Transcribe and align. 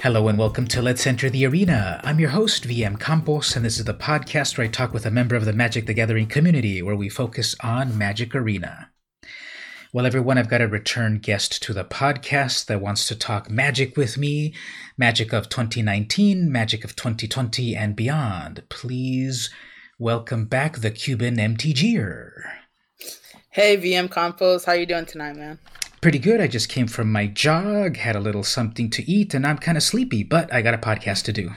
Hello 0.00 0.28
and 0.28 0.38
welcome 0.38 0.68
to 0.68 0.80
Let's 0.80 1.08
Enter 1.08 1.28
the 1.28 1.44
Arena. 1.44 2.00
I'm 2.04 2.20
your 2.20 2.30
host, 2.30 2.68
VM 2.68 3.00
Campos, 3.00 3.56
and 3.56 3.64
this 3.64 3.78
is 3.78 3.84
the 3.84 3.92
podcast 3.92 4.56
where 4.56 4.64
I 4.64 4.70
talk 4.70 4.94
with 4.94 5.04
a 5.04 5.10
member 5.10 5.34
of 5.34 5.44
the 5.44 5.52
Magic 5.52 5.86
the 5.86 5.92
Gathering 5.92 6.28
community 6.28 6.80
where 6.80 6.94
we 6.94 7.08
focus 7.08 7.56
on 7.64 7.98
Magic 7.98 8.32
Arena. 8.32 8.92
Well, 9.92 10.06
everyone, 10.06 10.38
I've 10.38 10.48
got 10.48 10.60
a 10.60 10.68
return 10.68 11.18
guest 11.18 11.60
to 11.64 11.72
the 11.72 11.84
podcast 11.84 12.66
that 12.66 12.80
wants 12.80 13.08
to 13.08 13.16
talk 13.16 13.50
magic 13.50 13.96
with 13.96 14.16
me 14.16 14.54
magic 14.96 15.32
of 15.32 15.48
2019, 15.48 16.50
magic 16.50 16.84
of 16.84 16.94
2020, 16.94 17.74
and 17.74 17.96
beyond. 17.96 18.62
Please 18.68 19.50
welcome 19.98 20.44
back 20.44 20.76
the 20.76 20.92
Cuban 20.92 21.38
MTGer. 21.38 22.30
Hey, 23.50 23.76
VM 23.76 24.08
Campos, 24.08 24.64
how 24.64 24.72
are 24.72 24.76
you 24.76 24.86
doing 24.86 25.06
tonight, 25.06 25.34
man? 25.34 25.58
Pretty 26.00 26.18
good. 26.18 26.40
I 26.40 26.46
just 26.46 26.68
came 26.68 26.86
from 26.86 27.10
my 27.10 27.26
jog, 27.26 27.96
had 27.96 28.14
a 28.14 28.20
little 28.20 28.44
something 28.44 28.88
to 28.90 29.10
eat, 29.10 29.34
and 29.34 29.46
I'm 29.46 29.58
kind 29.58 29.76
of 29.76 29.82
sleepy, 29.82 30.22
but 30.22 30.52
I 30.52 30.62
got 30.62 30.74
a 30.74 30.78
podcast 30.78 31.24
to 31.24 31.32
do. 31.32 31.50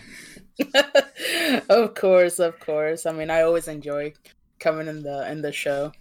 of 1.69 1.93
course, 1.93 2.39
of 2.39 2.59
course. 2.59 3.05
I 3.05 3.11
mean, 3.11 3.29
I 3.29 3.41
always 3.41 3.67
enjoy 3.67 4.13
coming 4.59 4.87
in 4.87 5.03
the 5.03 5.29
in 5.29 5.41
the 5.41 5.51
show. 5.51 5.91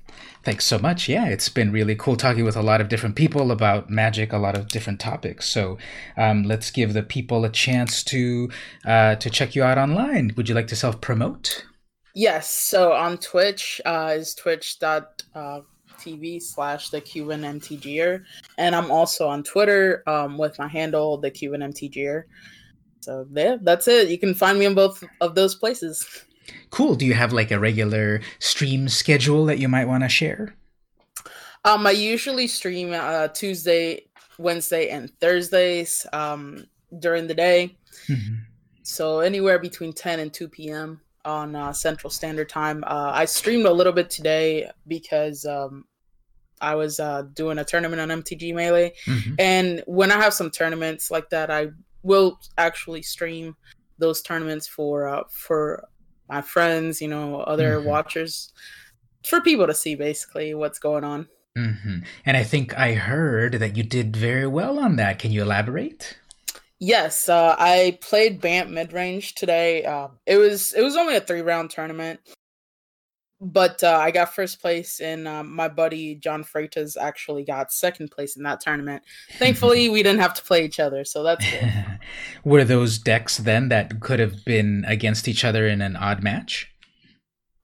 Thanks 0.42 0.64
so 0.64 0.78
much. 0.78 1.08
Yeah, 1.08 1.26
it's 1.26 1.48
been 1.48 1.72
really 1.72 1.94
cool 1.96 2.16
talking 2.16 2.44
with 2.44 2.56
a 2.56 2.62
lot 2.62 2.80
of 2.80 2.88
different 2.88 3.16
people 3.16 3.50
about 3.50 3.90
magic, 3.90 4.32
a 4.32 4.38
lot 4.38 4.56
of 4.56 4.68
different 4.68 5.00
topics. 5.00 5.48
So 5.48 5.78
um, 6.16 6.44
let's 6.44 6.70
give 6.70 6.92
the 6.92 7.02
people 7.02 7.44
a 7.44 7.50
chance 7.50 8.02
to 8.04 8.48
uh, 8.86 9.16
to 9.16 9.28
check 9.28 9.54
you 9.54 9.62
out 9.62 9.78
online. 9.78 10.32
Would 10.36 10.48
you 10.48 10.54
like 10.54 10.68
to 10.68 10.76
self 10.76 11.00
promote? 11.00 11.66
Yes. 12.14 12.50
So 12.50 12.92
on 12.92 13.18
Twitch 13.18 13.80
uh, 13.84 14.14
is 14.16 14.34
twitch.tv 14.34 15.06
uh, 15.34 15.60
slash 16.40 16.90
the 16.90 17.00
Cuban 17.00 17.42
MTGer. 17.42 18.24
And 18.58 18.74
I'm 18.74 18.90
also 18.90 19.28
on 19.28 19.42
Twitter 19.42 20.02
um, 20.06 20.38
with 20.38 20.58
my 20.58 20.68
handle, 20.68 21.18
the 21.18 21.30
Cuban 21.30 21.60
MTGer. 21.60 22.24
So 23.00 23.26
yeah, 23.32 23.56
that's 23.60 23.88
it. 23.88 24.08
You 24.08 24.18
can 24.18 24.34
find 24.34 24.58
me 24.58 24.66
in 24.66 24.74
both 24.74 25.02
of 25.20 25.34
those 25.34 25.54
places. 25.54 26.24
Cool. 26.70 26.94
Do 26.94 27.06
you 27.06 27.14
have 27.14 27.32
like 27.32 27.50
a 27.50 27.58
regular 27.58 28.20
stream 28.38 28.88
schedule 28.88 29.46
that 29.46 29.58
you 29.58 29.68
might 29.68 29.86
want 29.86 30.02
to 30.02 30.08
share? 30.08 30.54
Um, 31.64 31.86
I 31.86 31.90
usually 31.90 32.46
stream 32.46 32.92
uh, 32.92 33.28
Tuesday, 33.28 34.06
Wednesday, 34.38 34.88
and 34.88 35.10
Thursdays 35.20 36.06
um, 36.12 36.66
during 36.98 37.26
the 37.26 37.34
day. 37.34 37.76
Mm-hmm. 38.08 38.36
So 38.82 39.20
anywhere 39.20 39.58
between 39.58 39.92
10 39.92 40.20
and 40.20 40.32
2 40.32 40.48
p.m. 40.48 41.00
on 41.24 41.54
uh, 41.54 41.72
Central 41.72 42.10
Standard 42.10 42.48
Time. 42.48 42.82
Uh, 42.86 43.12
I 43.14 43.24
streamed 43.26 43.66
a 43.66 43.72
little 43.72 43.92
bit 43.92 44.10
today 44.10 44.70
because 44.88 45.44
um, 45.44 45.84
I 46.60 46.74
was 46.74 47.00
uh, 47.00 47.22
doing 47.34 47.58
a 47.58 47.64
tournament 47.64 48.00
on 48.00 48.22
MTG 48.22 48.54
Melee. 48.54 48.92
Mm-hmm. 49.06 49.34
And 49.38 49.82
when 49.86 50.10
I 50.12 50.16
have 50.16 50.34
some 50.34 50.50
tournaments 50.50 51.10
like 51.10 51.30
that, 51.30 51.50
I 51.50 51.68
will 52.02 52.38
actually 52.58 53.02
stream 53.02 53.56
those 53.98 54.22
tournaments 54.22 54.66
for 54.66 55.06
uh, 55.06 55.24
for 55.30 55.88
my 56.28 56.42
friends, 56.42 57.00
you 57.00 57.08
know, 57.08 57.40
other 57.40 57.78
mm-hmm. 57.78 57.88
watchers, 57.88 58.52
for 59.26 59.40
people 59.40 59.66
to 59.66 59.74
see 59.74 59.94
basically 59.94 60.54
what's 60.54 60.78
going 60.78 61.04
on. 61.04 61.28
Mm-hmm. 61.56 61.98
And 62.24 62.36
I 62.36 62.44
think 62.44 62.78
I 62.78 62.94
heard 62.94 63.54
that 63.54 63.76
you 63.76 63.82
did 63.82 64.16
very 64.16 64.46
well 64.46 64.78
on 64.78 64.96
that. 64.96 65.18
Can 65.18 65.32
you 65.32 65.42
elaborate? 65.42 66.16
Yes, 66.78 67.28
uh, 67.28 67.56
I 67.58 67.98
played 68.00 68.40
Bant 68.40 68.70
mid 68.70 68.92
range 68.94 69.34
today. 69.34 69.84
Uh, 69.84 70.08
it 70.26 70.36
was 70.36 70.72
it 70.72 70.82
was 70.82 70.96
only 70.96 71.14
a 71.14 71.20
three 71.20 71.42
round 71.42 71.70
tournament, 71.70 72.20
but 73.40 73.82
uh, 73.82 73.96
I 73.98 74.10
got 74.10 74.34
first 74.34 74.60
place, 74.60 75.00
and 75.00 75.26
um, 75.26 75.54
my 75.54 75.68
buddy 75.68 76.14
John 76.14 76.44
Freitas 76.44 76.96
actually 77.00 77.44
got 77.44 77.72
second 77.72 78.10
place 78.10 78.36
in 78.36 78.42
that 78.42 78.60
tournament. 78.60 79.02
Thankfully, 79.38 79.88
we 79.88 80.02
didn't 80.02 80.20
have 80.20 80.34
to 80.34 80.44
play 80.44 80.64
each 80.64 80.78
other, 80.78 81.04
so 81.04 81.22
that's 81.22 81.50
good. 81.50 81.98
Were 82.44 82.64
those 82.64 82.98
decks 82.98 83.38
then 83.38 83.68
that 83.70 84.00
could 84.00 84.20
have 84.20 84.44
been 84.44 84.84
against 84.86 85.26
each 85.26 85.44
other 85.44 85.66
in 85.66 85.80
an 85.80 85.96
odd 85.96 86.22
match? 86.22 86.70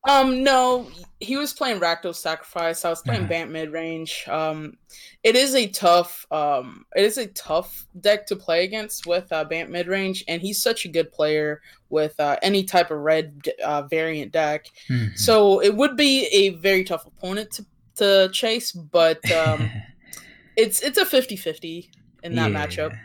Um, 0.08 0.42
no, 0.42 0.88
he 1.20 1.36
was 1.36 1.52
playing 1.52 1.80
Rakdos 1.80 2.16
Sacrifice. 2.16 2.84
I 2.84 2.90
was 2.90 3.00
playing 3.00 3.22
uh-huh. 3.22 3.28
Bant 3.28 3.50
mid 3.50 3.72
range. 3.72 4.26
Um, 4.28 4.76
it 5.22 5.34
is 5.34 5.54
a 5.54 5.66
tough, 5.66 6.26
um, 6.30 6.84
it 6.94 7.04
is 7.04 7.16
a 7.16 7.26
tough 7.28 7.86
deck 8.00 8.26
to 8.26 8.36
play 8.36 8.64
against 8.64 9.06
with 9.06 9.32
uh, 9.32 9.44
Bant 9.44 9.70
mid 9.70 9.86
range, 9.86 10.24
and 10.28 10.42
he's 10.42 10.62
such 10.62 10.84
a 10.84 10.88
good 10.88 11.10
player 11.10 11.62
with 11.88 12.18
uh, 12.20 12.36
any 12.42 12.64
type 12.64 12.90
of 12.90 12.98
red 12.98 13.48
uh, 13.64 13.82
variant 13.82 14.32
deck. 14.32 14.66
Mm-hmm. 14.90 15.16
So 15.16 15.60
it 15.62 15.74
would 15.74 15.96
be 15.96 16.26
a 16.26 16.50
very 16.50 16.84
tough 16.84 17.06
opponent 17.06 17.50
to 17.52 17.66
to 17.96 18.28
chase, 18.30 18.72
but 18.72 19.30
um, 19.32 19.70
it's 20.56 20.82
it's 20.82 20.98
a 20.98 21.04
50-50 21.04 21.88
in 22.22 22.34
that 22.34 22.52
yeah. 22.52 22.66
matchup. 22.66 22.98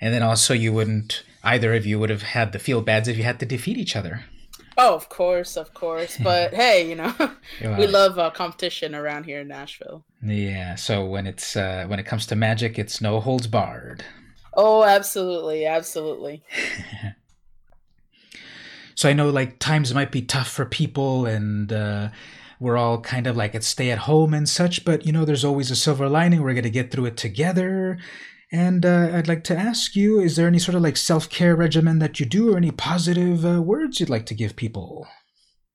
And 0.00 0.14
then 0.14 0.22
also, 0.22 0.54
you 0.54 0.72
wouldn't 0.72 1.24
either 1.42 1.74
of 1.74 1.86
you 1.86 1.98
would 1.98 2.10
have 2.10 2.22
had 2.22 2.52
the 2.52 2.60
feel 2.60 2.82
bads 2.82 3.08
if 3.08 3.16
you 3.16 3.24
had 3.24 3.40
to 3.40 3.46
defeat 3.46 3.78
each 3.78 3.96
other. 3.96 4.24
Oh, 4.80 4.94
of 4.94 5.08
course, 5.08 5.56
of 5.56 5.74
course. 5.74 6.16
But 6.22 6.54
hey, 6.54 6.88
you 6.88 6.94
know, 6.94 7.12
we 7.60 7.88
love 7.88 8.18
uh, 8.18 8.30
competition 8.30 8.94
around 8.94 9.24
here 9.24 9.40
in 9.40 9.48
Nashville. 9.48 10.04
Yeah. 10.22 10.76
So 10.76 11.04
when 11.04 11.26
it's 11.26 11.56
uh, 11.56 11.86
when 11.88 11.98
it 11.98 12.06
comes 12.06 12.26
to 12.26 12.36
magic, 12.36 12.78
it's 12.78 13.00
no 13.00 13.18
holds 13.18 13.48
barred. 13.48 14.04
Oh, 14.54 14.84
absolutely, 14.84 15.66
absolutely. 15.66 16.44
so 18.94 19.08
I 19.08 19.12
know 19.12 19.30
like 19.30 19.58
times 19.58 19.92
might 19.92 20.12
be 20.12 20.22
tough 20.22 20.48
for 20.48 20.64
people, 20.64 21.26
and 21.26 21.72
uh, 21.72 22.10
we're 22.60 22.76
all 22.76 23.00
kind 23.00 23.26
of 23.26 23.36
like 23.36 23.56
at 23.56 23.64
stay 23.64 23.90
at 23.90 23.98
home 23.98 24.32
and 24.32 24.48
such. 24.48 24.84
But 24.84 25.04
you 25.04 25.12
know, 25.12 25.24
there's 25.24 25.44
always 25.44 25.72
a 25.72 25.76
silver 25.76 26.08
lining. 26.08 26.40
We're 26.40 26.54
gonna 26.54 26.70
get 26.70 26.92
through 26.92 27.06
it 27.06 27.16
together. 27.16 27.98
And 28.50 28.86
uh, 28.86 29.10
I'd 29.12 29.28
like 29.28 29.44
to 29.44 29.56
ask 29.56 29.94
you 29.94 30.20
is 30.20 30.36
there 30.36 30.46
any 30.46 30.58
sort 30.58 30.74
of 30.74 30.82
like 30.82 30.96
self 30.96 31.28
care 31.28 31.54
regimen 31.54 31.98
that 31.98 32.18
you 32.18 32.26
do 32.26 32.54
or 32.54 32.56
any 32.56 32.70
positive 32.70 33.44
uh, 33.44 33.60
words 33.60 34.00
you'd 34.00 34.08
like 34.08 34.26
to 34.26 34.34
give 34.34 34.56
people? 34.56 35.06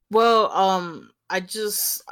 Well, 0.09 0.51
um, 0.51 1.11
I 1.29 1.39
just 1.39 2.03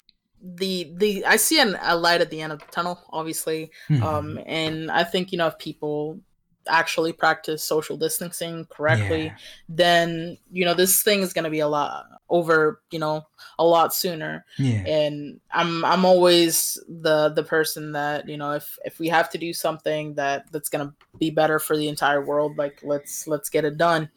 the 0.41 0.91
the 0.95 1.25
I 1.25 1.37
see 1.37 1.59
an, 1.59 1.77
a 1.81 1.95
light 1.95 2.21
at 2.21 2.29
the 2.29 2.41
end 2.41 2.53
of 2.53 2.59
the 2.59 2.65
tunnel, 2.71 2.99
obviously, 3.11 3.71
mm-hmm. 3.89 4.03
um, 4.03 4.39
and 4.45 4.91
I 4.91 5.03
think 5.03 5.31
you 5.31 5.37
know 5.37 5.47
if 5.47 5.57
people 5.57 6.19
actually 6.67 7.13
practice 7.13 7.63
social 7.63 7.97
distancing 7.97 8.65
correctly, 8.69 9.25
yeah. 9.25 9.35
then 9.69 10.37
you 10.51 10.65
know 10.65 10.73
this 10.73 11.03
thing 11.03 11.21
is 11.21 11.33
going 11.33 11.43
to 11.43 11.49
be 11.49 11.59
a 11.59 11.67
lot 11.67 12.05
over, 12.31 12.81
you 12.91 12.97
know, 12.97 13.27
a 13.59 13.65
lot 13.65 13.93
sooner. 13.93 14.45
Yeah. 14.57 14.83
And 14.87 15.39
I'm 15.51 15.85
I'm 15.85 16.05
always 16.05 16.81
the 16.87 17.29
the 17.29 17.43
person 17.43 17.91
that 17.91 18.27
you 18.27 18.37
know 18.37 18.53
if 18.53 18.79
if 18.85 18.97
we 18.97 19.09
have 19.09 19.29
to 19.31 19.37
do 19.37 19.53
something 19.53 20.15
that 20.15 20.51
that's 20.51 20.69
going 20.69 20.87
to 20.87 20.93
be 21.19 21.29
better 21.29 21.59
for 21.59 21.77
the 21.77 21.89
entire 21.89 22.23
world, 22.23 22.57
like 22.57 22.79
let's 22.83 23.27
let's 23.27 23.49
get 23.49 23.65
it 23.65 23.77
done. 23.77 24.09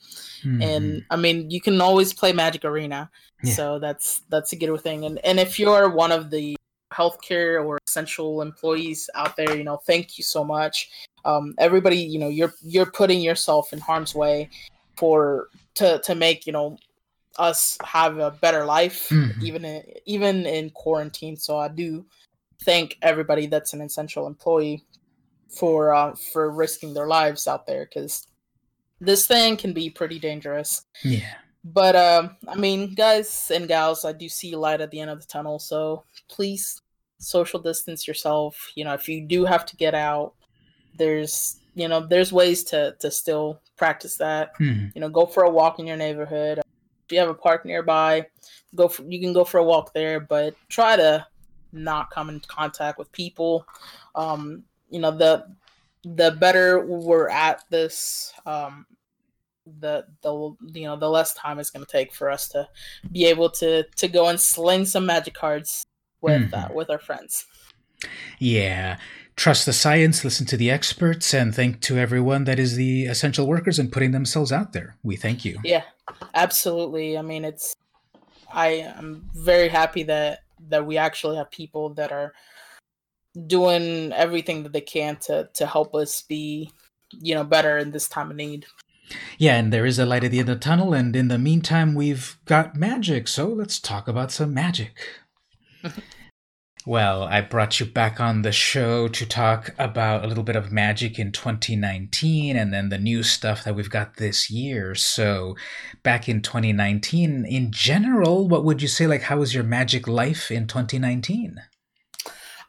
Mm-hmm. 0.42 0.62
And 0.62 1.04
I 1.10 1.16
mean, 1.16 1.50
you 1.50 1.60
can 1.60 1.80
always 1.80 2.14
play 2.14 2.32
Magic 2.32 2.64
Arena, 2.64 3.10
yeah. 3.42 3.52
so 3.52 3.78
that's 3.78 4.22
that's 4.30 4.52
a 4.52 4.56
good 4.56 4.80
thing. 4.80 5.04
And 5.04 5.18
and 5.24 5.38
if 5.38 5.58
you're 5.58 5.90
one 5.90 6.12
of 6.12 6.30
the 6.30 6.56
healthcare 6.92 7.64
or 7.64 7.78
essential 7.88 8.40
employees 8.40 9.10
out 9.16 9.36
there, 9.36 9.56
you 9.56 9.64
know, 9.64 9.76
thank 9.76 10.16
you 10.16 10.22
so 10.24 10.44
much 10.44 10.88
um, 11.24 11.54
everybody 11.58 11.98
you 11.98 12.18
know 12.18 12.28
you're 12.28 12.54
you're 12.62 12.90
putting 12.90 13.20
yourself 13.20 13.72
in 13.72 13.78
harm's 13.78 14.14
way 14.14 14.50
for 14.96 15.48
to 15.74 16.00
to 16.04 16.14
make 16.14 16.46
you 16.46 16.52
know 16.52 16.78
us 17.38 17.76
have 17.84 18.18
a 18.18 18.30
better 18.30 18.64
life 18.64 19.08
mm-hmm. 19.08 19.44
even 19.44 19.64
in, 19.64 19.82
even 20.06 20.46
in 20.46 20.70
quarantine. 20.70 21.36
So 21.36 21.58
i 21.58 21.68
do 21.68 22.04
thank 22.62 22.96
everybody 23.02 23.46
that's 23.46 23.72
an 23.72 23.80
essential 23.80 24.26
employee 24.26 24.84
for 25.48 25.94
uh, 25.94 26.14
for 26.32 26.50
risking 26.50 26.94
their 26.94 27.06
lives 27.06 27.46
out 27.46 27.66
there 27.66 27.86
because 27.86 28.26
this 29.00 29.26
thing 29.26 29.56
can 29.56 29.72
be 29.72 29.90
pretty 29.90 30.18
dangerous. 30.18 30.86
Yeah. 31.02 31.34
But 31.64 31.96
um 31.96 32.36
i 32.48 32.54
mean 32.54 32.94
guys 32.94 33.50
and 33.52 33.66
gals 33.66 34.04
i 34.04 34.12
do 34.12 34.28
see 34.28 34.54
light 34.54 34.80
at 34.80 34.90
the 34.90 35.00
end 35.00 35.10
of 35.10 35.20
the 35.20 35.26
tunnel. 35.26 35.58
So 35.58 36.04
please 36.28 36.80
social 37.18 37.60
distance 37.60 38.06
yourself. 38.06 38.70
You 38.76 38.84
know 38.84 38.94
if 38.94 39.08
you 39.08 39.26
do 39.26 39.44
have 39.44 39.66
to 39.66 39.76
get 39.76 39.94
out 39.94 40.34
there's 40.96 41.56
you 41.74 41.88
know 41.88 42.06
there's 42.06 42.32
ways 42.32 42.64
to 42.64 42.94
to 43.00 43.10
still 43.10 43.60
practice 43.76 44.16
that. 44.16 44.56
Mm-hmm. 44.58 44.88
you 44.94 45.00
know 45.00 45.08
go 45.08 45.26
for 45.26 45.44
a 45.44 45.50
walk 45.50 45.78
in 45.78 45.86
your 45.86 45.96
neighborhood. 45.96 46.58
If 46.58 47.12
you 47.12 47.18
have 47.18 47.28
a 47.28 47.34
park 47.34 47.64
nearby 47.66 48.26
go 48.74 48.88
for, 48.88 49.02
you 49.02 49.20
can 49.20 49.32
go 49.32 49.44
for 49.44 49.58
a 49.58 49.64
walk 49.64 49.92
there 49.92 50.20
but 50.20 50.56
try 50.68 50.96
to 50.96 51.26
not 51.72 52.10
come 52.10 52.28
in 52.28 52.40
contact 52.40 52.98
with 52.98 53.10
people. 53.12 53.66
Um 54.14 54.64
you 54.90 55.00
know 55.00 55.10
the 55.10 55.46
the 56.04 56.32
better 56.32 56.84
we're 56.84 57.30
at 57.30 57.64
this 57.70 58.32
um 58.46 58.86
the 59.80 60.04
the 60.22 60.32
you 60.78 60.86
know 60.86 60.96
the 60.96 61.08
less 61.08 61.32
time 61.34 61.58
it's 61.58 61.70
going 61.70 61.84
to 61.84 61.90
take 61.90 62.12
for 62.12 62.30
us 62.30 62.48
to 62.48 62.68
be 63.10 63.24
able 63.24 63.48
to 63.48 63.82
to 63.96 64.08
go 64.08 64.28
and 64.28 64.38
sling 64.38 64.84
some 64.84 65.06
magic 65.06 65.32
cards 65.34 65.86
with 66.20 66.50
mm-hmm. 66.50 66.72
uh, 66.72 66.74
with 66.74 66.90
our 66.90 66.98
friends. 66.98 67.46
Yeah 68.38 68.98
trust 69.36 69.66
the 69.66 69.72
science, 69.72 70.24
listen 70.24 70.46
to 70.46 70.56
the 70.56 70.70
experts, 70.70 71.34
and 71.34 71.54
thank 71.54 71.80
to 71.82 71.98
everyone 71.98 72.44
that 72.44 72.58
is 72.58 72.76
the 72.76 73.06
essential 73.06 73.46
workers 73.46 73.78
and 73.78 73.92
putting 73.92 74.12
themselves 74.12 74.52
out 74.52 74.72
there. 74.72 74.96
We 75.02 75.16
thank 75.16 75.44
you. 75.44 75.58
Yeah, 75.64 75.82
absolutely. 76.34 77.18
I 77.18 77.22
mean, 77.22 77.44
it's 77.44 77.74
I 78.52 78.68
am 78.96 79.28
very 79.34 79.68
happy 79.68 80.04
that 80.04 80.40
that 80.68 80.86
we 80.86 80.96
actually 80.96 81.36
have 81.36 81.50
people 81.50 81.94
that 81.94 82.12
are 82.12 82.32
doing 83.46 84.12
everything 84.12 84.62
that 84.62 84.72
they 84.72 84.80
can 84.80 85.16
to 85.16 85.48
to 85.54 85.66
help 85.66 85.94
us 85.94 86.22
be, 86.22 86.70
you 87.10 87.34
know, 87.34 87.44
better 87.44 87.78
in 87.78 87.90
this 87.90 88.08
time 88.08 88.30
of 88.30 88.36
need. 88.36 88.66
Yeah, 89.36 89.56
and 89.56 89.72
there 89.72 89.84
is 89.84 89.98
a 89.98 90.06
light 90.06 90.24
at 90.24 90.30
the 90.30 90.38
end 90.38 90.48
of 90.48 90.56
the 90.56 90.64
tunnel, 90.64 90.94
and 90.94 91.14
in 91.14 91.28
the 91.28 91.38
meantime, 91.38 91.94
we've 91.94 92.38
got 92.46 92.74
magic, 92.74 93.28
so 93.28 93.48
let's 93.48 93.78
talk 93.78 94.08
about 94.08 94.32
some 94.32 94.54
magic. 94.54 94.96
well, 96.86 97.22
I 97.22 97.40
brought 97.40 97.80
you 97.80 97.86
back 97.86 98.20
on 98.20 98.42
the 98.42 98.52
show 98.52 99.08
to 99.08 99.26
talk 99.26 99.70
about 99.78 100.24
a 100.24 100.26
little 100.26 100.44
bit 100.44 100.56
of 100.56 100.70
magic 100.70 101.18
in 101.18 101.32
2019 101.32 102.56
and 102.56 102.72
then 102.72 102.90
the 102.90 102.98
new 102.98 103.22
stuff 103.22 103.64
that 103.64 103.74
we've 103.74 103.88
got 103.88 104.16
this 104.16 104.50
year. 104.50 104.94
So, 104.94 105.56
back 106.02 106.28
in 106.28 106.42
2019, 106.42 107.46
in 107.46 107.70
general, 107.70 108.48
what 108.48 108.64
would 108.64 108.82
you 108.82 108.88
say? 108.88 109.06
Like, 109.06 109.22
how 109.22 109.38
was 109.38 109.54
your 109.54 109.64
magic 109.64 110.06
life 110.06 110.50
in 110.50 110.66
2019? 110.66 111.56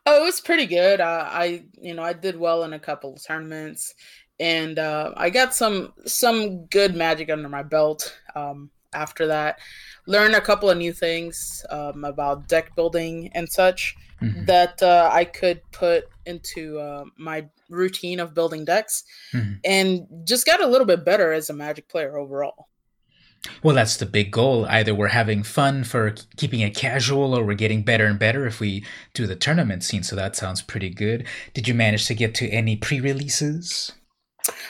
Oh, 0.05 0.21
it 0.21 0.23
was 0.23 0.39
pretty 0.39 0.67
good. 0.67 1.01
Uh, 1.01 1.27
I, 1.29 1.63
you 1.81 1.93
know, 1.93 2.03
I 2.03 2.13
did 2.13 2.39
well 2.39 2.63
in 2.63 2.73
a 2.73 2.79
couple 2.79 3.15
tournaments 3.17 3.93
and 4.39 4.77
uh, 4.77 5.13
I 5.15 5.29
got 5.29 5.55
some 5.55 5.93
some 6.05 6.65
good 6.65 6.95
magic 6.95 7.29
under 7.29 7.49
my 7.49 7.63
belt. 7.63 8.17
Um, 8.35 8.69
after 8.95 9.27
that, 9.27 9.59
Learn 10.07 10.35
a 10.35 10.41
couple 10.41 10.69
of 10.69 10.77
new 10.77 10.93
things 10.93 11.65
um, 11.69 12.03
about 12.03 12.47
deck 12.47 12.75
building 12.75 13.31
and 13.33 13.51
such 13.51 13.95
mm-hmm. 14.21 14.45
that 14.45 14.81
uh, 14.83 15.09
I 15.11 15.25
could 15.25 15.61
put 15.71 16.07
into 16.27 16.79
uh, 16.79 17.05
my 17.17 17.47
routine 17.69 18.19
of 18.19 18.35
building 18.35 18.65
decks, 18.65 19.03
mm-hmm. 19.33 19.53
and 19.63 20.07
just 20.23 20.45
got 20.45 20.61
a 20.61 20.67
little 20.67 20.85
bit 20.85 21.03
better 21.03 21.33
as 21.33 21.49
a 21.49 21.53
Magic 21.53 21.87
player 21.87 22.17
overall. 22.17 22.67
Well, 23.63 23.75
that's 23.75 23.97
the 23.97 24.05
big 24.05 24.31
goal. 24.31 24.65
Either 24.65 24.93
we're 24.93 25.07
having 25.07 25.41
fun 25.43 25.83
for 25.83 26.15
keeping 26.37 26.59
it 26.59 26.75
casual, 26.75 27.35
or 27.35 27.43
we're 27.43 27.55
getting 27.55 27.81
better 27.81 28.05
and 28.05 28.19
better 28.19 28.45
if 28.45 28.59
we 28.59 28.85
do 29.13 29.25
the 29.25 29.35
tournament 29.35 29.83
scene. 29.83 30.03
So 30.03 30.15
that 30.15 30.35
sounds 30.35 30.61
pretty 30.61 30.89
good. 30.89 31.25
Did 31.55 31.67
you 31.67 31.73
manage 31.73 32.05
to 32.07 32.15
get 32.15 32.35
to 32.35 32.49
any 32.49 32.75
pre-releases? 32.75 33.91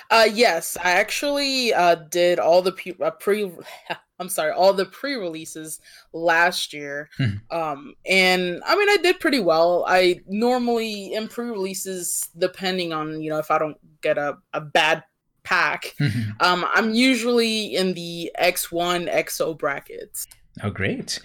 Uh, 0.10 0.28
yes, 0.32 0.78
I 0.82 0.92
actually 0.92 1.74
uh, 1.74 1.96
did 1.96 2.40
all 2.40 2.62
the 2.62 2.72
pre, 2.72 2.96
uh, 3.02 3.12
pre 3.12 3.52
I'm 4.20 4.30
sorry, 4.30 4.52
all 4.52 4.74
the 4.74 4.86
pre-releases 4.86 5.80
last 6.14 6.74
year. 6.74 7.10
Hmm. 7.18 7.36
Um, 7.52 7.96
and 8.06 8.62
I 8.66 8.76
mean, 8.76 8.90
I 8.90 8.98
did 8.98 9.20
pretty 9.20 9.40
well. 9.40 9.86
I 9.88 10.22
normally 10.28 11.14
in 11.14 11.28
pre-releases, 11.28 12.30
depending 12.38 12.94
on 12.94 13.22
you 13.22 13.30
know 13.30 13.40
if 13.40 13.52
I 13.52 13.60
don't 13.60 13.78
get 14.02 14.18
a, 14.18 14.38
a 14.54 14.62
bad 14.62 15.04
pack, 15.44 15.96
mm-hmm. 16.00 16.32
um, 16.40 16.66
I'm 16.74 16.94
usually 16.94 17.76
in 17.76 17.94
the 17.94 18.32
X1 18.40 19.14
XO 19.14 19.58
brackets. 19.58 20.28
Oh, 20.64 20.70
great. 20.70 21.20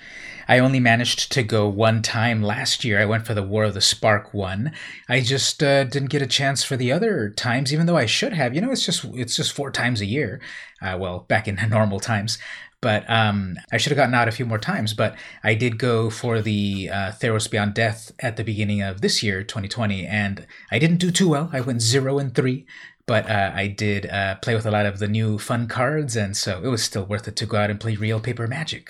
I 0.49 0.59
only 0.59 0.81
managed 0.81 1.31
to 1.33 1.45
go 1.45 1.69
one 1.69 2.03
time 2.03 2.43
last 2.43 2.85
year. 2.85 3.01
I 3.01 3.05
went 3.05 3.25
for 3.25 3.35
the 3.35 3.45
War 3.45 3.65
of 3.65 3.75
the 3.75 3.81
Spark 3.81 4.35
one. 4.35 4.73
I 5.09 5.21
just 5.21 5.63
uh, 5.63 5.85
didn't 5.85 6.11
get 6.11 6.23
a 6.23 6.27
chance 6.27 6.65
for 6.65 6.77
the 6.77 6.91
other 6.91 7.31
times, 7.31 7.73
even 7.73 7.87
though 7.87 7.97
I 7.97 8.07
should 8.07 8.33
have. 8.33 8.55
You 8.55 8.61
know, 8.61 8.73
it's 8.73 8.85
just 8.85 9.05
it's 9.15 9.37
just 9.37 9.53
four 9.53 9.71
times 9.71 10.01
a 10.01 10.07
year. 10.07 10.41
Uh, 10.83 10.97
well, 10.99 11.21
back 11.29 11.47
in 11.47 11.57
normal 11.71 12.01
times. 12.01 12.39
But 12.83 13.09
um, 13.11 13.57
I 13.71 13.77
should 13.77 13.91
have 13.91 13.99
gotten 13.99 14.15
out 14.15 14.29
a 14.29 14.33
few 14.33 14.47
more 14.47 14.59
times. 14.59 14.95
But 14.95 15.17
I 15.45 15.55
did 15.55 15.79
go 15.79 16.09
for 16.09 16.41
the 16.41 16.89
uh, 16.91 17.13
Theros 17.13 17.51
Beyond 17.51 17.75
Death 17.75 18.13
at 18.21 18.37
the 18.37 18.45
beginning 18.45 18.81
of 18.81 19.01
this 19.01 19.23
year, 19.23 19.43
2020, 19.43 20.07
and 20.07 20.47
I 20.71 20.79
didn't 20.79 20.97
do 20.97 21.11
too 21.11 21.29
well. 21.29 21.51
I 21.53 21.61
went 21.61 21.83
zero 21.83 22.19
and 22.19 22.35
three 22.35 22.67
but 23.11 23.29
uh, 23.29 23.51
I 23.53 23.67
did 23.67 24.09
uh, 24.09 24.37
play 24.37 24.55
with 24.55 24.67
a 24.67 24.71
lot 24.71 24.87
of 24.87 25.01
the 25.01 25.09
new 25.09 25.37
fun 25.37 25.67
cards, 25.67 26.15
and 26.15 26.37
so 26.37 26.63
it 26.63 26.69
was 26.69 26.85
still 26.85 27.05
worth 27.05 27.27
it 27.27 27.35
to 27.35 27.45
go 27.45 27.57
out 27.57 27.69
and 27.69 27.81
play 27.81 27.97
real 27.97 28.21
paper 28.21 28.47
magic. 28.47 28.89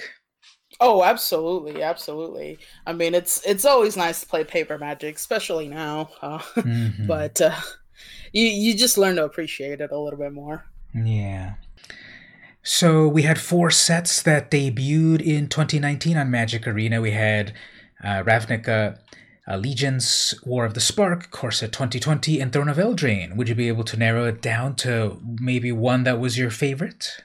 Oh, 0.78 1.02
absolutely, 1.02 1.82
absolutely. 1.82 2.58
I 2.86 2.92
mean, 2.92 3.14
it's 3.14 3.42
it's 3.46 3.64
always 3.64 3.96
nice 3.96 4.20
to 4.20 4.26
play 4.26 4.44
paper 4.44 4.76
magic, 4.76 5.16
especially 5.16 5.68
now. 5.68 6.10
Uh, 6.20 6.38
mm-hmm. 6.56 7.06
But 7.06 7.40
uh, 7.40 7.56
you 8.32 8.44
you 8.44 8.74
just 8.74 8.98
learn 8.98 9.16
to 9.16 9.24
appreciate 9.24 9.80
it 9.80 9.90
a 9.90 9.98
little 9.98 10.18
bit 10.18 10.34
more. 10.34 10.66
Yeah. 10.94 11.54
So 12.62 13.08
we 13.08 13.22
had 13.22 13.40
four 13.40 13.70
sets 13.70 14.22
that 14.22 14.50
debuted 14.50 15.22
in 15.22 15.48
2019 15.48 16.16
on 16.16 16.30
Magic 16.30 16.66
Arena. 16.66 17.00
We 17.00 17.12
had 17.12 17.54
uh, 18.04 18.22
Ravnica 18.22 18.98
Allegiance, 19.46 20.34
War 20.44 20.64
of 20.64 20.74
the 20.74 20.80
Spark, 20.80 21.30
Core 21.30 21.50
Set 21.50 21.72
2020, 21.72 22.38
and 22.38 22.52
Throne 22.52 22.68
of 22.68 22.76
Eldraine. 22.76 23.36
Would 23.36 23.48
you 23.48 23.54
be 23.54 23.68
able 23.68 23.84
to 23.84 23.96
narrow 23.96 24.26
it 24.26 24.42
down 24.42 24.76
to 24.76 25.18
maybe 25.40 25.72
one 25.72 26.04
that 26.04 26.20
was 26.20 26.38
your 26.38 26.50
favorite? 26.50 27.22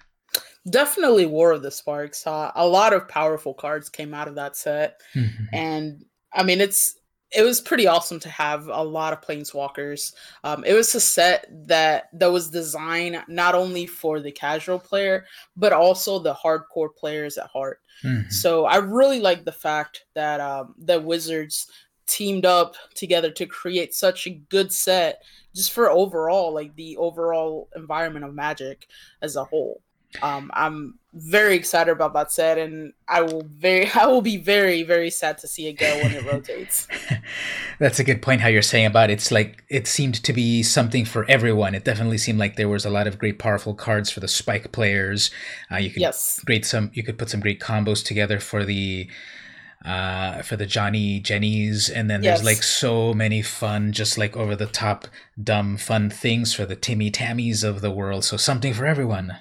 definitely 0.69 1.25
War 1.25 1.51
of 1.51 1.61
the 1.61 1.71
Sparks. 1.71 2.25
Uh, 2.25 2.51
a 2.55 2.67
lot 2.67 2.93
of 2.93 3.07
powerful 3.07 3.53
cards 3.53 3.89
came 3.89 4.13
out 4.13 4.27
of 4.27 4.35
that 4.35 4.55
set, 4.55 5.01
mm-hmm. 5.13 5.43
and 5.53 6.05
I 6.33 6.43
mean 6.43 6.61
it's 6.61 6.95
it 7.35 7.43
was 7.43 7.61
pretty 7.61 7.87
awesome 7.87 8.19
to 8.21 8.29
have 8.29 8.67
a 8.67 8.83
lot 8.83 9.13
of 9.13 9.21
planeswalkers. 9.21 10.13
Um, 10.43 10.63
it 10.65 10.73
was 10.73 10.93
a 10.95 10.99
set 10.99 11.45
that 11.67 12.09
that 12.13 12.31
was 12.31 12.49
designed 12.49 13.23
not 13.27 13.55
only 13.55 13.85
for 13.85 14.19
the 14.19 14.31
casual 14.31 14.79
player 14.79 15.25
but 15.55 15.73
also 15.73 16.19
the 16.19 16.33
hardcore 16.33 16.95
players 16.95 17.37
at 17.37 17.47
heart. 17.47 17.81
Mm-hmm. 18.03 18.29
So 18.29 18.65
I 18.65 18.77
really 18.77 19.19
like 19.19 19.45
the 19.45 19.51
fact 19.51 20.05
that 20.15 20.39
um, 20.39 20.75
the 20.77 20.99
Wizards 20.99 21.67
teamed 22.07 22.45
up 22.45 22.75
together 22.93 23.31
to 23.31 23.45
create 23.45 23.93
such 23.93 24.27
a 24.27 24.41
good 24.49 24.71
set 24.71 25.23
just 25.55 25.71
for 25.71 25.89
overall 25.89 26.53
like 26.53 26.75
the 26.75 26.95
overall 26.97 27.67
environment 27.75 28.25
of 28.25 28.33
magic 28.33 28.87
as 29.21 29.35
a 29.35 29.43
whole 29.43 29.81
um, 30.21 30.51
I'm 30.53 30.99
very 31.13 31.55
excited 31.55 31.91
about 31.91 32.13
that 32.13 32.31
set, 32.31 32.57
and 32.57 32.93
I 33.07 33.21
will 33.21 33.43
very 33.45 33.89
I 33.95 34.05
will 34.05 34.21
be 34.21 34.37
very 34.37 34.83
very 34.83 35.09
sad 35.09 35.37
to 35.39 35.47
see 35.47 35.67
it 35.67 35.73
go 35.73 35.93
when 36.03 36.11
it 36.11 36.25
rotates. 36.31 36.87
That's 37.79 37.99
a 37.99 38.03
good 38.03 38.21
point. 38.21 38.41
How 38.41 38.47
you're 38.47 38.61
saying 38.61 38.85
about 38.85 39.09
it. 39.09 39.13
it's 39.13 39.31
like 39.31 39.63
it 39.69 39.87
seemed 39.87 40.15
to 40.23 40.33
be 40.33 40.63
something 40.63 41.05
for 41.05 41.25
everyone. 41.29 41.75
It 41.75 41.85
definitely 41.85 42.17
seemed 42.17 42.39
like 42.39 42.55
there 42.55 42.69
was 42.69 42.85
a 42.85 42.89
lot 42.89 43.07
of 43.07 43.17
great 43.17 43.39
powerful 43.39 43.73
cards 43.73 44.09
for 44.09 44.19
the 44.19 44.27
spike 44.27 44.71
players. 44.71 45.31
Uh, 45.71 45.77
you 45.77 45.89
could 45.89 46.01
yes. 46.01 46.41
great 46.45 46.65
some 46.65 46.91
you 46.93 47.03
could 47.03 47.17
put 47.17 47.29
some 47.29 47.39
great 47.39 47.59
combos 47.59 48.03
together 48.03 48.39
for 48.39 48.65
the 48.65 49.09
uh, 49.85 50.41
for 50.41 50.55
the 50.55 50.65
Johnny 50.65 51.19
Jennies, 51.19 51.89
and 51.89 52.09
then 52.09 52.23
yes. 52.23 52.39
there's 52.39 52.45
like 52.45 52.63
so 52.63 53.13
many 53.13 53.41
fun, 53.43 53.91
just 53.91 54.17
like 54.17 54.35
over 54.35 54.55
the 54.55 54.65
top, 54.65 55.07
dumb, 55.41 55.77
fun 55.77 56.09
things 56.09 56.53
for 56.53 56.65
the 56.65 56.75
Timmy 56.75 57.11
Tammies 57.11 57.63
of 57.63 57.81
the 57.81 57.91
world. 57.91 58.25
So 58.25 58.35
something 58.35 58.73
for 58.73 58.85
everyone. 58.87 59.37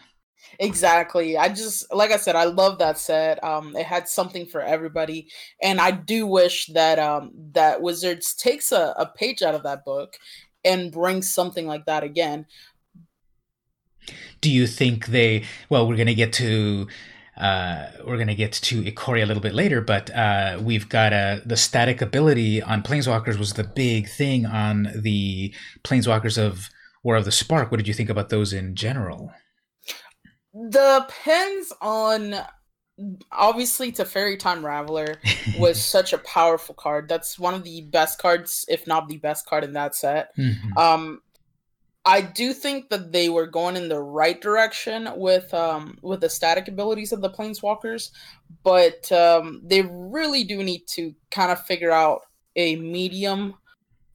Exactly. 0.59 1.37
I 1.37 1.49
just 1.49 1.93
like 1.93 2.11
I 2.11 2.17
said, 2.17 2.37
I 2.37 2.45
love 2.45 2.79
that 2.79 2.99
set. 2.99 3.43
Um, 3.43 3.77
it 3.77 3.87
had 3.87 4.09
something 4.09 4.47
for 4.47 4.61
everybody, 4.61 5.29
and 5.63 5.81
I 5.81 5.91
do 5.91 6.27
wish 6.27 6.67
that 6.67 6.99
um 6.99 7.33
that 7.53 7.83
Wizards 7.83 8.35
takes 8.35 8.73
a, 8.73 8.95
a 8.97 9.07
page 9.07 9.43
out 9.43 9.55
of 9.55 9.63
that 9.65 9.85
book 9.85 10.17
and 10.65 10.93
brings 10.93 11.31
something 11.31 11.67
like 11.67 11.87
that 11.87 12.05
again. 12.05 12.47
Do 14.41 14.51
you 14.51 14.67
think 14.67 15.07
they? 15.07 15.45
Well, 15.71 15.89
we're 15.89 15.97
gonna 15.97 16.15
get 16.15 16.33
to 16.35 16.87
uh, 17.37 17.87
we're 18.07 18.25
to 18.25 18.35
get 18.35 18.53
to 18.53 18.83
Ikoria 18.83 19.25
a 19.25 19.27
little 19.27 19.43
bit 19.43 19.55
later, 19.55 19.81
but 19.81 20.15
uh, 20.15 20.59
we've 20.63 20.89
got 20.89 21.13
a, 21.13 21.43
the 21.45 21.57
static 21.57 22.01
ability 22.01 22.63
on 22.63 22.83
Planeswalkers 22.83 23.39
was 23.39 23.55
the 23.55 23.65
big 23.65 24.09
thing 24.09 24.47
on 24.47 24.89
the 24.95 25.53
Planeswalkers 25.83 26.39
of 26.39 26.71
War 27.03 27.17
of 27.17 27.25
the 27.25 27.33
Spark. 27.33 27.71
What 27.71 27.79
did 27.79 27.89
you 27.89 27.95
think 27.95 28.09
about 28.09 28.29
those 28.29 28.53
in 28.53 28.77
general? 28.77 29.33
Depends 30.69 31.73
on 31.81 32.37
obviously 33.33 33.91
Teferi 33.91 34.39
Time 34.39 34.63
Raveler 34.63 35.17
was 35.59 35.85
such 35.85 36.13
a 36.13 36.19
powerful 36.19 36.75
card. 36.75 37.09
That's 37.09 37.39
one 37.39 37.55
of 37.55 37.65
the 37.65 37.83
best 37.83 38.21
cards, 38.21 38.65
if 38.69 38.87
not 38.87 39.09
the 39.09 39.19
best 39.19 39.47
card 39.47 39.65
in 39.65 39.73
that 39.73 39.95
set. 39.95 40.37
Mm-hmm. 40.37 40.79
Um 40.79 41.21
I 42.07 42.21
do 42.21 42.53
think 42.53 42.91
that 42.91 43.13
they 43.13 43.31
were 43.31 43.47
going 43.47 43.77
in 43.77 43.89
the 43.89 44.01
right 44.01 44.41
direction 44.41 45.09
with 45.17 45.53
um 45.55 45.99
with 46.03 46.21
the 46.21 46.29
static 46.29 46.69
abilities 46.69 47.13
of 47.13 47.21
the 47.21 47.31
planeswalkers, 47.31 48.11
but 48.63 49.11
um 49.11 49.61
they 49.65 49.83
really 49.83 50.45
do 50.45 50.63
need 50.63 50.87
to 50.89 51.15
kind 51.31 51.51
of 51.51 51.65
figure 51.67 51.91
out 51.91 52.23
a 52.57 52.77
medium 52.77 53.55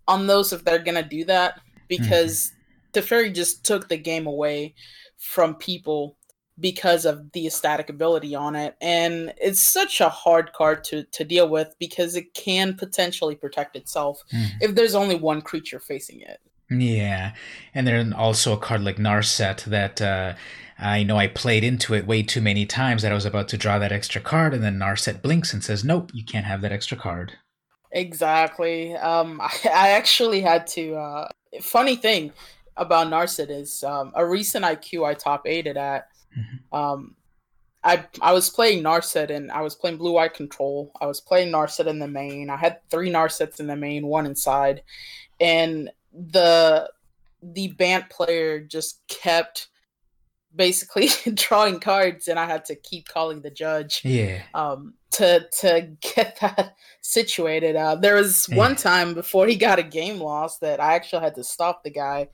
on 0.08 0.26
those 0.26 0.54
if 0.54 0.64
they're 0.64 0.80
gonna 0.80 1.04
do 1.04 1.26
that 1.26 1.60
because 1.90 2.54
mm-hmm. 2.94 3.00
Teferi 3.00 3.34
just 3.34 3.66
took 3.66 3.90
the 3.90 3.98
game 3.98 4.26
away 4.26 4.74
from 5.18 5.56
people 5.56 6.16
because 6.60 7.06
of 7.06 7.32
the 7.32 7.50
static 7.50 7.90
ability 7.90 8.36
on 8.36 8.56
it 8.56 8.76
and 8.82 9.34
it's 9.38 9.60
such 9.60 10.02
a 10.02 10.10
hard 10.10 10.52
card 10.54 10.84
to 10.84 11.04
to 11.06 11.24
deal 11.24 11.48
with 11.48 11.76
because 11.80 12.16
it 12.16 12.34
can 12.34 12.76
potentially 12.76 13.36
protect 13.36 13.76
itself 13.76 14.24
mm. 14.34 14.48
if 14.62 14.76
there's 14.76 14.96
only 14.96 15.16
one 15.16 15.42
creature 15.42 15.80
facing 15.80 16.22
it 16.22 16.40
yeah 16.70 17.34
and 17.74 17.88
then 17.88 18.14
also 18.14 18.54
a 18.54 18.58
card 18.58 18.82
like 18.82 18.98
narset 18.98 19.64
that 19.66 20.02
uh 20.02 20.34
I 20.82 21.04
know 21.04 21.18
I 21.18 21.28
played 21.28 21.64
into 21.64 21.94
it 21.94 22.08
way 22.08 22.24
too 22.24 22.40
many 22.40 22.66
times 22.66 23.02
that 23.02 23.12
I 23.12 23.16
was 23.16 23.26
about 23.26 23.50
to 23.50 23.58
draw 23.58 23.80
that 23.80 23.92
extra 23.92 24.22
card, 24.22 24.54
and 24.54 24.64
then 24.64 24.80
Narset 24.80 25.22
blinks 25.22 25.54
and 25.54 25.62
says, 25.62 25.84
"Nope, 25.84 26.12
you 26.14 26.24
can't 26.24 26.46
have 26.46 26.62
that 26.62 26.72
extra 26.72 26.96
card." 26.96 27.34
Exactly. 27.92 28.96
Um, 28.96 29.42
I, 29.42 29.52
I 29.66 29.90
actually 29.90 30.42
had 30.42 30.68
to. 30.68 30.96
Uh, 30.96 31.28
funny 31.62 31.96
thing 31.96 32.32
about 32.78 33.08
Narset 33.08 33.50
is 33.50 33.84
um, 33.84 34.12
a 34.16 34.26
recent 34.26 34.64
IQ 34.64 35.06
I 35.06 35.14
top 35.14 35.46
eighted 35.46 35.76
at. 35.76 36.08
Mm-hmm. 36.38 36.76
Um, 36.76 37.16
I 37.84 38.06
I 38.22 38.34
was 38.34 38.50
playing 38.50 38.84
Narset 38.84 39.30
and 39.30 39.52
I 39.52 39.62
was 39.62 39.76
playing 39.76 39.98
Blue 39.98 40.18
Eye 40.18 40.28
Control. 40.28 40.92
I 41.00 41.06
was 41.06 41.22
playing 41.22 41.52
Narset 41.52 41.88
in 41.88 42.00
the 42.00 42.08
main. 42.08 42.50
I 42.50 42.58
had 42.58 42.80
three 42.90 43.10
Narsets 43.10 43.60
in 43.60 43.68
the 43.68 43.76
main, 43.76 44.06
one 44.06 44.26
inside, 44.26 44.84
and 45.40 45.90
the 46.14 46.90
the 47.42 47.70
Bant 47.70 48.10
player 48.10 48.60
just 48.60 49.02
kept 49.08 49.70
basically 50.56 51.10
drawing 51.36 51.80
cards 51.80 52.28
and 52.28 52.40
I 52.40 52.46
had 52.46 52.66
to 52.66 52.76
keep 52.76 53.08
calling 53.08 53.42
the 53.42 53.52
judge. 53.52 54.02
Yeah. 54.04 54.42
Um 54.54 54.96
to 55.12 55.48
to 55.60 55.92
get 56.02 56.38
that 56.42 56.76
situated. 57.02 57.78
Uh 57.78 57.96
there 57.96 58.16
was 58.16 58.46
one 58.48 58.76
time 58.76 59.14
before 59.14 59.48
he 59.48 59.56
got 59.56 59.80
a 59.80 59.84
game 59.84 60.20
loss 60.20 60.58
that 60.58 60.82
I 60.82 60.96
actually 60.96 61.24
had 61.24 61.36
to 61.36 61.44
stop 61.44 61.84
the 61.84 61.92
guy 61.92 62.28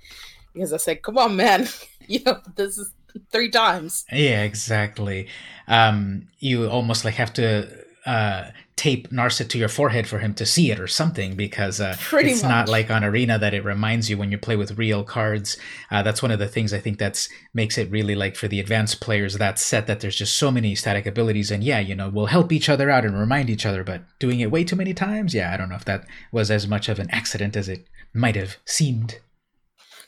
because 0.53 0.73
I 0.73 0.77
said, 0.77 1.03
"Come 1.03 1.17
on, 1.17 1.35
man. 1.35 1.67
you 2.07 2.21
know, 2.25 2.39
this 2.55 2.77
is 2.77 2.93
three 3.31 3.49
times." 3.49 4.05
Yeah, 4.11 4.43
exactly. 4.43 5.27
Um 5.67 6.27
you 6.39 6.67
almost 6.67 7.05
like 7.05 7.15
have 7.15 7.33
to 7.33 7.85
uh, 8.05 8.51
tape 8.75 9.09
Narset 9.09 9.49
to 9.49 9.57
your 9.57 9.69
forehead 9.69 10.05
for 10.05 10.19
him 10.19 10.33
to 10.35 10.45
see 10.45 10.69
it 10.69 10.79
or 10.79 10.87
something 10.87 11.35
because 11.35 11.81
uh, 11.81 11.95
it's 12.13 12.43
much. 12.43 12.49
not 12.49 12.69
like 12.69 12.91
on 12.91 13.03
Arena 13.03 13.39
that 13.39 13.53
it 13.53 13.63
reminds 13.65 14.09
you 14.09 14.17
when 14.17 14.31
you 14.31 14.37
play 14.37 14.55
with 14.55 14.77
real 14.77 15.03
cards. 15.03 15.57
Uh, 15.89 16.03
that's 16.03 16.21
one 16.21 16.31
of 16.31 16.37
the 16.37 16.47
things 16.47 16.73
I 16.73 16.79
think 16.79 16.99
that's 16.99 17.29
makes 17.53 17.77
it 17.77 17.89
really 17.89 18.13
like 18.13 18.35
for 18.35 18.47
the 18.47 18.59
advanced 18.59 19.01
players 19.01 19.37
that 19.37 19.57
set 19.57 19.87
that 19.87 20.01
there's 20.01 20.15
just 20.15 20.37
so 20.37 20.51
many 20.51 20.75
static 20.75 21.05
abilities 21.05 21.51
and 21.51 21.63
yeah, 21.63 21.79
you 21.79 21.95
know, 21.95 22.09
we'll 22.09 22.27
help 22.27 22.51
each 22.51 22.69
other 22.69 22.91
out 22.91 23.05
and 23.05 23.17
remind 23.17 23.49
each 23.49 23.65
other, 23.65 23.83
but 23.83 24.01
doing 24.19 24.39
it 24.39 24.51
way 24.51 24.63
too 24.63 24.75
many 24.75 24.93
times, 24.93 25.33
yeah, 25.33 25.53
I 25.53 25.57
don't 25.57 25.69
know 25.69 25.75
if 25.75 25.85
that 25.85 26.05
was 26.31 26.51
as 26.51 26.67
much 26.67 26.89
of 26.89 26.99
an 26.99 27.09
accident 27.11 27.55
as 27.55 27.67
it 27.69 27.87
might 28.13 28.35
have 28.35 28.57
seemed. 28.65 29.19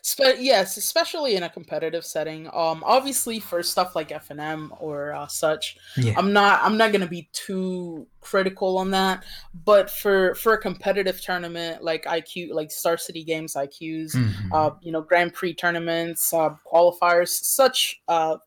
Spe- 0.07 0.39
yes, 0.39 0.77
especially 0.77 1.35
in 1.35 1.43
a 1.43 1.49
competitive 1.49 2.05
setting. 2.05 2.47
Um, 2.53 2.81
obviously 2.85 3.41
for 3.41 3.61
stuff 3.61 3.93
like 3.93 4.07
FNM 4.07 4.69
or 4.79 5.11
uh, 5.11 5.27
such, 5.27 5.75
yeah. 5.97 6.13
I'm 6.15 6.31
not 6.31 6.61
I'm 6.63 6.77
not 6.77 6.93
gonna 6.93 7.09
be 7.09 7.27
too 7.33 8.07
critical 8.21 8.77
on 8.77 8.91
that. 8.91 9.25
But 9.65 9.91
for 9.91 10.33
for 10.35 10.53
a 10.53 10.57
competitive 10.61 11.19
tournament 11.19 11.83
like 11.83 12.05
IQ, 12.05 12.53
like 12.53 12.71
Star 12.71 12.95
City 12.95 13.21
Games 13.25 13.55
IQs, 13.55 14.15
mm-hmm. 14.15 14.53
uh, 14.53 14.69
you 14.81 14.93
know, 14.93 15.01
Grand 15.01 15.33
Prix 15.33 15.53
tournaments, 15.55 16.33
uh, 16.33 16.55
qualifiers, 16.71 17.27
such 17.27 18.01
uh, 18.07 18.37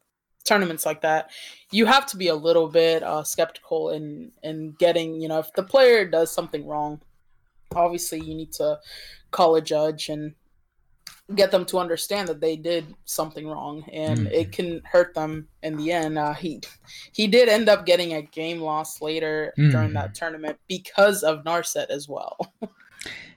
tournaments 0.45 0.87
like 0.87 1.03
that, 1.03 1.31
you 1.73 1.85
have 1.85 2.07
to 2.07 2.17
be 2.17 2.29
a 2.29 2.35
little 2.35 2.69
bit 2.69 3.03
uh, 3.03 3.23
skeptical 3.23 3.91
in 3.91 4.33
in 4.43 4.75
getting, 4.79 5.21
you 5.21 5.29
know, 5.29 5.41
if 5.41 5.53
the 5.53 5.63
player 5.63 6.07
does 6.07 6.33
something 6.33 6.67
wrong, 6.67 7.03
obviously 7.77 8.19
you 8.19 8.35
need 8.35 8.53
to 8.53 8.79
call 9.31 9.57
a 9.57 9.61
judge 9.61 10.09
and 10.09 10.35
get 11.35 11.51
them 11.51 11.65
to 11.67 11.79
understand 11.79 12.29
that 12.29 12.41
they 12.41 12.57
did 12.57 12.95
something 13.05 13.47
wrong 13.47 13.85
and 13.93 14.21
mm-hmm. 14.21 14.33
it 14.33 14.53
can 14.53 14.83
hurt 14.85 15.15
them 15.15 15.49
in 15.63 15.77
the 15.77 15.93
end. 15.93 16.19
Uh, 16.19 16.35
he 16.35 16.61
he 17.13 17.27
did 17.27 17.49
end 17.49 17.69
up 17.69 17.87
getting 17.87 18.15
a 18.15 18.23
game 18.23 18.61
loss 18.61 19.01
later 19.01 19.53
mm-hmm. 19.59 19.71
during 19.71 19.93
that 19.95 20.15
tournament 20.15 20.59
because 20.69 21.23
of 21.23 21.45
narset 21.45 21.89
as 21.91 22.09
well. 22.09 22.39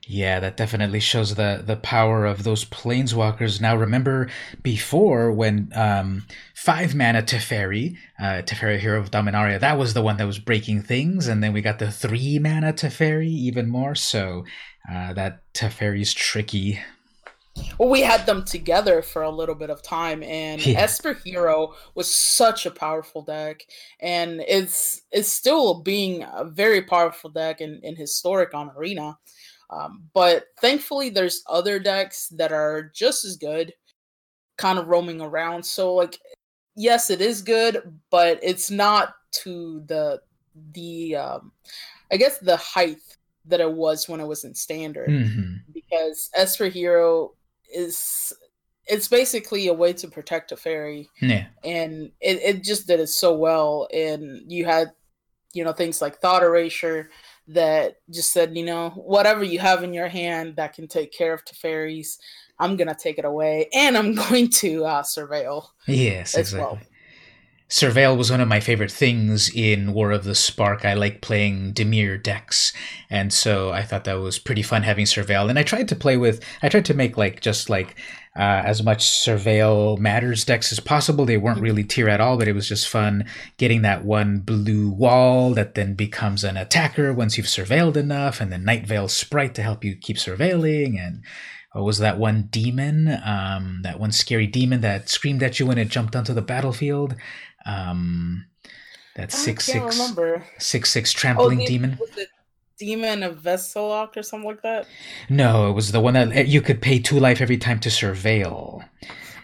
Yeah 0.05 0.41
that 0.41 0.57
definitely 0.57 0.99
shows 0.99 1.35
the 1.35 1.63
the 1.65 1.77
power 1.77 2.25
of 2.25 2.43
those 2.43 2.65
planeswalkers. 2.65 3.61
Now 3.61 3.75
remember 3.75 4.29
before 4.61 5.31
when 5.31 5.71
um 5.73 6.25
five 6.53 6.93
mana 6.93 7.21
teferi 7.21 7.95
uh 8.19 8.41
teferi 8.43 8.79
hero 8.79 8.99
of 8.99 9.11
dominaria 9.11 9.59
that 9.61 9.77
was 9.77 9.93
the 9.93 10.01
one 10.01 10.17
that 10.17 10.27
was 10.27 10.39
breaking 10.39 10.81
things 10.81 11.27
and 11.27 11.41
then 11.41 11.53
we 11.53 11.61
got 11.61 11.79
the 11.79 11.89
three 11.89 12.37
mana 12.37 12.73
teferi 12.73 13.29
even 13.29 13.69
more. 13.69 13.95
So 13.95 14.43
uh 14.91 15.13
that 15.13 15.41
teferi's 15.53 16.13
tricky 16.13 16.81
well, 17.77 17.89
we 17.89 18.01
had 18.01 18.25
them 18.25 18.43
together 18.43 19.01
for 19.01 19.21
a 19.23 19.29
little 19.29 19.55
bit 19.55 19.69
of 19.69 19.81
time, 19.81 20.23
and 20.23 20.65
yeah. 20.65 20.79
Esper 20.79 21.13
Hero 21.13 21.73
was 21.95 22.13
such 22.13 22.65
a 22.65 22.71
powerful 22.71 23.21
deck, 23.21 23.63
and 23.99 24.43
it's 24.47 25.01
it's 25.11 25.29
still 25.29 25.81
being 25.81 26.23
a 26.23 26.43
very 26.43 26.81
powerful 26.81 27.29
deck 27.29 27.61
in, 27.61 27.79
in 27.83 27.95
historic 27.95 28.53
on 28.53 28.71
Arena. 28.75 29.17
Um, 29.69 30.03
but 30.13 30.45
thankfully, 30.61 31.09
there's 31.09 31.43
other 31.47 31.79
decks 31.79 32.27
that 32.29 32.51
are 32.51 32.91
just 32.93 33.25
as 33.25 33.37
good, 33.37 33.73
kind 34.57 34.77
of 34.77 34.87
roaming 34.87 35.21
around. 35.21 35.63
So, 35.63 35.93
like, 35.93 36.19
yes, 36.75 37.09
it 37.09 37.21
is 37.21 37.41
good, 37.41 37.99
but 38.09 38.39
it's 38.41 38.71
not 38.71 39.15
to 39.43 39.83
the 39.87 40.21
the 40.73 41.15
um, 41.15 41.51
I 42.11 42.17
guess 42.17 42.37
the 42.39 42.57
height 42.57 42.99
that 43.45 43.59
it 43.59 43.71
was 43.71 44.07
when 44.07 44.19
it 44.19 44.27
was 44.27 44.43
in 44.43 44.55
standard. 44.55 45.09
Mm-hmm. 45.09 45.55
Because 45.73 46.29
Esper 46.35 46.67
Hero 46.67 47.33
is 47.73 48.33
it's 48.85 49.07
basically 49.07 49.67
a 49.67 49.73
way 49.73 49.93
to 49.93 50.07
protect 50.07 50.51
Teferi. 50.51 51.07
Yeah. 51.21 51.45
And 51.63 52.11
it, 52.19 52.41
it 52.41 52.63
just 52.63 52.87
did 52.87 52.99
it 52.99 53.07
so 53.07 53.33
well. 53.33 53.87
And 53.93 54.51
you 54.51 54.65
had, 54.65 54.91
you 55.53 55.63
know, 55.63 55.71
things 55.71 56.01
like 56.01 56.17
thought 56.19 56.43
erasure 56.43 57.09
that 57.47 57.97
just 58.09 58.33
said, 58.33 58.57
you 58.57 58.65
know, 58.65 58.89
whatever 58.91 59.43
you 59.43 59.59
have 59.59 59.83
in 59.83 59.93
your 59.93 60.07
hand 60.07 60.55
that 60.57 60.73
can 60.73 60.87
take 60.87 61.13
care 61.13 61.33
of 61.33 61.45
Teferi, 61.45 62.05
I'm 62.59 62.75
gonna 62.75 62.95
take 62.95 63.17
it 63.17 63.25
away 63.25 63.69
and 63.73 63.97
I'm 63.97 64.15
going 64.29 64.49
to 64.49 64.85
uh 64.85 65.03
surveil. 65.03 65.67
Yes, 65.87 66.35
exactly. 66.35 66.59
Well. 66.59 66.79
Surveil 67.69 68.15
was 68.15 68.29
one 68.29 68.41
of 68.41 68.47
my 68.47 68.59
favorite 68.59 68.91
things 68.91 69.49
in 69.53 69.93
War 69.93 70.11
of 70.11 70.25
the 70.25 70.35
Spark. 70.35 70.85
I 70.85 70.93
like 70.93 71.21
playing 71.21 71.73
Dimir 71.73 72.21
decks, 72.21 72.71
and 73.09 73.33
so 73.33 73.71
I 73.71 73.81
thought 73.81 74.03
that 74.03 74.19
was 74.19 74.37
pretty 74.37 74.61
fun 74.61 74.83
having 74.83 75.05
Surveil. 75.05 75.49
And 75.49 75.57
I 75.57 75.63
tried 75.63 75.87
to 75.87 75.95
play 75.95 76.15
with, 76.17 76.43
I 76.61 76.69
tried 76.69 76.85
to 76.85 76.93
make 76.93 77.17
like 77.17 77.41
just 77.41 77.71
like 77.71 77.95
uh, 78.35 78.61
as 78.65 78.83
much 78.83 79.03
Surveil 79.03 79.97
matters 79.97 80.45
decks 80.45 80.71
as 80.71 80.79
possible. 80.79 81.25
They 81.25 81.37
weren't 81.37 81.61
really 81.61 81.83
tier 81.83 82.09
at 82.09 82.21
all, 82.21 82.37
but 82.37 82.47
it 82.47 82.53
was 82.53 82.67
just 82.67 82.89
fun 82.89 83.25
getting 83.57 83.81
that 83.81 84.05
one 84.05 84.39
blue 84.39 84.89
wall 84.89 85.53
that 85.55 85.73
then 85.73 85.95
becomes 85.95 86.43
an 86.43 86.57
attacker 86.57 87.11
once 87.11 87.37
you've 87.37 87.47
surveilled 87.47 87.97
enough, 87.97 88.39
and 88.39 88.51
the 88.51 88.57
Nightveil 88.57 89.09
Sprite 89.09 89.55
to 89.55 89.63
help 89.63 89.83
you 89.83 89.95
keep 89.95 90.17
surveilling, 90.17 90.99
and 90.99 91.23
what 91.73 91.85
was 91.85 91.97
that 91.97 92.19
one 92.19 92.49
demon? 92.51 93.07
Um, 93.25 93.79
that 93.81 93.99
one 93.99 94.11
scary 94.11 94.45
demon 94.45 94.81
that 94.81 95.09
screamed 95.09 95.41
at 95.41 95.59
you 95.59 95.65
when 95.65 95.79
it 95.79 95.89
jumped 95.89 96.15
onto 96.15 96.31
the 96.31 96.41
battlefield. 96.41 97.15
Um, 97.65 98.45
that 99.15 99.31
six 99.31 99.65
six 99.65 100.01
six 100.59 100.91
six 100.91 101.11
trampling 101.11 101.61
oh, 101.61 101.65
demon. 101.65 101.97
Was 101.99 102.17
it 102.17 102.29
demon 102.79 103.23
of 103.23 103.39
Veselok 103.39 104.17
or 104.17 104.23
something 104.23 104.49
like 104.49 104.61
that? 104.63 104.87
No, 105.29 105.69
it 105.69 105.73
was 105.73 105.91
the 105.91 105.99
one 105.99 106.13
that 106.13 106.47
you 106.47 106.61
could 106.61 106.81
pay 106.81 106.99
two 106.99 107.19
life 107.19 107.41
every 107.41 107.57
time 107.57 107.79
to 107.81 107.89
surveil. 107.89 108.83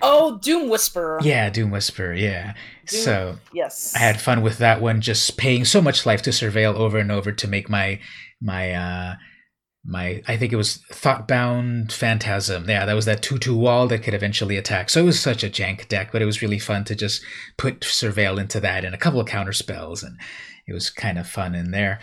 Oh, 0.02 0.38
Doom 0.40 0.70
Whisperer. 0.70 1.20
Yeah, 1.22 1.50
Doom 1.50 1.72
Whisperer. 1.72 2.14
Yeah. 2.14 2.54
Doom, 2.88 3.02
so 3.02 3.40
yes, 3.54 3.94
I 3.96 4.00
had 4.00 4.20
fun 4.20 4.42
with 4.42 4.58
that 4.60 4.82
one. 4.82 5.02
Just 5.02 5.38
paying 5.38 5.66
so 5.66 5.82
much 5.82 6.06
life 6.06 6.22
to 6.24 6.30
surveil 6.32 6.74
over 6.76 6.98
and 6.98 7.12
over 7.12 7.32
to 7.32 7.48
make 7.48 7.70
my 7.70 8.00
my 8.42 8.72
uh 8.72 9.16
my 9.90 10.22
I 10.28 10.38
think 10.38 10.54
it 10.54 10.58
was 10.58 10.80
Thoughtbound 10.92 11.92
Phantasm. 11.92 12.70
Yeah, 12.70 12.86
that 12.86 12.94
was 12.94 13.06
that 13.06 13.24
two 13.24 13.40
two 13.40 13.58
wall 13.58 13.88
that 13.88 14.04
could 14.04 14.14
eventually 14.14 14.56
attack. 14.56 14.90
So 14.90 15.02
it 15.02 15.06
was 15.06 15.20
such 15.20 15.44
a 15.44 15.50
jank 15.50 15.88
deck, 15.88 16.12
but 16.12 16.22
it 16.22 16.26
was 16.26 16.42
really 16.42 16.60
fun 16.60 16.84
to 16.86 16.96
just 16.96 17.24
put 17.58 17.82
Surveil 17.82 18.40
into 18.40 18.60
that 18.60 18.86
and 18.86 18.94
a 18.94 19.00
couple 19.00 19.20
of 19.20 19.28
counter 19.28 19.54
spells, 19.54 20.04
and 20.04 20.18
it 20.68 20.74
was 20.74 20.90
kind 20.90 21.18
of 21.18 21.28
fun 21.28 21.56
in 21.56 21.72
there. 21.72 22.00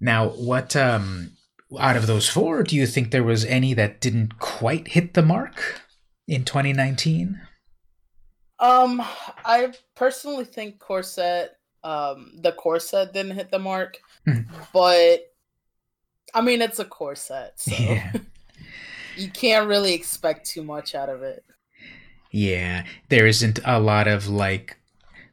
Now, 0.00 0.28
what 0.28 0.76
um 0.76 1.32
out 1.80 1.96
of 1.96 2.06
those 2.06 2.28
four, 2.28 2.62
do 2.62 2.76
you 2.76 2.86
think 2.86 3.10
there 3.10 3.24
was 3.24 3.46
any 3.46 3.72
that 3.74 4.00
didn't 4.00 4.38
quite 4.38 4.88
hit 4.88 5.14
the 5.14 5.22
mark 5.22 5.80
in 6.28 6.44
2019? 6.44 7.40
Um, 8.58 9.02
I 9.44 9.72
personally 9.96 10.44
think 10.44 10.78
Core 10.78 11.02
Set, 11.02 11.56
um, 11.82 12.32
the 12.42 12.52
Core 12.52 12.78
Set 12.78 13.12
didn't 13.12 13.36
hit 13.36 13.50
the 13.50 13.58
mark, 13.58 13.98
mm-hmm. 14.28 14.52
but 14.72 15.31
I 16.34 16.40
mean, 16.40 16.62
it's 16.62 16.78
a 16.78 16.84
core 16.84 17.14
set, 17.14 17.60
so 17.60 17.74
yeah. 17.78 18.12
you 19.16 19.28
can't 19.30 19.68
really 19.68 19.94
expect 19.94 20.46
too 20.46 20.62
much 20.62 20.94
out 20.94 21.08
of 21.08 21.22
it. 21.22 21.44
Yeah, 22.30 22.84
there 23.08 23.26
isn't 23.26 23.58
a 23.64 23.78
lot 23.78 24.08
of 24.08 24.28
like 24.28 24.78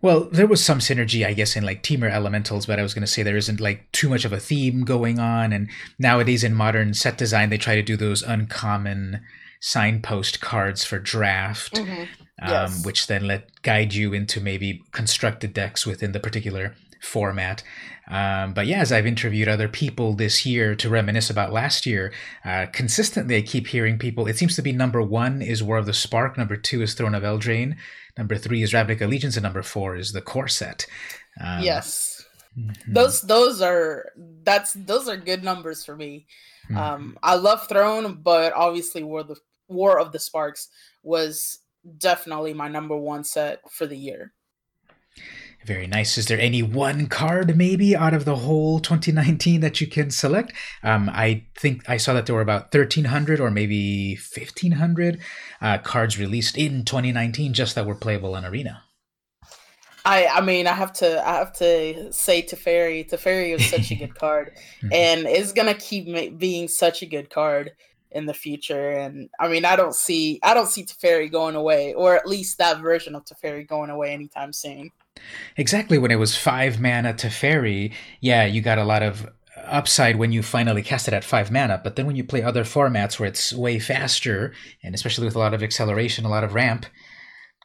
well, 0.01 0.29
there 0.31 0.47
was 0.47 0.63
some 0.63 0.79
synergy, 0.79 1.25
I 1.25 1.33
guess, 1.33 1.57
in 1.57 1.65
like 1.65 1.83
Temur 1.83 2.09
Elementals, 2.09 2.65
but 2.65 2.79
I 2.79 2.83
was 2.83 2.93
going 2.93 3.05
to 3.05 3.11
say 3.11 3.21
there 3.21 3.35
isn't 3.35 3.59
like 3.59 3.91
too 3.91 4.07
much 4.07 4.23
of 4.23 4.31
a 4.31 4.39
theme 4.39 4.85
going 4.85 5.19
on. 5.19 5.51
And 5.51 5.69
nowadays 5.97 6.43
in 6.43 6.53
modern 6.53 6.93
set 6.93 7.17
design, 7.17 7.49
they 7.49 7.57
try 7.57 7.75
to 7.75 7.81
do 7.81 7.97
those 7.97 8.21
uncommon 8.21 9.19
signpost 9.59 10.39
cards 10.39 10.85
for 10.85 10.99
draft, 10.99 11.75
mm-hmm. 11.75 12.01
um, 12.01 12.07
yes. 12.49 12.85
which 12.85 13.07
then 13.07 13.27
let 13.27 13.61
guide 13.61 13.93
you 13.93 14.13
into 14.13 14.39
maybe 14.39 14.81
constructed 14.93 15.53
decks 15.53 15.85
within 15.85 16.13
the 16.13 16.19
particular 16.19 16.75
format. 16.99 17.63
Um, 18.09 18.53
but 18.53 18.65
yeah, 18.65 18.79
as 18.79 18.91
I've 18.91 19.05
interviewed 19.05 19.47
other 19.47 19.67
people 19.67 20.13
this 20.13 20.45
year 20.45 20.75
to 20.75 20.89
reminisce 20.89 21.29
about 21.29 21.53
last 21.53 21.85
year, 21.85 22.11
uh, 22.43 22.65
consistently 22.73 23.37
I 23.37 23.41
keep 23.41 23.67
hearing 23.67 23.99
people. 23.99 24.27
It 24.27 24.37
seems 24.37 24.55
to 24.55 24.61
be 24.61 24.71
number 24.71 25.01
one 25.01 25.41
is 25.41 25.61
War 25.61 25.77
of 25.77 25.85
the 25.85 25.93
Spark, 25.93 26.37
number 26.37 26.57
two 26.57 26.81
is 26.81 26.95
Throne 26.95 27.13
of 27.13 27.23
Eldraine, 27.23 27.77
number 28.17 28.35
three 28.35 28.63
is 28.63 28.73
Ravnica 28.73 29.01
Allegiance, 29.01 29.37
and 29.37 29.43
number 29.43 29.61
four 29.61 29.95
is 29.95 30.11
the 30.11 30.21
core 30.21 30.47
set. 30.47 30.87
Um, 31.39 31.61
yes, 31.61 32.25
mm-hmm. 32.57 32.93
those 32.93 33.21
those 33.21 33.61
are 33.61 34.11
that's 34.43 34.73
those 34.73 35.07
are 35.07 35.17
good 35.17 35.43
numbers 35.43 35.85
for 35.85 35.95
me. 35.95 36.25
Mm-hmm. 36.65 36.77
Um, 36.77 37.17
I 37.21 37.35
love 37.35 37.67
Throne, 37.67 38.21
but 38.23 38.53
obviously 38.53 39.03
War 39.03 39.21
of 39.21 39.27
the 39.27 39.37
War 39.67 39.99
of 39.99 40.11
the 40.11 40.19
Sparks 40.19 40.69
was 41.03 41.59
definitely 41.97 42.53
my 42.53 42.67
number 42.67 42.97
one 42.97 43.23
set 43.23 43.61
for 43.71 43.85
the 43.85 43.97
year. 43.97 44.33
Very 45.65 45.87
nice. 45.87 46.17
Is 46.17 46.27
there 46.27 46.39
any 46.39 46.63
one 46.63 47.07
card 47.07 47.57
maybe 47.57 47.95
out 47.95 48.13
of 48.13 48.25
the 48.25 48.37
whole 48.37 48.79
2019 48.79 49.59
that 49.61 49.81
you 49.81 49.87
can 49.87 50.09
select? 50.09 50.53
Um, 50.83 51.09
I 51.13 51.45
think 51.55 51.87
I 51.89 51.97
saw 51.97 52.13
that 52.13 52.25
there 52.25 52.35
were 52.35 52.41
about 52.41 52.73
1,300 52.73 53.39
or 53.39 53.51
maybe 53.51 54.15
1,500 54.15 55.19
uh, 55.61 55.77
cards 55.79 56.17
released 56.17 56.57
in 56.57 56.85
2019 56.85 57.53
just 57.53 57.75
that 57.75 57.85
were 57.85 57.95
playable 57.95 58.35
in 58.35 58.45
Arena. 58.45 58.83
I 60.05 60.27
I 60.27 60.41
mean 60.41 60.65
I 60.65 60.73
have 60.73 60.93
to 60.93 61.27
I 61.27 61.35
have 61.35 61.53
to 61.53 62.11
say 62.13 62.41
Teferi 62.41 63.09
Teferi 63.09 63.55
is 63.55 63.69
such 63.69 63.91
a 63.91 63.95
good 63.95 64.15
card, 64.19 64.53
mm-hmm. 64.77 64.93
and 64.93 65.27
it's 65.27 65.51
gonna 65.51 65.73
keep 65.73 66.07
ma- 66.07 66.35
being 66.35 66.67
such 66.67 67.01
a 67.01 67.05
good 67.05 67.29
card 67.29 67.73
in 68.11 68.25
the 68.25 68.33
future. 68.33 68.91
And 68.91 69.29
I 69.39 69.49
mean 69.49 69.65
I 69.65 69.75
don't 69.75 69.93
see 69.93 70.39
I 70.41 70.53
don't 70.53 70.67
see 70.67 70.83
Teferi 70.83 71.31
going 71.31 71.55
away, 71.55 71.93
or 71.93 72.15
at 72.15 72.27
least 72.27 72.57
that 72.57 72.79
version 72.81 73.13
of 73.13 73.25
Teferi 73.25 73.67
going 73.67 73.89
away 73.89 74.13
anytime 74.13 74.53
soon. 74.53 74.91
Exactly 75.57 75.97
when 75.97 76.11
it 76.11 76.19
was 76.19 76.37
five 76.37 76.79
mana 76.79 77.13
to 77.13 77.27
Teferi, 77.27 77.93
yeah, 78.21 78.45
you 78.45 78.61
got 78.61 78.77
a 78.77 78.83
lot 78.83 79.03
of 79.03 79.29
upside 79.65 80.15
when 80.15 80.31
you 80.31 80.41
finally 80.41 80.81
cast 80.81 81.07
it 81.07 81.13
at 81.13 81.23
five 81.23 81.51
mana. 81.51 81.79
But 81.83 81.95
then 81.95 82.05
when 82.05 82.15
you 82.15 82.23
play 82.23 82.41
other 82.41 82.63
formats 82.63 83.19
where 83.19 83.29
it's 83.29 83.53
way 83.53 83.79
faster, 83.79 84.53
and 84.83 84.95
especially 84.95 85.25
with 85.25 85.35
a 85.35 85.39
lot 85.39 85.53
of 85.53 85.63
acceleration, 85.63 86.25
a 86.25 86.29
lot 86.29 86.43
of 86.43 86.53
ramp, 86.53 86.85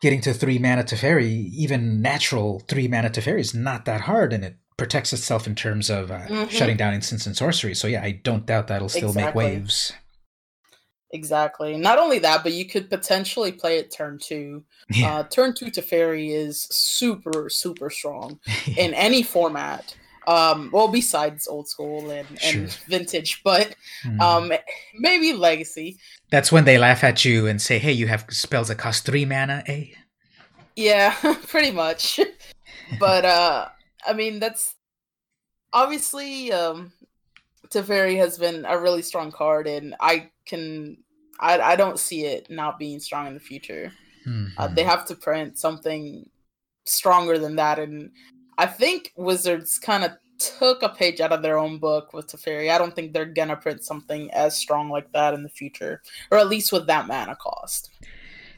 getting 0.01 0.21
to 0.23 0.35
three 0.35 0.59
mana 0.59 0.85
to 0.85 0.97
Teferi, 0.97 1.51
even 1.53 2.03
natural 2.03 2.61
three 2.69 2.89
mana 2.89 3.11
to 3.11 3.21
Teferi, 3.21 3.41
is 3.41 3.55
not 3.55 3.85
that 3.85 4.03
hard, 4.03 4.33
and 4.33 4.45
it 4.45 4.57
protects 4.77 5.13
itself 5.13 5.47
in 5.47 5.55
terms 5.55 5.89
of 5.89 6.11
uh, 6.11 6.21
mm-hmm. 6.21 6.49
shutting 6.49 6.77
down 6.77 6.95
instants 6.95 7.27
and 7.27 7.37
sorcery. 7.37 7.75
So 7.75 7.87
yeah, 7.87 8.03
I 8.03 8.21
don't 8.23 8.47
doubt 8.47 8.67
that'll 8.69 8.89
still 8.89 9.11
exactly. 9.11 9.45
make 9.45 9.55
waves. 9.55 9.93
Exactly. 11.15 11.77
Not 11.77 12.01
only 12.01 12.19
that, 12.19 12.43
but 12.43 12.53
you 12.53 12.67
could 12.67 12.91
potentially 12.91 13.53
play 13.53 13.79
it 13.79 13.91
turn 13.91 14.19
two. 14.19 14.65
Yeah. 14.91 15.15
Uh, 15.15 15.23
turn 15.23 15.55
two 15.55 15.67
Teferi 15.71 16.35
is 16.35 16.61
super, 16.61 17.49
super 17.49 17.89
strong 17.89 18.39
in 18.77 18.93
any 18.93 19.23
format. 19.23 19.97
Um, 20.27 20.69
well, 20.75 20.89
besides 20.89 21.49
old 21.49 21.69
school 21.69 22.11
and, 22.11 22.27
sure. 22.39 22.63
and 22.63 22.73
vintage, 22.87 23.41
but 23.43 23.75
mm. 24.05 24.21
um, 24.21 24.53
maybe 24.99 25.33
legacy. 25.33 25.99
That's 26.31 26.53
when 26.53 26.67
they 26.67 26.77
laugh 26.77 27.03
at 27.03 27.25
you 27.25 27.47
and 27.47 27.63
say, 27.63 27.79
"Hey, 27.79 27.93
you 27.93 28.09
have 28.09 28.27
spells 28.29 28.69
that 28.69 28.77
cost 28.77 29.07
three 29.07 29.25
mana, 29.25 29.63
eh?" 29.67 29.87
Yeah, 30.77 31.15
pretty 31.47 31.71
much. 31.71 32.21
but 33.01 33.25
uh, 33.25 33.69
I 34.07 34.13
mean, 34.13 34.39
that's 34.39 34.75
obviously 35.73 36.53
um, 36.53 36.93
Teferi 37.69 38.19
has 38.19 38.39
been 38.39 38.67
a 38.67 38.79
really 38.79 39.03
strong 39.03 39.33
card, 39.33 39.67
and 39.67 39.95
I 39.99 40.31
can 40.47 40.99
I 41.41 41.61
I 41.61 41.77
don't 41.77 41.99
see 41.99 42.25
it 42.25 42.49
not 42.51 42.79
being 42.79 43.01
strong 43.01 43.27
in 43.27 43.35
the 43.35 43.41
future. 43.41 43.93
Mm-hmm. 44.27 44.59
Uh, 44.59 44.69
they 44.69 44.85
have 44.85 45.05
to 45.07 45.15
print 45.15 45.59
something 45.59 46.29
stronger 46.85 47.39
than 47.39 47.57
that, 47.57 47.79
and 47.79 48.11
I 48.59 48.67
think 48.67 49.13
Wizards 49.17 49.79
kind 49.79 50.05
of 50.05 50.13
took 50.39 50.83
a 50.83 50.89
page 50.89 51.21
out 51.21 51.33
of 51.33 51.43
their 51.43 51.59
own 51.59 51.79
book 51.79 52.13
with 52.13 52.27
Teferi. 52.27 52.71
I 52.71 52.79
don't 52.79 52.95
think 52.95 53.13
they're 53.13 53.25
gonna 53.25 53.57
print 53.57 53.85
something 53.85 54.31
as 54.33 54.57
strong 54.57 54.91
like 54.91 55.13
that 55.13 55.35
in 55.35 55.43
the 55.43 55.49
future, 55.49 56.03
or 56.31 56.39
at 56.39 56.49
least 56.49 56.73
with 56.73 56.87
that 56.87 57.07
mana 57.07 57.37
cost. 57.37 57.91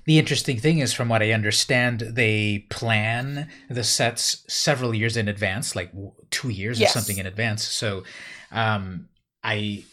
The 0.06 0.20
interesting 0.20 0.58
thing 0.60 0.78
is, 0.78 0.92
from 0.92 1.08
what 1.08 1.20
I 1.20 1.32
understand, 1.32 2.00
they 2.00 2.64
plan 2.70 3.48
the 3.68 3.82
sets 3.82 4.44
several 4.46 4.94
years 4.94 5.16
in 5.16 5.26
advance, 5.26 5.74
like 5.74 5.90
two 6.30 6.48
years 6.48 6.78
yes. 6.78 6.90
or 6.90 7.00
something 7.00 7.18
in 7.18 7.26
advance. 7.26 7.66
So, 7.66 8.04
um, 8.52 9.08
I 9.42 9.84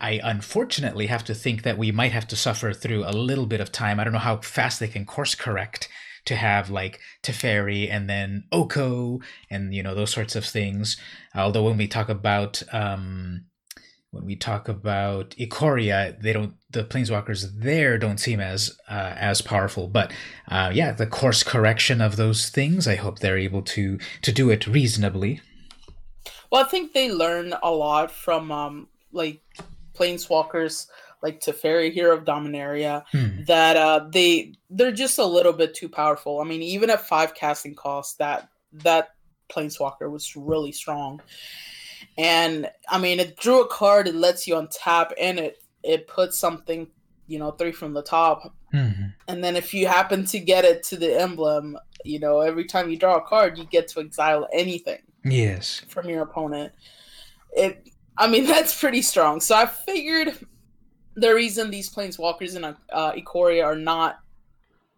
I 0.00 0.20
unfortunately 0.22 1.06
have 1.06 1.24
to 1.24 1.34
think 1.34 1.62
that 1.62 1.78
we 1.78 1.90
might 1.90 2.12
have 2.12 2.28
to 2.28 2.36
suffer 2.36 2.72
through 2.72 3.04
a 3.04 3.12
little 3.12 3.46
bit 3.46 3.60
of 3.60 3.72
time. 3.72 3.98
I 3.98 4.04
don't 4.04 4.12
know 4.12 4.18
how 4.20 4.36
fast 4.38 4.78
they 4.78 4.88
can 4.88 5.04
course 5.04 5.34
correct 5.34 5.88
to 6.26 6.36
have 6.36 6.70
like 6.70 7.00
Teferi 7.22 7.90
and 7.90 8.08
then 8.08 8.44
Oko 8.52 9.20
and 9.50 9.74
you 9.74 9.82
know 9.82 9.94
those 9.94 10.12
sorts 10.12 10.36
of 10.36 10.44
things. 10.44 10.96
Although 11.34 11.64
when 11.64 11.76
we 11.76 11.88
talk 11.88 12.08
about 12.08 12.62
um, 12.72 13.46
when 14.10 14.24
we 14.24 14.36
talk 14.36 14.68
about 14.68 15.30
Ikoria, 15.30 16.20
they 16.20 16.32
don't 16.32 16.54
the 16.70 16.84
planeswalkers 16.84 17.60
there 17.60 17.98
don't 17.98 18.18
seem 18.18 18.40
as 18.40 18.78
uh, 18.88 19.14
as 19.16 19.40
powerful. 19.40 19.88
But 19.88 20.12
uh, 20.48 20.70
yeah, 20.72 20.92
the 20.92 21.06
course 21.06 21.42
correction 21.42 22.00
of 22.00 22.16
those 22.16 22.50
things, 22.50 22.86
I 22.86 22.96
hope 22.96 23.18
they're 23.18 23.38
able 23.38 23.62
to 23.62 23.98
to 24.22 24.32
do 24.32 24.50
it 24.50 24.66
reasonably. 24.66 25.40
Well, 26.50 26.64
I 26.64 26.68
think 26.68 26.92
they 26.92 27.10
learn 27.10 27.54
a 27.62 27.70
lot 27.70 28.10
from 28.10 28.52
um, 28.52 28.88
like 29.12 29.42
planeswalkers 29.98 30.86
like 31.22 31.40
Teferi 31.40 31.92
Hero 31.92 32.16
of 32.16 32.24
Dominaria 32.24 33.04
hmm. 33.10 33.42
that 33.44 33.76
uh, 33.76 34.06
they 34.10 34.54
they're 34.70 34.92
just 34.92 35.18
a 35.18 35.24
little 35.24 35.52
bit 35.52 35.74
too 35.74 35.88
powerful. 35.88 36.40
I 36.40 36.44
mean, 36.44 36.62
even 36.62 36.90
at 36.90 37.06
five 37.06 37.34
casting 37.34 37.74
costs, 37.74 38.14
that 38.16 38.48
that 38.72 39.10
planeswalker 39.50 40.10
was 40.10 40.36
really 40.36 40.72
strong. 40.72 41.20
And 42.16 42.70
I 42.88 42.98
mean, 42.98 43.20
it 43.20 43.36
drew 43.36 43.62
a 43.62 43.68
card, 43.68 44.08
it 44.08 44.14
lets 44.14 44.46
you 44.46 44.54
untap, 44.54 45.12
and 45.20 45.38
it 45.38 45.62
it 45.82 46.06
puts 46.06 46.38
something, 46.38 46.88
you 47.26 47.38
know, 47.38 47.52
three 47.52 47.72
from 47.72 47.94
the 47.94 48.02
top. 48.02 48.54
Mm-hmm. 48.74 49.06
And 49.26 49.42
then 49.42 49.56
if 49.56 49.72
you 49.72 49.86
happen 49.86 50.24
to 50.26 50.38
get 50.38 50.64
it 50.64 50.82
to 50.84 50.96
the 50.96 51.20
emblem, 51.20 51.78
you 52.04 52.18
know, 52.18 52.40
every 52.40 52.64
time 52.64 52.90
you 52.90 52.96
draw 52.96 53.16
a 53.16 53.22
card, 53.22 53.58
you 53.58 53.64
get 53.64 53.88
to 53.88 54.00
exile 54.00 54.48
anything. 54.52 55.00
Yes. 55.24 55.82
From 55.88 56.08
your 56.08 56.22
opponent. 56.22 56.72
It 57.52 57.88
I 58.18 58.26
mean, 58.26 58.44
that's 58.46 58.78
pretty 58.78 59.02
strong. 59.02 59.40
So 59.40 59.56
I 59.56 59.66
figured 59.66 60.38
the 61.14 61.34
reason 61.34 61.70
these 61.70 61.92
planeswalkers 61.92 62.56
in 62.56 62.64
uh, 62.64 63.12
Ikoria 63.12 63.64
are 63.64 63.76
not 63.76 64.20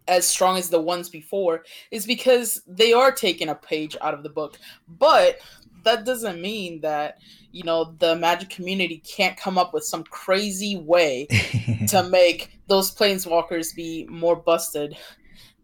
as 0.08 0.26
strong 0.26 0.56
as 0.56 0.68
the 0.68 0.80
ones 0.80 1.08
before 1.08 1.64
is 1.90 2.04
because 2.04 2.62
they 2.66 2.92
are 2.92 3.12
taking 3.12 3.48
a 3.48 3.54
page 3.54 3.96
out 4.00 4.14
of 4.14 4.22
the 4.22 4.28
book. 4.28 4.58
But 4.88 5.38
that 5.84 6.04
doesn't 6.04 6.40
mean 6.40 6.80
that 6.80 7.18
you 7.52 7.62
know 7.62 7.94
the 7.98 8.16
magic 8.16 8.50
community 8.50 8.98
can't 8.98 9.36
come 9.36 9.56
up 9.56 9.72
with 9.72 9.84
some 9.84 10.04
crazy 10.04 10.76
way 10.76 11.26
to 11.88 12.02
make 12.10 12.58
those 12.66 12.94
planeswalkers 12.94 13.74
be 13.74 14.06
more 14.10 14.36
busted 14.36 14.96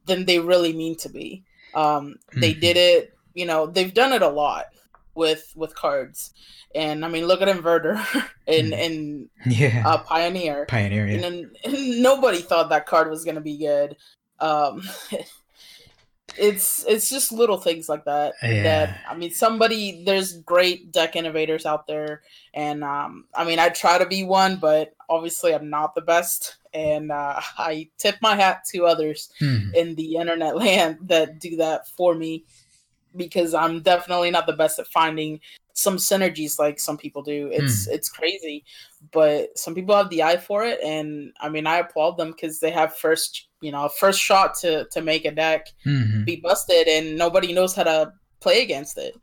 than 0.07 0.25
they 0.25 0.39
really 0.39 0.73
mean 0.73 0.97
to 0.97 1.09
be. 1.09 1.45
Um, 1.75 2.17
they 2.33 2.53
mm-hmm. 2.53 2.61
did 2.61 2.77
it, 2.77 3.15
you 3.35 3.45
know, 3.45 3.67
they've 3.67 3.93
done 3.93 4.13
it 4.13 4.23
a 4.23 4.29
lot 4.29 4.67
with 5.17 5.53
with 5.57 5.75
cards. 5.75 6.33
And 6.75 7.05
I 7.05 7.09
mean, 7.09 7.27
look 7.27 7.43
at 7.43 7.49
Inverter 7.49 8.05
and 8.47 8.73
and 8.73 9.29
yeah, 9.47 9.83
uh, 9.87 9.99
Pioneer. 9.99 10.67
Pioneer, 10.67 11.07
yeah. 11.07 11.27
And, 11.27 11.57
and 11.65 12.03
nobody 12.03 12.39
thought 12.39 12.69
that 12.69 12.87
card 12.87 13.11
was 13.11 13.25
gonna 13.25 13.41
be 13.41 13.59
good. 13.59 13.97
Um, 14.39 14.83
it's 16.39 16.85
it's 16.87 17.09
just 17.09 17.33
little 17.33 17.57
things 17.57 17.89
like 17.89 18.05
that. 18.05 18.35
Yeah. 18.43 18.63
That 18.63 19.01
I 19.09 19.17
mean, 19.17 19.31
somebody 19.31 20.05
there's 20.05 20.35
great 20.39 20.93
deck 20.93 21.17
innovators 21.17 21.67
out 21.67 21.87
there, 21.87 22.23
and 22.53 22.85
um, 22.85 23.25
I 23.35 23.45
mean, 23.45 23.59
I 23.59 23.71
try 23.71 23.99
to 23.99 24.07
be 24.07 24.25
one, 24.25 24.57
but 24.57 24.95
obviously, 25.09 25.55
I'm 25.55 25.71
not 25.71 25.95
the 25.95 26.03
best. 26.03 26.57
And 26.75 27.11
uh, 27.11 27.41
I 27.57 27.89
tip 27.97 28.17
my 28.21 28.37
hat 28.37 28.67
to 28.73 28.85
others 28.85 29.31
hmm. 29.39 29.71
in 29.75 29.95
the 29.95 30.17
internet 30.17 30.57
land 30.57 30.99
that 31.03 31.39
do 31.39 31.57
that 31.57 31.89
for 31.89 32.15
me 32.15 32.45
because 33.17 33.55
I'm 33.55 33.81
definitely 33.81 34.31
not 34.31 34.47
the 34.47 34.53
best 34.53 34.79
at 34.79 34.87
finding 34.89 35.41
some 35.73 35.99
synergies 35.99 36.59
like 36.59 36.81
some 36.81 36.97
people 36.97 37.23
do. 37.23 37.51
It's 37.53 37.87
mm. 37.87 37.93
it's 37.93 38.09
crazy, 38.09 38.65
but 39.13 39.57
some 39.59 39.75
people 39.75 39.95
have 39.95 40.11
the 40.11 40.23
eye 40.23 40.39
for 40.39 40.65
it, 40.65 40.81
and 40.83 41.33
I 41.41 41.49
mean 41.49 41.67
I 41.67 41.77
applaud 41.77 42.17
them 42.17 42.33
because 42.33 42.61
they 42.61 42.71
have 42.71 42.97
first 42.97 43.49
you 43.61 43.71
know 43.73 43.89
first 43.89 44.21
shot 44.21 44.55
to 44.61 44.87
to 44.93 45.03
make 45.03 45.25
a 45.25 45.31
deck 45.31 45.69
mm-hmm. 45.85 46.25
be 46.25 46.37
busted, 46.37 46.89
and 46.89 47.17
nobody 47.17 47.53
knows 47.53 47.75
how 47.75 47.85
to 47.85 48.13
play 48.41 48.63
against 48.63 48.99
it. 48.99 49.17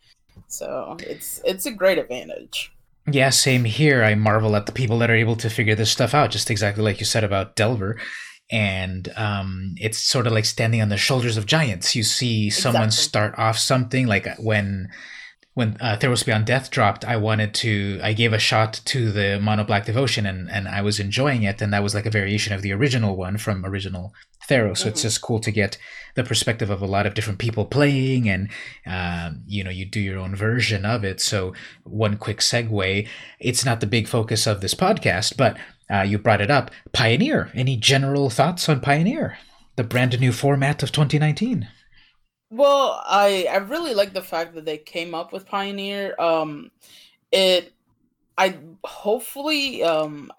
So 0.48 0.96
it's 1.00 1.42
it's 1.44 1.66
a 1.66 1.72
great 1.72 1.98
advantage. 1.98 2.72
Yeah, 3.12 3.32
same 3.32 3.66
here. 3.66 4.04
I 4.04 4.16
marvel 4.16 4.56
at 4.56 4.66
the 4.66 4.72
people 4.72 4.98
that 5.00 5.10
are 5.10 5.16
able 5.16 5.36
to 5.38 5.50
figure 5.50 5.76
this 5.76 5.92
stuff 5.92 6.14
out. 6.14 6.32
Just 6.32 6.50
exactly 6.50 6.84
like 6.84 7.00
you 7.00 7.06
said 7.06 7.24
about 7.24 7.56
Delver 7.56 7.98
and 8.52 9.12
um, 9.16 9.76
it's 9.78 9.98
sort 9.98 10.28
of 10.28 10.34
like 10.34 10.46
standing 10.46 10.82
on 10.82 10.90
the 10.90 10.98
shoulders 10.98 11.38
of 11.38 11.46
giants. 11.46 11.96
You 11.96 12.04
see 12.04 12.50
someone 12.50 12.86
exactly. 12.86 13.04
start 13.04 13.40
off 13.40 13.58
something 13.58 14.08
like 14.08 14.28
when 14.38 14.90
when 15.56 15.78
uh, 15.80 15.98
Theros 16.00 16.26
Beyond 16.26 16.48
Death 16.48 16.72
dropped, 16.72 17.06
I 17.06 17.16
wanted 17.18 17.54
to, 17.56 18.00
I 18.02 18.14
gave 18.14 18.34
a 18.34 18.40
shot 18.40 18.82
to 18.86 19.12
the 19.12 19.40
Mono 19.40 19.64
Black 19.64 19.86
Devotion 19.86 20.26
and, 20.26 20.50
and 20.50 20.68
I 20.68 20.82
was 20.82 21.00
enjoying 21.00 21.44
it. 21.44 21.62
And 21.62 21.72
that 21.74 21.84
was 21.84 21.94
like 21.94 22.08
a 22.08 22.12
variation 22.12 22.54
of 22.54 22.64
the 22.64 22.74
original 22.74 23.16
one 23.16 23.38
from 23.38 23.64
original 23.64 24.14
Theros. 24.50 24.78
So 24.78 24.86
mm-hmm. 24.86 24.90
it's 24.90 25.04
just 25.04 25.22
cool 25.22 25.40
to 25.42 25.52
get 25.52 25.78
the 26.16 26.24
perspective 26.24 26.72
of 26.72 26.82
a 26.82 26.88
lot 26.88 27.06
of 27.06 27.14
different 27.14 27.38
people 27.38 27.66
playing 27.66 28.28
and, 28.28 28.50
uh, 28.88 29.32
you 29.46 29.64
know, 29.64 29.70
you 29.70 29.86
do 29.86 30.00
your 30.00 30.18
own 30.18 30.36
version 30.36 30.86
of 30.86 31.04
it. 31.04 31.22
So 31.22 31.54
one 31.84 32.18
quick 32.18 32.40
segue, 32.40 33.08
it's 33.40 33.64
not 33.64 33.80
the 33.80 33.88
big 33.88 34.08
focus 34.08 34.48
of 34.48 34.60
this 34.60 34.74
podcast, 34.74 35.38
but 35.38 35.56
uh, 35.92 36.02
you 36.02 36.18
brought 36.18 36.42
it 36.42 36.52
up. 36.52 36.72
Pioneer. 36.92 37.50
Any 37.54 37.76
general 37.78 38.30
thoughts 38.30 38.68
on 38.70 38.80
Pioneer, 38.82 39.38
the 39.76 39.84
brand 39.84 40.20
new 40.20 40.32
format 40.32 40.84
of 40.84 40.92
2019? 40.92 41.68
Well, 42.50 43.02
I 43.06 43.48
I 43.50 43.58
really 43.58 43.96
like 43.96 44.14
the 44.14 44.22
fact 44.22 44.54
that 44.54 44.66
they 44.66 44.78
came 44.78 45.16
up 45.16 45.34
with 45.34 45.48
Pioneer. 45.48 46.14
Um, 46.20 46.70
it, 47.32 47.74
I 48.38 48.58
hopefully 48.84 49.82
um, 49.82 50.32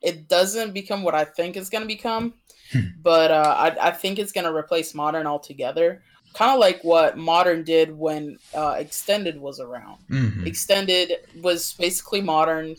it 0.00 0.28
doesn't 0.28 0.72
become 0.72 1.02
what 1.02 1.14
I 1.14 1.24
think 1.24 1.56
it's 1.56 1.68
gonna 1.68 1.84
become, 1.84 2.32
hmm. 2.72 2.80
but 3.02 3.30
uh, 3.30 3.54
I 3.58 3.88
I 3.88 3.90
think 3.90 4.18
it's 4.18 4.32
gonna 4.32 4.54
replace 4.54 4.94
Modern 4.94 5.26
altogether. 5.26 6.02
kind 6.34 6.52
of 6.52 6.60
like 6.60 6.82
what 6.84 7.16
modern 7.18 7.64
did 7.64 7.96
when 7.96 8.38
uh, 8.54 8.76
extended 8.78 9.38
was 9.40 9.60
around. 9.60 9.98
Mhm. 10.10 10.46
Extended 10.46 11.12
was 11.42 11.72
basically 11.74 12.20
modern, 12.20 12.76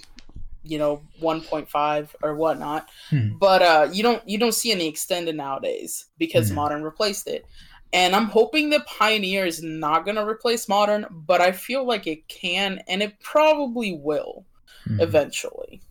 you 0.69 0.77
know, 0.77 1.01
1.5 1.21 2.15
or 2.23 2.35
whatnot. 2.35 2.89
Hmm. 3.09 3.37
But 3.39 3.61
uh, 3.61 3.89
you 3.91 4.03
don't 4.03 4.27
you 4.27 4.37
don't 4.37 4.53
see 4.53 4.71
any 4.71 4.87
extended 4.87 5.35
nowadays 5.35 6.05
because 6.17 6.51
Mhm. 6.51 6.55
modern 6.55 6.83
replaced 6.83 7.27
it. 7.27 7.45
And 7.91 8.15
I'm 8.15 8.25
hoping 8.25 8.69
that 8.69 8.85
Pioneer 8.85 9.45
is 9.47 9.63
not 9.63 10.05
going 10.05 10.15
to 10.17 10.23
replace 10.25 10.69
modern, 10.69 11.07
but 11.09 11.41
I 11.41 11.51
feel 11.51 11.87
like 11.87 12.05
it 12.05 12.27
can, 12.27 12.81
and 12.87 13.01
it 13.01 13.19
probably 13.19 13.93
will 13.93 14.45
Mhm. 14.87 15.01
eventually. 15.01 15.81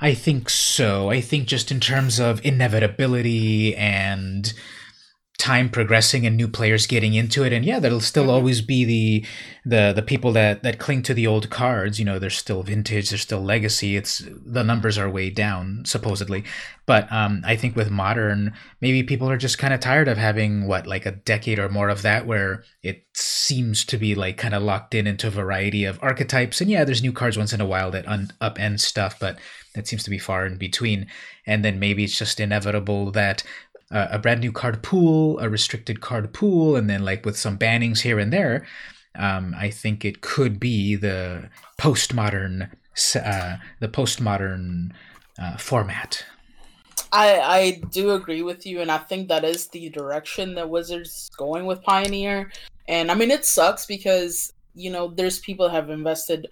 I 0.00 0.14
think 0.14 0.48
so. 0.50 1.10
I 1.10 1.20
think 1.20 1.46
just 1.48 1.70
in 1.70 1.80
terms 1.80 2.18
of 2.20 2.44
inevitability 2.44 3.74
and 3.76 4.52
time 5.38 5.68
progressing 5.68 6.24
and 6.24 6.36
new 6.36 6.46
players 6.46 6.86
getting 6.86 7.14
into 7.14 7.42
it. 7.42 7.52
And 7.52 7.64
yeah 7.64 7.80
there'll 7.80 8.00
still 8.00 8.26
Mhm. 8.26 8.32
always 8.32 8.60
be 8.60 8.84
the 8.84 9.26
the 9.64 9.92
the 9.92 10.02
people 10.02 10.30
that 10.32 10.62
that 10.62 10.78
cling 10.78 11.02
to 11.02 11.14
the 11.14 11.26
old 11.26 11.50
cards. 11.50 11.98
You 11.98 12.04
know 12.04 12.18
they're 12.20 12.30
still 12.30 12.62
vintage 12.62 13.10
they're 13.10 13.18
still 13.18 13.42
legacy. 13.42 13.96
It's 13.96 14.22
the 14.46 14.62
numbers 14.62 14.98
are 14.98 15.10
way 15.10 15.30
down 15.30 15.82
supposedly. 15.84 16.44
But 16.86 17.10
um 17.12 17.42
i 17.44 17.56
think 17.56 17.74
with 17.74 17.90
modern 17.90 18.52
maybe 18.80 19.02
people 19.02 19.28
are 19.30 19.36
just 19.36 19.58
kind 19.58 19.74
of 19.74 19.80
tired 19.80 20.06
of 20.08 20.16
having 20.18 20.66
what 20.68 20.86
like 20.86 21.06
a 21.06 21.12
decade 21.12 21.58
or 21.58 21.68
more 21.68 21.88
of 21.88 22.02
that 22.02 22.26
where 22.26 22.62
it 22.82 23.04
seems 23.14 23.84
to 23.86 23.96
be 23.96 24.14
like 24.14 24.36
kind 24.36 24.54
of 24.54 24.62
locked 24.62 24.94
in 24.94 25.06
into 25.08 25.26
a 25.26 25.30
variety 25.30 25.84
of 25.84 25.98
archetypes. 26.02 26.60
And 26.60 26.70
yeah 26.70 26.84
there's 26.84 27.02
new 27.02 27.12
cards 27.12 27.36
once 27.38 27.52
in 27.52 27.60
a 27.60 27.66
while 27.66 27.90
that 27.92 28.06
un- 28.06 28.30
upend 28.40 28.78
stuff 28.80 29.18
but 29.18 29.38
that 29.74 29.88
seems 29.88 30.04
to 30.04 30.10
be 30.10 30.18
far 30.18 30.46
in 30.46 30.56
between. 30.58 31.06
And 31.46 31.64
then 31.64 31.78
maybe 31.80 32.04
it's 32.04 32.18
just 32.18 32.38
inevitable 32.38 33.10
that 33.12 33.42
uh, 33.92 34.08
a 34.10 34.18
brand 34.18 34.40
new 34.40 34.52
card 34.52 34.82
pool, 34.82 35.38
a 35.38 35.48
restricted 35.48 36.00
card 36.00 36.32
pool, 36.32 36.76
and 36.76 36.88
then 36.88 37.04
like 37.04 37.24
with 37.24 37.36
some 37.36 37.58
bannings 37.58 38.00
here 38.00 38.18
and 38.18 38.32
there, 38.32 38.66
um, 39.14 39.54
I 39.56 39.70
think 39.70 40.04
it 40.04 40.22
could 40.22 40.58
be 40.58 40.96
the 40.96 41.50
postmodern, 41.78 42.70
uh, 43.16 43.56
the 43.80 43.88
postmodern 43.88 44.92
uh, 45.38 45.56
format. 45.58 46.24
I 47.12 47.40
I 47.40 47.82
do 47.90 48.12
agree 48.12 48.42
with 48.42 48.64
you, 48.66 48.80
and 48.80 48.90
I 48.90 48.98
think 48.98 49.28
that 49.28 49.44
is 49.44 49.68
the 49.68 49.90
direction 49.90 50.54
that 50.54 50.70
Wizards 50.70 51.10
is 51.10 51.30
going 51.36 51.66
with 51.66 51.82
Pioneer. 51.82 52.50
And 52.88 53.10
I 53.10 53.14
mean, 53.14 53.30
it 53.30 53.44
sucks 53.44 53.84
because 53.86 54.52
you 54.74 54.90
know 54.90 55.08
there's 55.08 55.38
people 55.40 55.68
have 55.68 55.90
invested 55.90 56.48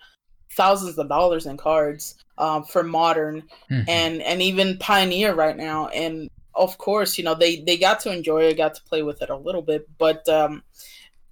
thousands 0.56 0.98
of 0.98 1.08
dollars 1.08 1.46
in 1.46 1.56
cards 1.56 2.16
um, 2.36 2.64
for 2.64 2.82
Modern 2.82 3.44
Mhm. 3.70 3.84
and 3.88 4.22
and 4.22 4.42
even 4.42 4.76
Pioneer 4.78 5.34
right 5.34 5.56
now. 5.56 5.88
And 5.88 6.28
of 6.54 6.78
course, 6.78 7.18
you 7.18 7.24
know 7.24 7.34
they 7.34 7.60
they 7.60 7.76
got 7.76 8.00
to 8.00 8.12
enjoy 8.12 8.44
it, 8.44 8.56
got 8.56 8.74
to 8.74 8.82
play 8.82 9.02
with 9.02 9.22
it 9.22 9.30
a 9.30 9.36
little 9.36 9.62
bit, 9.62 9.88
but 9.98 10.28
um, 10.28 10.62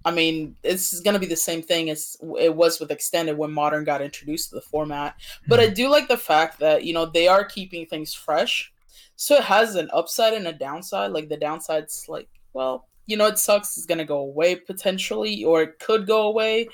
I 0.05 0.11
mean, 0.11 0.55
this 0.63 0.93
is 0.93 1.01
going 1.01 1.13
to 1.13 1.19
be 1.19 1.25
the 1.25 1.35
same 1.35 1.61
thing 1.61 1.89
as 1.89 2.17
it 2.39 2.55
was 2.55 2.79
with 2.79 2.91
Extended 2.91 3.37
when 3.37 3.51
Modern 3.51 3.83
got 3.83 4.01
introduced 4.01 4.49
to 4.49 4.55
the 4.55 4.61
format. 4.61 5.15
But 5.47 5.59
I 5.59 5.67
do 5.67 5.89
like 5.89 6.07
the 6.07 6.17
fact 6.17 6.59
that 6.59 6.83
you 6.85 6.93
know 6.93 7.05
they 7.05 7.27
are 7.27 7.43
keeping 7.43 7.85
things 7.85 8.13
fresh, 8.13 8.71
so 9.15 9.35
it 9.35 9.43
has 9.43 9.75
an 9.75 9.89
upside 9.93 10.33
and 10.33 10.47
a 10.47 10.53
downside. 10.53 11.11
Like 11.11 11.29
the 11.29 11.37
downside's 11.37 12.07
like, 12.07 12.29
well, 12.53 12.87
you 13.07 13.17
know, 13.17 13.27
it 13.27 13.37
sucks. 13.37 13.75
It's 13.75 13.85
going 13.85 13.97
to 13.97 14.05
go 14.05 14.19
away 14.19 14.55
potentially, 14.55 15.43
or 15.43 15.63
it 15.63 15.79
could 15.79 16.07
go 16.07 16.27
away. 16.27 16.69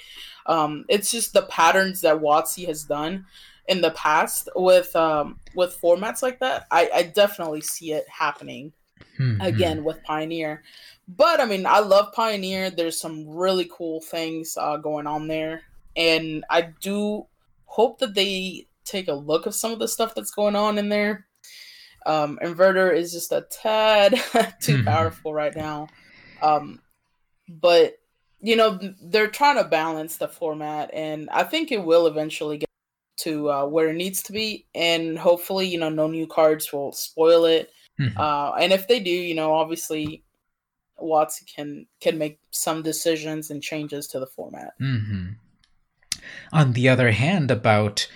Um, 0.45 0.85
it's 0.87 1.09
just 1.09 1.33
the 1.33 1.43
patterns 1.43 2.01
that 2.01 2.19
WotC 2.19 2.67
has 2.67 2.83
done 2.83 3.25
in 3.67 3.81
the 3.81 3.91
past 3.91 4.49
with 4.55 4.95
um, 4.95 5.39
with 5.53 5.79
formats 5.81 6.21
like 6.21 6.39
that. 6.39 6.65
I, 6.71 6.89
I 6.93 7.03
definitely 7.03 7.61
see 7.61 7.91
it 7.93 8.05
happening 8.09 8.73
Mhm. 9.19 9.45
again 9.45 9.83
with 9.83 10.03
Pioneer. 10.03 10.63
But 11.07 11.39
I 11.39 11.45
mean, 11.45 11.65
I 11.65 11.79
love 11.79 12.13
Pioneer. 12.13 12.69
There's 12.69 12.99
some 12.99 13.27
really 13.27 13.69
cool 13.71 14.01
things 14.01 14.57
uh, 14.59 14.77
going 14.77 15.07
on 15.07 15.27
there, 15.27 15.61
and 15.95 16.43
I 16.49 16.73
do 16.81 17.25
hope 17.65 17.99
that 17.99 18.13
they 18.15 18.67
take 18.83 19.07
a 19.07 19.13
look 19.13 19.45
of 19.45 19.55
some 19.55 19.71
of 19.71 19.79
the 19.79 19.87
stuff 19.87 20.13
that's 20.15 20.31
going 20.31 20.55
on 20.55 20.77
in 20.77 20.89
there. 20.89 21.25
Um, 22.05 22.37
Inverter 22.43 22.95
is 22.95 23.11
just 23.11 23.31
a 23.31 23.47
tad 23.49 24.11
too 24.61 24.77
Mhm. 24.77 24.85
powerful 24.85 25.33
right 25.33 25.55
now, 25.55 25.87
um, 26.41 26.81
but 27.49 27.97
you 28.41 28.55
know 28.55 28.79
they're 29.01 29.27
trying 29.27 29.55
to 29.57 29.63
balance 29.63 30.17
the 30.17 30.27
format, 30.27 30.91
and 30.93 31.29
I 31.31 31.43
think 31.43 31.71
it 31.71 31.83
will 31.83 32.07
eventually 32.07 32.57
get 32.57 32.64
to 33.17 33.49
uh, 33.49 33.65
where 33.65 33.89
it 33.89 33.95
needs 33.95 34.23
to 34.23 34.31
be, 34.31 34.65
and 34.75 35.17
hopefully, 35.17 35.67
you 35.67 35.79
know, 35.79 35.89
no 35.89 36.07
new 36.07 36.27
cards 36.27 36.71
will 36.71 36.91
spoil 36.91 37.45
it. 37.45 37.71
Mhm. 37.99 38.17
Uh, 38.17 38.53
and 38.55 38.73
if 38.73 38.87
they 38.87 38.99
do, 38.99 39.11
you 39.11 39.35
know, 39.35 39.53
obviously 39.53 40.23
WotC 40.99 41.45
can 41.55 41.87
can 41.99 42.17
make 42.17 42.39
some 42.51 42.81
decisions 42.81 43.51
and 43.51 43.61
changes 43.61 44.07
to 44.07 44.19
the 44.19 44.27
format. 44.27 44.73
hmm 44.79 45.31
On 46.51 46.73
the 46.73 46.89
other 46.89 47.11
hand, 47.11 47.51
about 47.51 48.07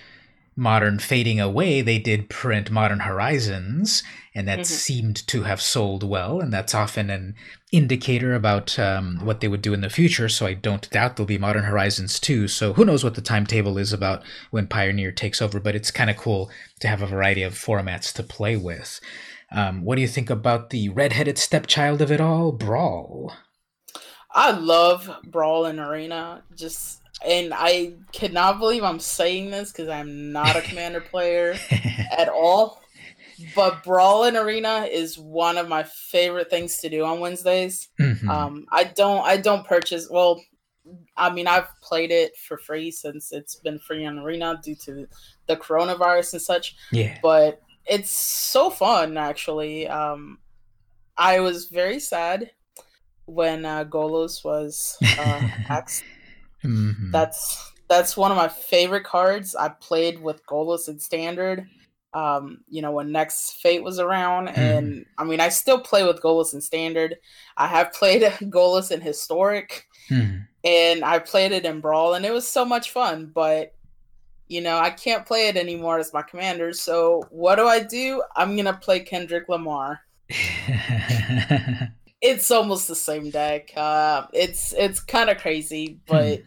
modern 0.59 0.99
fading 0.99 1.39
away, 1.39 1.81
they 1.81 1.97
did 1.97 2.29
print 2.29 2.69
Modern 2.69 2.99
Horizons, 2.99 4.03
and 4.35 4.47
that 4.47 4.59
Mhm. 4.59 4.65
seemed 4.65 5.27
to 5.27 5.43
have 5.43 5.61
sold 5.61 6.03
well, 6.03 6.41
and 6.41 6.51
that's 6.51 6.75
often 6.75 7.09
an 7.09 7.35
indicator 7.71 8.35
about 8.35 8.77
um, 8.77 9.19
what 9.23 9.39
they 9.39 9.47
would 9.47 9.61
do 9.61 9.73
in 9.73 9.81
the 9.81 9.89
future. 9.89 10.27
So 10.27 10.45
I 10.45 10.53
don't 10.53 10.89
doubt 10.89 11.15
there'll 11.15 11.25
be 11.27 11.37
Modern 11.37 11.63
Horizons 11.63 12.19
too. 12.19 12.47
So 12.47 12.73
who 12.73 12.83
knows 12.85 13.03
what 13.03 13.15
the 13.15 13.21
timetable 13.21 13.77
is 13.77 13.93
about 13.93 14.21
when 14.51 14.67
Pioneer 14.67 15.11
takes 15.11 15.41
over, 15.41 15.59
but 15.59 15.75
it's 15.75 15.91
kind 15.91 16.09
of 16.09 16.17
cool 16.17 16.51
to 16.81 16.87
have 16.89 17.01
a 17.01 17.07
variety 17.07 17.41
of 17.41 17.53
formats 17.53 18.13
to 18.15 18.23
play 18.23 18.57
with. 18.57 18.99
Um, 19.51 19.81
what 19.83 19.95
do 19.95 20.01
you 20.01 20.07
think 20.07 20.29
about 20.29 20.69
the 20.69 20.89
redheaded 20.89 21.37
stepchild 21.37 22.01
of 22.01 22.11
it 22.11 22.21
all, 22.21 22.51
Brawl? 22.51 23.33
I 24.39 24.51
love 24.51 25.09
Brawl 25.25 25.65
and 25.65 25.79
Arena. 25.79 26.43
Just 26.55 27.01
and 27.25 27.53
I 27.53 27.95
cannot 28.13 28.59
believe 28.59 28.83
I'm 28.85 28.99
saying 29.01 29.51
this 29.51 29.73
because 29.73 29.89
I'm 29.89 30.31
not 30.31 30.55
a 30.55 30.61
commander 30.61 31.01
player 31.01 31.57
at 32.17 32.29
all. 32.29 32.81
But 33.53 33.83
Brawl 33.83 34.23
and 34.23 34.37
Arena 34.37 34.87
is 34.89 35.17
one 35.19 35.57
of 35.57 35.67
my 35.67 35.83
favorite 35.83 36.49
things 36.49 36.77
to 36.77 36.89
do 36.89 37.03
on 37.03 37.19
Wednesdays. 37.19 37.89
Mhm. 37.99 38.27
Um, 38.29 38.65
I 38.71 38.85
don't 38.85 39.25
I 39.25 39.35
don't 39.35 39.67
purchase 39.67 40.07
well 40.09 40.41
I 41.17 41.29
mean 41.29 41.45
I've 41.47 41.67
played 41.81 42.11
it 42.11 42.37
for 42.37 42.57
free 42.57 42.91
since 42.91 43.33
it's 43.33 43.55
been 43.55 43.77
free 43.79 44.05
on 44.05 44.19
Arena 44.19 44.57
due 44.63 44.75
to 44.85 45.05
the 45.47 45.57
coronavirus 45.57 46.33
and 46.33 46.41
such. 46.41 46.75
yeah. 46.91 47.17
but 47.21 47.61
it's 47.85 48.09
so 48.09 48.69
fun 48.69 49.17
actually. 49.17 49.87
Um, 49.87 50.39
I 51.17 51.41
was 51.41 51.65
very 51.65 51.99
sad 51.99 52.51
when 53.29 53.65
uh, 53.65 53.85
Golos 53.85 54.43
was 54.43 54.97
uh, 55.19 55.47
axed. 55.69 56.03
Mhm. 56.63 57.11
That's 57.11 57.71
that's 57.87 58.17
one 58.17 58.31
of 58.31 58.37
my 58.37 58.47
favorite 58.49 59.03
cards. 59.03 59.55
I 59.55 59.69
played 59.69 60.21
with 60.21 60.45
Golos 60.45 60.87
in 60.89 60.99
Standard. 60.99 61.67
Um, 62.13 62.61
you 62.67 62.81
know 62.81 62.91
when 62.91 63.11
Next 63.11 63.61
Fate 63.61 63.83
was 63.83 63.99
around, 63.99 64.49
and 64.49 65.05
I 65.17 65.23
mean 65.23 65.39
I 65.39 65.49
still 65.49 65.79
play 65.79 66.03
with 66.05 66.21
Golos 66.21 66.53
in 66.53 66.61
Standard. 66.61 67.15
I 67.55 67.67
have 67.67 67.93
played 67.99 68.23
Golos 68.23 68.91
in 68.91 68.99
Historic, 69.01 69.85
Mhm. 70.09 70.47
and 70.63 71.05
I 71.05 71.19
played 71.19 71.51
it 71.51 71.65
in 71.65 71.79
Brawl, 71.81 72.15
and 72.15 72.25
it 72.25 72.33
was 72.33 72.47
so 72.47 72.65
much 72.65 72.91
fun. 72.91 73.31
But 73.33 73.73
you 74.47 74.61
know, 74.61 74.79
I 74.79 74.89
can't 74.89 75.25
play 75.27 75.47
it 75.47 75.55
anymore 75.55 75.99
as 75.99 76.11
my 76.11 76.23
commander. 76.23 76.73
So 76.73 77.21
what 77.29 77.55
do 77.57 77.67
I 77.67 77.79
do? 77.79 78.23
I'm 78.35 78.57
gonna 78.57 78.73
play 78.73 78.99
Kendrick 79.01 79.47
Lamar. 79.47 80.01
It's 82.21 82.51
almost 82.51 82.87
the 82.87 82.95
same 82.95 83.29
deck. 83.29 83.71
Uh, 83.75 84.27
it's 84.33 84.73
it's 84.73 84.99
kind 84.99 85.29
of 85.29 85.37
crazy, 85.37 85.99
but 86.05 86.41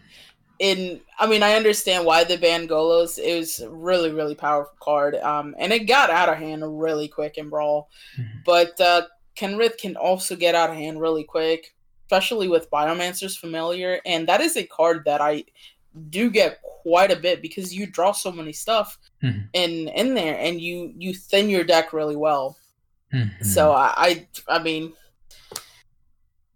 in 0.58 1.00
I 1.18 1.26
mean, 1.26 1.42
I 1.42 1.54
understand 1.54 2.04
why 2.04 2.24
they 2.24 2.36
banned 2.36 2.68
Golos. 2.68 3.18
It 3.18 3.38
was 3.38 3.60
a 3.60 3.70
really 3.70 4.10
really 4.10 4.34
powerful 4.34 4.74
card, 4.80 5.14
um, 5.16 5.54
and 5.58 5.72
it 5.72 5.86
got 5.86 6.10
out 6.10 6.28
of 6.28 6.36
hand 6.36 6.62
really 6.80 7.08
quick 7.08 7.38
in 7.38 7.48
Brawl. 7.48 7.88
Mhm. 8.18 8.44
But 8.44 8.80
uh, 8.80 9.02
Kenrith 9.34 9.78
can 9.78 9.96
also 9.96 10.36
get 10.36 10.54
out 10.54 10.68
of 10.70 10.76
hand 10.76 11.00
really 11.00 11.24
quick, 11.24 11.74
especially 12.06 12.48
with 12.48 12.70
Biomancer's 12.70 13.36
Familiar, 13.38 14.00
and 14.04 14.28
that 14.28 14.42
is 14.42 14.56
a 14.56 14.64
card 14.66 15.04
that 15.06 15.20
I 15.22 15.44
do 16.10 16.30
get 16.30 16.60
quite 16.62 17.10
a 17.10 17.16
bit 17.16 17.40
because 17.42 17.74
you 17.74 17.86
draw 17.86 18.12
so 18.12 18.30
many 18.32 18.52
stuff 18.52 18.98
Mhm. 19.22 19.48
in 19.54 19.88
in 19.88 20.14
there, 20.14 20.36
and 20.38 20.60
you 20.60 20.92
you 20.98 21.14
thin 21.14 21.48
your 21.48 21.64
deck 21.64 21.94
really 21.94 22.16
well. 22.16 22.58
Mhm. 23.12 23.44
So 23.44 23.72
I, 23.72 23.92
I 23.96 24.26
I 24.48 24.62
mean 24.62 24.92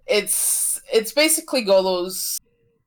it's 0.06 0.80
it's 0.92 1.12
basically 1.12 1.62
Golo's 1.62 2.38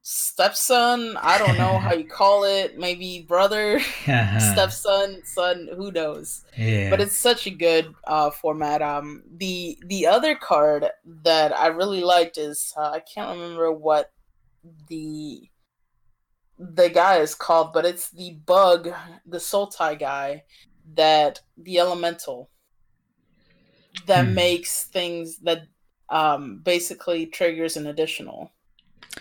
stepson. 0.02 1.18
I 1.18 1.38
don't 1.38 1.58
know 1.58 1.80
how 1.80 1.94
you 1.94 2.06
call 2.08 2.44
it, 2.46 2.78
maybe 2.78 3.26
brother, 3.28 3.80
stepson, 4.38 5.24
son, 5.26 5.70
who 5.76 5.92
knows. 5.92 6.44
yeah. 6.58 6.90
But 6.90 7.02
it's 7.02 7.18
such 7.18 7.46
a 7.48 7.52
good 7.52 7.94
uh 8.06 8.32
format. 8.32 8.82
Um 8.82 9.24
the 9.38 9.78
the 9.86 10.08
other 10.08 10.36
card 10.36 10.88
that 11.24 11.58
I 11.58 11.68
really 11.68 12.02
liked 12.02 12.38
is 12.38 12.74
uh, 12.78 12.92
I 12.92 13.00
can't 13.02 13.38
remember 13.40 13.72
what 13.72 14.12
the 14.90 15.50
the 16.58 16.90
guy 16.90 17.18
is 17.18 17.36
called, 17.36 17.74
but 17.74 17.86
it's 17.86 18.10
the 18.12 18.34
bug, 18.46 18.90
the 19.26 19.38
Sultai 19.38 19.98
guy 19.98 20.44
that 20.94 21.42
the 21.58 21.80
elemental 21.80 22.50
that 24.08 24.26
Hmm. 24.26 24.34
makes 24.34 24.86
things 24.86 25.38
that 25.40 25.68
um, 26.10 26.60
basically 26.64 27.26
triggers 27.26 27.78
an 27.78 27.88
additional. 27.88 28.52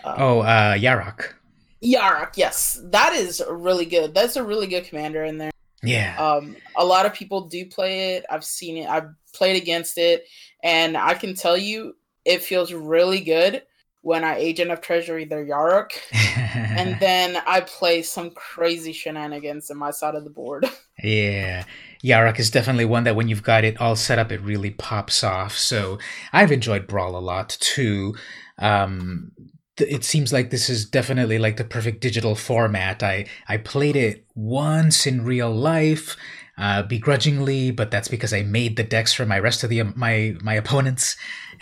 Um, 0.05 0.15
oh, 0.19 0.41
uh, 0.41 0.75
Yarok. 0.75 1.35
Yarok, 1.83 2.37
yes, 2.37 2.81
that 2.85 3.13
is 3.13 3.43
really 3.49 3.85
good. 3.85 4.15
That's 4.15 4.37
a 4.37 4.43
really 4.43 4.67
good 4.67 4.85
commander 4.85 5.25
in 5.25 5.39
there. 5.39 5.51
Yeah. 5.83 6.17
Um, 6.19 6.57
a 6.77 6.85
lot 6.85 7.07
of 7.07 7.15
people 7.15 7.43
do 7.43 7.65
play 7.67 8.15
it. 8.15 8.25
I've 8.29 8.45
seen 8.45 8.79
it. 8.79 8.89
I've 8.89 9.11
played 9.33 9.61
against 9.61 9.97
it, 9.99 10.27
and 10.63 10.97
I 10.97 11.15
can 11.15 11.35
tell 11.35 11.57
you, 11.57 11.95
it 12.25 12.43
feels 12.43 12.73
really 12.73 13.21
good 13.21 13.63
when 14.03 14.25
I 14.25 14.39
agent 14.39 14.71
of 14.71 14.81
treachery 14.81 15.25
their 15.25 15.45
Yarok, 15.45 15.91
and 16.13 16.99
then 17.01 17.41
I 17.47 17.61
play 17.61 18.03
some 18.03 18.31
crazy 18.31 18.93
shenanigans 18.93 19.71
in 19.71 19.77
my 19.77 19.91
side 19.91 20.15
of 20.15 20.25
the 20.25 20.31
board. 20.31 20.69
yeah, 21.03 21.65
Yarok 22.05 22.39
is 22.39 22.51
definitely 22.51 22.85
one 22.85 23.05
that 23.05 23.17
when 23.17 23.29
you've 23.29 23.43
got 23.43 23.65
it 23.65 23.81
all 23.81 23.97
set 23.97 24.19
up, 24.19 24.31
it 24.31 24.41
really 24.41 24.71
pops 24.71 25.25
off. 25.25 25.57
So 25.57 25.99
I've 26.33 26.53
enjoyed 26.53 26.87
Brawl 26.87 27.17
a 27.17 27.19
lot 27.19 27.57
too. 27.61 28.15
Um, 28.59 29.33
it 29.81 30.05
seems 30.05 30.33
like 30.33 30.51
this 30.51 30.69
is 30.69 30.85
definitely 30.85 31.39
like 31.39 31.57
the 31.57 31.65
perfect 31.65 32.01
digital 32.01 32.35
format. 32.35 33.03
I 33.03 33.27
I 33.49 33.59
played 33.59 33.97
it 33.97 34.25
once 34.35 35.07
in 35.07 35.25
real 35.25 35.51
life, 35.51 36.17
uh, 36.57 36.83
begrudgingly, 36.83 37.71
but 37.71 37.91
that's 37.91 38.09
because 38.09 38.33
I 38.33 38.43
made 38.43 38.77
the 38.77 38.83
decks 38.83 39.13
for 39.13 39.25
my 39.25 39.39
rest 39.39 39.63
of 39.63 39.71
the 39.71 39.83
my 39.95 40.35
my 40.43 40.55
opponents, 40.63 41.17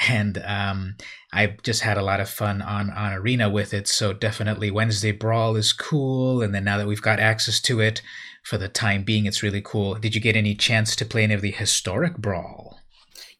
and 0.08 0.38
um, 0.46 0.96
I 1.32 1.56
just 1.62 1.82
had 1.82 1.98
a 1.98 2.02
lot 2.02 2.20
of 2.20 2.28
fun 2.28 2.62
on 2.62 2.90
on 2.90 3.12
Arena 3.12 3.50
with 3.50 3.74
it. 3.74 3.88
So 3.88 4.12
definitely 4.12 4.70
Wednesday 4.70 5.12
Brawl 5.12 5.56
is 5.56 5.72
cool, 5.72 6.42
and 6.42 6.54
then 6.54 6.64
now 6.64 6.78
that 6.78 6.86
we've 6.86 7.02
got 7.02 7.20
access 7.20 7.60
to 7.62 7.80
it 7.80 8.00
for 8.46 8.58
the 8.58 8.68
time 8.68 9.02
being, 9.02 9.26
it's 9.26 9.42
really 9.42 9.60
cool. 9.60 9.96
Did 9.96 10.14
you 10.14 10.20
get 10.20 10.36
any 10.36 10.54
chance 10.54 10.94
to 10.96 11.04
play 11.04 11.24
any 11.24 11.34
of 11.34 11.42
the 11.42 11.50
historic 11.50 12.16
Brawl? 12.16 12.78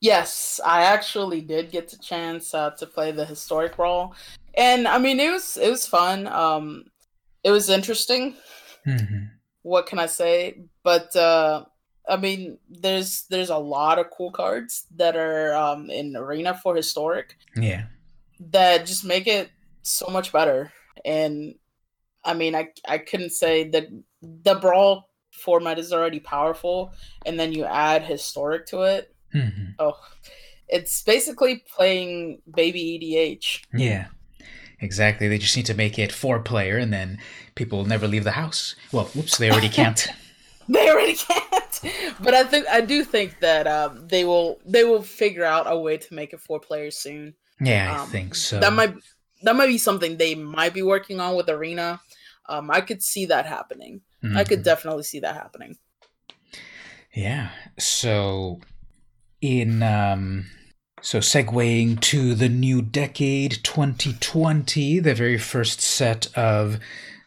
Yes, 0.01 0.59
I 0.67 0.83
actually 0.83 1.41
did 1.43 1.71
get 1.71 1.89
the 1.89 1.97
chance 1.97 2.53
uh, 2.53 2.71
to 2.71 2.87
play 2.87 3.13
the 3.13 3.25
historic 3.25 3.77
Brawl, 3.77 4.17
and 4.55 4.89
I 4.89 4.99
mean 4.99 5.21
it 5.21 5.31
was 5.31 5.57
it 5.57 5.71
was 5.71 5.87
fun. 5.87 6.27
Um, 6.27 6.87
it 7.45 7.53
was 7.53 7.71
interesting. 7.71 8.35
Mm-hmm. 8.85 9.27
What 9.63 9.87
can 9.87 10.01
I 10.01 10.07
say? 10.07 10.63
But 10.83 11.15
uh, 11.15 11.67
I 12.09 12.17
mean, 12.17 12.59
there's 12.69 13.27
there's 13.31 13.51
a 13.51 13.57
lot 13.57 14.01
of 14.01 14.11
cool 14.11 14.33
cards 14.33 14.87
that 14.97 15.15
are 15.17 15.55
um, 15.55 15.89
in 15.89 16.17
Arena 16.17 16.59
for 16.61 16.75
historic. 16.75 17.37
Yeah, 17.55 17.85
that 18.51 18.87
just 18.87 19.05
make 19.05 19.29
it 19.29 19.51
so 19.83 20.09
much 20.09 20.33
better. 20.33 20.73
And 21.05 21.55
I 22.25 22.35
mean, 22.35 22.57
I 22.57 22.71
I 22.87 22.99
couldn't 22.99 23.31
say 23.31 23.69
that 23.71 23.87
the 24.43 24.55
brawl 24.57 25.11
format 25.33 25.79
is 25.79 25.93
already 25.93 26.21
powerful, 26.21 26.93
and 27.25 27.39
then 27.39 27.53
you 27.53 27.65
add 27.65 28.03
historic 28.03 28.67
to 28.67 28.83
it. 28.83 29.15
Mm-hmm. 29.35 29.73
Oh, 29.79 29.99
it's 30.69 31.03
basically 31.03 31.65
playing 31.75 32.41
baby 32.53 32.99
EDH. 32.99 33.63
Yeah. 33.73 34.07
Exactly. 34.81 35.29
They 35.29 35.39
just 35.39 35.57
need 35.57 35.67
to 35.67 35.75
make 35.75 35.99
it 35.99 36.13
four 36.13 36.39
player 36.41 36.77
and 36.77 36.93
then 36.93 37.19
people 37.55 37.79
will 37.79 37.87
never 37.87 38.07
leave 38.07 38.25
the 38.25 38.33
house. 38.33 38.75
Well, 38.93 39.07
whoops, 39.07 39.39
they 39.39 39.51
already 39.51 39.69
can't. 39.69 40.07
they 40.69 40.91
already 40.91 41.15
can't. 41.15 41.81
But 42.21 42.35
I 42.35 42.45
think 42.45 42.67
I 42.69 42.81
do 42.81 43.05
think 43.05 43.41
that 43.41 43.67
um, 43.67 44.07
they 44.09 44.25
will 44.25 44.59
they 44.67 44.85
will 44.85 45.03
figure 45.03 45.45
out 45.45 45.71
a 45.71 45.79
way 45.79 45.97
to 45.97 46.15
make 46.15 46.33
it 46.33 46.41
four 46.41 46.61
players 46.61 46.97
soon. 46.97 47.35
Yeah, 47.61 47.95
um, 47.95 48.01
I 48.01 48.05
think 48.07 48.35
so. 48.35 48.61
That 48.61 48.73
might 48.73 48.95
that 49.43 49.57
might 49.57 49.69
be 49.69 49.79
something 49.79 50.17
they 50.17 50.35
might 50.35 50.75
be 50.75 50.83
working 50.83 51.21
on 51.21 51.37
with 51.37 51.49
Arena. 51.49 52.01
Um, 52.49 52.71
I 52.71 52.81
could 52.81 53.03
see 53.03 53.27
that 53.27 53.47
happening. 53.47 54.03
Mm-hmm. 54.23 54.37
I 54.37 54.45
could 54.45 54.59
mm-hmm. 54.59 54.65
definitely 54.65 55.03
see 55.05 55.21
that 55.21 55.35
happening. 55.35 55.77
Yeah. 57.13 57.51
So 57.79 58.61
in 59.41 59.83
um 59.83 60.47
so, 61.03 61.21
segueing 61.21 62.01
to 62.01 62.35
the 62.35 62.49
new 62.49 62.81
decade, 62.81 63.63
2020, 63.63 64.99
the 64.99 65.15
very 65.15 65.39
first 65.39 65.81
set 65.81 66.27
of 66.37 66.81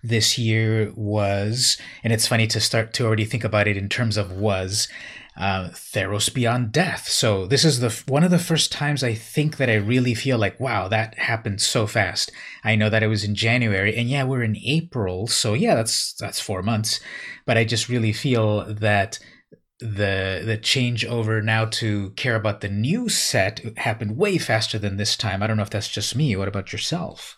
this 0.03 0.38
year 0.38 0.91
was, 0.95 1.77
and 2.03 2.12
it's 2.12 2.27
funny 2.27 2.47
to 2.47 2.60
start 2.60 2.93
to 2.93 3.05
already 3.05 3.25
think 3.25 3.43
about 3.43 3.67
it 3.67 3.77
in 3.77 3.88
terms 3.88 4.17
of 4.17 4.34
was, 4.34 4.88
uh, 5.39 5.69
Theros 5.69 6.32
Beyond 6.34 6.73
Death. 6.73 7.08
So 7.08 7.47
this 7.47 7.63
is 7.63 7.80
the 7.80 8.04
one 8.12 8.23
of 8.25 8.32
the 8.32 8.38
first 8.38 8.71
times 8.71 9.04
I 9.04 9.13
think 9.13 9.58
that 9.58 9.69
I 9.69 9.75
really 9.75 10.13
feel 10.13 10.38
like, 10.38 10.60
wow, 10.60 10.89
that 10.89 11.17
happened 11.17 11.62
so 11.62 11.88
fast. 11.88 12.32
I 12.63 12.75
know 12.75 12.89
that 12.89 13.04
it 13.04 13.08
was 13.08 13.23
in 13.23 13.36
January, 13.36 13.95
and 13.95 14.10
yeah, 14.10 14.25
we're 14.25 14.43
in 14.43 14.58
April, 14.58 15.28
so 15.28 15.54
yeah, 15.54 15.75
that's 15.75 16.13
that's 16.13 16.41
four 16.41 16.62
months. 16.62 16.99
But 17.45 17.58
I 17.58 17.63
just 17.63 17.88
really 17.88 18.12
feel 18.12 18.65
that 18.65 19.17
the 19.80 20.43
the 20.45 20.58
change 20.62 21.06
over 21.06 21.41
now 21.41 21.63
to 21.65 22.10
care 22.12 22.36
about 22.36 22.60
the 22.60 22.67
new 22.67 23.08
set 23.08 23.62
happened 23.78 24.17
way 24.17 24.38
faster 24.38 24.78
than 24.78 24.97
this 24.97 25.15
time. 25.15 25.41
I 25.41 25.47
don't 25.47 25.56
know 25.56 25.63
if 25.63 25.69
that's 25.69 25.88
just 25.88 26.17
me. 26.17 26.36
What 26.36 26.49
about 26.49 26.73
yourself? 26.73 27.38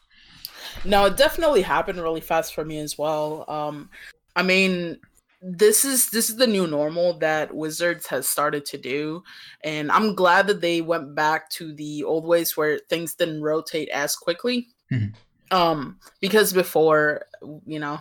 No, 0.84 1.06
it 1.06 1.18
definitely 1.18 1.62
happened 1.62 2.02
really 2.02 2.22
fast 2.22 2.56
for 2.56 2.66
me 2.66 2.80
as 2.80 2.98
well. 2.98 3.46
Um, 3.48 3.90
I 4.36 4.42
mean, 4.42 4.98
this 5.41 5.84
is 5.84 6.10
this 6.12 6.30
is 6.30 6.36
the 6.36 6.47
new 6.47 6.67
normal 6.67 7.17
that 7.19 7.54
Wizards 7.54 8.06
has 8.08 8.27
started 8.27 8.65
to 8.67 8.77
do, 8.77 9.23
and 9.63 9.91
I'm 9.91 10.13
glad 10.13 10.47
that 10.47 10.62
they 10.62 10.82
went 10.82 11.15
back 11.15 11.49
to 11.51 11.73
the 11.73 12.04
old 12.04 12.25
ways 12.25 12.56
where 12.56 12.80
things 12.89 13.15
didn't 13.15 13.41
rotate 13.41 13.89
as 13.89 14.15
quickly. 14.15 14.67
Mm-hmm. 14.91 15.15
Um, 15.56 15.99
because 16.21 16.54
before, 16.54 17.25
you 17.65 17.80
know, 17.80 17.99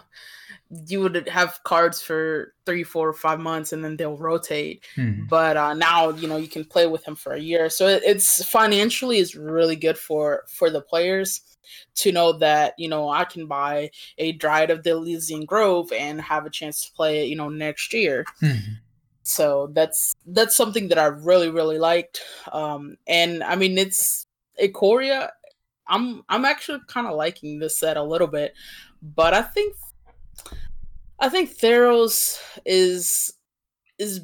you 0.86 1.00
would 1.00 1.28
have 1.28 1.58
cards 1.64 2.00
for 2.00 2.54
three, 2.64 2.84
four, 2.84 3.12
five 3.12 3.40
months, 3.40 3.72
and 3.72 3.82
then 3.82 3.96
they'll 3.96 4.18
rotate. 4.18 4.84
Mm-hmm. 4.96 5.24
But 5.26 5.56
uh, 5.56 5.74
now, 5.74 6.10
you 6.10 6.28
know, 6.28 6.36
you 6.36 6.46
can 6.46 6.64
play 6.64 6.86
with 6.86 7.04
them 7.04 7.16
for 7.16 7.32
a 7.32 7.40
year, 7.40 7.70
so 7.70 7.88
it, 7.88 8.02
it's 8.04 8.44
financially 8.44 9.18
is 9.18 9.34
really 9.34 9.76
good 9.76 9.98
for 9.98 10.44
for 10.46 10.68
the 10.68 10.82
players 10.82 11.49
to 11.96 12.12
know 12.12 12.32
that 12.32 12.74
you 12.78 12.88
know 12.88 13.08
I 13.08 13.24
can 13.24 13.46
buy 13.46 13.90
a 14.18 14.32
Dryad 14.32 14.70
of 14.70 14.82
the 14.82 14.90
Elysian 14.90 15.44
Grove 15.44 15.92
and 15.92 16.20
have 16.20 16.46
a 16.46 16.50
chance 16.50 16.86
to 16.86 16.92
play 16.92 17.24
it, 17.24 17.28
you 17.28 17.36
know, 17.36 17.48
next 17.48 17.92
year. 17.92 18.24
Mm-hmm. 18.42 18.72
So 19.22 19.70
that's 19.72 20.14
that's 20.26 20.56
something 20.56 20.88
that 20.88 20.98
I 20.98 21.06
really 21.06 21.50
really 21.50 21.78
liked, 21.78 22.20
um, 22.52 22.96
and 23.06 23.42
I 23.42 23.56
mean 23.56 23.78
it's 23.78 24.26
Ikoria. 24.62 25.30
I'm 25.86 26.22
I'm 26.28 26.44
actually 26.44 26.80
kind 26.88 27.06
of 27.06 27.16
liking 27.16 27.58
this 27.58 27.78
set 27.78 27.96
a 27.96 28.02
little 28.02 28.26
bit, 28.26 28.54
but 29.02 29.34
I 29.34 29.42
think 29.42 29.74
I 31.18 31.28
think 31.28 31.56
Theros 31.56 32.40
is 32.64 33.32
is 33.98 34.22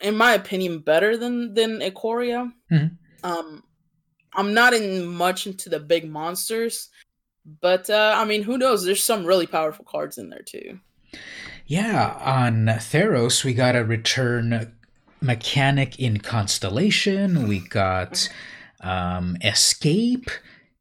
in 0.00 0.16
my 0.16 0.32
opinion 0.32 0.80
better 0.80 1.16
than 1.16 1.54
than 1.54 1.80
Ikoria. 1.80 2.52
Mm-hmm. 2.72 2.94
Um, 3.22 3.62
I'm 4.34 4.54
not 4.54 4.74
in 4.74 5.06
much 5.06 5.46
into 5.46 5.68
the 5.68 5.80
big 5.80 6.08
monsters, 6.08 6.88
but 7.60 7.88
uh, 7.90 8.14
I 8.16 8.24
mean, 8.24 8.42
who 8.42 8.58
knows? 8.58 8.84
There's 8.84 9.04
some 9.04 9.24
really 9.24 9.46
powerful 9.46 9.84
cards 9.84 10.18
in 10.18 10.30
there 10.30 10.42
too. 10.42 10.78
Yeah, 11.66 12.18
on 12.20 12.66
Theros 12.66 13.44
we 13.44 13.54
got 13.54 13.76
a 13.76 13.84
return 13.84 14.74
mechanic 15.20 15.98
in 15.98 16.18
Constellation. 16.18 17.46
We 17.48 17.60
got 17.60 18.28
um, 18.80 19.36
Escape, 19.42 20.30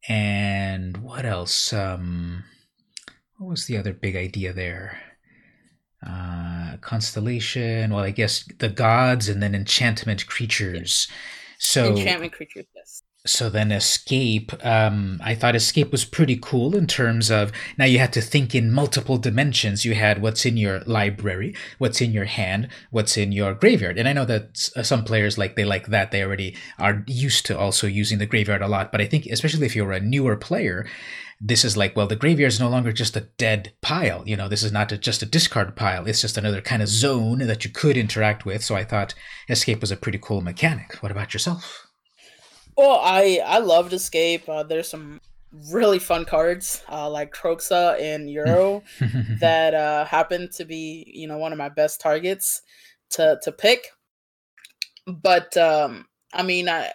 and 0.07 0.97
what 0.97 1.25
else? 1.25 1.73
Um, 1.73 2.43
what 3.37 3.49
was 3.49 3.65
the 3.65 3.77
other 3.77 3.93
big 3.93 4.15
idea 4.15 4.53
there? 4.53 4.99
uh, 6.05 6.77
constellation. 6.81 7.93
Well, 7.93 8.03
I 8.03 8.11
guess 8.11 8.43
the 8.59 8.69
gods 8.69 9.29
and 9.29 9.41
then 9.41 9.55
enchantment 9.55 10.27
creatures. 10.27 11.07
So 11.57 11.95
enchantment 11.95 12.33
creatures. 12.33 12.65
So 13.25 13.49
then 13.49 13.73
escape. 13.73 14.53
Um, 14.65 15.19
I 15.21 15.35
thought 15.35 15.55
escape 15.55 15.91
was 15.91 16.05
pretty 16.05 16.39
cool 16.41 16.73
in 16.73 16.87
terms 16.87 17.29
of 17.29 17.51
now 17.77 17.83
you 17.83 17.99
had 17.99 18.13
to 18.13 18.21
think 18.21 18.55
in 18.55 18.71
multiple 18.71 19.17
dimensions. 19.17 19.83
You 19.83 19.93
had 19.93 20.21
what's 20.21 20.45
in 20.45 20.55
your 20.55 20.79
library, 20.81 21.53
what's 21.79 21.99
in 21.99 22.13
your 22.13 22.25
hand, 22.25 22.69
what's 22.91 23.17
in 23.17 23.33
your 23.33 23.53
graveyard. 23.53 23.97
And 23.97 24.07
I 24.07 24.13
know 24.13 24.23
that 24.23 24.69
uh, 24.75 24.83
some 24.83 25.03
players 25.03 25.37
like 25.37 25.57
they 25.57 25.65
like 25.65 25.87
that. 25.87 26.11
They 26.11 26.23
already 26.23 26.55
are 26.79 27.03
used 27.07 27.45
to 27.47 27.59
also 27.59 27.87
using 27.87 28.19
the 28.19 28.25
graveyard 28.25 28.61
a 28.61 28.69
lot. 28.69 28.89
But 28.89 29.01
I 29.01 29.05
think 29.05 29.25
especially 29.25 29.65
if 29.65 29.75
you're 29.75 29.91
a 29.91 29.99
newer 29.99 30.37
player, 30.37 30.87
this 31.41 31.65
is 31.65 31.75
like, 31.75 31.97
well, 31.97 32.07
the 32.07 32.15
graveyard 32.15 32.53
is 32.53 32.59
no 32.59 32.69
longer 32.69 32.93
just 32.93 33.17
a 33.17 33.27
dead 33.37 33.73
pile. 33.81 34.23
You 34.25 34.37
know, 34.37 34.47
this 34.47 34.63
is 34.63 34.71
not 34.71 34.93
a, 34.93 34.97
just 34.97 35.21
a 35.21 35.25
discard 35.25 35.75
pile. 35.75 36.07
It's 36.07 36.21
just 36.21 36.37
another 36.37 36.61
kind 36.61 36.81
of 36.81 36.87
zone 36.87 37.39
that 37.39 37.65
you 37.65 37.71
could 37.71 37.97
interact 37.97 38.45
with. 38.45 38.63
So 38.63 38.75
I 38.75 38.85
thought 38.85 39.13
Escape 39.49 39.81
was 39.81 39.91
a 39.91 39.97
pretty 39.97 40.19
cool 40.21 40.39
mechanic. 40.39 40.95
What 41.01 41.11
about 41.11 41.33
yourself? 41.33 41.88
Well, 42.79 43.01
I 43.03 43.41
I 43.45 43.57
loved 43.57 43.91
Escape. 43.91 44.47
Uh, 44.47 44.63
there's 44.63 44.87
some 44.87 45.19
really 45.69 45.99
fun 45.99 46.23
cards 46.23 46.81
uh, 46.89 47.09
like 47.09 47.33
Kroxa 47.33 47.99
and 47.99 48.29
Uro 48.29 48.83
that 49.41 49.73
uh, 49.73 50.05
happen 50.05 50.47
to 50.51 50.63
be 50.63 51.03
you 51.13 51.27
know 51.27 51.37
one 51.37 51.51
of 51.51 51.57
my 51.57 51.67
best 51.67 51.99
targets 51.99 52.61
to 53.09 53.37
to 53.43 53.51
pick. 53.51 53.87
But 55.05 55.57
um, 55.57 56.05
I 56.31 56.41
mean, 56.41 56.69
I, 56.69 56.93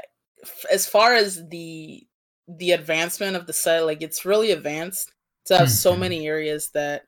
as 0.73 0.87
far 0.87 1.13
as 1.13 1.47
the 1.51 2.03
the 2.49 2.71
advancement 2.71 3.37
of 3.37 3.47
the 3.47 3.53
set 3.53 3.85
like 3.85 4.01
it's 4.01 4.25
really 4.25 4.53
advanced 4.53 5.13
to 5.45 5.59
have 5.59 5.71
so 5.71 5.95
many 5.95 6.27
areas 6.27 6.71
that 6.71 7.03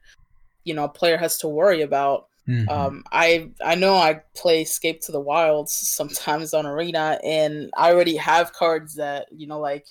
you 0.64 0.74
know 0.74 0.84
a 0.84 0.88
player 0.90 1.16
has 1.16 1.38
to 1.38 1.48
worry 1.48 1.80
about 1.80 2.26
Mm-hmm. 2.48 2.68
Um, 2.68 3.04
I 3.10 3.50
I 3.64 3.74
know 3.74 3.96
I 3.96 4.20
play 4.34 4.62
Escape 4.62 5.00
to 5.02 5.12
the 5.12 5.20
Wilds 5.20 5.72
sometimes 5.72 6.54
on 6.54 6.66
Arena, 6.66 7.18
and 7.24 7.70
I 7.76 7.92
already 7.92 8.16
have 8.16 8.52
cards 8.52 8.94
that 8.96 9.26
you 9.32 9.46
know 9.46 9.58
like 9.58 9.86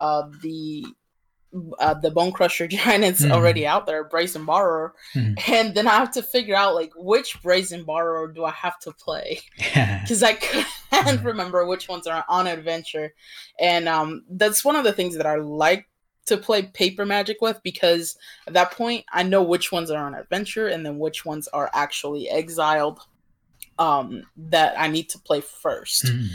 uh, 0.00 0.28
the 0.42 0.84
uh, 1.78 1.94
the 1.94 2.10
Bonecrusher 2.10 2.68
Giant 2.70 3.04
is 3.04 3.20
mm. 3.20 3.30
already 3.30 3.66
out 3.66 3.86
there, 3.86 4.04
Brazen 4.04 4.44
Borrower, 4.44 4.94
mm. 5.14 5.36
and 5.48 5.74
then 5.74 5.86
I 5.86 5.94
have 5.94 6.10
to 6.12 6.22
figure 6.22 6.56
out 6.56 6.74
like 6.74 6.92
which 6.96 7.40
Brazen 7.42 7.84
Borrower 7.84 8.28
do 8.28 8.44
I 8.44 8.50
have 8.50 8.78
to 8.80 8.92
play 8.92 9.40
because 9.56 10.22
I 10.22 10.34
can't 10.34 11.24
remember 11.24 11.64
which 11.64 11.88
ones 11.88 12.06
are 12.06 12.24
on 12.28 12.46
adventure, 12.46 13.14
and 13.58 13.88
um, 13.88 14.24
that's 14.28 14.64
one 14.64 14.76
of 14.76 14.84
the 14.84 14.92
things 14.92 15.16
that 15.16 15.26
I 15.26 15.36
like 15.36 15.86
to 16.26 16.36
play 16.36 16.62
paper 16.62 17.04
magic 17.04 17.40
with 17.40 17.60
because 17.62 18.16
at 18.46 18.54
that 18.54 18.72
point 18.72 19.04
I 19.12 19.22
know 19.22 19.42
which 19.42 19.72
ones 19.72 19.90
are 19.90 20.04
on 20.04 20.14
adventure 20.14 20.68
and 20.68 20.84
then 20.84 20.98
which 20.98 21.24
ones 21.24 21.48
are 21.48 21.70
actually 21.74 22.28
exiled 22.30 23.00
um, 23.78 24.22
that 24.36 24.78
I 24.78 24.88
need 24.88 25.08
to 25.10 25.18
play 25.18 25.40
first. 25.40 26.06
Mm. 26.06 26.28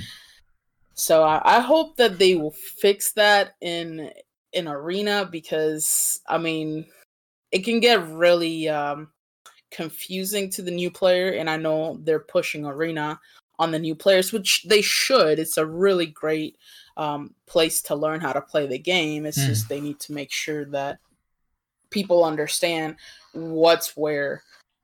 So 0.94 1.24
I, 1.24 1.58
I 1.58 1.60
hope 1.62 1.96
that 1.98 2.20
they 2.20 2.36
will 2.36 2.52
fix 2.52 3.14
that 3.14 3.56
in 3.62 4.12
in 4.52 4.68
arena 4.68 5.28
because 5.30 6.22
I 6.28 6.38
mean 6.38 6.86
it 7.52 7.64
can 7.64 7.80
get 7.80 8.08
really 8.10 8.68
um, 8.70 9.10
confusing 9.72 10.50
to 10.52 10.62
the 10.62 10.72
new 10.72 10.92
player, 10.92 11.32
and 11.32 11.50
I 11.50 11.58
know 11.58 12.00
they're 12.04 12.20
pushing 12.20 12.66
arena 12.66 13.20
on 13.58 13.72
the 13.72 13.80
new 13.80 13.96
players, 13.96 14.32
which 14.32 14.64
they 14.64 14.82
should. 14.82 15.40
It's 15.40 15.58
a 15.58 15.66
really 15.66 16.06
great 16.06 16.58
um, 17.00 17.34
place 17.46 17.82
to 17.84 17.96
learn 17.96 18.20
how 18.20 18.34
to 18.34 18.42
play 18.42 18.68
the 18.68 18.78
game. 18.78 19.26
It's 19.26 19.40
mm. 19.40 19.48
just 19.48 19.70
they 19.70 19.80
need 19.80 20.02
to 20.02 20.12
make 20.12 20.32
sure 20.32 20.66
that 20.66 21.00
people 21.90 22.26
understand 22.26 22.98
what's 23.32 23.96
where 23.96 24.44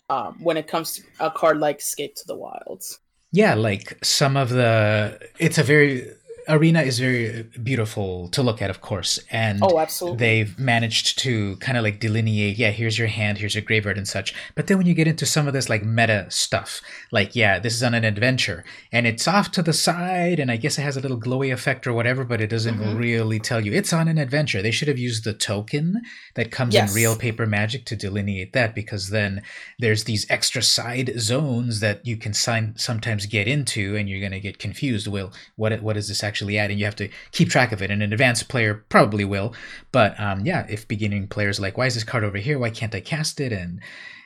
um, 0.09 0.37
when 0.41 0.55
it 0.55 0.65
comes 0.65 0.93
to 0.93 1.03
a 1.19 1.29
card 1.29 1.59
like 1.59 1.79
Escape 1.79 2.15
to 2.15 2.25
the 2.25 2.35
Wilds. 2.35 2.99
Yeah, 3.33 3.53
like 3.55 4.03
some 4.03 4.37
of 4.37 4.49
the. 4.49 5.19
It's 5.39 5.57
a 5.57 5.63
very 5.63 6.09
arena 6.47 6.81
is 6.81 6.99
very 6.99 7.43
beautiful 7.63 8.27
to 8.29 8.43
look 8.43 8.61
at, 8.61 8.69
of 8.69 8.81
course, 8.81 9.19
and 9.31 9.59
oh, 9.63 9.79
absolutely, 9.79 10.17
they've 10.17 10.59
managed 10.59 11.17
to 11.19 11.55
kind 11.57 11.77
of 11.77 11.83
like 11.83 11.99
delineate. 11.99 12.57
Yeah, 12.57 12.71
here's 12.71 12.99
your 12.99 13.07
hand, 13.07 13.39
here's 13.39 13.55
your 13.55 13.63
graveyard, 13.63 13.97
and 13.97 14.07
such. 14.07 14.33
But 14.53 14.67
then 14.67 14.77
when 14.77 14.85
you 14.85 14.93
get 14.93 15.07
into 15.07 15.25
some 15.25 15.47
of 15.47 15.53
this 15.53 15.69
like 15.69 15.83
meta 15.83 16.27
stuff, 16.29 16.81
like 17.11 17.35
yeah, 17.35 17.57
this 17.59 17.73
is 17.73 17.81
on 17.81 17.93
an 17.93 18.03
adventure, 18.03 18.63
and 18.91 19.07
it's 19.07 19.27
off 19.27 19.51
to 19.51 19.61
the 19.61 19.73
side, 19.73 20.39
and 20.39 20.51
I 20.51 20.57
guess 20.57 20.77
it 20.77 20.83
has 20.83 20.97
a 20.97 21.01
little 21.01 21.19
glowy 21.19 21.51
effect 21.51 21.87
or 21.87 21.93
whatever, 21.93 22.23
but 22.23 22.41
it 22.41 22.51
doesn't 22.51 22.77
mm-hmm. 22.77 22.95
really 22.95 23.39
tell 23.39 23.65
you 23.65 23.73
it's 23.73 23.93
on 23.93 24.07
an 24.07 24.19
adventure. 24.19 24.61
They 24.61 24.71
should 24.71 24.87
have 24.87 24.99
used 24.99 25.23
the 25.23 25.33
token 25.33 26.01
that 26.35 26.51
comes 26.51 26.73
yes. 26.75 26.91
in 26.91 26.95
real 26.95 27.15
paper 27.15 27.45
magic 27.45 27.85
to 27.85 27.95
delineate 27.95 28.53
that, 28.53 28.75
because 28.75 29.09
then 29.09 29.41
there's 29.79 30.03
these 30.03 30.29
extra 30.29 30.61
side 30.61 31.13
zones 31.17 31.79
that 31.79 32.05
you 32.05 32.17
can 32.17 32.33
sign 32.33 32.75
sometimes 32.77 33.25
get 33.25 33.47
into, 33.47 33.95
and 33.95 34.07
you're 34.07 34.21
gonna 34.21 34.39
get 34.39 34.59
confused. 34.59 35.07
Well, 35.07 35.33
what 35.55 35.81
what 35.81 35.97
is 35.97 36.07
this 36.07 36.23
actually? 36.23 36.34
Actually 36.35 36.57
adding. 36.57 36.77
You 36.77 36.83
have 36.83 36.97
to 36.97 37.09
keep 37.31 37.49
track 37.49 37.71
of 37.71 37.81
it. 37.81 37.89
And 37.89 38.03
an 38.03 38.11
advanced 38.11 38.49
player 38.49 38.85
probably 38.89 39.23
will. 39.23 39.53
But 39.93 40.19
um, 40.19 40.45
yeah, 40.45 40.65
if 40.69 40.85
beginning 40.85 41.29
players 41.29 41.61
like, 41.61 41.77
why 41.77 41.85
is 41.85 41.93
this 41.93 42.03
card 42.03 42.25
over 42.25 42.37
here? 42.37 42.59
Why 42.59 42.71
can't 42.71 42.93
I 42.93 42.99
cast 42.99 43.39
it? 43.39 43.53
And 43.53 43.79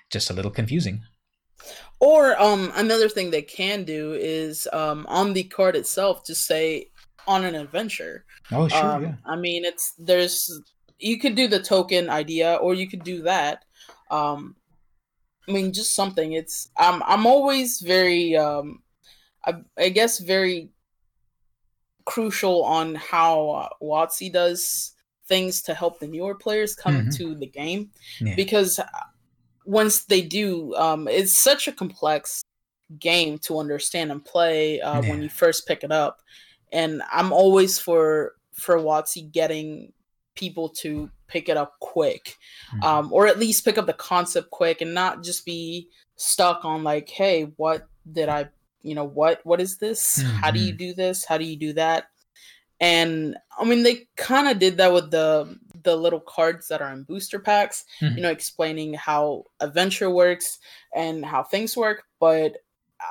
just 0.10 0.32
a 0.32 0.34
little 0.34 0.50
confusing. 0.50 1.04
Or 2.00 2.41
um, 2.41 2.72
another 2.76 3.10
thing 3.10 3.30
they 3.30 3.43
can 3.43 3.84
do 3.84 4.13
is 4.13 4.67
um, 4.74 5.06
on 5.08 5.34
the 5.34 5.43
card 5.43 5.76
itself, 5.76 6.26
just 6.26 6.48
say 6.48 6.89
on 7.28 7.45
an 7.45 7.54
adventure. 7.54 8.26
Oh, 8.52 8.67
sure. 8.67 8.84
Um, 8.84 9.04
yeah. 9.04 9.15
I 9.26 9.36
mean, 9.36 9.63
it's 9.63 9.93
there's 10.00 10.50
you 10.98 11.19
could 11.19 11.36
do 11.36 11.48
the 11.48 11.62
token 11.62 12.10
idea, 12.10 12.56
or 12.56 12.74
you 12.74 12.89
could 12.89 13.04
do 13.04 13.22
that. 13.24 13.65
Um, 14.10 14.56
I 15.48 15.52
mean, 15.52 15.74
just 15.74 15.93
something. 15.93 16.34
It's 16.34 16.72
I'm 16.76 17.04
I'm 17.04 17.28
always 17.28 17.82
very 17.82 18.36
um, 18.36 18.82
I, 19.45 19.56
I 19.78 19.89
guess 19.89 20.19
very 20.19 20.69
crucial 22.10 22.63
on 22.63 22.95
how 22.95 23.50
uh, 23.52 23.69
WotC 23.84 24.34
does 24.34 24.93
things 25.28 25.62
to 25.62 25.76
help 25.76 26.00
the 26.00 26.08
newer 26.08 26.34
players 26.34 26.74
come 26.74 26.95
mm-hmm. 26.95 27.10
to 27.12 27.36
the 27.36 27.45
game 27.45 27.91
yeah. 28.19 28.34
because 28.36 28.80
uh, 28.80 28.86
once 29.63 30.06
they 30.06 30.24
do, 30.24 30.74
um, 30.74 31.08
it's 31.08 31.38
such 31.38 31.67
a 31.67 31.72
complex 31.72 32.41
game 32.98 33.38
to 33.38 33.60
understand 33.60 34.12
and 34.12 34.26
play 34.26 34.82
uh, 34.82 35.04
yeah. 35.04 35.08
when 35.08 35.22
you 35.22 35.30
first 35.30 35.67
pick 35.67 35.84
it 35.84 35.91
up. 35.91 36.17
And 36.72 37.04
I'm 37.12 37.32
always 37.32 37.78
for 37.78 38.34
for 38.54 38.78
WotC 38.78 39.32
getting 39.32 39.93
people 40.34 40.69
to 40.69 41.12
pick 41.28 41.48
it 41.48 41.58
up 41.58 41.74
quick, 41.80 42.38
mm-hmm. 42.74 42.84
um, 42.84 43.13
or 43.13 43.28
at 43.28 43.38
least 43.38 43.63
pick 43.63 43.78
up 43.78 43.86
the 43.86 43.93
concept 43.93 44.50
quick, 44.50 44.82
and 44.82 44.95
not 44.95 45.24
just 45.24 45.45
be 45.45 45.88
stuck 46.15 46.65
on 46.65 46.84
like, 46.84 47.08
hey, 47.08 47.52
what 47.58 47.88
did 48.12 48.30
I 48.30 48.50
you 48.82 48.96
know 48.96 49.06
what 49.06 49.42
what 49.44 49.60
is 49.62 49.78
this 49.78 50.20
mm-hmm. 50.20 50.36
how 50.38 50.52
do 50.52 50.60
you 50.60 50.70
mm-hmm. 50.70 50.78
do 50.78 50.94
this 50.94 51.26
how 51.26 51.38
do 51.38 51.44
you 51.44 51.56
do 51.56 51.74
that 51.74 52.06
and 52.80 53.36
i 53.60 53.65
mean 53.65 53.84
they 53.84 54.08
kind 54.15 54.48
of 54.48 54.60
did 54.60 54.78
that 54.78 54.92
with 54.92 55.12
the 55.12 55.58
the 55.84 55.96
little 55.96 56.20
cards 56.20 56.68
that 56.68 56.82
are 56.82 56.94
in 56.94 57.04
booster 57.04 57.39
packs 57.39 57.86
mm-hmm. 58.02 58.15
you 58.15 58.24
know 58.24 58.32
explaining 58.32 58.94
how 58.94 59.44
adventure 59.60 60.10
works 60.10 60.60
and 60.96 61.26
how 61.26 61.44
things 61.44 61.76
work 61.76 62.04
but 62.20 62.58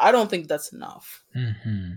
i 0.01 0.11
don't 0.11 0.31
think 0.31 0.49
that's 0.49 0.73
enough 0.73 1.23
mm-hmm. 1.37 1.95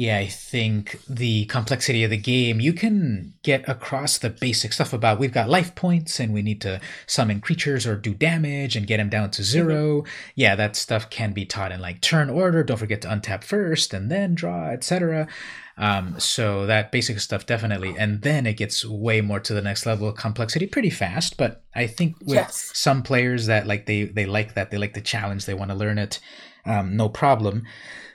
Yeah, 0.00 0.16
I 0.16 0.28
think 0.28 0.98
the 1.06 1.44
complexity 1.44 2.04
of 2.04 2.10
the 2.10 2.16
game, 2.16 2.58
you 2.58 2.72
can 2.72 3.34
get 3.42 3.68
across 3.68 4.16
the 4.16 4.30
basic 4.30 4.72
stuff 4.72 4.94
about 4.94 5.18
we've 5.18 5.30
got 5.30 5.50
life 5.50 5.74
points 5.74 6.18
and 6.18 6.32
we 6.32 6.40
need 6.40 6.62
to 6.62 6.80
summon 7.06 7.42
creatures 7.42 7.86
or 7.86 7.96
do 7.96 8.14
damage 8.14 8.76
and 8.76 8.86
get 8.86 8.96
them 8.96 9.10
down 9.10 9.30
to 9.32 9.44
0 9.44 9.74
mm-hmm. 9.74 10.08
Yeah, 10.36 10.54
that 10.54 10.74
stuff 10.74 11.10
can 11.10 11.34
be 11.34 11.44
taught 11.44 11.70
in 11.70 11.82
like 11.82 12.00
turn 12.00 12.30
order. 12.30 12.64
Don't 12.64 12.78
forget 12.78 13.02
to 13.02 13.08
untap 13.08 13.44
first 13.44 13.92
and 13.92 14.10
then 14.10 14.34
draw, 14.34 14.70
etc. 14.70 15.28
Um, 15.76 16.18
so 16.18 16.64
that 16.64 16.92
basic 16.92 17.20
stuff 17.20 17.44
definitely, 17.44 17.94
and 17.98 18.22
then 18.22 18.46
it 18.46 18.54
gets 18.54 18.86
way 18.86 19.20
more 19.20 19.40
to 19.40 19.52
the 19.52 19.60
next 19.60 19.84
level 19.84 20.08
of 20.08 20.16
complexity 20.16 20.66
pretty 20.66 20.88
fast. 20.88 21.36
But 21.36 21.62
I 21.74 21.86
think 21.86 22.18
with 22.20 22.36
yes. 22.36 22.70
some 22.72 23.02
players 23.02 23.46
that 23.46 23.66
like 23.66 23.84
they 23.84 24.04
they 24.04 24.24
like 24.24 24.54
that, 24.54 24.70
they 24.70 24.78
like 24.78 24.94
the 24.94 25.02
challenge, 25.02 25.44
they 25.44 25.52
want 25.52 25.70
to 25.70 25.76
learn 25.76 25.98
it, 25.98 26.20
um, 26.64 26.96
no 26.96 27.08
problem. 27.08 27.64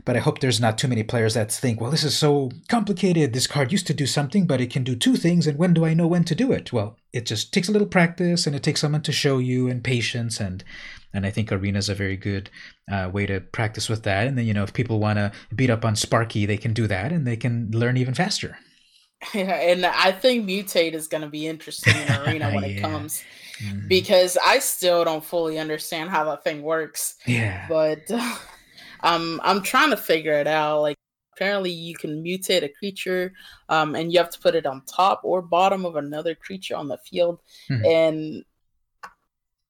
But 0.06 0.16
I 0.16 0.20
hope 0.20 0.40
there's 0.40 0.62
not 0.62 0.78
too 0.78 0.88
many 0.88 1.02
players 1.02 1.34
that 1.34 1.52
think, 1.52 1.82
well, 1.82 1.90
this 1.90 2.04
is 2.04 2.16
so 2.16 2.52
complicated. 2.68 3.34
This 3.34 3.48
card 3.48 3.72
used 3.72 3.88
to 3.88 3.94
do 3.94 4.06
something, 4.06 4.46
but 4.46 4.62
it 4.62 4.70
can 4.70 4.84
do 4.84 4.96
two 4.96 5.16
things. 5.16 5.48
And 5.48 5.58
when 5.58 5.74
do 5.74 5.84
I 5.84 5.96
know 5.96 6.06
when 6.06 6.24
to 6.26 6.36
do 6.36 6.52
it? 6.52 6.72
Well, 6.72 6.98
it 7.12 7.26
just 7.26 7.52
takes 7.52 7.70
a 7.70 7.72
little 7.72 7.88
practice 7.88 8.46
and 8.46 8.56
it 8.56 8.62
takes 8.62 8.82
someone 8.82 9.02
to 9.02 9.12
show 9.12 9.40
you 9.40 9.68
and 9.68 9.84
patience. 9.84 10.40
And, 10.40 10.64
and 11.12 11.26
I 11.26 11.32
think 11.32 11.52
Arena 11.52 11.80
is 11.80 11.90
a 11.90 11.96
very 11.96 12.18
good 12.18 12.52
uh, 12.92 13.10
way 13.12 13.26
to 13.26 13.42
practice 13.42 13.90
with 13.90 14.04
that. 14.04 14.28
And 14.28 14.38
then, 14.38 14.46
you 14.46 14.54
know, 14.54 14.64
if 14.64 14.74
people 14.74 15.00
want 15.00 15.18
to 15.18 15.32
beat 15.56 15.72
up 15.72 15.84
on 15.84 15.96
Sparky, 15.96 16.46
they 16.46 16.58
can 16.58 16.74
do 16.74 16.86
that 16.86 17.12
and 17.12 17.26
they 17.26 17.38
can 17.38 17.72
learn 17.72 17.98
even 17.98 18.14
faster. 18.14 18.58
Yeah, 19.34 19.56
and 19.56 19.86
I 19.86 20.12
think 20.12 20.48
Mutate 20.48 20.94
is 20.94 21.08
going 21.08 21.22
to 21.22 21.30
be 21.30 21.48
interesting 21.48 21.96
in 21.96 22.12
Arena 22.12 22.52
when 22.52 22.64
yeah. 22.70 22.70
it 22.70 22.82
comes. 22.82 23.24
Mm-hmm. 23.64 23.88
Because 23.88 24.38
I 24.46 24.60
still 24.60 25.04
don't 25.06 25.24
fully 25.24 25.58
understand 25.60 26.10
how 26.10 26.26
that 26.26 26.44
thing 26.44 26.62
works. 26.62 27.16
Yeah. 27.26 27.66
But 27.70 28.10
uh, 28.10 28.36
I'm 29.02 29.40
I'm 29.44 29.62
trying 29.62 29.92
to 29.92 29.98
figure 29.98 30.34
it 30.34 30.48
out. 30.48 30.82
Like 30.82 30.98
apparently 31.34 31.72
you 31.72 31.96
can 31.96 32.24
mutate 32.24 32.64
a 32.64 32.70
creature, 32.70 33.34
um, 33.70 33.96
and 33.96 34.12
you 34.12 34.20
have 34.20 34.30
to 34.32 34.40
put 34.40 34.56
it 34.56 34.66
on 34.66 34.84
top 34.86 35.22
or 35.24 35.42
bottom 35.42 35.86
of 35.86 35.96
another 35.96 36.36
creature 36.36 36.76
on 36.76 36.88
the 36.88 36.98
field, 36.98 37.40
mm-hmm. 37.70 37.86
and 37.86 38.46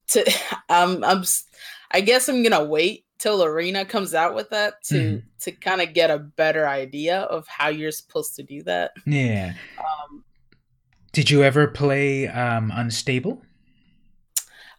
to 0.07 0.23
um, 0.69 1.03
I'm 1.05 1.23
I 1.91 2.01
guess 2.01 2.29
I'm 2.29 2.43
gonna 2.43 2.63
wait 2.63 3.05
till 3.17 3.43
Arena 3.43 3.85
comes 3.85 4.13
out 4.13 4.35
with 4.35 4.49
that 4.49 4.83
to 4.85 4.95
mm-hmm. 4.95 5.27
to 5.41 5.51
kind 5.51 5.81
of 5.81 5.93
get 5.93 6.11
a 6.11 6.19
better 6.19 6.67
idea 6.67 7.21
of 7.21 7.47
how 7.47 7.69
you're 7.69 7.91
supposed 7.91 8.35
to 8.35 8.43
do 8.43 8.63
that. 8.63 8.91
Yeah. 9.05 9.53
Um, 9.79 10.23
did 11.11 11.29
you 11.29 11.43
ever 11.43 11.67
play 11.67 12.27
um, 12.27 12.71
Unstable? 12.75 13.41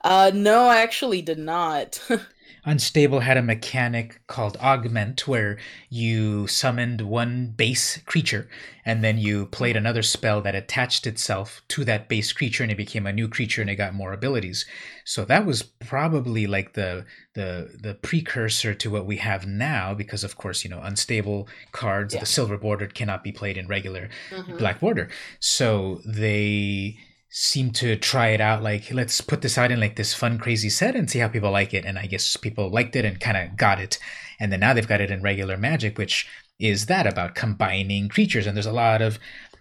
Uh, 0.06 0.30
no, 0.32 0.66
I 0.66 0.82
actually 0.82 1.20
did 1.20 1.38
not. 1.38 2.00
Unstable 2.64 3.20
had 3.20 3.36
a 3.36 3.42
mechanic 3.42 4.20
called 4.28 4.56
Augment, 4.58 5.26
where 5.26 5.58
you 5.90 6.46
summoned 6.46 7.00
one 7.00 7.48
base 7.48 7.98
creature 8.06 8.48
and 8.84 9.02
then 9.02 9.18
you 9.18 9.46
played 9.46 9.76
another 9.76 10.02
spell 10.02 10.40
that 10.42 10.54
attached 10.54 11.08
itself 11.08 11.60
to 11.68 11.84
that 11.86 12.08
base 12.08 12.32
creature 12.32 12.62
and 12.62 12.70
it 12.70 12.76
became 12.76 13.04
a 13.04 13.12
new 13.12 13.26
creature 13.26 13.60
and 13.60 13.68
it 13.68 13.74
got 13.74 13.94
more 13.94 14.12
abilities. 14.12 14.64
So 15.04 15.24
that 15.24 15.44
was 15.44 15.64
probably 15.64 16.46
like 16.46 16.74
the 16.74 17.04
the 17.34 17.76
the 17.82 17.94
precursor 17.94 18.74
to 18.74 18.90
what 18.90 19.06
we 19.06 19.16
have 19.16 19.44
now, 19.44 19.92
because 19.92 20.22
of 20.22 20.36
course, 20.36 20.62
you 20.62 20.70
know, 20.70 20.80
unstable 20.82 21.48
cards, 21.72 22.14
yeah. 22.14 22.20
the 22.20 22.26
silver 22.26 22.56
bordered 22.56 22.94
cannot 22.94 23.24
be 23.24 23.32
played 23.32 23.56
in 23.56 23.66
regular 23.66 24.08
mm-hmm. 24.30 24.56
black 24.56 24.78
border. 24.78 25.08
So 25.40 26.00
they 26.06 26.96
seem 27.28 27.70
to 27.70 27.96
try 27.96 28.28
it 28.28 28.40
out 28.40 28.62
like 28.62 28.92
let's 28.92 29.20
put 29.20 29.42
this 29.42 29.58
out 29.58 29.70
in 29.70 29.80
like 29.80 29.96
this 29.96 30.14
fun 30.14 30.38
crazy 30.38 30.70
set 30.70 30.94
and 30.94 31.10
see 31.10 31.18
how 31.18 31.28
people 31.28 31.50
like 31.50 31.74
it. 31.74 31.84
And 31.84 31.98
i 31.98 32.06
guess 32.06 32.36
people 32.36 32.70
liked 32.70 32.96
it 32.96 33.04
and 33.04 33.20
kind 33.20 33.36
of 33.36 33.56
got 33.56 33.80
it. 33.80 33.98
And 34.38 34.52
then 34.52 34.60
now 34.60 34.72
they've 34.72 34.86
got 34.86 35.00
it 35.00 35.10
in 35.10 35.22
regular 35.22 35.56
magic 35.56 35.98
which 35.98 36.28
is 36.58 36.86
that 36.86 37.06
about 37.06 37.34
combining 37.34 38.08
creatures. 38.08 38.46
And 38.46 38.56
there's 38.56 38.66
a 38.66 38.72
lot 38.72 39.02
of 39.02 39.18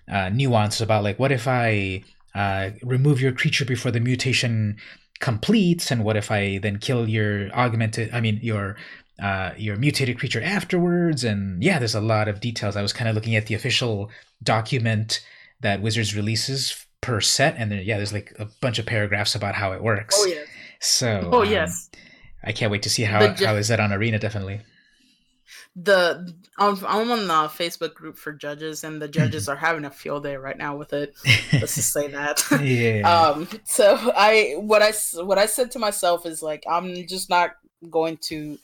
uh, 0.10 0.30
nuance 0.30 0.80
about 0.80 1.04
like 1.04 1.20
what 1.20 1.32
if 1.32 1.48
i 1.48 2.04
uh, 2.36 2.72
remove 2.84 3.22
your 3.22 3.32
creature 3.32 3.66
before 3.66 3.92
the 3.92 4.00
mutation 4.00 4.78
completes? 5.20 5.92
And 5.92 6.04
what 6.04 6.18
if 6.18 6.32
i 6.32 6.60
then 6.60 6.78
kill 6.78 7.10
your 7.10 7.52
augmented 7.54 8.14
i 8.14 8.22
mean 8.22 8.40
your 8.42 8.78
uh, 9.20 9.52
your 9.58 9.76
mutated 9.76 10.20
creature 10.20 10.42
afterwards? 10.42 11.24
And 11.24 11.64
yeah 11.64 11.80
there's 11.80 11.96
a 11.96 12.02
lot 12.02 12.28
of 12.28 12.40
details. 12.40 12.76
I 12.76 12.84
was 12.84 12.94
kind 12.94 13.10
of 13.10 13.16
looking 13.16 13.36
at 13.36 13.48
the 13.48 13.56
official 13.56 14.12
document 14.44 15.26
that 15.62 15.82
wizards 15.82 16.16
releases 16.16 16.85
per 17.06 17.22
set 17.22 17.56
and 17.58 17.72
then 17.72 17.82
yeah 17.84 17.98
there's 17.98 18.14
like 18.14 18.34
a 18.40 18.46
bunch 18.62 18.80
of 18.80 18.86
paragraphs 18.86 19.36
about 19.36 19.54
how 19.54 19.72
it 19.74 19.82
works 19.82 20.16
oh 20.18 20.26
yes 20.26 20.48
so 20.80 21.30
oh 21.32 21.44
um, 21.44 21.50
yes 21.50 21.90
i 22.44 22.52
can't 22.52 22.72
wait 22.72 22.82
to 22.82 22.90
see 22.90 23.04
how 23.04 23.34
ju- 23.34 23.46
how 23.46 23.56
is 23.56 23.68
that 23.68 23.80
on 23.80 23.94
arena 23.94 24.18
definitely 24.18 24.60
the 25.76 26.34
I'm, 26.58 26.78
I'm 26.88 27.12
on 27.12 27.28
the 27.28 27.50
Facebook 27.50 27.94
group 27.94 28.18
for 28.18 28.32
judges, 28.32 28.84
and 28.84 29.02
the 29.02 29.08
judges 29.08 29.50
are 29.50 29.56
having 29.56 29.86
a 29.86 29.92
field 29.92 30.24
day 30.24 30.38
right 30.38 30.58
now 30.58 30.78
with 30.78 30.94
it. 30.94 31.14
Let's 31.54 31.76
just 31.76 31.92
say 31.92 32.08
that. 32.08 32.44
yeah. 32.64 33.02
Um. 33.08 33.48
So 33.66 33.96
I 34.16 34.56
what 34.58 34.82
I 34.82 34.94
what 35.22 35.38
I 35.38 35.46
said 35.46 35.72
to 35.72 35.80
myself 35.80 36.26
is 36.26 36.42
like 36.42 36.64
I'm 36.68 37.06
just 37.08 37.30
not 37.30 37.52
going 37.90 38.18
to 38.18 38.58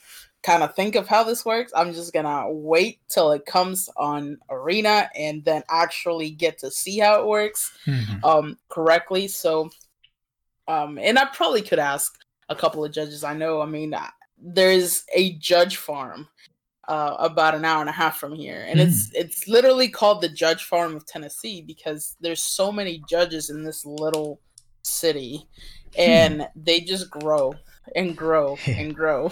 kind 0.43 0.63
of 0.63 0.75
think 0.75 0.95
of 0.95 1.07
how 1.07 1.23
this 1.23 1.45
works. 1.45 1.71
I'm 1.75 1.93
just 1.93 2.13
gonna 2.13 2.51
wait 2.51 2.99
till 3.09 3.31
it 3.31 3.45
comes 3.45 3.89
on 3.97 4.37
Arena 4.49 5.09
and 5.15 5.43
then 5.45 5.63
actually 5.69 6.31
get 6.31 6.57
to 6.59 6.71
see 6.71 6.99
how 6.99 7.21
it 7.21 7.27
works 7.27 7.71
mm-hmm. 7.85 8.23
um 8.25 8.57
correctly. 8.69 9.27
So 9.27 9.69
um 10.67 10.97
and 10.97 11.19
I 11.19 11.25
probably 11.25 11.61
could 11.61 11.79
ask 11.79 12.17
a 12.49 12.55
couple 12.55 12.83
of 12.83 12.91
judges 12.91 13.23
I 13.23 13.33
know. 13.33 13.61
I 13.61 13.65
mean 13.65 13.95
there's 14.41 15.03
a 15.13 15.33
judge 15.33 15.77
farm 15.77 16.27
uh, 16.87 17.15
about 17.19 17.55
an 17.55 17.63
hour 17.63 17.79
and 17.79 17.89
a 17.89 17.93
half 17.93 18.17
from 18.17 18.33
here, 18.33 18.65
and 18.67 18.79
mm. 18.79 18.83
it's 18.85 19.11
it's 19.13 19.47
literally 19.47 19.87
called 19.87 20.21
the 20.21 20.29
Judge 20.29 20.65
Farm 20.65 20.95
of 20.95 21.05
Tennessee 21.05 21.61
because 21.61 22.17
there's 22.19 22.41
so 22.41 22.71
many 22.71 23.01
judges 23.09 23.49
in 23.49 23.63
this 23.63 23.85
little 23.85 24.41
city, 24.81 25.47
hmm. 25.95 26.01
and 26.01 26.47
they 26.55 26.81
just 26.81 27.09
grow 27.09 27.53
and 27.95 28.17
grow 28.17 28.57
and 28.67 28.95
grow. 28.95 29.31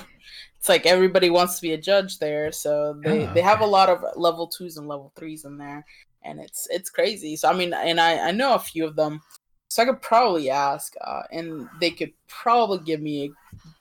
It's 0.60 0.70
like 0.70 0.86
everybody 0.86 1.30
wants 1.30 1.56
to 1.56 1.62
be 1.62 1.74
a 1.74 1.78
judge 1.78 2.20
there, 2.20 2.52
so 2.52 3.00
they, 3.04 3.26
oh, 3.26 3.34
they 3.34 3.42
have 3.42 3.62
a 3.62 3.66
lot 3.66 3.90
of 3.90 4.04
level 4.16 4.46
twos 4.48 4.78
and 4.78 4.88
level 4.88 5.12
threes 5.16 5.46
in 5.46 5.58
there, 5.58 5.86
and 6.24 6.40
it's 6.40 6.68
it's 6.70 6.90
crazy. 6.90 7.38
So 7.38 7.50
I 7.50 7.54
mean, 7.54 7.74
and 7.74 8.00
I 8.00 8.28
I 8.28 8.32
know 8.32 8.56
a 8.56 8.60
few 8.60 8.86
of 8.86 8.98
them, 8.98 9.22
so 9.70 9.82
I 9.82 9.86
could 9.86 10.02
probably 10.02 10.50
ask, 10.50 10.94
uh, 11.00 11.24
and 11.32 11.70
they 11.80 11.92
could 11.92 12.12
probably 12.28 12.80
give 12.80 13.02
me 13.02 13.26
a 13.26 13.30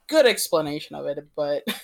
good 0.07 0.27
explanation 0.27 0.97
of 0.97 1.07
it, 1.07 1.19
but. 1.37 1.65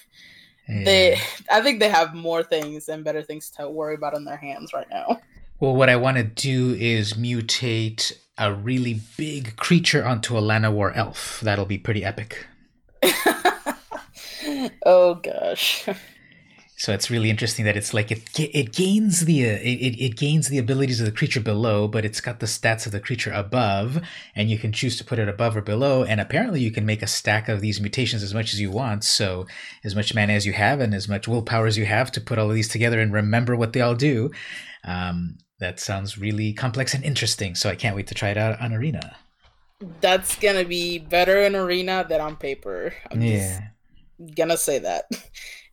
Yeah. 0.67 0.85
They, 0.85 1.19
I 1.53 1.61
think 1.61 1.81
they 1.81 1.91
have 1.91 2.15
more 2.15 2.43
things 2.43 2.89
and 2.89 3.05
better 3.05 3.23
things 3.23 3.51
to 3.59 3.69
worry 3.69 3.97
about 3.97 4.17
in 4.17 4.25
their 4.25 4.39
hands 4.39 4.73
right 4.73 4.89
now. 4.89 5.21
Well, 5.61 5.75
what 5.75 5.91
I 5.91 5.97
want 5.97 6.17
to 6.17 6.25
do 6.25 6.75
is 6.75 7.13
mutate 7.15 8.17
a 8.37 8.53
really 8.53 9.01
big 9.17 9.57
creature 9.57 10.05
onto 10.05 10.37
a 10.37 10.41
Llanowar 10.41 10.97
elf. 10.97 11.41
That'll 11.41 11.67
be 11.67 11.79
pretty 11.79 12.05
epic. 12.05 12.47
oh 14.87 15.15
gosh. 15.15 15.89
So 16.77 16.93
it's 16.93 17.09
really 17.09 17.31
interesting 17.31 17.65
that 17.67 17.77
it's 17.77 17.95
like 17.95 18.11
it 18.11 18.29
it 18.37 18.73
gains 18.73 19.27
the 19.27 19.49
uh, 19.49 19.59
it, 19.63 19.97
it 20.01 20.17
gains 20.17 20.49
the 20.49 20.59
abilities 20.59 20.99
of 20.99 21.07
the 21.07 21.13
creature 21.13 21.41
below, 21.41 21.87
but 21.87 22.05
it's 22.05 22.21
got 22.21 22.41
the 22.41 22.47
stats 22.47 22.85
of 22.85 22.93
the 22.93 22.99
creature 22.99 23.31
above, 23.31 24.03
and 24.35 24.51
you 24.51 24.59
can 24.59 24.73
choose 24.73 24.97
to 24.97 25.05
put 25.05 25.21
it 25.21 25.29
above 25.29 25.57
or 25.57 25.63
below. 25.63 26.03
And 26.03 26.21
apparently, 26.21 26.61
you 26.61 26.73
can 26.73 26.85
make 26.85 27.01
a 27.01 27.07
stack 27.07 27.49
of 27.49 27.61
these 27.61 27.81
mutations 27.81 28.25
as 28.25 28.35
much 28.35 28.53
as 28.53 28.61
you 28.61 28.73
want. 28.73 29.05
So 29.05 29.47
as 29.85 29.95
much 29.95 30.15
mana 30.15 30.33
as 30.33 30.47
you 30.47 30.53
have, 30.53 30.81
and 30.81 30.95
as 30.95 31.09
much 31.09 31.29
willpower 31.29 31.67
as 31.67 31.79
you 31.79 31.87
have 31.87 32.11
to 32.13 32.21
put 32.21 32.39
all 32.39 32.49
of 32.49 32.57
these 32.57 32.69
together 32.69 32.99
and 32.99 33.13
remember 33.13 33.55
what 33.55 33.73
they 33.73 33.81
all 33.81 33.95
do. 33.95 34.33
Um, 34.85 35.39
that 35.61 35.79
sounds 35.79 36.19
really 36.19 36.53
complex 36.53 36.93
and 36.93 37.05
interesting. 37.05 37.55
So 37.55 37.71
I 37.71 37.77
can't 37.77 37.95
wait 37.95 38.09
to 38.09 38.15
try 38.15 38.31
it 38.31 38.37
out 38.37 38.61
on 38.61 38.73
Arena. 38.73 39.17
That's 40.01 40.37
gonna 40.37 40.65
be 40.65 40.99
better 40.99 41.41
in 41.43 41.55
Arena 41.55 42.05
than 42.09 42.21
on 42.21 42.35
paper. 42.37 42.95
I'm 43.13 43.23
yeah. 43.23 43.69
Gonna 44.37 44.57
say 44.57 44.79
that. 44.81 45.05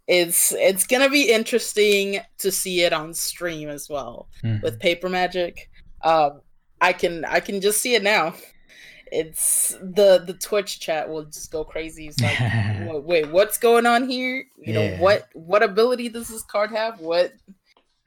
It's 0.08 0.52
it's 0.52 0.88
gonna 0.88 1.10
be 1.10 1.32
interesting 1.32 2.20
to 2.40 2.52
see 2.52 2.82
it 2.82 2.92
on 2.92 3.14
stream 3.14 3.70
as 3.70 3.90
well 3.90 4.28
mm. 4.44 4.62
with 4.62 4.80
paper 4.80 5.10
magic. 5.10 5.70
Um 6.04 6.42
i 6.82 6.92
can 6.92 7.24
i 7.26 7.40
can 7.40 7.62
just 7.62 7.82
see 7.82 7.96
it 7.96 8.04
now. 8.04 8.34
It's 9.12 9.76
the 9.82 10.24
the 10.26 10.34
twitch 10.34 10.80
chat 10.80 11.10
will 11.10 11.26
just 11.26 11.52
go 11.52 11.64
crazy. 11.64 12.08
It's 12.08 12.20
like 12.22 12.40
wait, 12.90 13.04
wait, 13.04 13.32
what's 13.32 13.58
going 13.58 13.86
on 13.86 14.10
here? 14.10 14.46
You 14.58 14.74
yeah. 14.74 14.74
know 14.74 15.04
what 15.04 15.28
what 15.34 15.64
ability 15.64 16.10
does 16.10 16.30
this 16.30 16.44
card 16.44 16.72
have? 16.72 17.00
What 17.00 17.34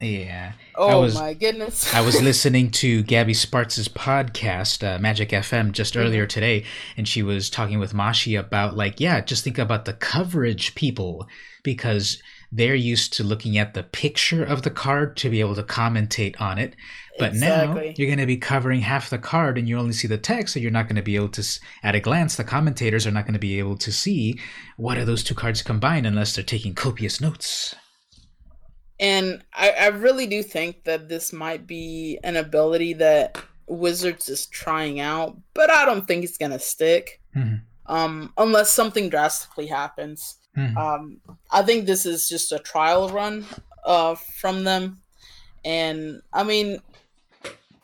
yeah. 0.05 0.53
Oh 0.75 1.01
was, 1.01 1.15
my 1.15 1.33
goodness. 1.33 1.93
I 1.93 2.01
was 2.01 2.21
listening 2.21 2.71
to 2.71 3.03
Gaby 3.03 3.33
Spartz's 3.33 3.87
podcast, 3.87 4.83
uh, 4.85 4.99
Magic 4.99 5.29
FM, 5.29 5.71
just 5.71 5.93
mm-hmm. 5.93 6.05
earlier 6.05 6.25
today, 6.25 6.65
and 6.97 7.07
she 7.07 7.23
was 7.23 7.49
talking 7.49 7.79
with 7.79 7.93
Mashi 7.93 8.39
about 8.39 8.75
like, 8.75 8.99
yeah, 8.99 9.21
just 9.21 9.43
think 9.43 9.57
about 9.57 9.85
the 9.85 9.93
coverage 9.93 10.75
people 10.75 11.27
because 11.63 12.21
they're 12.51 12.75
used 12.75 13.13
to 13.13 13.23
looking 13.23 13.57
at 13.57 13.73
the 13.73 13.83
picture 13.83 14.43
of 14.43 14.61
the 14.61 14.69
card 14.69 15.17
to 15.17 15.29
be 15.29 15.39
able 15.39 15.55
to 15.55 15.63
commentate 15.63 16.39
on 16.39 16.57
it. 16.57 16.75
But 17.17 17.31
exactly. 17.31 17.87
now 17.87 17.93
you're 17.97 18.07
going 18.07 18.19
to 18.19 18.25
be 18.25 18.37
covering 18.37 18.81
half 18.81 19.09
the 19.09 19.17
card 19.17 19.57
and 19.57 19.67
you 19.67 19.77
only 19.77 19.93
see 19.93 20.07
the 20.07 20.17
text, 20.17 20.53
so 20.53 20.59
you're 20.59 20.71
not 20.71 20.87
going 20.87 20.97
to 20.97 21.01
be 21.01 21.15
able 21.15 21.29
to, 21.29 21.59
at 21.83 21.95
a 21.95 21.99
glance, 21.99 22.35
the 22.35 22.43
commentators 22.43 23.07
are 23.07 23.11
not 23.11 23.25
going 23.25 23.33
to 23.33 23.39
be 23.39 23.59
able 23.59 23.77
to 23.77 23.91
see 23.91 24.39
what 24.77 24.97
are 24.97 25.05
those 25.05 25.23
two 25.23 25.35
cards 25.35 25.61
combined 25.61 26.05
unless 26.05 26.35
they're 26.35 26.43
taking 26.43 26.75
copious 26.75 27.19
notes. 27.19 27.75
And 28.99 29.43
I, 29.53 29.71
I 29.71 29.87
really 29.87 30.27
do 30.27 30.41
think 30.41 30.83
that 30.85 31.09
this 31.09 31.33
might 31.33 31.67
be 31.67 32.17
an 32.23 32.37
ability 32.37 32.93
that 32.93 33.37
Wizards 33.67 34.29
is 34.29 34.45
trying 34.47 34.99
out, 34.99 35.37
but 35.53 35.69
I 35.69 35.85
don't 35.85 36.07
think 36.07 36.23
it's 36.23 36.37
going 36.37 36.51
to 36.51 36.59
stick 36.59 37.19
mm-hmm. 37.35 37.55
um, 37.93 38.33
unless 38.37 38.69
something 38.69 39.09
drastically 39.09 39.67
happens. 39.67 40.37
Mm-hmm. 40.57 40.77
Um, 40.77 41.21
I 41.51 41.61
think 41.63 41.85
this 41.85 42.05
is 42.05 42.29
just 42.29 42.51
a 42.51 42.59
trial 42.59 43.09
run 43.09 43.45
uh, 43.85 44.15
from 44.15 44.63
them. 44.63 44.99
And 45.65 46.21
I 46.31 46.43
mean, 46.43 46.79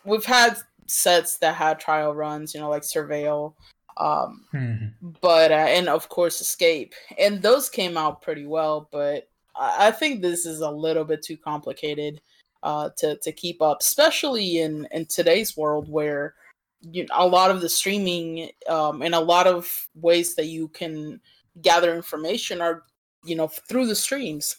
we've 0.05 0.25
had 0.25 0.57
sets 0.85 1.37
that 1.37 1.55
had 1.55 1.79
trial 1.79 2.13
runs, 2.13 2.53
you 2.53 2.59
know, 2.59 2.69
like 2.69 2.83
Surveil, 2.83 3.53
um, 3.97 4.45
mm-hmm. 4.53 5.09
but 5.19 5.51
uh, 5.51 5.55
and 5.55 5.89
of 5.89 6.09
course 6.09 6.41
Escape, 6.41 6.93
and 7.19 7.41
those 7.41 7.69
came 7.69 7.97
out 7.97 8.21
pretty 8.21 8.45
well. 8.45 8.87
But 8.91 9.29
I 9.61 9.91
think 9.91 10.21
this 10.21 10.45
is 10.45 10.61
a 10.61 10.69
little 10.71 11.05
bit 11.05 11.21
too 11.21 11.37
complicated 11.37 12.21
uh, 12.63 12.89
to 12.97 13.17
to 13.17 13.31
keep 13.31 13.61
up, 13.61 13.77
especially 13.81 14.59
in 14.59 14.87
in 14.91 15.05
today's 15.05 15.55
world 15.55 15.89
where 15.89 16.35
you 16.81 17.03
know, 17.03 17.15
a 17.15 17.27
lot 17.27 17.51
of 17.51 17.61
the 17.61 17.69
streaming 17.69 18.49
um, 18.67 19.01
and 19.01 19.13
a 19.13 19.19
lot 19.19 19.45
of 19.45 19.87
ways 19.95 20.35
that 20.35 20.47
you 20.47 20.67
can 20.69 21.21
gather 21.61 21.93
information 21.93 22.61
are 22.61 22.83
you 23.23 23.35
know 23.35 23.47
through 23.47 23.85
the 23.85 23.95
streams 23.95 24.57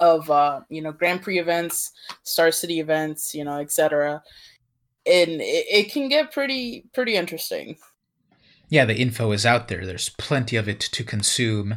of 0.00 0.30
uh, 0.30 0.60
you 0.68 0.82
know 0.82 0.92
Grand 0.92 1.22
Prix 1.22 1.38
events, 1.38 1.92
Star 2.24 2.50
City 2.50 2.80
events, 2.80 3.34
you 3.34 3.44
know, 3.44 3.58
etc. 3.58 4.22
And 5.06 5.40
it, 5.40 5.66
it 5.70 5.92
can 5.92 6.08
get 6.08 6.32
pretty 6.32 6.84
pretty 6.92 7.16
interesting. 7.16 7.76
Yeah, 8.68 8.84
the 8.84 8.96
info 8.96 9.30
is 9.30 9.46
out 9.46 9.68
there. 9.68 9.86
There's 9.86 10.08
plenty 10.08 10.56
of 10.56 10.68
it 10.68 10.80
to 10.80 11.04
consume 11.04 11.76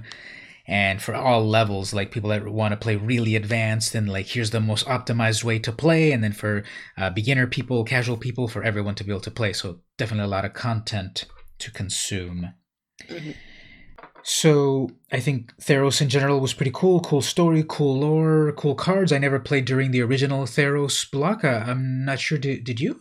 and 0.70 1.02
for 1.02 1.16
all 1.16 1.44
levels 1.44 1.96
like 1.96 2.12
people 2.12 2.30
that 2.30 2.48
want 2.48 2.72
to 2.72 2.78
play 2.78 2.96
really 2.96 3.36
advanced 3.36 3.96
and 3.96 4.08
like 4.08 4.28
here's 4.28 4.52
the 4.52 4.60
most 4.60 4.86
optimized 4.86 5.44
way 5.44 5.58
to 5.58 5.72
play 5.72 6.12
and 6.12 6.24
then 6.24 6.32
for 6.32 6.64
uh, 6.96 7.10
beginner 7.10 7.48
people 7.48 7.84
casual 7.84 8.16
people 8.16 8.48
for 8.48 8.64
everyone 8.64 8.94
to 8.94 9.04
be 9.04 9.12
able 9.12 9.20
to 9.20 9.32
play. 9.32 9.52
So 9.52 9.80
definitely 9.98 10.26
a 10.26 10.28
lot 10.28 10.46
of 10.46 10.54
content 10.54 11.26
to 11.58 11.72
consume. 11.72 12.54
Mm-hmm. 13.08 13.32
so 14.24 14.90
i 15.10 15.22
think 15.22 15.56
theros 15.56 16.02
in 16.02 16.10
general 16.10 16.40
was 16.40 16.54
pretty 16.54 16.72
cool. 16.74 17.00
Cool 17.00 17.22
story 17.22 17.66
cool 17.68 18.00
lore 18.00 18.52
cool 18.52 18.76
cards. 18.76 19.12
I 19.12 19.18
never 19.18 19.40
played 19.40 19.66
during 19.66 19.90
the 19.90 20.02
original 20.02 20.44
theros 20.44 21.10
block. 21.10 21.44
Uh, 21.44 21.64
i'm 21.66 22.06
not 22.06 22.20
sure 22.20 22.38
did, 22.38 22.64
did 22.64 22.80
you 22.80 23.00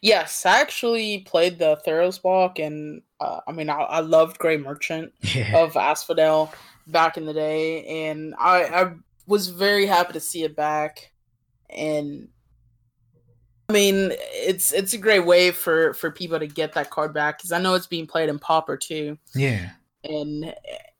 Yes, 0.00 0.44
I 0.46 0.60
actually 0.60 1.20
played 1.20 1.58
the 1.58 1.80
Theros 1.86 2.20
block, 2.20 2.58
and 2.58 3.02
uh, 3.20 3.40
I 3.46 3.52
mean, 3.52 3.70
I, 3.70 3.74
I, 3.74 4.00
loved 4.00 4.38
Gray 4.38 4.56
Merchant 4.56 5.12
yeah. 5.20 5.62
of 5.62 5.76
Asphodel 5.76 6.52
back 6.86 7.16
in 7.16 7.26
the 7.26 7.32
day, 7.32 7.84
and 8.08 8.34
I, 8.38 8.64
I 8.64 8.92
was 9.26 9.48
very 9.48 9.86
happy 9.86 10.12
to 10.14 10.20
see 10.20 10.42
it 10.42 10.56
back. 10.56 11.12
And 11.70 12.28
I 13.68 13.72
mean, 13.72 14.12
it's 14.32 14.72
it's 14.72 14.92
a 14.92 14.98
great 14.98 15.24
way 15.24 15.50
for 15.50 15.94
for 15.94 16.10
people 16.10 16.38
to 16.38 16.46
get 16.46 16.74
that 16.74 16.90
card 16.90 17.14
back 17.14 17.38
because 17.38 17.52
I 17.52 17.60
know 17.60 17.74
it's 17.74 17.86
being 17.86 18.06
played 18.06 18.28
in 18.28 18.38
Pauper 18.38 18.76
too. 18.76 19.18
Yeah, 19.34 19.70
and 20.04 20.54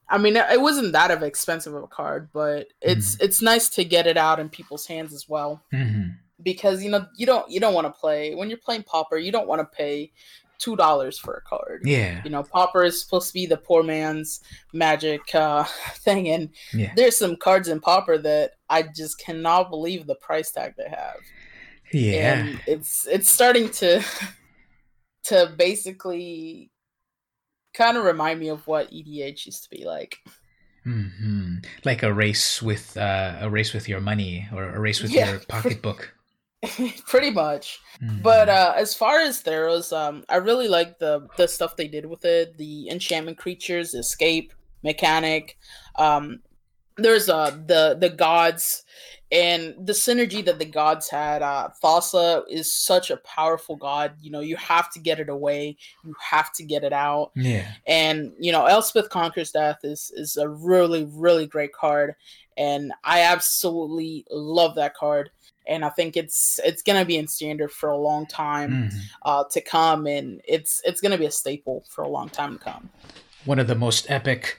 I 0.09 0.19
mean, 0.19 0.37
it 0.37 0.61
wasn't 0.61 0.93
that 0.93 1.11
of 1.11 1.23
expensive 1.23 1.75
of 1.75 1.83
a 1.83 1.89
card, 1.89 2.31
but 2.33 2.69
it's 2.81 3.17
mm-hmm. 3.17 3.25
it's 3.25 3.43
nice 3.43 3.69
to 3.71 3.85
get 3.85 4.07
it 4.07 4.17
out 4.17 4.41
in 4.41 4.49
people's 4.49 4.87
hands 4.87 5.13
as 5.13 5.29
well. 5.29 5.63
Mm-hmm 5.73 6.11
because 6.43 6.83
you 6.83 6.91
know 6.91 7.07
you 7.17 7.27
don't 7.27 7.51
you 7.51 7.61
don't 7.61 7.75
want 7.75 7.87
to 7.87 7.93
play 7.93 8.35
when 8.35 8.49
you're 8.49 8.59
playing 8.59 8.83
Pauper. 8.83 9.19
You 9.19 9.33
don't 9.33 9.49
want 9.49 9.61
to 9.61 9.77
pay 9.77 10.13
two 10.59 10.77
dollars 10.77 11.19
for 11.19 11.35
a 11.35 11.43
card. 11.43 11.83
Yeah, 11.85 12.21
you 12.25 12.31
know 12.31 12.43
Pauper 12.43 12.85
is 12.85 13.01
supposed 13.01 13.29
to 13.29 13.35
be 13.35 13.47
the 13.47 13.57
poor 13.57 13.83
man's 13.83 14.41
magic 14.73 15.35
uh, 15.35 15.65
thing, 15.97 16.29
and 16.29 16.51
yeah. 16.73 16.93
there's 16.97 17.17
some 17.17 17.37
cards 17.37 17.69
in 17.69 17.81
Pauper 17.81 18.19
that 18.19 18.53
I 18.69 18.83
just 18.83 19.19
cannot 19.19 19.71
believe 19.71 20.07
the 20.07 20.15
price 20.17 20.51
tag 20.51 20.75
they 20.77 20.89
have. 20.89 21.17
Yeah, 21.93 22.35
and 22.35 22.61
it's 22.67 23.07
it's 23.07 23.29
starting 23.29 23.71
to 23.71 24.03
to 25.25 25.53
basically 25.57 26.71
kind 27.75 27.97
of 27.97 28.05
remind 28.05 28.39
me 28.41 28.49
of 28.49 28.67
what 28.67 28.91
EDH 28.91 29.47
used 29.47 29.65
to 29.65 29.71
be 29.71 29.85
like. 29.85 30.19
Mm-hmm. 30.87 31.59
Like 31.85 32.03
a 32.03 32.13
race 32.13 32.61
with 32.61 32.97
uh, 32.97 33.37
a 33.41 33.51
race 33.51 33.73
with 33.73 33.89
your 33.89 34.01
money 34.01 34.49
or 34.53 34.65
a 34.65 34.81
race 34.81 35.01
with 35.01 35.13
yeah, 35.13 35.31
your 35.31 35.39
pocketbook. 35.49 36.15
Pretty 37.07 37.31
much. 37.31 37.81
Mm-hmm. 38.03 38.23
But 38.23 38.49
uh, 38.49 38.75
as 38.77 38.95
far 38.95 39.21
as 39.21 39.43
Theros, 39.43 39.97
um, 39.97 40.25
I 40.29 40.37
really 40.37 40.69
like 40.69 40.99
the 40.99 41.29
the 41.37 41.49
stuff 41.49 41.77
they 41.77 41.89
did 41.89 42.07
with 42.07 42.25
it. 42.25 42.57
The 42.57 42.89
enchantment 42.89 43.39
creatures, 43.39 43.95
escape 43.95 44.53
mechanic. 44.83 45.59
Um, 45.97 46.41
there's 46.97 47.29
uh 47.29 47.51
the 47.67 47.97
the 47.99 48.11
gods 48.11 48.85
and 49.31 49.75
the 49.87 49.95
synergy 49.95 50.45
that 50.45 50.59
the 50.59 50.65
gods 50.65 51.09
had 51.09 51.41
uh 51.41 51.69
thassa 51.83 52.43
is 52.51 52.71
such 52.71 53.11
a 53.11 53.17
powerful 53.19 53.77
god 53.77 54.13
you 54.21 54.31
know 54.31 54.41
you 54.41 54.57
have 54.57 54.93
to 54.93 55.01
get 55.01 55.19
it 55.19 55.31
away 55.31 55.77
you 56.05 56.15
have 56.21 56.53
to 56.53 56.63
get 56.63 56.85
it 56.85 56.93
out 56.93 57.31
yeah 57.35 57.73
and 57.87 58.33
you 58.39 58.53
know 58.53 58.67
elspeth 58.67 59.09
conquers 59.09 59.51
death 59.53 59.79
is 59.85 60.13
is 60.17 60.37
a 60.37 60.49
really 60.49 61.09
really 61.13 61.47
great 61.47 61.73
card 61.73 62.15
and 62.59 62.93
i 63.05 63.23
absolutely 63.23 64.27
love 64.31 64.75
that 64.75 64.95
card 64.95 65.31
and 65.67 65.85
i 65.85 65.89
think 65.89 66.17
it's 66.17 66.59
it's 66.65 66.83
gonna 66.83 67.05
be 67.05 67.17
in 67.17 67.27
standard 67.29 67.71
for 67.71 67.91
a 67.91 67.97
long 67.97 68.27
time 68.27 68.91
mm. 68.91 68.93
uh 69.23 69.45
to 69.51 69.61
come 69.61 70.07
and 70.07 70.41
it's 70.47 70.81
it's 70.85 71.01
gonna 71.01 71.19
be 71.19 71.27
a 71.27 71.31
staple 71.31 71.85
for 71.89 72.03
a 72.03 72.09
long 72.09 72.29
time 72.29 72.59
to 72.59 72.65
come 72.65 72.89
one 73.45 73.59
of 73.59 73.67
the 73.67 73.75
most 73.75 74.11
epic 74.11 74.59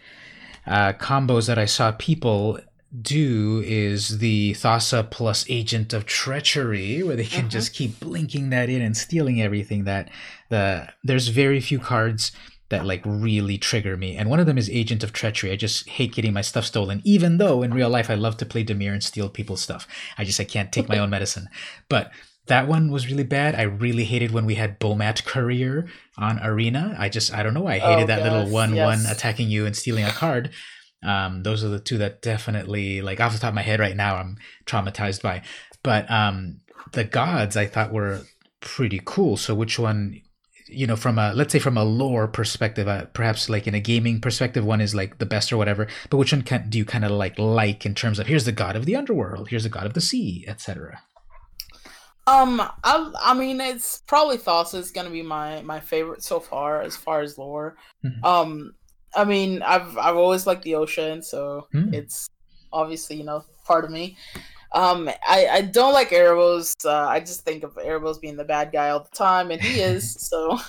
uh, 0.65 0.93
combos 0.93 1.47
that 1.47 1.57
I 1.57 1.65
saw 1.65 1.91
people 1.91 2.59
do 3.01 3.63
is 3.65 4.19
the 4.19 4.53
Thassa 4.53 5.09
plus 5.09 5.45
Agent 5.49 5.93
of 5.93 6.05
Treachery, 6.05 7.01
where 7.01 7.15
they 7.15 7.25
can 7.25 7.41
uh-huh. 7.41 7.49
just 7.49 7.73
keep 7.73 7.99
blinking 7.99 8.49
that 8.51 8.69
in 8.69 8.81
and 8.81 8.95
stealing 8.95 9.41
everything. 9.41 9.85
That 9.85 10.09
the 10.49 10.89
there's 11.03 11.29
very 11.29 11.59
few 11.59 11.79
cards 11.79 12.31
that 12.73 12.85
like 12.85 13.01
really 13.05 13.57
trigger 13.57 13.95
me, 13.95 14.17
and 14.17 14.29
one 14.29 14.39
of 14.39 14.45
them 14.45 14.57
is 14.57 14.69
Agent 14.69 15.03
of 15.03 15.13
Treachery. 15.13 15.51
I 15.51 15.55
just 15.55 15.87
hate 15.87 16.13
getting 16.13 16.33
my 16.33 16.41
stuff 16.41 16.65
stolen, 16.65 17.01
even 17.05 17.37
though 17.37 17.63
in 17.63 17.73
real 17.73 17.89
life 17.89 18.09
I 18.09 18.15
love 18.15 18.35
to 18.37 18.45
play 18.45 18.65
Dimir 18.65 18.91
and 18.91 19.03
steal 19.03 19.29
people's 19.29 19.61
stuff. 19.61 19.87
I 20.17 20.25
just 20.25 20.39
I 20.39 20.43
can't 20.43 20.71
take 20.71 20.89
my 20.89 20.99
own 20.99 21.09
medicine, 21.17 21.47
but 21.87 22.11
that 22.47 22.67
one 22.67 22.91
was 22.91 23.07
really 23.07 23.23
bad. 23.23 23.55
I 23.55 23.61
really 23.61 24.03
hated 24.03 24.31
when 24.31 24.45
we 24.45 24.55
had 24.55 24.79
Bomat 24.79 25.23
Courier 25.23 25.87
on 26.17 26.39
Arena. 26.43 26.95
I 26.99 27.09
just 27.09 27.33
I 27.33 27.43
don't 27.43 27.53
know. 27.53 27.67
I 27.67 27.79
hated 27.79 28.03
oh, 28.03 28.07
that 28.07 28.23
little 28.23 28.49
one 28.49 28.75
yes. 28.75 28.85
one 28.85 29.11
attacking 29.11 29.49
you 29.49 29.65
and 29.65 29.75
stealing 29.75 30.03
a 30.03 30.11
card. 30.11 30.51
Um, 31.03 31.43
those 31.43 31.63
are 31.63 31.69
the 31.69 31.79
two 31.79 31.97
that 31.99 32.21
definitely 32.21 33.01
like 33.01 33.19
off 33.19 33.33
the 33.33 33.39
top 33.39 33.49
of 33.49 33.55
my 33.55 33.61
head 33.61 33.79
right 33.79 33.95
now 33.95 34.15
I'm 34.15 34.37
traumatized 34.65 35.21
by. 35.21 35.43
But 35.83 36.09
um, 36.09 36.61
the 36.91 37.03
gods 37.03 37.55
I 37.57 37.65
thought 37.65 37.93
were 37.93 38.21
pretty 38.59 39.01
cool. 39.03 39.37
So 39.37 39.53
which 39.53 39.79
one? 39.79 40.21
You 40.73 40.87
know, 40.87 40.95
from 40.95 41.19
a 41.19 41.33
let's 41.33 41.51
say 41.51 41.59
from 41.59 41.77
a 41.77 41.83
lore 41.83 42.27
perspective, 42.27 42.87
uh, 42.87 43.05
perhaps 43.13 43.49
like 43.49 43.67
in 43.67 43.75
a 43.75 43.79
gaming 43.79 44.19
perspective, 44.19 44.65
one 44.65 44.81
is 44.81 44.95
like 44.95 45.19
the 45.19 45.25
best 45.25 45.51
or 45.51 45.57
whatever. 45.57 45.87
But 46.09 46.17
which 46.17 46.33
one 46.33 46.41
can, 46.41 46.69
do 46.69 46.77
you 46.77 46.85
kind 46.85 47.05
of 47.05 47.11
like 47.11 47.37
like 47.37 47.85
in 47.85 47.95
terms 47.95 48.19
of 48.19 48.27
here's 48.27 48.45
the 48.45 48.51
god 48.51 48.75
of 48.75 48.85
the 48.85 48.95
underworld, 48.95 49.49
here's 49.49 49.63
the 49.63 49.69
god 49.69 49.85
of 49.85 49.93
the 49.93 50.01
sea, 50.01 50.45
etc. 50.47 51.01
Um, 52.25 52.61
I 52.83 53.11
I 53.19 53.33
mean 53.33 53.59
it's 53.59 54.01
probably 54.07 54.37
Thassa 54.37 54.75
is 54.75 54.91
gonna 54.91 55.09
be 55.09 55.23
my 55.23 55.61
my 55.61 55.79
favorite 55.79 56.23
so 56.23 56.39
far 56.39 56.81
as 56.81 56.95
far 56.95 57.21
as 57.21 57.37
lore. 57.37 57.75
Mm-hmm. 58.05 58.23
Um, 58.23 58.73
I 59.15 59.25
mean 59.25 59.61
I've 59.61 59.97
I've 59.97 60.15
always 60.15 60.47
liked 60.47 60.63
the 60.63 60.75
ocean, 60.75 61.21
so 61.21 61.67
mm. 61.73 61.93
it's 61.93 62.27
obviously 62.71 63.17
you 63.17 63.23
know 63.23 63.43
part 63.65 63.83
of 63.83 63.91
me. 63.91 64.17
Um, 64.73 65.09
I 65.27 65.47
I 65.51 65.61
don't 65.61 65.93
like 65.93 66.09
Erebos. 66.09 66.73
Uh, 66.85 67.07
I 67.07 67.19
just 67.19 67.45
think 67.45 67.63
of 67.63 67.75
Erebos 67.75 68.19
being 68.19 68.37
the 68.37 68.43
bad 68.43 68.71
guy 68.71 68.89
all 68.89 69.01
the 69.01 69.15
time, 69.15 69.51
and 69.51 69.61
he 69.61 69.79
is. 69.81 70.13
so, 70.19 70.59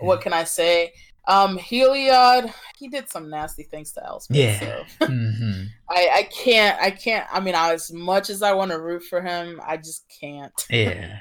what 0.00 0.20
can 0.20 0.32
I 0.32 0.44
say? 0.44 0.92
Um, 1.26 1.58
Heliod, 1.58 2.52
he 2.76 2.88
did 2.88 3.08
some 3.08 3.30
nasty 3.30 3.62
things 3.62 3.92
to 3.92 4.04
Elspeth. 4.04 4.36
Yeah. 4.36 4.58
So. 4.58 4.84
mm-hmm. 5.06 5.64
I, 5.88 6.08
I 6.14 6.22
can't, 6.24 6.80
I 6.80 6.90
can't, 6.90 7.26
I 7.32 7.40
mean, 7.40 7.54
as 7.54 7.92
much 7.92 8.28
as 8.28 8.42
I 8.42 8.52
want 8.52 8.72
to 8.72 8.80
root 8.80 9.04
for 9.04 9.22
him, 9.22 9.60
I 9.64 9.76
just 9.76 10.04
can't. 10.20 10.52
Yeah. 10.70 11.20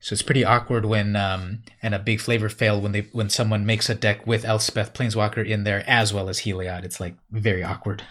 So 0.00 0.12
it's 0.12 0.22
pretty 0.22 0.44
awkward 0.44 0.84
when, 0.84 1.16
um, 1.16 1.64
and 1.82 1.92
a 1.92 1.98
big 1.98 2.20
flavor 2.20 2.48
fail 2.48 2.80
when 2.80 2.92
they, 2.92 3.08
when 3.10 3.28
someone 3.28 3.66
makes 3.66 3.90
a 3.90 3.96
deck 3.96 4.24
with 4.28 4.44
Elspeth 4.44 4.94
Planeswalker 4.94 5.44
in 5.44 5.64
there 5.64 5.82
as 5.88 6.14
well 6.14 6.28
as 6.28 6.38
Heliod. 6.38 6.84
It's 6.84 7.00
like 7.00 7.16
very 7.32 7.64
awkward. 7.64 8.04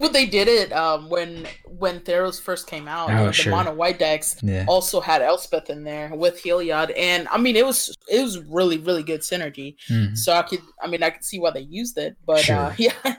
Well, 0.00 0.10
they 0.10 0.24
did 0.24 0.48
it 0.48 0.72
um, 0.72 1.10
when 1.10 1.46
when 1.66 2.00
Theros 2.00 2.40
first 2.40 2.66
came 2.66 2.88
out. 2.88 3.10
Oh, 3.10 3.26
the 3.26 3.32
sure. 3.34 3.52
mono 3.52 3.74
white 3.74 3.98
decks 3.98 4.34
yeah. 4.42 4.64
also 4.66 4.98
had 4.98 5.20
Elspeth 5.20 5.68
in 5.68 5.84
there 5.84 6.10
with 6.14 6.42
Heliod, 6.42 6.90
and 6.96 7.28
I 7.28 7.36
mean 7.36 7.54
it 7.54 7.66
was 7.66 7.94
it 8.10 8.22
was 8.22 8.38
really 8.38 8.78
really 8.78 9.02
good 9.02 9.20
synergy. 9.20 9.76
Mm. 9.90 10.16
So 10.16 10.32
I 10.32 10.40
could 10.40 10.62
I 10.82 10.88
mean 10.88 11.02
I 11.02 11.10
could 11.10 11.22
see 11.22 11.38
why 11.38 11.50
they 11.50 11.60
used 11.60 11.98
it, 11.98 12.16
but 12.24 12.38
uh, 12.38 12.42
sure. 12.42 12.56
uh, 12.56 12.74
yeah, 12.78 13.16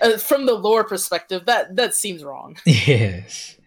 uh, 0.00 0.16
from 0.16 0.46
the 0.46 0.54
lore 0.54 0.84
perspective, 0.84 1.44
that 1.44 1.76
that 1.76 1.94
seems 1.94 2.24
wrong. 2.24 2.56
Yes. 2.66 3.58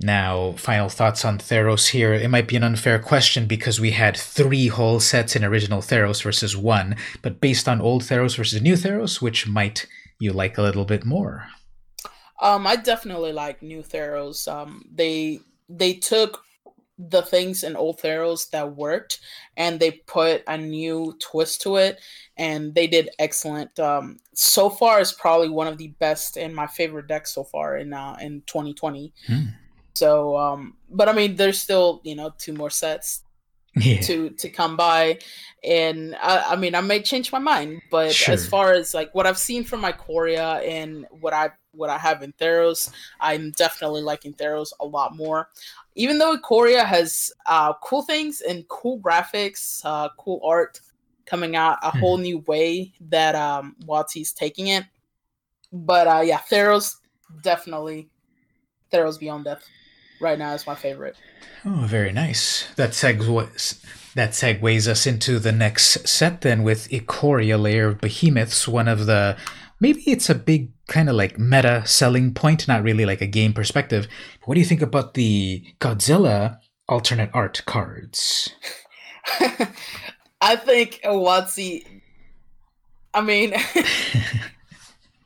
Now, 0.00 0.54
final 0.56 0.88
thoughts 0.88 1.24
on 1.24 1.38
Theros 1.38 1.90
here. 1.90 2.12
It 2.12 2.28
might 2.28 2.48
be 2.48 2.56
an 2.56 2.64
unfair 2.64 2.98
question 2.98 3.46
because 3.46 3.80
we 3.80 3.92
had 3.92 4.16
three 4.16 4.66
whole 4.66 4.98
sets 4.98 5.36
in 5.36 5.44
original 5.44 5.80
Theros 5.80 6.24
versus 6.24 6.56
one, 6.56 6.96
but 7.22 7.40
based 7.40 7.68
on 7.68 7.80
old 7.80 8.02
Theros 8.02 8.36
versus 8.36 8.60
new 8.60 8.74
Theros, 8.74 9.22
which 9.22 9.46
might 9.46 9.86
you 10.18 10.32
like 10.32 10.58
a 10.58 10.62
little 10.62 10.84
bit 10.84 11.04
more? 11.04 11.46
Um, 12.40 12.66
I 12.66 12.76
definitely 12.76 13.32
like 13.32 13.62
new 13.62 13.82
Theros. 13.82 14.52
Um, 14.52 14.84
they 14.92 15.40
they 15.68 15.94
took 15.94 16.42
the 16.98 17.22
things 17.22 17.64
in 17.64 17.76
old 17.76 18.00
Theros 18.00 18.50
that 18.50 18.76
worked 18.76 19.20
and 19.56 19.80
they 19.80 19.92
put 20.06 20.42
a 20.46 20.56
new 20.56 21.16
twist 21.20 21.62
to 21.62 21.76
it 21.76 22.00
and 22.36 22.74
they 22.74 22.86
did 22.86 23.10
excellent. 23.18 23.78
Um, 23.80 24.18
so 24.34 24.68
far 24.68 25.00
is 25.00 25.12
probably 25.12 25.48
one 25.48 25.66
of 25.66 25.78
the 25.78 25.88
best 25.98 26.36
in 26.36 26.54
my 26.54 26.66
favorite 26.66 27.06
decks 27.06 27.34
so 27.34 27.44
far 27.44 27.76
in 27.76 27.92
uh, 27.92 28.16
in 28.20 28.42
2020. 28.46 29.12
Hmm. 29.26 29.42
So 29.94 30.36
um, 30.36 30.76
but 30.90 31.08
I 31.08 31.12
mean 31.12 31.36
there's 31.36 31.60
still, 31.60 32.00
you 32.04 32.14
know, 32.14 32.32
two 32.38 32.52
more 32.52 32.70
sets 32.70 33.22
yeah. 33.76 34.00
to 34.00 34.30
to 34.30 34.48
come 34.48 34.76
by 34.76 35.18
and 35.64 36.14
I, 36.16 36.52
I, 36.52 36.56
mean 36.56 36.74
i 36.74 36.80
may 36.80 37.00
change 37.00 37.32
my 37.32 37.38
mind 37.38 37.80
but 37.90 38.12
sure. 38.12 38.34
as 38.34 38.46
far 38.46 38.72
as 38.72 38.92
like 38.92 39.14
what 39.14 39.26
i've 39.26 39.38
seen 39.38 39.64
from 39.64 39.82
Ikoria 39.82 40.66
and 40.66 41.06
what 41.10 41.32
i 41.32 41.50
what 41.72 41.88
i 41.88 41.96
have 41.96 42.22
in 42.22 42.32
theros 42.34 42.90
i'm 43.20 43.50
definitely 43.52 44.02
liking 44.02 44.34
theros 44.34 44.72
a 44.80 44.84
lot 44.84 45.16
more 45.16 45.48
even 45.94 46.18
though 46.18 46.34
Ikoria 46.34 46.86
has 46.86 47.30
uh, 47.44 47.74
cool 47.82 48.00
things 48.00 48.40
and 48.40 48.66
cool 48.68 48.98
graphics 49.00 49.82
uh, 49.84 50.08
cool 50.18 50.40
art 50.44 50.80
coming 51.26 51.54
out 51.56 51.78
a 51.82 51.90
hmm. 51.90 51.98
whole 51.98 52.18
new 52.18 52.38
way 52.40 52.92
that 53.00 53.34
um 53.34 53.76
WotC's 53.86 54.32
taking 54.32 54.66
it 54.68 54.84
but 55.72 56.06
uh 56.06 56.20
yeah 56.20 56.40
theros 56.50 56.96
definitely 57.42 58.10
theros 58.92 59.18
beyond 59.18 59.44
death 59.44 59.66
right 60.22 60.38
now 60.38 60.54
is 60.54 60.66
my 60.66 60.74
favorite 60.74 61.16
Oh, 61.64 61.84
very 61.86 62.12
nice. 62.12 62.68
That 62.74 62.90
segues 62.90 63.80
that 64.14 64.30
segues 64.30 64.88
us 64.88 65.06
into 65.06 65.38
the 65.38 65.52
next 65.52 66.06
set 66.08 66.40
then 66.40 66.64
with 66.64 66.88
Ikoria 66.88 67.60
Lair 67.60 67.88
of 67.88 68.00
Behemoths, 68.00 68.66
one 68.66 68.88
of 68.88 69.06
the 69.06 69.36
maybe 69.78 70.02
it's 70.06 70.28
a 70.28 70.34
big 70.34 70.72
kind 70.88 71.08
of 71.08 71.14
like 71.14 71.38
meta 71.38 71.82
selling 71.86 72.34
point, 72.34 72.66
not 72.66 72.82
really 72.82 73.06
like 73.06 73.20
a 73.20 73.26
game 73.26 73.52
perspective. 73.52 74.08
What 74.44 74.54
do 74.54 74.60
you 74.60 74.66
think 74.66 74.82
about 74.82 75.14
the 75.14 75.62
Godzilla 75.80 76.58
alternate 76.88 77.30
art 77.32 77.62
cards? 77.64 78.50
I 80.40 80.56
think 80.56 81.00
uh, 81.04 81.10
WotC 81.10 81.86
I 83.14 83.20
mean 83.20 83.54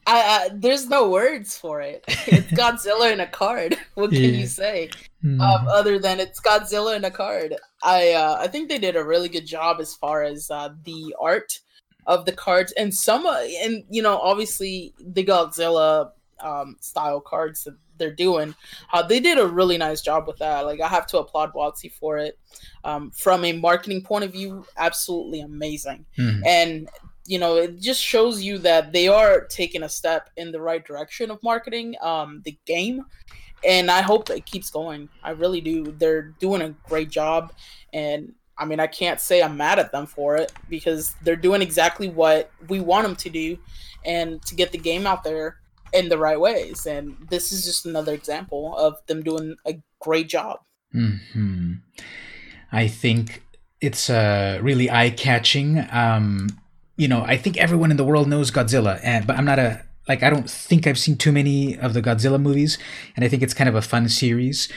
I, 0.06 0.20
I, 0.20 0.48
there's 0.54 0.88
no 0.88 1.10
words 1.10 1.58
for 1.58 1.80
it. 1.80 2.04
It's 2.26 2.46
Godzilla 2.52 3.12
in 3.12 3.20
a 3.20 3.26
card. 3.26 3.76
What 3.94 4.10
can 4.10 4.22
yeah. 4.22 4.40
you 4.40 4.46
say? 4.46 4.90
Mm. 5.24 5.40
Um, 5.40 5.68
other 5.68 5.98
than 5.98 6.20
it's 6.20 6.40
Godzilla 6.40 6.96
in 6.96 7.04
a 7.04 7.10
card. 7.10 7.54
I 7.82 8.12
uh, 8.12 8.36
I 8.40 8.46
think 8.48 8.68
they 8.68 8.78
did 8.78 8.96
a 8.96 9.04
really 9.04 9.28
good 9.28 9.46
job 9.46 9.80
as 9.80 9.94
far 9.94 10.22
as 10.22 10.50
uh, 10.50 10.70
the 10.84 11.14
art 11.20 11.60
of 12.06 12.24
the 12.24 12.32
cards 12.32 12.72
and 12.72 12.94
some 12.94 13.26
uh, 13.26 13.40
and 13.62 13.84
you 13.90 14.02
know 14.02 14.18
obviously 14.18 14.92
the 15.00 15.24
Godzilla 15.24 16.10
um, 16.40 16.76
style 16.80 17.20
cards 17.20 17.64
that 17.64 17.76
they're 17.98 18.12
doing. 18.14 18.54
Uh, 18.92 19.02
they 19.02 19.20
did 19.20 19.38
a 19.38 19.46
really 19.46 19.78
nice 19.78 20.02
job 20.02 20.26
with 20.26 20.36
that. 20.38 20.66
Like 20.66 20.80
I 20.80 20.88
have 20.88 21.06
to 21.08 21.18
applaud 21.18 21.54
WotC 21.54 21.92
for 21.92 22.18
it. 22.18 22.38
Um, 22.84 23.10
from 23.12 23.44
a 23.44 23.52
marketing 23.52 24.02
point 24.02 24.24
of 24.24 24.32
view, 24.32 24.64
absolutely 24.76 25.40
amazing. 25.40 26.04
Mm. 26.18 26.46
And 26.46 26.88
you 27.26 27.38
know 27.38 27.56
it 27.56 27.80
just 27.80 28.02
shows 28.02 28.42
you 28.42 28.58
that 28.58 28.92
they 28.92 29.08
are 29.08 29.44
taking 29.44 29.82
a 29.82 29.88
step 29.88 30.30
in 30.36 30.52
the 30.52 30.60
right 30.60 30.84
direction 30.84 31.30
of 31.30 31.42
marketing 31.42 31.94
um, 32.00 32.42
the 32.44 32.56
game. 32.66 33.04
And 33.64 33.90
i 33.90 34.02
hope 34.02 34.30
it 34.30 34.46
keeps 34.46 34.70
going. 34.70 35.08
I 35.22 35.30
really 35.30 35.60
do. 35.60 35.92
They're 35.98 36.34
doing 36.40 36.62
a 36.62 36.70
great 36.88 37.10
job. 37.10 37.52
And 37.92 38.34
i 38.58 38.64
mean 38.64 38.80
i 38.80 38.86
can't 38.86 39.20
say 39.20 39.42
i'm 39.42 39.56
mad 39.56 39.78
at 39.78 39.92
them 39.92 40.06
for 40.06 40.36
it 40.36 40.50
because 40.70 41.14
they're 41.22 41.36
doing 41.36 41.60
exactly 41.60 42.08
what 42.08 42.50
we 42.68 42.80
want 42.80 43.06
them 43.06 43.14
to 43.14 43.28
do 43.28 43.58
and 44.04 44.40
to 44.46 44.54
get 44.54 44.72
the 44.72 44.78
game 44.78 45.06
out 45.06 45.24
there 45.24 45.58
in 45.92 46.08
the 46.08 46.18
right 46.18 46.40
ways. 46.40 46.86
And 46.86 47.16
this 47.30 47.52
is 47.52 47.64
just 47.64 47.86
another 47.86 48.12
example 48.12 48.76
of 48.76 48.94
them 49.06 49.22
doing 49.22 49.56
a 49.66 49.80
great 50.00 50.28
job. 50.28 50.60
Hmm 50.92 51.74
i 52.72 52.88
think 52.88 53.42
it's 53.80 54.08
uh, 54.08 54.58
really 54.62 54.90
eye 54.90 55.10
catching. 55.10 55.86
Um, 55.90 56.48
you 56.96 57.08
know, 57.08 57.22
I 57.22 57.36
think 57.36 57.56
everyone 57.58 57.90
in 57.90 57.96
the 57.96 58.04
world 58.04 58.28
knows 58.28 58.50
Godzilla, 58.50 58.98
and 59.02 59.26
but 59.26 59.36
I'm 59.36 59.44
not 59.44 59.58
a 59.58 59.84
like 60.08 60.22
I 60.22 60.30
don't 60.30 60.48
think 60.48 60.86
I've 60.86 60.98
seen 60.98 61.16
too 61.16 61.32
many 61.32 61.78
of 61.78 61.94
the 61.94 62.02
Godzilla 62.02 62.40
movies, 62.40 62.78
and 63.14 63.24
I 63.24 63.28
think 63.28 63.42
it's 63.42 63.54
kind 63.54 63.68
of 63.68 63.74
a 63.74 63.82
fun 63.82 64.08
series. 64.08 64.68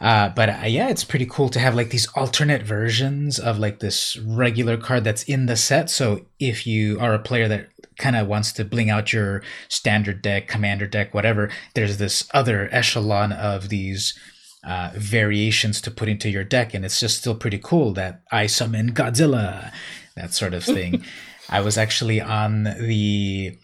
Uh, 0.00 0.28
but 0.28 0.48
uh, 0.50 0.66
yeah, 0.66 0.88
it's 0.88 1.04
pretty 1.04 1.26
cool 1.26 1.48
to 1.48 1.58
have 1.58 1.74
like 1.74 1.90
these 1.90 2.06
alternate 2.08 2.62
versions 2.62 3.38
of 3.38 3.58
like 3.58 3.78
this 3.78 4.18
regular 4.18 4.76
card 4.76 5.04
that's 5.04 5.22
in 5.22 5.46
the 5.46 5.56
set. 5.56 5.88
So 5.88 6.26
if 6.38 6.66
you 6.66 6.98
are 7.00 7.14
a 7.14 7.18
player 7.18 7.48
that 7.48 7.68
kind 7.96 8.16
of 8.16 8.26
wants 8.26 8.52
to 8.52 8.64
bling 8.64 8.90
out 8.90 9.12
your 9.12 9.42
standard 9.68 10.20
deck, 10.20 10.48
commander 10.48 10.86
deck, 10.86 11.14
whatever, 11.14 11.50
there's 11.74 11.96
this 11.98 12.28
other 12.34 12.68
echelon 12.72 13.32
of 13.32 13.68
these 13.68 14.18
uh, 14.66 14.90
variations 14.94 15.80
to 15.82 15.90
put 15.90 16.08
into 16.08 16.28
your 16.28 16.44
deck, 16.44 16.74
and 16.74 16.84
it's 16.84 17.00
just 17.00 17.18
still 17.18 17.34
pretty 17.34 17.58
cool 17.58 17.92
that 17.92 18.22
I 18.32 18.46
summon 18.46 18.92
Godzilla, 18.92 19.72
that 20.16 20.34
sort 20.34 20.54
of 20.54 20.64
thing. 20.64 21.04
I 21.48 21.60
was 21.60 21.78
actually 21.78 22.20
on 22.20 22.64
the 22.64 23.56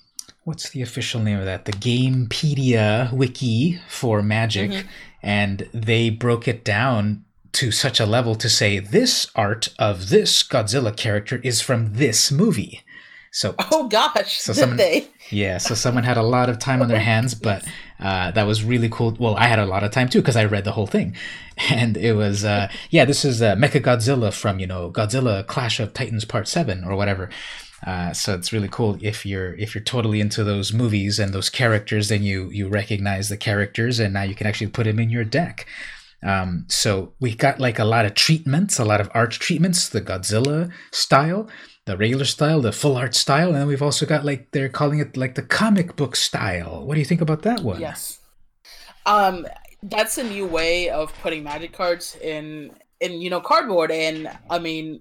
what's 0.45 0.70
the 0.70 0.83
official 0.83 1.20
name 1.20 1.39
of 1.39 1.45
that? 1.45 1.64
The 1.64 1.72
Gamepedia 1.72 3.12
wiki 3.12 3.81
for 3.89 4.22
Magic, 4.22 4.70
mm-hmm. 4.70 4.89
and 5.22 5.68
they 5.72 6.11
broke 6.11 6.49
it 6.49 6.64
down 6.64 7.24
to 7.53 7.70
such 7.70 7.99
a 7.99 8.07
level 8.07 8.35
to 8.37 8.49
say 8.49 8.78
this 8.78 9.28
art 9.35 9.68
of 9.78 10.09
this 10.09 10.43
Godzilla 10.43 10.97
character 10.97 11.41
is 11.43 11.61
from 11.61 11.95
this 11.95 12.31
movie. 12.31 12.83
So 13.33 13.55
oh 13.70 13.87
gosh, 13.89 14.41
so 14.41 14.53
someone, 14.53 14.76
they? 14.76 15.09
Yeah, 15.31 15.59
so 15.59 15.76
someone 15.76 16.03
had 16.03 16.16
a 16.16 16.22
lot 16.22 16.49
of 16.49 16.59
time 16.59 16.83
on 16.83 16.89
their 16.89 17.01
hands, 17.12 17.35
but 17.35 17.64
uh, 18.01 18.33
that 18.33 18.45
was 18.45 18.64
really 18.64 18.89
cool. 18.89 19.16
Well, 19.20 19.37
I 19.37 19.47
had 19.47 19.61
a 19.61 19.66
lot 19.66 19.85
of 19.85 19.93
time 19.93 20.09
too 20.09 20.20
because 20.20 20.37
I 20.37 20.45
read 20.47 20.64
the 20.64 20.72
whole 20.72 20.89
thing, 20.89 21.14
and 21.70 21.97
it 21.97 22.14
was 22.14 22.45
uh, 22.45 22.68
yeah, 22.91 23.05
this 23.05 23.24
is 23.24 23.41
uh, 23.41 23.55
Mecha 23.55 23.81
Godzilla 23.81 24.33
from 24.33 24.59
you 24.59 24.66
know 24.66 24.91
Godzilla 24.91 25.47
Clash 25.47 25.78
of 25.78 25.93
Titans 25.93 26.24
Part 26.24 26.49
Seven 26.49 26.83
or 26.85 26.97
whatever. 26.97 27.31
Uh, 27.87 28.12
so 28.12 28.35
it's 28.35 28.53
really 28.53 28.68
cool 28.68 28.99
if 29.01 29.24
you're 29.24 29.55
if 29.55 29.74
you're 29.74 29.85
totally 29.85 30.20
into 30.20 30.45
those 30.45 30.72
movies 30.72 31.18
and 31.18 31.33
those 31.33 31.49
characters, 31.49 32.09
then 32.09 32.22
you 32.22 32.51
you 32.51 32.68
recognize 32.68 33.28
the 33.28 33.37
characters, 33.37 33.99
and 33.99 34.12
now 34.14 34.22
you 34.22 34.35
can 34.35 34.47
actually 34.47 34.66
put 34.66 34.85
them 34.85 34.99
in 34.99 35.11
your 35.11 35.24
deck. 35.24 35.66
Um, 36.22 36.66
so 36.68 37.14
we 37.18 37.35
got 37.35 37.59
like 37.59 37.78
a 37.78 37.85
lot 37.85 38.05
of 38.05 38.14
treatments, 38.14 38.78
a 38.78 38.85
lot 38.85 39.01
of 39.01 39.11
art 39.14 39.31
treatments, 39.31 39.89
the 39.89 40.03
Godzilla 40.03 40.70
style, 40.93 41.49
the 41.87 41.97
regular 41.97 42.26
style, 42.26 42.61
the 42.61 42.72
full 42.72 42.97
art 42.97 43.14
style, 43.14 43.55
and 43.55 43.66
we've 43.66 43.83
also 43.83 44.05
got 44.05 44.24
like 44.24 44.51
they're 44.53 44.68
calling 44.68 44.99
it 44.99 45.16
like 45.16 45.35
the 45.35 45.43
comic 45.43 45.97
book 45.97 46.16
style. 46.16 46.85
What 46.85 46.95
do 46.95 47.01
you 47.01 47.07
think 47.07 47.22
about 47.22 47.43
that 47.43 47.62
one? 47.62 47.81
Yes. 47.81 48.18
Um 49.07 49.47
that's 49.83 50.18
a 50.18 50.24
new 50.24 50.47
way 50.47 50.91
of 50.91 51.14
putting 51.22 51.43
magic 51.43 51.72
cards 51.72 52.16
in 52.20 52.72
in 53.01 53.22
you 53.22 53.31
know 53.31 53.41
cardboard 53.41 53.91
and 53.91 54.31
I 54.51 54.59
mean 54.59 55.01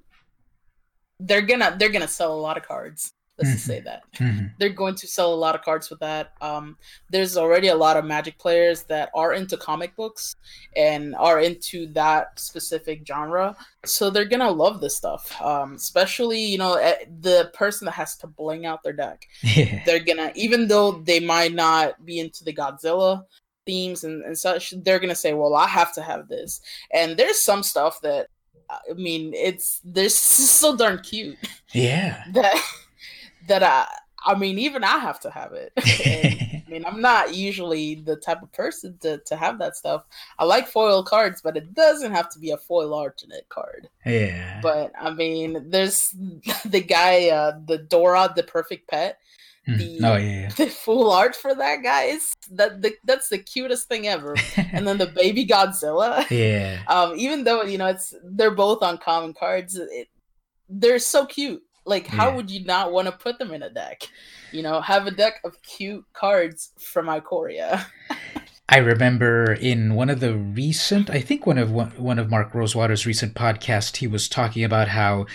they're 1.20 1.41
gonna 1.41 1.76
they're 1.78 1.89
gonna 1.89 2.07
sell 2.07 2.34
a 2.34 2.39
lot 2.39 2.57
of 2.57 2.63
cards. 2.63 3.13
Let's 3.38 3.49
mm-hmm. 3.49 3.55
just 3.55 3.67
say 3.67 3.80
that 3.82 4.01
mm-hmm. 4.15 4.47
they're 4.57 4.67
going 4.67 4.95
to 4.95 5.07
sell 5.07 5.34
a 5.34 5.36
lot 5.36 5.55
of 5.55 5.61
cards 5.61 5.89
with 5.89 5.99
that. 5.99 6.34
Um, 6.41 6.78
there's 7.09 7.38
already 7.38 7.70
a 7.70 7.76
lot 7.76 7.95
of 7.95 8.03
Magic 8.03 8.38
players 8.38 8.84
that 8.84 9.09
are 9.15 9.34
into 9.34 9.55
comic 9.55 9.95
books 9.95 10.36
and 10.76 11.15
are 11.15 11.39
into 11.39 11.88
that 11.93 12.38
specific 12.38 13.07
genre, 13.07 13.55
so 13.86 14.09
they're 14.09 14.26
gonna 14.26 14.51
love 14.51 14.82
this 14.82 14.97
stuff. 14.97 15.41
Um, 15.41 15.76
especially 15.76 16.41
you 16.41 16.57
know 16.57 16.74
eh, 16.76 17.05
the 17.22 17.49
person 17.53 17.86
that 17.86 17.93
has 17.93 18.17
to 18.17 18.28
bling 18.28 18.65
out 18.65 18.84
their 18.84 18.93
deck. 18.93 19.26
Yeah. 19.41 19.84
They're 19.86 20.03
gonna 20.03 20.32
even 20.36 20.67
though 20.67 20.91
they 20.91 21.20
might 21.20 21.53
not 21.53 22.05
be 22.05 22.20
into 22.20 22.43
the 22.43 22.53
Godzilla 22.53 23.24
themes 23.65 24.03
and, 24.03 24.24
and 24.24 24.38
such, 24.38 24.74
they're 24.84 24.99
gonna 24.99 25.15
say, 25.15 25.34
"Well, 25.34 25.55
I 25.55 25.67
have 25.67 25.93
to 25.93 26.01
have 26.01 26.28
this." 26.28 26.59
And 26.93 27.15
there's 27.15 27.41
some 27.41 27.63
stuff 27.63 28.01
that 28.01 28.28
I 28.70 28.93
mean, 28.93 29.34
it's 29.34 29.82
they're 29.84 30.09
so 30.09 30.76
darn 30.76 30.99
cute. 30.99 31.38
Yeah. 31.74 32.24
That 32.34 32.61
that 33.47 33.63
I 33.63 33.88
I 34.26 34.36
mean, 34.36 34.59
even 34.59 34.84
I 34.84 34.97
have 34.97 35.20
to 35.22 35.30
have 35.30 35.53
it. 35.53 35.72
and, 36.05 36.63
I 36.67 36.70
mean, 36.70 36.86
I'm 36.86 37.01
not 37.01 37.36
usually 37.36 37.95
the 37.95 38.15
type 38.15 38.43
of 38.43 38.51
person 38.51 38.97
to, 39.01 39.17
to 39.20 39.36
have 39.36 39.59
that 39.59 39.76
stuff. 39.76 40.03
I 40.38 40.43
like 40.45 40.67
foil 40.67 41.03
cards, 41.03 41.41
but 41.41 41.57
it 41.57 41.74
doesn't 41.74 42.11
have 42.11 42.30
to 42.32 42.39
be 42.39 42.51
a 42.51 42.57
foil 42.57 42.93
alternate 42.93 43.47
card. 43.49 43.89
Yeah. 44.05 44.59
But 44.61 44.91
I 44.99 45.11
mean, 45.11 45.70
there's 45.70 46.13
the 46.65 46.82
guy, 46.82 47.30
uh, 47.30 47.59
the 47.65 47.78
Dora, 47.78 48.32
the 48.36 48.43
perfect 48.43 48.89
pet. 48.89 49.20
Hmm. 49.70 49.78
The, 49.78 49.99
oh 50.03 50.15
yeah, 50.15 50.41
yeah, 50.41 50.49
the 50.57 50.67
full 50.67 51.11
art 51.11 51.36
for 51.36 51.53
that 51.53 51.84
guy 51.84 52.03
is 52.05 52.34
that 52.51 52.82
the, 52.82 52.95
that's 53.03 53.30
the 53.30 53.38
cutest 53.38 53.88
thing 53.88 54.07
ever. 54.07 54.36
and 54.57 54.88
then 54.88 54.97
the 54.97 55.07
baby 55.07 55.45
Godzilla. 55.45 56.30
Yeah. 56.30 56.80
Um, 56.89 57.13
even 57.17 57.43
though 57.43 57.63
you 57.63 57.78
know 57.78 57.88
it's 57.88 58.13
they're 58.24 58.51
both 58.51 58.82
on 58.82 58.97
common 58.97 59.34
cards, 59.34 59.76
it, 59.76 60.07
they're 60.67 60.99
so 60.99 61.26
cute. 61.26 61.61
Like, 61.86 62.07
how 62.07 62.30
yeah. 62.30 62.36
would 62.36 62.51
you 62.51 62.65
not 62.65 62.91
want 62.91 63.07
to 63.07 63.11
put 63.11 63.38
them 63.38 63.51
in 63.51 63.63
a 63.63 63.70
deck? 63.70 64.01
You 64.51 64.63
know, 64.63 64.82
have 64.82 65.07
a 65.07 65.11
deck 65.11 65.36
of 65.43 65.61
cute 65.61 66.03
cards 66.13 66.72
from 66.80 67.07
Ikoria. 67.07 67.86
I 68.67 68.78
remember 68.78 69.53
in 69.53 69.95
one 69.95 70.09
of 70.09 70.20
the 70.20 70.36
recent, 70.36 71.09
I 71.09 71.22
think 71.22 71.45
one 71.45 71.57
of 71.57 71.72
one 71.72 72.20
of 72.20 72.30
Mark 72.30 72.53
Rosewater's 72.53 73.05
recent 73.05 73.34
podcasts, 73.36 73.97
he 73.97 74.07
was 74.07 74.28
talking 74.28 74.63
about 74.63 74.89
how 74.89 75.26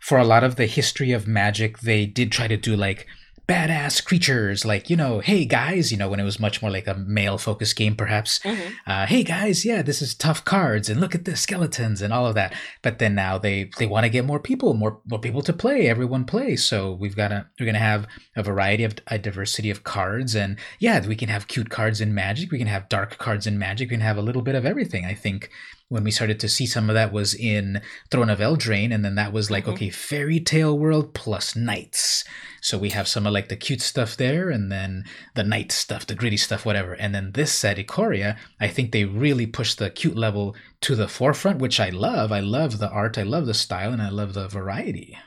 for 0.00 0.18
a 0.18 0.24
lot 0.24 0.44
of 0.44 0.56
the 0.56 0.66
history 0.66 1.12
of 1.12 1.26
Magic, 1.26 1.80
they 1.80 2.06
did 2.06 2.32
try 2.32 2.48
to 2.48 2.56
do 2.56 2.74
like 2.74 3.06
badass 3.50 4.04
creatures. 4.04 4.64
Like 4.64 4.88
you 4.88 4.96
know 4.96 5.18
hey 5.18 5.44
guys 5.44 5.90
you 5.90 5.98
know 5.98 6.08
when 6.08 6.20
it 6.20 6.24
was 6.24 6.38
much 6.38 6.62
more 6.62 6.70
like 6.70 6.86
a 6.86 6.94
male 6.94 7.38
focused 7.38 7.76
game 7.76 7.96
perhaps. 7.96 8.38
Mm-hmm. 8.40 8.72
uh, 8.86 9.06
hey 9.06 9.22
guys 9.24 9.64
yeah 9.64 9.82
this 9.82 10.00
is 10.00 10.14
tough 10.14 10.44
cards 10.44 10.88
and 10.88 11.00
look 11.00 11.14
at 11.14 11.24
the 11.24 11.36
skeletons 11.36 12.00
and 12.00 12.12
all 12.12 12.26
of 12.26 12.34
that. 12.34 12.54
But 12.82 12.98
then 12.98 13.14
now 13.14 13.38
they 13.38 13.70
they 13.78 13.86
want 13.86 14.04
to 14.04 14.10
get 14.10 14.24
more 14.24 14.38
people 14.38 14.74
more 14.74 15.00
more 15.10 15.18
people 15.18 15.42
to 15.42 15.52
play. 15.52 15.88
Everyone 15.88 16.24
plays. 16.24 16.64
So 16.64 16.92
we've 16.92 17.16
got 17.16 17.32
a 17.32 17.46
we're 17.58 17.66
gonna 17.66 17.78
have 17.78 18.06
a 18.36 18.42
variety 18.42 18.84
of 18.84 18.94
a 19.08 19.18
diversity 19.18 19.70
of 19.70 19.84
cards 19.84 20.34
and 20.34 20.56
yeah 20.78 21.04
we 21.06 21.16
can 21.16 21.28
have 21.28 21.48
cute 21.48 21.70
cards 21.70 22.00
in 22.00 22.14
magic. 22.14 22.52
We 22.52 22.58
can 22.58 22.68
have 22.68 22.88
dark 22.88 23.18
cards 23.18 23.46
in 23.46 23.58
magic. 23.58 23.90
We 23.90 23.96
can 23.96 24.00
have 24.00 24.16
a 24.16 24.22
little 24.22 24.42
bit 24.42 24.54
of 24.54 24.64
everything 24.64 25.04
i 25.04 25.14
think 25.14 25.50
when 25.90 26.04
we 26.04 26.12
started 26.12 26.38
to 26.38 26.48
see 26.48 26.66
some 26.66 26.88
of 26.88 26.94
that 26.94 27.12
was 27.12 27.34
in 27.34 27.82
Throne 28.12 28.30
of 28.30 28.38
Eldraine, 28.38 28.94
and 28.94 29.04
then 29.04 29.16
that 29.16 29.32
was 29.32 29.50
like, 29.50 29.64
mm-hmm. 29.64 29.74
okay, 29.74 29.90
fairy 29.90 30.38
tale 30.38 30.78
world 30.78 31.14
plus 31.14 31.56
knights. 31.56 32.24
So 32.62 32.78
we 32.78 32.90
have 32.90 33.08
some 33.08 33.26
of 33.26 33.32
like 33.32 33.48
the 33.48 33.56
cute 33.56 33.82
stuff 33.82 34.16
there, 34.16 34.50
and 34.50 34.70
then 34.70 35.04
the 35.34 35.42
knight 35.42 35.72
stuff, 35.72 36.06
the 36.06 36.14
gritty 36.14 36.36
stuff, 36.36 36.64
whatever. 36.64 36.94
And 36.94 37.12
then 37.12 37.32
this 37.32 37.52
set, 37.52 37.76
Ikoria, 37.76 38.38
I 38.60 38.68
think 38.68 38.92
they 38.92 39.04
really 39.04 39.46
pushed 39.46 39.78
the 39.78 39.90
cute 39.90 40.16
level 40.16 40.54
to 40.82 40.94
the 40.94 41.08
forefront, 41.08 41.58
which 41.58 41.80
I 41.80 41.88
love. 41.90 42.30
I 42.30 42.40
love 42.40 42.78
the 42.78 42.88
art, 42.88 43.18
I 43.18 43.24
love 43.24 43.46
the 43.46 43.54
style, 43.54 43.92
and 43.92 44.00
I 44.00 44.10
love 44.10 44.34
the 44.34 44.46
variety. 44.46 45.18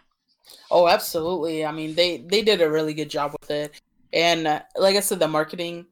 Oh, 0.71 0.87
absolutely. 0.87 1.65
I 1.65 1.73
mean, 1.73 1.93
they 1.95 2.17
they 2.17 2.41
did 2.41 2.61
a 2.61 2.71
really 2.71 2.93
good 2.93 3.09
job 3.09 3.35
with 3.39 3.51
it. 3.51 3.81
And 4.13 4.47
uh, 4.47 4.61
like 4.77 4.95
I 4.95 5.01
said, 5.01 5.19
the 5.19 5.27
marketing 5.27 5.87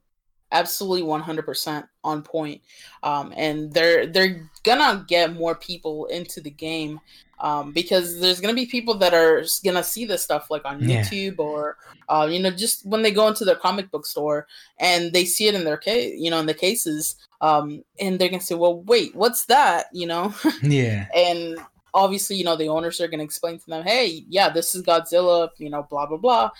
absolutely 0.51 1.07
100% 1.07 1.87
on 2.03 2.21
point. 2.21 2.61
Um, 3.03 3.33
and 3.35 3.73
they're 3.73 4.05
they're 4.05 4.49
gonna 4.63 5.05
get 5.07 5.33
more 5.33 5.55
people 5.55 6.05
into 6.05 6.41
the 6.41 6.49
game 6.49 6.99
um, 7.39 7.71
because 7.71 8.19
there's 8.19 8.39
gonna 8.39 8.53
be 8.53 8.65
people 8.65 8.95
that 8.95 9.13
are 9.13 9.43
gonna 9.63 9.83
see 9.83 10.05
this 10.05 10.23
stuff 10.23 10.51
like 10.51 10.63
on 10.65 10.87
yeah. 10.87 11.01
YouTube 11.01 11.39
or 11.39 11.77
uh, 12.09 12.27
you 12.29 12.39
know 12.39 12.51
just 12.51 12.85
when 12.85 13.01
they 13.01 13.11
go 13.11 13.27
into 13.27 13.45
their 13.45 13.55
comic 13.55 13.89
book 13.91 14.05
store 14.05 14.47
and 14.79 15.11
they 15.13 15.25
see 15.25 15.47
it 15.47 15.55
in 15.55 15.63
their 15.63 15.77
case, 15.77 16.13
you 16.17 16.29
know, 16.29 16.39
in 16.39 16.45
the 16.45 16.53
cases, 16.53 17.15
um, 17.41 17.83
and 17.99 18.19
they're 18.19 18.29
gonna 18.29 18.41
say, 18.41 18.55
"Well, 18.55 18.81
wait, 18.83 19.15
what's 19.15 19.45
that?" 19.45 19.87
You 19.91 20.07
know? 20.07 20.33
Yeah. 20.61 21.07
and 21.15 21.57
obviously, 21.93 22.35
you 22.35 22.43
know, 22.43 22.55
the 22.55 22.69
owners 22.69 23.01
are 23.01 23.07
gonna 23.07 23.23
explain 23.23 23.57
to 23.57 23.65
them, 23.67 23.83
"Hey, 23.83 24.23
yeah, 24.29 24.49
this 24.49 24.75
is 24.75 24.83
Godzilla," 24.83 25.49
you 25.57 25.69
know, 25.69 25.87
blah 25.89 26.05
blah 26.05 26.17
blah, 26.17 26.51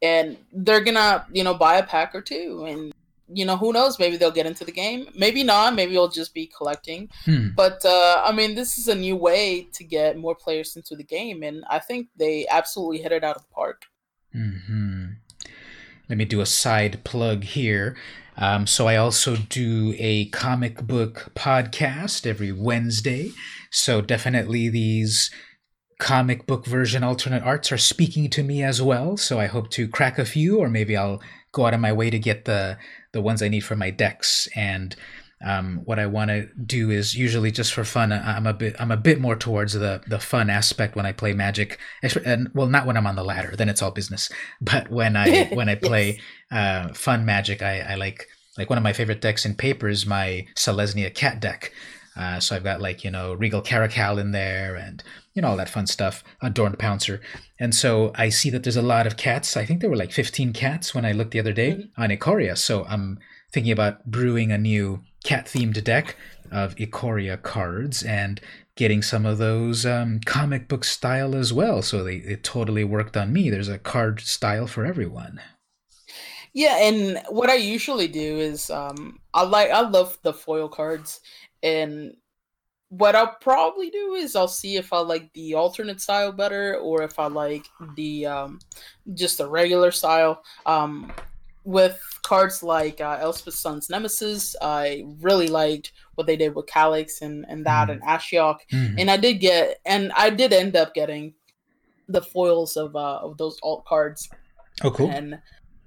and 0.00 0.38
they're 0.52 0.82
gonna 0.82 1.26
you 1.32 1.44
know 1.44 1.54
buy 1.54 1.76
a 1.76 1.82
pack 1.86 2.14
or 2.14 2.22
two 2.22 2.64
and 2.66 2.92
you 3.34 3.44
know, 3.44 3.56
who 3.56 3.72
knows? 3.72 3.98
Maybe 3.98 4.16
they'll 4.16 4.30
get 4.30 4.46
into 4.46 4.64
the 4.64 4.72
game. 4.72 5.08
Maybe 5.14 5.42
not. 5.42 5.74
Maybe 5.74 5.94
it'll 5.94 6.08
just 6.08 6.34
be 6.34 6.46
collecting. 6.46 7.08
Hmm. 7.24 7.48
But 7.56 7.84
uh, 7.84 8.22
I 8.24 8.32
mean, 8.32 8.54
this 8.54 8.78
is 8.78 8.88
a 8.88 8.94
new 8.94 9.16
way 9.16 9.68
to 9.74 9.84
get 9.84 10.18
more 10.18 10.34
players 10.34 10.76
into 10.76 10.96
the 10.96 11.04
game, 11.04 11.42
and 11.42 11.64
I 11.68 11.78
think 11.78 12.08
they 12.16 12.46
absolutely 12.48 12.98
hit 12.98 13.12
it 13.12 13.24
out 13.24 13.36
of 13.36 13.42
the 13.42 13.54
park. 13.54 13.82
Hmm. 14.32 15.06
Let 16.08 16.18
me 16.18 16.24
do 16.24 16.40
a 16.40 16.46
side 16.46 17.04
plug 17.04 17.44
here. 17.44 17.96
Um, 18.36 18.66
so 18.66 18.86
I 18.86 18.96
also 18.96 19.36
do 19.36 19.94
a 19.98 20.26
comic 20.26 20.86
book 20.86 21.32
podcast 21.34 22.26
every 22.26 22.52
Wednesday. 22.52 23.30
So 23.70 24.00
definitely 24.00 24.68
these 24.68 25.30
comic 25.98 26.46
book 26.46 26.66
version 26.66 27.04
alternate 27.04 27.42
arts 27.44 27.70
are 27.70 27.78
speaking 27.78 28.28
to 28.30 28.42
me 28.42 28.62
as 28.62 28.82
well. 28.82 29.16
So 29.16 29.38
I 29.38 29.46
hope 29.46 29.70
to 29.70 29.86
crack 29.86 30.18
a 30.18 30.24
few, 30.24 30.58
or 30.58 30.68
maybe 30.68 30.96
I'll 30.96 31.20
go 31.52 31.66
out 31.66 31.74
of 31.74 31.80
my 31.80 31.92
way 31.92 32.10
to 32.10 32.18
get 32.18 32.44
the 32.44 32.78
the 33.12 33.22
ones 33.22 33.42
I 33.42 33.48
need 33.48 33.60
for 33.60 33.76
my 33.76 33.90
decks. 33.90 34.48
And 34.56 34.96
um, 35.44 35.82
what 35.84 35.98
I 35.98 36.06
want 36.06 36.30
to 36.30 36.48
do 36.64 36.90
is 36.90 37.14
usually 37.14 37.50
just 37.50 37.72
for 37.74 37.84
fun. 37.84 38.12
I'm 38.12 38.46
a 38.46 38.54
bit 38.54 38.76
I'm 38.78 38.90
a 38.90 38.96
bit 38.96 39.20
more 39.20 39.36
towards 39.36 39.74
the 39.74 40.02
the 40.06 40.18
fun 40.18 40.50
aspect 40.50 40.96
when 40.96 41.06
I 41.06 41.12
play 41.12 41.32
Magic. 41.32 41.78
And 42.24 42.50
well, 42.54 42.68
not 42.68 42.86
when 42.86 42.96
I'm 42.96 43.06
on 43.06 43.16
the 43.16 43.24
ladder, 43.24 43.54
then 43.56 43.68
it's 43.68 43.82
all 43.82 43.90
business. 43.90 44.30
But 44.60 44.90
when 44.90 45.16
I 45.16 45.44
when 45.52 45.68
I 45.68 45.74
play 45.74 46.20
yes. 46.50 46.90
uh, 46.90 46.94
fun 46.94 47.24
Magic, 47.24 47.62
I, 47.62 47.80
I 47.80 47.94
like 47.96 48.26
like 48.56 48.70
one 48.70 48.78
of 48.78 48.84
my 48.84 48.92
favorite 48.92 49.20
decks 49.20 49.44
in 49.44 49.54
paper 49.54 49.88
is 49.88 50.06
my 50.06 50.46
Selesnya 50.56 51.14
Cat 51.14 51.40
deck. 51.40 51.72
Uh, 52.14 52.38
so 52.38 52.54
I've 52.54 52.64
got 52.64 52.80
like 52.80 53.04
you 53.04 53.10
know 53.10 53.34
Regal 53.34 53.62
Caracal 53.62 54.18
in 54.18 54.32
there 54.32 54.76
and 54.76 55.02
you 55.34 55.42
know, 55.42 55.48
all 55.48 55.56
that 55.56 55.68
fun 55.68 55.86
stuff, 55.86 56.22
adorned 56.40 56.78
Pouncer. 56.78 57.20
And 57.58 57.74
so 57.74 58.12
I 58.14 58.28
see 58.28 58.50
that 58.50 58.62
there's 58.62 58.76
a 58.76 58.82
lot 58.82 59.06
of 59.06 59.16
cats. 59.16 59.56
I 59.56 59.64
think 59.64 59.80
there 59.80 59.90
were 59.90 59.96
like 59.96 60.12
15 60.12 60.52
cats 60.52 60.94
when 60.94 61.04
I 61.04 61.12
looked 61.12 61.30
the 61.30 61.40
other 61.40 61.52
day 61.52 61.72
mm-hmm. 61.72 62.02
on 62.02 62.10
Ikoria. 62.10 62.56
So 62.56 62.84
I'm 62.84 63.18
thinking 63.52 63.72
about 63.72 64.04
brewing 64.04 64.52
a 64.52 64.58
new 64.58 65.02
cat 65.24 65.46
themed 65.46 65.82
deck 65.84 66.16
of 66.50 66.74
Ikoria 66.76 67.40
cards 67.40 68.02
and 68.02 68.40
getting 68.76 69.02
some 69.02 69.26
of 69.26 69.38
those 69.38 69.84
um, 69.84 70.20
comic 70.24 70.68
book 70.68 70.84
style 70.84 71.34
as 71.34 71.52
well. 71.52 71.82
So 71.82 72.02
they, 72.02 72.16
it 72.16 72.42
totally 72.42 72.84
worked 72.84 73.16
on 73.16 73.32
me. 73.32 73.50
There's 73.50 73.68
a 73.68 73.78
card 73.78 74.20
style 74.20 74.66
for 74.66 74.84
everyone. 74.84 75.40
Yeah, 76.54 76.76
and 76.76 77.22
what 77.30 77.48
I 77.48 77.54
usually 77.54 78.08
do 78.08 78.38
is 78.38 78.68
um, 78.68 79.20
I 79.32 79.42
like 79.42 79.70
I 79.70 79.80
love 79.80 80.18
the 80.22 80.34
foil 80.34 80.68
cards, 80.68 81.20
and 81.62 82.14
what 82.92 83.16
I'll 83.16 83.36
probably 83.40 83.88
do 83.88 84.14
is 84.14 84.36
I'll 84.36 84.46
see 84.46 84.76
if 84.76 84.92
I 84.92 84.98
like 84.98 85.32
the 85.32 85.54
alternate 85.54 85.98
style 85.98 86.30
better 86.30 86.76
or 86.76 87.02
if 87.02 87.18
I 87.18 87.26
like 87.26 87.64
the 87.96 88.26
um, 88.26 88.58
just 89.14 89.38
the 89.38 89.48
regular 89.48 89.90
style. 89.90 90.44
Um, 90.66 91.10
with 91.64 91.98
cards 92.22 92.62
like 92.62 93.00
uh, 93.00 93.16
Elspeth 93.18 93.54
Sun's 93.54 93.88
Nemesis, 93.88 94.54
I 94.60 95.06
really 95.20 95.48
liked 95.48 95.92
what 96.16 96.26
they 96.26 96.36
did 96.36 96.54
with 96.54 96.66
Calix 96.66 97.22
and, 97.22 97.46
and 97.48 97.64
that 97.64 97.88
mm. 97.88 97.92
and 97.92 98.02
Ashiok. 98.02 98.58
Mm. 98.70 98.96
And 98.98 99.10
I 99.10 99.16
did 99.16 99.34
get, 99.34 99.78
and 99.86 100.12
I 100.12 100.28
did 100.28 100.52
end 100.52 100.76
up 100.76 100.92
getting 100.92 101.32
the 102.08 102.20
foils 102.20 102.76
of 102.76 102.94
uh, 102.94 103.20
of 103.22 103.38
those 103.38 103.58
alt 103.62 103.86
cards. 103.86 104.28
Oh, 104.84 104.90
cool. 104.90 105.08
And 105.08 105.40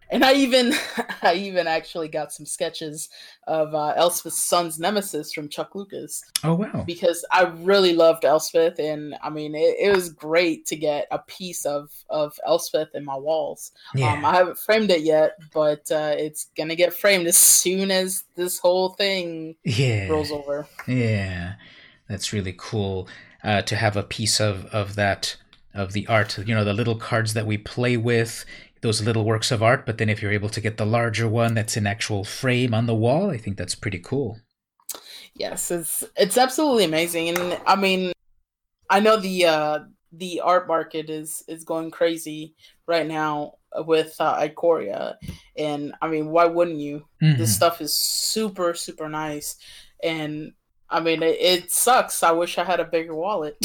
and 0.10 0.24
I 0.24 0.34
even 0.34 0.74
I 1.22 1.36
even 1.36 1.68
actually 1.68 2.08
got 2.08 2.32
some 2.32 2.46
sketches 2.46 3.10
of 3.48 3.74
uh, 3.74 3.94
Elspeth's 3.96 4.42
Sun's 4.42 4.80
nemesis 4.80 5.34
from 5.34 5.50
Chuck 5.50 5.76
Lucas. 5.76 6.24
Oh 6.44 6.56
wow! 6.56 6.84
Because 6.86 7.26
I 7.32 7.44
really 7.44 7.94
loved 7.94 8.26
Elspeth, 8.26 8.80
and 8.80 9.16
I 9.22 9.30
mean 9.30 9.56
it, 9.56 9.76
it 9.80 9.96
was 9.96 10.10
great 10.10 10.66
to 10.68 10.76
get 10.76 11.08
a 11.12 11.20
piece 11.20 11.66
of 11.66 11.92
of 12.10 12.38
Elspeth 12.46 12.90
in 12.94 13.06
my 13.06 13.16
walls. 13.16 13.72
Yeah. 13.94 14.14
Um, 14.14 14.26
I 14.26 14.36
haven't 14.36 14.58
framed 14.58 14.92
it 14.92 15.02
yet, 15.02 15.38
but 15.54 15.90
uh, 15.92 16.16
it's 16.18 16.48
gonna 16.58 16.76
get 16.76 16.94
framed 16.94 17.28
as 17.28 17.38
soon 17.38 17.92
as 17.92 18.24
this 18.36 18.60
whole 18.60 18.90
thing 18.90 19.56
yeah. 19.64 20.08
rolls 20.08 20.32
over. 20.32 20.68
Yeah, 20.88 21.56
that's 22.08 22.34
really 22.34 22.56
cool 22.58 23.08
uh, 23.44 23.62
to 23.64 23.76
have 23.76 23.98
a 23.98 24.04
piece 24.04 24.40
of 24.40 24.66
of 24.68 24.96
that 24.96 25.38
of 25.74 25.94
the 25.94 26.08
art. 26.08 26.38
You 26.38 26.56
know, 26.56 26.64
the 26.64 26.74
little 26.74 26.96
cards 26.96 27.34
that 27.34 27.46
we 27.46 27.58
play 27.58 27.98
with 27.98 28.46
those 28.86 29.02
little 29.02 29.26
works 29.26 29.52
of 29.52 29.64
art, 29.64 29.84
but 29.84 29.98
then 29.98 30.10
if 30.10 30.22
you're 30.22 30.32
able 30.32 30.50
to 30.50 30.62
get 30.62 30.78
the 30.78 30.86
larger 30.86 31.28
one 31.28 31.56
that's 31.56 31.76
in 31.76 31.88
actual 31.88 32.24
frame 32.24 32.72
on 32.72 32.86
the 32.86 32.94
wall, 32.94 33.32
I 33.32 33.38
think 33.38 33.58
that's 33.58 33.74
pretty 33.74 33.98
cool. 33.98 34.40
Yes, 35.34 35.72
it's 35.72 36.04
it's 36.16 36.38
absolutely 36.38 36.86
amazing, 36.86 37.30
and 37.30 37.60
I 37.66 37.76
mean, 37.76 38.14
I 38.90 39.00
know 39.00 39.18
the 39.18 39.46
uh, 39.46 39.80
the 40.14 40.40
art 40.42 40.68
market 40.68 41.10
is 41.10 41.44
is 41.48 41.64
going 41.64 41.90
crazy 41.90 42.54
right 42.88 43.08
now 43.08 43.54
with 43.76 44.16
uh, 44.20 44.38
Ikoria, 44.40 45.16
and 45.58 45.94
I 46.02 46.08
mean, 46.08 46.28
why 46.28 46.46
wouldn't 46.46 46.80
you? 46.80 47.06
Mm-hmm. 47.22 47.40
This 47.40 47.56
stuff 47.56 47.82
is 47.82 47.94
super 47.94 48.76
super 48.76 49.10
nice, 49.10 49.58
and 50.04 50.54
I 50.90 51.00
mean, 51.00 51.24
it, 51.24 51.38
it, 51.40 51.72
sucks. 51.72 52.22
I 52.22 52.32
wish 52.32 52.58
I 52.58 52.64
had 52.64 52.80
a 52.80 52.86
bigger 52.86 53.16
wallet. 53.16 53.58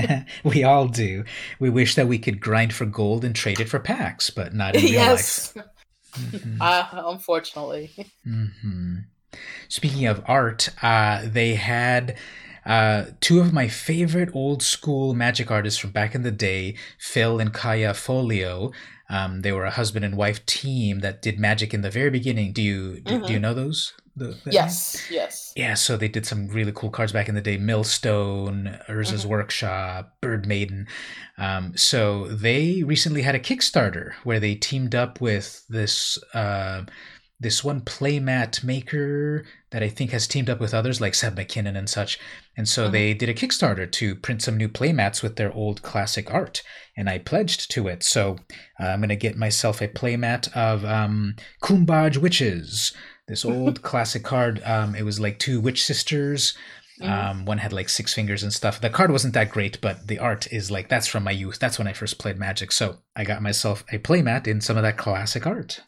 we 0.44 0.64
all 0.64 0.88
do. 0.88 1.24
We 1.60 1.70
wish 1.70 1.94
that 1.94 2.08
we 2.08 2.18
could 2.18 2.40
grind 2.40 2.72
for 2.72 2.84
gold 2.84 3.24
and 3.24 3.34
trade 3.34 3.60
it 3.60 3.68
for 3.68 3.78
packs, 3.78 4.30
but 4.30 4.54
not 4.54 4.74
in 4.74 4.82
real 4.82 4.92
yes. 4.92 5.54
life. 5.56 5.66
Mm-hmm. 6.14 6.62
Uh, 6.62 7.10
unfortunately. 7.10 7.90
Mm-hmm. 8.24 8.98
Speaking 9.68 10.06
of 10.06 10.22
art, 10.26 10.68
uh, 10.80 11.22
they 11.24 11.56
had 11.56 12.16
uh, 12.64 13.06
two 13.20 13.40
of 13.40 13.52
my 13.52 13.68
favorite 13.68 14.30
old 14.32 14.62
school 14.62 15.14
magic 15.14 15.50
artists 15.50 15.78
from 15.78 15.90
back 15.90 16.14
in 16.14 16.22
the 16.22 16.30
day, 16.30 16.76
Phil 16.98 17.40
and 17.40 17.52
Kaja 17.52 17.90
Foglio. 17.94 18.72
Um, 19.10 19.42
they 19.42 19.52
were 19.52 19.64
a 19.64 19.70
husband 19.70 20.04
and 20.04 20.16
wife 20.16 20.44
team 20.46 21.00
that 21.00 21.20
did 21.20 21.38
magic 21.38 21.74
in 21.74 21.82
the 21.82 21.90
very 21.90 22.10
beginning. 22.10 22.52
Do 22.52 22.62
you 22.62 23.00
do, 23.00 23.00
mm-hmm. 23.00 23.26
do 23.26 23.32
you 23.32 23.38
mm-hmm. 23.38 23.42
know 23.42 23.54
those? 23.54 23.92
The, 24.16 24.38
the 24.44 24.52
yes, 24.52 25.10
yes. 25.10 25.52
Yeah, 25.56 25.74
so 25.74 25.96
they 25.96 26.08
did 26.08 26.24
some 26.24 26.48
really 26.48 26.72
cool 26.72 26.90
cards 26.90 27.12
back 27.12 27.28
in 27.28 27.34
the 27.34 27.40
day. 27.40 27.56
Millstone, 27.56 28.78
Urza's 28.88 29.22
mm-hmm. 29.22 29.30
Workshop, 29.30 30.14
Bird 30.20 30.46
Maiden. 30.46 30.86
Um, 31.36 31.76
so 31.76 32.28
they 32.28 32.84
recently 32.84 33.22
had 33.22 33.34
a 33.34 33.40
Kickstarter 33.40 34.12
where 34.22 34.38
they 34.38 34.54
teamed 34.54 34.94
up 34.94 35.20
with 35.20 35.64
this 35.68 36.16
uh, 36.32 36.84
this 37.40 37.64
one 37.64 37.80
playmat 37.80 38.62
maker 38.62 39.44
that 39.70 39.82
I 39.82 39.88
think 39.88 40.12
has 40.12 40.28
teamed 40.28 40.48
up 40.48 40.60
with 40.60 40.72
others 40.72 41.00
like 41.00 41.14
Seb 41.14 41.36
McKinnon 41.36 41.76
and 41.76 41.90
such. 41.90 42.18
And 42.56 42.68
so 42.68 42.84
mm-hmm. 42.84 42.92
they 42.92 43.14
did 43.14 43.28
a 43.28 43.34
Kickstarter 43.34 43.90
to 43.90 44.14
print 44.14 44.42
some 44.42 44.56
new 44.56 44.68
playmats 44.68 45.22
with 45.22 45.34
their 45.36 45.52
old 45.52 45.82
classic 45.82 46.32
art, 46.32 46.62
and 46.96 47.10
I 47.10 47.18
pledged 47.18 47.70
to 47.72 47.88
it. 47.88 48.04
So 48.04 48.36
uh, 48.80 48.86
I'm 48.86 49.00
going 49.00 49.08
to 49.08 49.16
get 49.16 49.36
myself 49.36 49.82
a 49.82 49.88
playmat 49.88 50.52
of 50.56 50.84
um, 50.84 51.34
Cuombajj 51.62 52.18
Witches 52.18 52.94
this 53.26 53.44
old 53.44 53.82
classic 53.82 54.22
card. 54.22 54.62
Um, 54.64 54.94
it 54.94 55.02
was 55.02 55.20
like 55.20 55.38
two 55.38 55.60
witch 55.60 55.84
sisters. 55.84 56.56
Mm-hmm. 57.00 57.12
Um, 57.12 57.44
one 57.44 57.58
had 57.58 57.72
like 57.72 57.88
six 57.88 58.14
fingers 58.14 58.42
and 58.42 58.52
stuff. 58.52 58.80
The 58.80 58.90
card 58.90 59.10
wasn't 59.10 59.34
that 59.34 59.50
great, 59.50 59.80
but 59.80 60.06
the 60.06 60.18
art 60.18 60.46
is 60.52 60.70
like 60.70 60.88
that's 60.88 61.08
from 61.08 61.24
my 61.24 61.32
youth. 61.32 61.58
That's 61.58 61.78
when 61.78 61.88
I 61.88 61.92
first 61.92 62.18
played 62.18 62.38
Magic. 62.38 62.70
So 62.70 62.98
I 63.16 63.24
got 63.24 63.42
myself 63.42 63.84
a 63.90 63.98
playmat 63.98 64.46
in 64.46 64.60
some 64.60 64.76
of 64.76 64.84
that 64.84 64.96
classic 64.96 65.46
art. 65.46 65.80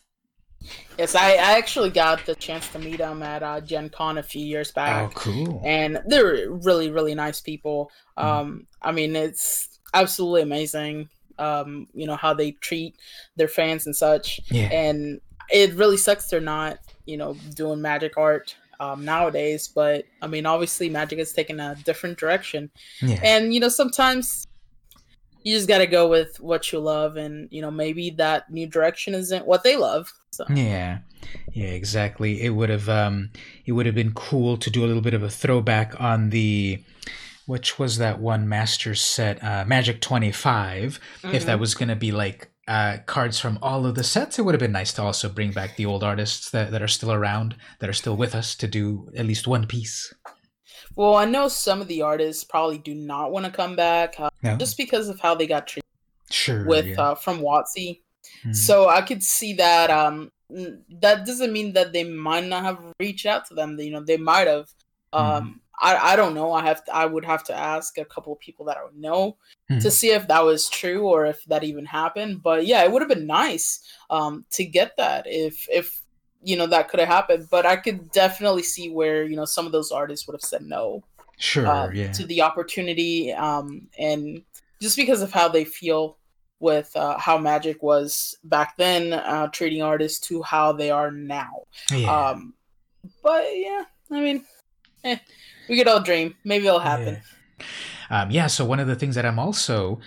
Yes, 0.98 1.14
I, 1.14 1.32
I 1.32 1.58
actually 1.58 1.90
got 1.90 2.26
the 2.26 2.34
chance 2.34 2.68
to 2.68 2.78
meet 2.80 2.98
them 2.98 3.22
at 3.22 3.42
uh, 3.42 3.60
Gen 3.60 3.90
Con 3.90 4.18
a 4.18 4.22
few 4.22 4.44
years 4.44 4.72
back. 4.72 5.10
Oh, 5.10 5.14
cool! 5.14 5.62
And 5.64 6.00
they're 6.06 6.50
really, 6.50 6.90
really 6.90 7.14
nice 7.14 7.40
people. 7.40 7.90
Mm. 8.18 8.24
Um, 8.24 8.66
I 8.82 8.90
mean, 8.90 9.14
it's 9.14 9.78
absolutely 9.94 10.42
amazing. 10.42 11.08
Um, 11.38 11.86
you 11.92 12.06
know 12.06 12.16
how 12.16 12.34
they 12.34 12.52
treat 12.52 12.96
their 13.36 13.46
fans 13.46 13.86
and 13.86 13.94
such. 13.94 14.40
Yeah. 14.50 14.70
And 14.72 15.20
it 15.52 15.74
really 15.74 15.98
sucks 15.98 16.28
they're 16.28 16.40
not 16.40 16.78
you 17.06 17.16
know 17.16 17.34
doing 17.54 17.80
magic 17.80 18.16
art 18.16 18.54
um, 18.80 19.04
nowadays. 19.04 19.68
But 19.68 20.04
I 20.22 20.26
mean, 20.26 20.46
obviously, 20.46 20.88
magic 20.88 21.18
has 21.18 21.32
taken 21.32 21.60
a 21.60 21.74
different 21.84 22.18
direction, 22.18 22.70
yeah. 23.00 23.20
and 23.22 23.54
you 23.54 23.60
know 23.60 23.68
sometimes 23.68 24.46
you 25.42 25.54
just 25.54 25.68
got 25.68 25.78
to 25.78 25.86
go 25.86 26.08
with 26.08 26.40
what 26.40 26.72
you 26.72 26.80
love, 26.80 27.16
and 27.16 27.48
you 27.50 27.62
know 27.62 27.70
maybe 27.70 28.10
that 28.10 28.50
new 28.50 28.66
direction 28.66 29.14
isn't 29.14 29.46
what 29.46 29.62
they 29.62 29.76
love. 29.76 30.12
So. 30.30 30.44
Yeah, 30.50 30.98
yeah, 31.52 31.68
exactly. 31.68 32.42
It 32.42 32.50
would 32.50 32.68
have 32.68 32.88
um, 32.88 33.30
it 33.64 33.72
would 33.72 33.86
have 33.86 33.94
been 33.94 34.12
cool 34.12 34.56
to 34.58 34.70
do 34.70 34.84
a 34.84 34.86
little 34.86 35.02
bit 35.02 35.14
of 35.14 35.22
a 35.22 35.30
throwback 35.30 35.98
on 36.00 36.30
the 36.30 36.82
which 37.46 37.78
was 37.78 37.98
that 37.98 38.18
one 38.18 38.48
master 38.48 38.94
set 38.94 39.42
uh, 39.42 39.64
magic 39.64 40.00
25 40.00 40.98
mm-hmm. 41.22 41.34
if 41.34 41.46
that 41.46 41.52
mm-hmm. 41.52 41.60
was 41.60 41.76
going 41.76 41.88
to 41.88 41.94
be 41.94 42.10
like 42.10 42.50
uh, 42.68 42.98
cards 43.06 43.38
from 43.38 43.58
all 43.62 43.86
of 43.86 43.94
the 43.94 44.04
sets, 44.04 44.38
it 44.38 44.42
would 44.42 44.54
have 44.54 44.60
been 44.60 44.72
nice 44.72 44.92
to 44.94 45.02
also 45.02 45.28
bring 45.28 45.52
back 45.52 45.76
the 45.76 45.86
old 45.86 46.02
artists 46.02 46.50
that, 46.50 46.70
that 46.72 46.82
are 46.82 46.88
still 46.88 47.12
around, 47.12 47.56
that 47.78 47.88
are 47.88 47.94
still 47.94 48.16
with 48.16 48.34
us, 48.34 48.54
to 48.56 48.66
do 48.66 49.08
at 49.16 49.26
least 49.26 49.46
one 49.46 49.66
piece. 49.66 50.12
Well, 50.96 51.14
I 51.14 51.26
know 51.26 51.48
some 51.48 51.80
of 51.80 51.88
the 51.88 52.02
artists 52.02 52.42
probably 52.42 52.78
do 52.78 52.94
not 52.94 53.30
want 53.30 53.46
to 53.46 53.52
come 53.52 53.76
back 53.76 54.18
uh, 54.18 54.30
no. 54.42 54.56
just 54.56 54.76
because 54.76 55.08
of 55.08 55.20
how 55.20 55.34
they 55.34 55.46
got 55.46 55.66
treated. 55.66 55.84
Sure. 56.30 56.64
With 56.66 56.86
yeah. 56.86 57.00
uh, 57.00 57.14
from 57.14 57.38
WotC, 57.38 57.76
mm-hmm. 57.76 58.52
so 58.52 58.88
I 58.88 59.02
could 59.02 59.22
see 59.22 59.52
that. 59.54 59.90
Um, 59.90 60.32
that 60.48 61.24
doesn't 61.24 61.52
mean 61.52 61.72
that 61.74 61.92
they 61.92 62.02
might 62.02 62.46
not 62.46 62.64
have 62.64 62.78
reached 62.98 63.26
out 63.26 63.46
to 63.46 63.54
them. 63.54 63.78
You 63.78 63.90
know, 63.90 64.00
they 64.00 64.16
might 64.16 64.48
have. 64.48 64.68
Um, 65.12 65.24
mm-hmm. 65.24 65.52
I, 65.78 66.12
I 66.12 66.16
don't 66.16 66.34
know. 66.34 66.52
I 66.52 66.64
have 66.64 66.84
to, 66.86 66.94
I 66.94 67.04
would 67.04 67.24
have 67.24 67.44
to 67.44 67.54
ask 67.54 67.98
a 67.98 68.04
couple 68.04 68.32
of 68.32 68.40
people 68.40 68.64
that 68.66 68.76
I 68.76 68.84
would 68.84 68.96
know 68.96 69.36
mm-hmm. 69.70 69.78
to 69.80 69.90
see 69.90 70.10
if 70.10 70.26
that 70.28 70.44
was 70.44 70.68
true 70.68 71.06
or 71.06 71.26
if 71.26 71.44
that 71.44 71.64
even 71.64 71.84
happened. 71.84 72.42
But 72.42 72.66
yeah, 72.66 72.82
it 72.82 72.90
would 72.90 73.02
have 73.02 73.08
been 73.08 73.26
nice 73.26 73.80
um, 74.10 74.44
to 74.52 74.64
get 74.64 74.96
that 74.96 75.26
if 75.26 75.66
if 75.70 76.00
you 76.42 76.56
know 76.56 76.66
that 76.66 76.88
could 76.88 77.00
have 77.00 77.08
happened. 77.08 77.48
But 77.50 77.66
I 77.66 77.76
could 77.76 78.10
definitely 78.10 78.62
see 78.62 78.90
where 78.90 79.24
you 79.24 79.36
know 79.36 79.44
some 79.44 79.66
of 79.66 79.72
those 79.72 79.92
artists 79.92 80.26
would 80.26 80.34
have 80.34 80.42
said 80.48 80.62
no. 80.62 81.02
Sure. 81.38 81.66
Uh, 81.66 81.90
yeah. 81.90 82.12
To 82.12 82.24
the 82.24 82.40
opportunity, 82.40 83.32
um, 83.32 83.88
and 83.98 84.42
just 84.80 84.96
because 84.96 85.20
of 85.20 85.32
how 85.32 85.48
they 85.48 85.64
feel 85.64 86.16
with 86.58 86.90
uh, 86.96 87.18
how 87.18 87.36
Magic 87.36 87.82
was 87.82 88.38
back 88.44 88.78
then, 88.78 89.12
uh, 89.12 89.48
treating 89.48 89.82
artists 89.82 90.26
to 90.28 90.42
how 90.42 90.72
they 90.72 90.90
are 90.90 91.10
now. 91.10 91.64
Yeah. 91.92 92.30
Um, 92.30 92.54
but 93.22 93.44
yeah, 93.54 93.84
I 94.10 94.20
mean. 94.20 94.44
Eh 95.04 95.18
we 95.68 95.76
could 95.76 95.88
all 95.88 96.00
dream. 96.00 96.34
Maybe 96.44 96.66
it'll 96.66 96.80
happen. 96.80 97.20
Yeah. 97.60 97.64
Um, 98.10 98.30
yeah. 98.30 98.46
So 98.46 98.64
one 98.64 98.80
of 98.80 98.86
the 98.86 98.96
things 98.96 99.14
that 99.14 99.26
I'm 99.26 99.38
also 99.38 100.00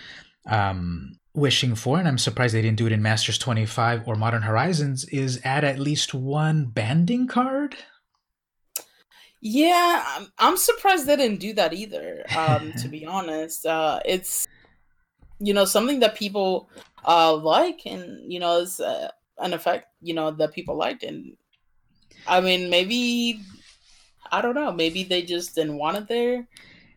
um, 0.48 1.20
wishing 1.34 1.76
for, 1.76 2.00
and 2.00 2.08
I'm 2.08 2.18
surprised 2.18 2.54
they 2.56 2.62
didn't 2.62 2.78
do 2.78 2.88
it 2.88 2.92
in 2.92 3.02
Masters 3.02 3.38
25 3.38 4.08
or 4.08 4.16
Modern 4.16 4.44
Horizons, 4.44 5.06
is 5.06 5.40
add 5.44 5.64
at 5.64 5.80
least 5.80 6.14
one 6.14 6.66
banding 6.66 7.28
card. 7.28 7.76
Yeah, 9.42 10.04
I'm, 10.06 10.28
I'm 10.38 10.58
surprised 10.58 11.06
they 11.06 11.16
didn't 11.16 11.40
do 11.40 11.54
that 11.54 11.74
either. 11.74 12.26
Um, 12.36 12.74
to 12.74 12.88
be 12.90 13.06
honest, 13.06 13.66
uh, 13.66 14.00
it's 14.06 14.48
you 15.40 15.54
know 15.54 15.66
something 15.66 16.02
that 16.02 16.16
people 16.16 16.70
uh, 17.08 17.34
like, 17.34 17.82
and 17.86 18.32
you 18.32 18.40
know 18.40 18.60
is 18.60 18.80
uh, 18.80 19.10
an 19.38 19.54
effect 19.54 19.88
you 20.02 20.14
know 20.14 20.32
that 20.32 20.54
people 20.54 20.76
liked, 20.76 21.04
and 21.04 21.38
I 22.28 22.42
mean 22.42 22.70
maybe 22.70 23.40
I 24.32 24.42
don't 24.42 24.56
know. 24.56 24.72
Maybe 24.72 25.04
they 25.04 25.22
just 25.22 25.56
didn't 25.56 25.78
want 25.78 25.98
it 25.98 26.08
there. 26.08 26.48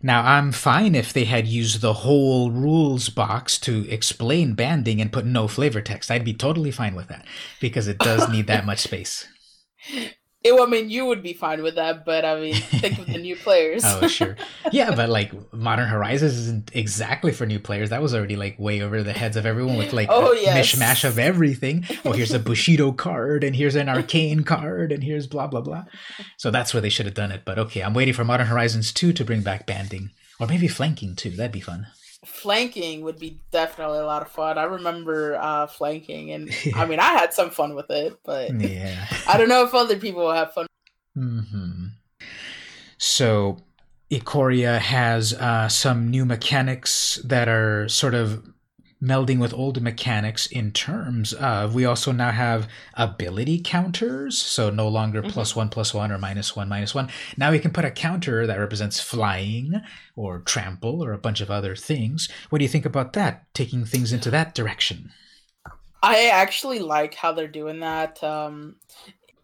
Now, 0.05 0.23
I'm 0.23 0.51
fine 0.51 0.97
if 0.97 1.13
they 1.13 1.25
had 1.25 1.47
used 1.47 1.81
the 1.81 1.93
whole 1.93 2.51
rules 2.51 3.09
box 3.09 3.57
to 3.61 3.89
explain 3.89 4.55
banding 4.55 5.01
and 5.01 5.13
put 5.13 5.25
no 5.25 5.47
flavor 5.47 5.81
text. 5.81 6.11
I'd 6.11 6.25
be 6.25 6.35
totally 6.35 6.73
fine 6.73 6.97
with 6.97 7.07
that 7.09 7.25
because 7.61 7.87
it 7.87 7.99
does 7.99 8.29
need 8.29 8.49
that 8.49 8.67
much 8.67 8.81
space. 8.81 9.29
It, 10.45 10.53
I 10.61 10.67
mean, 10.67 10.91
you 10.91 11.07
would 11.07 11.23
be 11.23 11.33
fine 11.35 11.63
with 11.63 11.77
that, 11.77 12.05
but 12.05 12.25
I 12.25 12.41
mean, 12.41 12.55
think 12.55 12.99
of 12.99 13.07
the 13.07 13.19
new 13.19 13.37
players. 13.37 13.83
oh, 13.87 14.07
sure. 14.09 14.37
Yeah, 14.73 14.95
but 14.95 15.09
like 15.11 15.33
Modern 15.53 15.87
Horizons 15.87 16.33
isn't 16.39 16.71
exactly 16.75 17.31
for 17.33 17.45
new 17.47 17.59
players. 17.61 17.91
That 17.91 18.01
was 18.01 18.15
already 18.15 18.37
like 18.37 18.59
way 18.59 18.81
over 18.81 19.03
the 19.03 19.13
heads 19.13 19.37
of 19.37 19.45
everyone 19.45 19.77
with 19.77 19.93
like 19.93 20.09
Oh, 20.11 20.33
a 20.33 20.41
yes. 20.41 20.75
mishmash 20.75 21.05
of 21.05 21.19
everything. 21.19 21.85
Oh, 22.05 22.13
here's 22.13 22.33
a 22.33 22.39
Bushido 22.49 22.91
card, 22.93 23.45
and 23.45 23.55
here's 23.55 23.75
an 23.77 23.89
Arcane 23.89 24.45
card, 24.45 24.91
and 24.93 25.05
here's 25.05 25.27
blah, 25.27 25.47
blah, 25.47 25.61
blah. 25.61 25.85
So 26.39 26.51
that's 26.51 26.73
where 26.73 26.81
they 26.81 26.89
should 26.89 27.07
have 27.07 27.15
done 27.15 27.33
it. 27.33 27.43
But 27.45 27.59
okay, 27.59 27.83
I'm 27.83 27.93
waiting 27.95 28.15
for 28.15 28.25
Modern 28.25 28.47
Horizons 28.47 28.93
2 28.93 29.13
to 29.13 29.25
bring 29.25 29.43
back 29.43 29.67
banding. 29.67 30.11
Or 30.41 30.47
maybe 30.47 30.67
flanking 30.69 31.15
too. 31.15 31.31
That'd 31.31 31.53
be 31.53 31.61
fun. 31.61 31.87
Flanking 32.43 33.03
would 33.03 33.19
be 33.19 33.39
definitely 33.51 33.99
a 33.99 34.05
lot 34.05 34.23
of 34.23 34.29
fun. 34.29 34.59
I 34.59 34.65
remember 34.65 35.37
uh, 35.41 35.67
flanking, 35.69 36.33
and 36.33 36.51
I 36.75 36.85
mean, 36.85 36.99
I 36.99 37.13
had 37.13 37.33
some 37.33 37.51
fun 37.51 37.75
with 37.75 37.91
it, 37.91 38.19
but 38.25 38.53
Yeah. 38.61 39.07
I 39.29 39.39
don't 39.39 39.49
know 39.49 39.65
if 39.65 39.75
other 39.75 39.97
people 39.97 40.25
will 40.25 40.33
have 40.33 40.53
fun. 40.53 40.67
Mm-hmm. 41.17 41.87
So, 42.99 43.59
Ikoria 44.11 44.79
has 44.79 45.33
uh, 45.35 45.69
some 45.69 46.11
new 46.11 46.25
mechanics 46.25 47.21
that 47.25 47.49
are 47.49 47.89
sort 47.89 48.15
of 48.15 48.52
melding 49.03 49.41
with 49.41 49.53
old 49.53 49.83
mechanics 49.83 50.47
in 50.47 50.71
terms 50.71 51.33
of 51.33 51.75
we 51.75 51.85
also 51.85 52.13
now 52.13 52.31
have 52.31 52.69
ability 52.95 53.61
counters 53.61 54.39
so 54.39 54.71
no 54.71 54.87
longer 54.87 55.23
Mhm. 55.23 55.31
plus 55.33 55.57
one 55.57 55.69
plus 55.69 55.93
one 55.93 56.13
or 56.13 56.19
minus 56.19 56.55
one 56.55 56.69
minus 56.69 56.95
one 56.95 57.11
now 57.37 57.51
we 57.51 57.59
can 57.59 57.73
put 57.73 57.85
a 57.85 57.91
counter 57.91 58.47
that 58.47 58.59
represents 58.61 59.01
flying 59.01 59.83
or 60.15 60.39
trample 60.41 61.03
or 61.05 61.13
a 61.13 61.19
bunch 61.19 61.41
of 61.41 61.51
other 61.51 61.75
things 61.75 62.29
what 62.51 62.59
do 62.61 62.65
you 62.65 62.69
think 62.69 62.87
about 62.87 63.13
that 63.15 63.53
taking 63.55 63.85
things 63.85 64.13
into 64.13 64.31
that 64.31 64.55
direction 64.55 65.11
I 66.05 66.31
actually 66.31 66.81
like 66.81 67.15
how 67.15 67.31
they're 67.33 67.47
doing 67.47 67.79
that. 67.81 68.23
Um, 68.25 68.75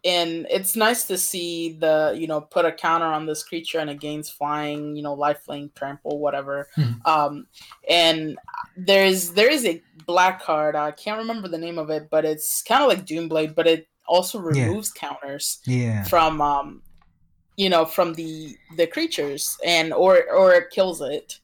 and 0.05 0.47
it's 0.49 0.75
nice 0.75 1.03
to 1.05 1.17
see 1.17 1.77
the 1.79 2.15
you 2.17 2.25
know 2.27 2.39
put 2.39 2.65
a 2.65 2.71
counter 2.71 3.05
on 3.05 3.25
this 3.25 3.43
creature 3.43 3.79
and 3.79 3.89
it 3.89 3.99
gains 3.99 4.29
flying 4.29 4.95
you 4.95 5.03
know 5.03 5.15
lifelink 5.15 5.73
trample 5.75 6.19
whatever 6.19 6.67
Mhm. 6.77 7.05
um 7.05 7.47
and 7.89 8.37
there's 8.77 9.31
there 9.33 9.49
is 9.49 9.65
a 9.65 9.81
black 10.05 10.41
card 10.41 10.75
i 10.75 10.91
can't 10.91 11.17
remember 11.17 11.47
the 11.49 11.57
name 11.57 11.77
of 11.77 11.89
it 11.89 12.07
but 12.09 12.23
it's 12.23 12.61
kind 12.63 12.81
of 12.81 12.87
like 12.87 13.05
doomblade 13.05 13.55
but 13.55 13.67
it 13.67 13.87
also 14.07 14.39
Yeah. 14.39 14.63
removes 14.65 14.91
counters 14.91 15.59
yeah 15.65 16.03
from 16.03 16.39
um 16.39 16.81
you 17.57 17.69
know 17.69 17.83
from 17.85 18.13
the 18.13 18.55
the 18.77 18.87
creatures 18.87 19.57
and 19.65 19.91
or 19.93 20.31
or 20.31 20.53
it 20.53 20.69
kills 20.71 21.01
it 21.01 21.39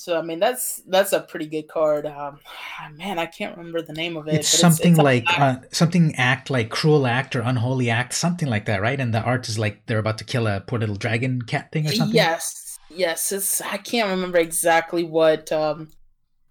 so 0.00 0.18
i 0.18 0.22
mean 0.22 0.38
that's 0.38 0.82
that's 0.86 1.12
a 1.12 1.20
pretty 1.20 1.46
good 1.46 1.68
card 1.68 2.06
um 2.06 2.38
man 2.96 3.18
i 3.18 3.26
can't 3.26 3.56
remember 3.56 3.82
the 3.82 3.92
name 3.92 4.16
of 4.16 4.28
it 4.28 4.34
it's 4.36 4.48
something 4.48 4.98
a 4.98 5.02
like 5.02 5.26
uh, 5.38 5.56
something 5.72 6.14
act 6.16 6.48
like 6.48 6.70
cruel 6.70 7.06
act 7.06 7.34
or 7.36 7.40
unholy 7.40 7.90
act 7.90 8.14
something 8.14 8.48
like 8.48 8.66
that 8.66 8.80
right 8.80 9.00
and 9.00 9.12
the 9.12 9.20
art 9.20 9.48
is 9.48 9.58
like 9.58 9.84
they're 9.86 9.98
about 9.98 10.18
to 10.18 10.24
kill 10.24 10.46
a 10.46 10.60
poor 10.60 10.78
little 10.78 10.96
dragon 10.96 11.42
cat 11.42 11.70
thing 11.72 11.86
or 11.86 11.92
something 11.92 12.16
Yes, 12.16 12.78
yes. 12.90 13.32
It's 13.32 13.60
I 13.60 13.76
can't 13.76 14.10
remember 14.10 14.38
exactly 14.38 15.04
what 15.04 15.50
um 15.52 15.88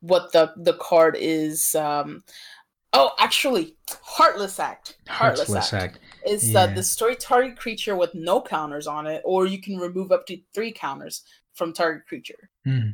what 0.01 0.31
the 0.31 0.53
the 0.57 0.73
card 0.73 1.17
is. 1.19 1.75
Um, 1.75 2.23
oh, 2.93 3.11
actually, 3.19 3.75
Heartless 4.01 4.59
Act. 4.59 4.97
Heartless, 5.07 5.47
heartless 5.47 5.73
Act. 5.73 5.95
act 5.95 5.99
is 6.25 6.51
Yeah. 6.51 6.61
uh, 6.61 6.67
the 6.67 6.83
story 6.83 7.15
target 7.15 7.57
creature 7.57 7.95
with 7.95 8.13
no 8.13 8.41
counters 8.41 8.87
on 8.87 9.07
it, 9.07 9.21
or 9.25 9.45
you 9.45 9.61
can 9.61 9.77
remove 9.77 10.11
up 10.11 10.25
to 10.27 10.37
three 10.53 10.71
counters 10.71 11.23
from 11.53 11.73
target 11.73 12.07
creature. 12.07 12.49
Hmm. 12.63 12.91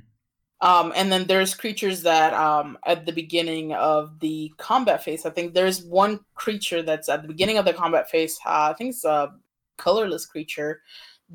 Um, 0.62 0.94
and 0.96 1.12
then 1.12 1.26
there's 1.26 1.54
creatures 1.54 2.02
that 2.04 2.34
um, 2.34 2.78
at 2.86 3.06
the 3.06 3.12
beginning 3.12 3.74
of 3.74 4.20
the 4.20 4.54
combat 4.58 5.04
phase, 5.04 5.26
I 5.26 5.30
think 5.30 5.54
there's 5.54 5.84
one 5.84 6.20
creature 6.34 6.82
that's 6.82 7.10
at 7.10 7.22
the 7.22 7.28
beginning 7.28 7.58
of 7.58 7.66
the 7.66 7.74
combat 7.74 8.10
phase. 8.10 8.40
Uh, 8.46 8.70
I 8.72 8.74
think 8.74 8.92
it's 8.92 9.06
a 9.06 9.34
colorless 9.78 10.26
creature 10.26 10.82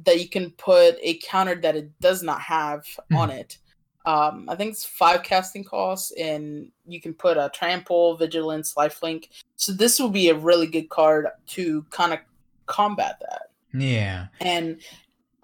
that 0.04 0.20
you 0.20 0.28
can 0.28 0.50
put 0.52 0.96
a 1.02 1.18
counter 1.18 1.54
that 1.56 1.76
it 1.76 1.90
does 2.00 2.22
not 2.22 2.40
have 2.40 2.84
on 3.12 3.30
it. 3.30 3.58
Um, 4.06 4.48
I 4.48 4.54
think 4.54 4.72
it's 4.72 4.84
five 4.84 5.22
casting 5.22 5.64
costs, 5.64 6.12
and 6.12 6.70
you 6.86 7.00
can 7.00 7.12
put 7.12 7.36
a 7.36 7.50
trample, 7.52 8.16
vigilance, 8.16 8.74
lifelink. 8.74 9.28
So 9.56 9.72
this 9.72 10.00
will 10.00 10.08
be 10.08 10.30
a 10.30 10.34
really 10.34 10.66
good 10.66 10.88
card 10.88 11.26
to 11.48 11.84
kind 11.90 12.14
of 12.14 12.20
combat 12.66 13.16
that. 13.20 13.50
yeah 13.74 14.28
And 14.40 14.80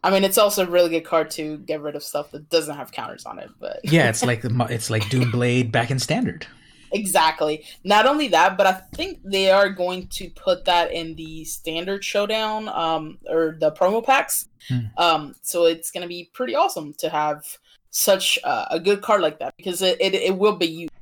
I 0.06 0.10
mean, 0.10 0.22
it's 0.22 0.38
also 0.38 0.64
a 0.64 0.70
really 0.70 0.88
good 0.88 1.04
card 1.04 1.30
to 1.32 1.58
get 1.58 1.80
rid 1.80 1.96
of 1.96 2.02
stuff 2.04 2.30
that 2.30 2.48
doesn't 2.48 2.76
have 2.76 2.92
counters 2.92 3.26
on 3.26 3.40
it. 3.40 3.50
But 3.58 3.80
yeah 3.82 4.08
it's 4.08 4.22
like 4.22 4.40
the 4.40 4.66
it's 4.70 4.88
like 4.88 5.02
doomblade 5.04 5.72
back 5.72 5.90
in 5.90 5.98
standard 5.98 6.46
exactly. 6.92 7.64
Not 7.84 8.06
only 8.06 8.28
that, 8.28 8.56
but 8.56 8.66
I 8.66 8.72
think 8.72 9.20
they 9.24 9.50
are 9.50 9.68
going 9.68 10.08
to 10.08 10.30
put 10.30 10.64
that 10.64 10.92
in 10.92 11.14
the 11.16 11.44
standard 11.44 12.04
showdown, 12.04 12.68
um, 12.68 13.18
or 13.28 13.56
the 13.58 13.72
promo 13.72 14.04
packs. 14.04 14.48
Hmm. 14.68 14.78
Um, 14.96 15.34
so 15.42 15.66
it's 15.66 15.90
going 15.90 16.02
to 16.02 16.08
be 16.08 16.30
pretty 16.32 16.54
awesome 16.54 16.94
to 16.98 17.08
have 17.08 17.58
such 17.90 18.38
uh, 18.44 18.66
a 18.70 18.80
good 18.80 19.02
card 19.02 19.20
like 19.20 19.38
that 19.38 19.54
because 19.56 19.82
it, 19.82 20.00
it 20.00 20.14
it 20.14 20.36
will 20.36 20.56
be 20.56 20.66
used, 20.66 20.92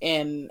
and 0.00 0.50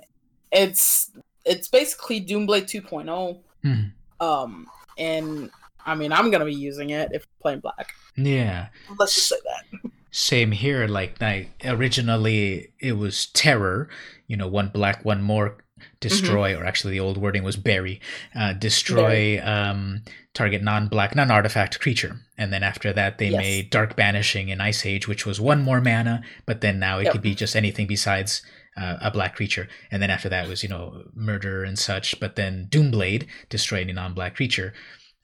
it's 0.52 1.12
it's 1.46 1.68
basically 1.68 2.22
Doomblade 2.22 2.66
2.0. 2.66 3.40
Hmm. 3.64 4.26
Um, 4.26 4.68
and 4.98 5.50
I 5.86 5.96
mean, 5.96 6.12
I'm 6.12 6.32
gonna 6.32 6.46
be 6.46 6.54
using 6.54 6.90
it 6.92 7.10
if 7.14 7.24
I'm 7.24 7.42
playing 7.42 7.60
black. 7.62 7.94
yeah 8.16 8.68
Let's 9.00 9.16
just 9.16 9.28
say 9.30 9.36
that. 9.44 9.92
Same 10.14 10.52
here. 10.52 10.88
Like, 10.88 11.20
like 11.22 11.50
originally, 11.64 12.74
it 12.80 12.94
was 12.98 13.28
terror. 13.28 13.88
You 14.28 14.36
know, 14.38 14.48
one 14.48 14.68
black, 14.70 15.06
one 15.06 15.22
more 15.22 15.58
destroy, 16.02 16.56
or 16.56 16.66
actually, 16.66 16.92
the 16.92 17.00
old 17.00 17.18
wording 17.18 17.44
was 17.44 17.56
bury. 17.56 18.02
Uh, 18.36 18.54
destroy 18.54 19.42
um, 19.44 20.02
target 20.34 20.62
non-black, 20.64 21.16
non-artifact 21.16 21.80
creature. 21.80 22.20
And 22.38 22.52
then 22.52 22.62
after 22.64 22.92
that, 22.94 23.18
they 23.20 23.30
Yes. 23.30 23.38
made 23.40 23.70
dark 23.70 23.96
banishing 23.96 24.50
in 24.50 24.60
Ice 24.62 24.86
Age, 24.86 25.08
which 25.08 25.26
was 25.26 25.40
one 25.40 25.62
more 25.62 25.80
mana. 25.82 26.24
But 26.46 26.62
then 26.62 26.78
now 26.80 27.00
it 27.00 27.06
Yep. 27.06 27.12
could 27.14 27.22
be 27.22 27.34
just 27.36 27.56
anything 27.56 27.88
besides 27.88 28.42
uh, 28.78 28.98
a 29.02 29.12
black 29.12 29.36
creature. 29.36 29.68
And 29.92 30.02
then 30.02 30.10
after 30.10 30.30
that 30.30 30.48
was 30.48 30.62
you 30.64 30.70
know 30.70 31.04
murder 31.14 31.64
and 31.64 31.78
such. 31.80 32.20
But 32.20 32.36
then 32.36 32.68
Doomblade 32.70 33.28
destroy 33.50 33.82
any 33.82 33.94
non-black 33.94 34.36
creature. 34.36 34.74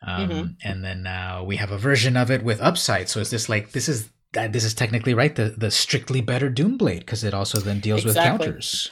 Um, 0.02 0.30
Mhm. 0.30 0.56
And 0.64 0.84
then 0.84 1.04
now 1.04 1.44
we 1.44 1.58
have 1.58 1.72
a 1.72 1.78
version 1.78 2.16
of 2.16 2.30
it 2.30 2.44
with 2.44 2.62
upside. 2.62 3.10
So 3.10 3.20
is 3.20 3.30
this 3.30 3.50
like 3.50 3.72
this 3.72 3.90
is 3.90 4.10
this 4.34 4.64
is 4.64 4.74
technically 4.74 5.14
right 5.14 5.36
the 5.36 5.56
the 5.58 5.72
strictly 5.72 6.22
better 6.22 6.50
Doomblade 6.50 7.00
because 7.00 7.24
it 7.24 7.34
also 7.34 7.60
then 7.60 7.80
deals 7.80 8.06
Exactly. 8.06 8.32
with 8.32 8.40
counters. 8.40 8.92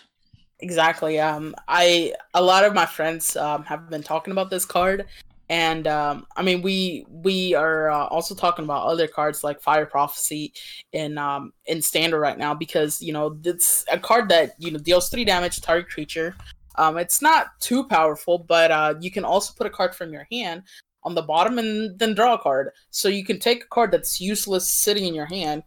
Exactly. 0.60 1.20
Um, 1.20 1.54
I 1.68 2.14
a 2.34 2.42
lot 2.42 2.64
of 2.64 2.74
my 2.74 2.86
friends 2.86 3.36
um, 3.36 3.64
have 3.66 3.90
been 3.90 4.04
talking 4.04 4.32
about 4.32 4.50
this 4.50 4.66
card, 4.66 5.06
and 5.50 5.86
um, 5.86 6.26
I 6.36 6.42
mean 6.42 6.62
we 6.62 7.06
we 7.10 7.54
are 7.54 7.92
uh, 7.92 8.06
also 8.08 8.34
talking 8.34 8.66
about 8.66 8.88
other 8.88 9.08
cards 9.08 9.44
like 9.44 9.62
Fire 9.62 9.86
Prophecy 9.86 10.54
in 10.94 11.18
um, 11.18 11.54
in 11.66 11.82
standard 11.82 12.20
right 12.20 12.38
now 12.38 12.54
because 12.54 13.02
you 13.02 13.14
know 13.14 13.38
it's 13.44 13.86
a 13.92 14.00
card 14.00 14.30
that 14.30 14.56
you 14.58 14.72
know 14.72 14.80
deals 14.80 15.10
three 15.10 15.26
damage 15.26 15.56
to 15.56 15.62
target 15.62 15.90
creature. 15.90 16.36
Um, 16.78 16.98
it's 16.98 17.22
not 17.22 17.58
too 17.60 17.86
powerful, 17.86 18.38
but 18.38 18.72
uh, 18.72 18.96
you 19.00 19.10
can 19.12 19.24
also 19.24 19.54
put 19.58 19.68
a 19.68 19.70
card 19.70 19.96
from 19.96 20.12
your 20.12 20.28
hand 20.32 20.64
on 21.06 21.16
the 21.16 21.22
bottom 21.22 21.58
and 21.60 21.98
then 22.00 22.14
draw 22.16 22.34
a 22.34 22.38
card. 22.38 22.72
So 22.90 23.08
you 23.08 23.24
can 23.24 23.40
take 23.40 23.64
a 23.64 23.68
card 23.68 23.92
that's 23.92 24.20
useless 24.20 24.68
sitting 24.68 25.06
in 25.06 25.14
your 25.14 25.28
hand 25.28 25.64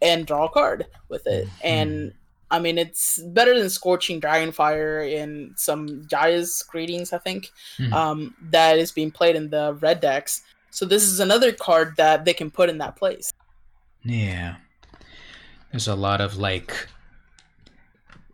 and 0.00 0.26
draw 0.26 0.46
a 0.46 0.48
card 0.48 0.86
with 1.08 1.26
it. 1.26 1.46
And 1.62 2.14
I 2.50 2.58
mean, 2.58 2.76
it's 2.78 3.18
better 3.18 3.58
than 3.58 3.70
Scorching 3.70 4.20
Dragonfire 4.20 5.10
in 5.10 5.54
some 5.56 6.06
Jaya's 6.06 6.62
Greetings, 6.64 7.12
I 7.12 7.18
think, 7.18 7.50
Mhm. 7.78 7.92
um, 7.92 8.34
that 8.50 8.78
is 8.78 8.92
being 8.92 9.10
played 9.10 9.36
in 9.36 9.50
the 9.50 9.74
red 9.74 10.00
decks. 10.00 10.42
So 10.70 10.84
this 10.86 11.02
is 11.04 11.20
another 11.20 11.52
card 11.52 11.94
that 11.96 12.24
they 12.24 12.34
can 12.34 12.50
put 12.50 12.68
in 12.68 12.78
that 12.78 12.96
place. 12.96 13.32
Yeah. 14.04 14.56
There's 15.70 15.88
a 15.88 15.94
lot 15.94 16.20
of 16.20 16.36
like 16.36 16.88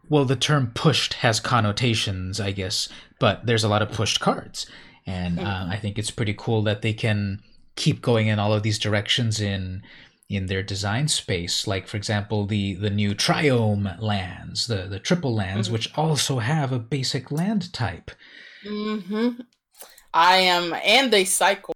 well 0.08 0.24
the 0.24 0.36
term 0.36 0.70
pushed 0.74 1.14
has 1.14 1.38
connotations, 1.38 2.40
I 2.40 2.50
guess, 2.52 2.88
but 3.18 3.44
there's 3.46 3.64
a 3.64 3.68
lot 3.68 3.82
of 3.82 3.92
pushed 3.92 4.20
cards. 4.20 4.66
And 5.08 5.38
uh, 5.40 5.42
Mhm. 5.42 5.70
I 5.72 5.76
think 5.76 5.98
it's 5.98 6.10
pretty 6.10 6.34
cool 6.36 6.62
that 6.62 6.82
they 6.82 6.92
can 6.92 7.40
keep 7.76 8.02
going 8.02 8.26
in 8.28 8.38
all 8.38 8.52
of 8.52 8.62
these 8.62 8.78
directions 8.78 9.40
in 9.40 9.82
in 10.28 10.46
their 10.46 10.62
design 10.62 11.08
space. 11.08 11.66
Like 11.66 11.88
for 11.88 11.96
example, 11.96 12.46
the 12.46 12.74
the 12.74 12.90
new 12.90 13.14
triome 13.14 13.98
lands, 14.00 14.66
the 14.66 14.86
the 14.86 14.98
triple 14.98 15.34
lands, 15.34 15.68
Mhm. 15.68 15.72
which 15.72 15.88
also 15.96 16.38
have 16.40 16.72
a 16.72 16.78
basic 16.78 17.30
land 17.32 17.72
type. 17.72 18.10
hmm 18.62 19.30
I 20.12 20.36
am, 20.38 20.74
and 20.84 21.12
they 21.12 21.24
cycle. 21.24 21.74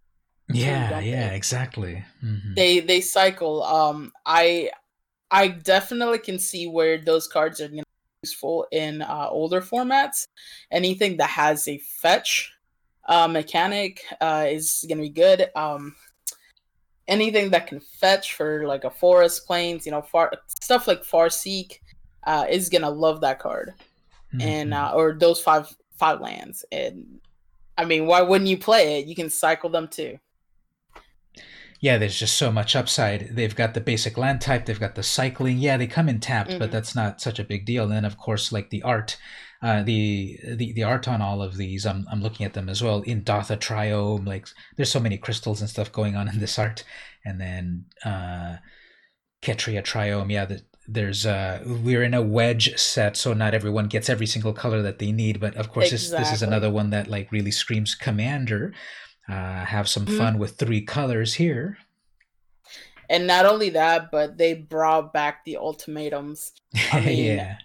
Yeah, 0.52 1.00
yeah, 1.00 1.30
they? 1.30 1.36
exactly. 1.36 2.04
Mhm. 2.22 2.54
They 2.56 2.80
they 2.80 3.00
cycle. 3.00 3.62
Um, 3.62 4.12
I 4.26 4.70
I 5.30 5.48
definitely 5.48 6.18
can 6.18 6.38
see 6.38 6.66
where 6.66 6.98
those 6.98 7.26
cards 7.28 7.60
are 7.60 7.68
gonna 7.68 7.82
be 7.82 8.28
useful 8.28 8.66
in 8.72 9.02
uh, 9.02 9.28
older 9.30 9.60
formats. 9.62 10.26
Anything 10.70 11.16
that 11.18 11.30
has 11.30 11.68
a 11.68 11.78
fetch 11.78 12.52
uh, 13.07 13.28
mechanic 13.28 14.03
uh, 14.20 14.46
is 14.48 14.84
gonna 14.88 15.03
be 15.03 15.09
good. 15.09 15.50
Um, 15.55 15.94
anything 17.09 17.50
that 17.50 17.66
can 17.66 17.80
fetch 17.80 18.34
for 18.34 18.66
like 18.66 18.84
a 18.84 18.90
forest 18.90 19.46
plains, 19.46 19.86
you 19.86 19.92
know, 19.92 20.03
far 20.03 20.32
stuff 20.46 20.86
like 20.86 21.03
Farseek 21.03 21.78
uh, 22.26 22.46
is 22.48 22.68
gonna 22.68 22.90
love 22.90 23.20
that 23.22 23.38
card, 23.38 23.74
mm-hmm. 24.32 24.40
and 24.40 24.74
uh, 24.74 24.92
or 24.94 25.12
those 25.14 25.40
five 25.40 25.74
five 25.96 26.20
lands. 26.20 26.64
And 26.72 27.20
I 27.76 27.84
mean, 27.84 28.07
why 28.07 28.22
wouldn't 28.22 28.50
you 28.50 28.59
play 28.59 29.00
it? 29.00 29.07
You 29.07 29.14
can 29.14 29.30
cycle 29.30 29.70
them 29.70 29.88
too. 29.88 30.18
Yeah, 31.82 31.98
there's 31.98 32.16
just 32.16 32.38
so 32.38 32.52
much 32.52 32.76
upside. 32.76 33.34
They've 33.34 33.56
got 33.56 33.74
the 33.74 33.80
basic 33.80 34.16
land 34.16 34.40
type, 34.40 34.66
they've 34.66 34.78
got 34.78 34.94
the 34.94 35.02
cycling. 35.02 35.58
Yeah, 35.58 35.76
they 35.76 35.88
come 35.88 36.08
in 36.08 36.20
tapped, 36.20 36.50
mm-hmm. 36.50 36.60
but 36.60 36.70
that's 36.70 36.94
not 36.94 37.20
such 37.20 37.40
a 37.40 37.44
big 37.44 37.66
deal. 37.66 37.82
And 37.82 37.92
then, 37.92 38.04
of 38.04 38.16
course, 38.16 38.52
like 38.52 38.70
the 38.70 38.84
art, 38.84 39.18
uh, 39.60 39.82
the, 39.82 40.38
the 40.44 40.72
the 40.74 40.84
art 40.84 41.08
on 41.08 41.20
all 41.20 41.42
of 41.42 41.56
these, 41.56 41.84
I'm, 41.84 42.06
I'm 42.08 42.22
looking 42.22 42.46
at 42.46 42.52
them 42.52 42.68
as 42.68 42.84
well. 42.84 43.02
Indatha 43.02 43.58
Triome, 43.58 44.24
like 44.24 44.46
there's 44.76 44.92
so 44.92 45.00
many 45.00 45.18
crystals 45.18 45.60
and 45.60 45.68
stuff 45.68 45.90
going 45.90 46.14
on 46.14 46.28
in 46.28 46.38
this 46.38 46.56
art. 46.56 46.84
And 47.24 47.40
then 47.40 47.86
uh, 48.04 48.58
Ketria 49.42 49.82
Triome, 49.82 50.30
yeah, 50.30 50.44
the, 50.44 50.62
there's 50.88 51.24
uh 51.26 51.62
we're 51.64 52.02
in 52.02 52.12
a 52.12 52.20
wedge 52.20 52.76
set 52.76 53.16
so 53.16 53.32
not 53.32 53.54
everyone 53.54 53.86
gets 53.86 54.10
every 54.10 54.26
single 54.26 54.52
color 54.52 54.82
that 54.82 54.98
they 54.98 55.12
need 55.12 55.38
but 55.38 55.54
of 55.54 55.70
course 55.70 55.92
exactly. 55.92 56.18
this, 56.18 56.28
this 56.28 56.36
is 56.38 56.42
another 56.42 56.70
one 56.72 56.90
that 56.90 57.06
like 57.06 57.30
really 57.30 57.52
screams 57.52 57.94
commander 57.94 58.74
uh 59.28 59.64
have 59.64 59.88
some 59.88 60.06
mm-hmm. 60.06 60.18
fun 60.18 60.38
with 60.38 60.56
three 60.56 60.80
colors 60.80 61.34
here 61.34 61.78
and 63.08 63.26
not 63.26 63.46
only 63.46 63.70
that 63.70 64.10
but 64.10 64.38
they 64.38 64.54
brought 64.54 65.12
back 65.12 65.44
the 65.44 65.56
ultimatums 65.56 66.52
I 66.92 67.00
mean, 67.06 67.24
yeah 67.24 67.58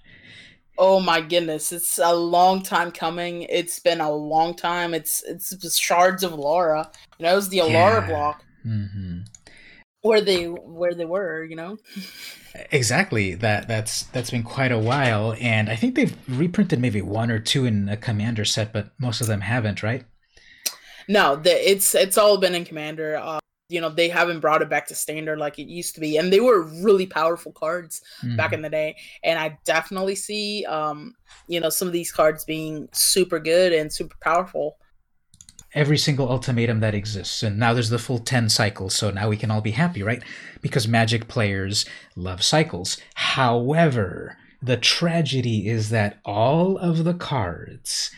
oh 0.78 1.00
my 1.00 1.22
goodness 1.22 1.72
it's 1.72 1.98
a 1.98 2.16
long 2.16 2.62
time 2.62 2.92
coming 2.92 3.44
it's 3.44 3.80
been 3.80 4.02
a 4.02 4.12
long 4.12 4.56
time 4.56 4.94
it's 4.94 5.24
it's 5.24 5.50
the 5.50 5.70
shards 5.70 6.24
of 6.24 6.32
Alara. 6.34 6.92
you 7.18 7.26
know 7.26 7.34
it 7.34 7.36
was 7.36 7.50
the 7.50 7.60
Alara 7.60 8.02
yeah. 8.02 8.08
block 8.08 8.44
mm-hmm. 8.66 9.20
where 10.02 10.22
they 10.22 10.46
where 10.46 10.94
they 10.94 11.06
were 11.06 11.44
you 11.44 11.56
know 11.56 11.78
Exactly. 12.72 13.36
That 13.36 13.68
that's 13.68 14.04
that's 14.04 14.32
been 14.32 14.44
quite 14.44 14.72
a 14.72 14.80
while, 14.80 15.36
and 15.40 15.70
I 15.70 15.76
think 15.76 15.96
they've 15.96 16.16
reprinted 16.28 16.80
maybe 16.80 17.02
one 17.02 17.32
or 17.32 17.40
two 17.40 17.66
in 17.66 17.90
a 17.90 17.98
Commander 17.98 18.46
set, 18.46 18.74
but 18.74 18.92
most 19.00 19.22
of 19.22 19.28
them 19.28 19.42
haven't, 19.42 19.84
right? 19.84 20.06
No, 21.08 21.36
the, 21.36 21.70
it's 21.70 21.96
it's 21.96 22.18
all 22.18 22.38
been 22.38 22.56
in 22.56 22.66
Commander. 22.66 23.18
Uh, 23.18 23.40
you 23.70 23.82
know, 23.82 23.90
they 23.90 24.08
haven't 24.08 24.40
brought 24.40 24.62
it 24.62 24.70
back 24.70 24.88
to 24.88 24.96
Standard 24.96 25.40
like 25.40 25.60
it 25.60 25.68
used 25.68 25.96
to 25.96 26.02
be, 26.02 26.18
and 26.18 26.32
they 26.32 26.40
were 26.40 26.64
really 26.64 27.06
powerful 27.06 27.52
cards 27.52 28.02
mm-hmm. 28.22 28.36
back 28.38 28.54
in 28.54 28.62
the 28.62 28.70
day. 28.70 28.96
And 29.24 29.38
I 29.38 29.58
definitely 29.66 30.16
see, 30.16 30.66
um, 30.66 31.16
you 31.48 31.60
know, 31.60 31.70
some 31.70 31.88
of 31.88 31.94
these 31.94 32.12
cards 32.12 32.46
being 32.46 32.88
super 32.94 33.40
good 33.40 33.74
and 33.74 33.92
super 33.92 34.16
powerful 34.22 34.78
every 35.74 35.98
single 35.98 36.30
ultimatum 36.30 36.80
that 36.80 36.96
exists. 36.96 37.44
And 37.44 37.60
now 37.60 37.74
there's 37.74 37.92
the 37.92 38.00
full 38.00 38.18
10 38.18 38.50
cycles, 38.50 38.96
so 38.96 39.12
now 39.12 39.30
we 39.30 39.38
can 39.38 39.52
all 39.52 39.62
be 39.62 39.72
happy, 39.72 40.02
right? 40.02 40.24
Because 40.62 40.88
Magic 40.88 41.28
players 41.28 41.86
love 42.16 42.44
cycles. 42.44 42.98
However, 43.14 44.38
the 44.62 44.78
tragedy 44.78 45.68
is 45.68 45.90
that 45.92 46.20
all 46.26 46.78
of 46.78 47.04
the 47.04 47.14
cards, 47.14 48.10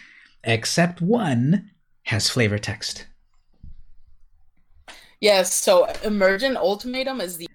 except 0.43 1.01
one, 1.01 1.71
has 2.09 2.27
flavor 2.27 2.57
text. 2.57 3.05
Yes, 5.21 5.53
so 5.53 5.85
Emergent 6.03 6.57
Ultimatum 6.57 7.21
is 7.21 7.37
the 7.37 7.47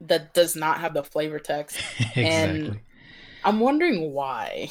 that 0.00 0.32
does 0.32 0.56
not 0.56 0.80
have 0.80 0.94
the 0.94 1.04
flavor 1.04 1.38
text. 1.38 1.76
exactly. 1.98 2.24
And 2.24 2.80
I'm 3.44 3.60
wondering 3.60 4.12
why. 4.12 4.70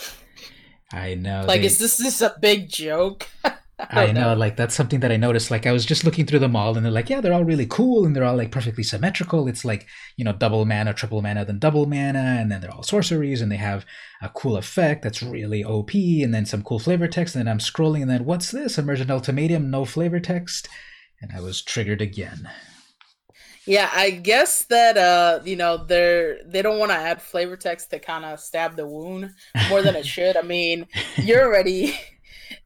I 0.91 1.13
know. 1.13 1.43
Like, 1.45 1.61
they... 1.61 1.67
is 1.67 1.77
this 1.77 1.99
just 1.99 2.21
a 2.21 2.35
big 2.41 2.69
joke? 2.69 3.27
I 3.91 4.11
know, 4.11 4.33
like 4.33 4.55
that's 4.55 4.73
something 4.73 5.01
that 5.01 5.11
I 5.11 5.17
noticed. 5.17 5.51
Like 5.51 5.67
I 5.67 5.71
was 5.71 5.85
just 5.85 6.03
looking 6.03 6.25
through 6.25 6.39
them 6.39 6.55
all, 6.55 6.75
and 6.75 6.83
they're 6.83 6.91
like, 6.91 7.11
yeah, 7.11 7.21
they're 7.21 7.33
all 7.33 7.43
really 7.43 7.67
cool, 7.67 8.05
and 8.05 8.15
they're 8.15 8.23
all 8.23 8.35
like 8.35 8.51
perfectly 8.51 8.83
symmetrical. 8.83 9.47
It's 9.47 9.63
like 9.63 9.85
you 10.15 10.25
know, 10.25 10.33
double 10.33 10.65
mana, 10.65 10.95
triple 10.95 11.21
mana, 11.21 11.45
then 11.45 11.59
double 11.59 11.85
mana, 11.85 12.37
and 12.39 12.51
then 12.51 12.61
they're 12.61 12.73
all 12.73 12.81
sorceries, 12.81 13.39
and 13.39 13.51
they 13.51 13.57
have 13.57 13.85
a 14.21 14.29
cool 14.29 14.57
effect 14.57 15.03
that's 15.03 15.21
really 15.21 15.63
OP, 15.63 15.93
and 15.93 16.33
then 16.33 16.45
some 16.47 16.63
cool 16.63 16.79
flavor 16.79 17.07
text. 17.07 17.35
And 17.35 17.45
then 17.45 17.51
I'm 17.51 17.59
scrolling, 17.59 18.01
and 18.01 18.09
then 18.09 18.25
what's 18.25 18.49
this? 18.49 18.79
Emergent 18.79 19.11
Ultimatum, 19.11 19.69
no 19.69 19.85
flavor 19.85 20.19
text, 20.19 20.67
and 21.21 21.31
I 21.31 21.39
was 21.39 21.61
triggered 21.61 22.01
again. 22.01 22.49
Yeah, 23.67 23.91
I 23.93 24.11
guess 24.11 24.63
that 24.65 24.97
uh, 24.97 25.41
you 25.45 25.55
know, 25.55 25.77
they're 25.77 26.39
they 26.47 26.63
don't 26.63 26.79
want 26.79 26.91
to 26.91 26.97
add 26.97 27.21
flavor 27.21 27.57
text 27.57 27.91
to 27.91 27.99
kind 27.99 28.25
of 28.25 28.39
stab 28.39 28.75
the 28.75 28.87
wound 28.87 29.35
more 29.69 29.83
than 29.83 29.95
it 29.95 30.05
should. 30.07 30.35
I 30.35 30.41
mean, 30.41 30.87
you're 31.17 31.45
already 31.45 31.99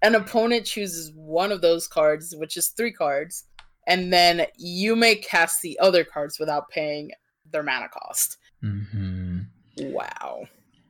an 0.02 0.16
opponent 0.16 0.66
chooses 0.66 1.12
one 1.16 1.52
of 1.52 1.62
those 1.62 1.88
cards, 1.88 2.36
which 2.36 2.58
is 2.58 2.70
three 2.70 2.92
cards, 2.92 3.46
and 3.88 4.12
then 4.12 4.46
you 4.58 4.96
may 4.96 5.16
cast 5.16 5.62
the 5.62 5.78
other 5.80 6.04
cards 6.04 6.40
without 6.40 6.70
paying 6.70 7.12
their 7.52 7.64
mana 7.64 7.90
cost. 7.90 8.38
Mm-hmm. 8.64 9.40
Wow. 9.78 10.44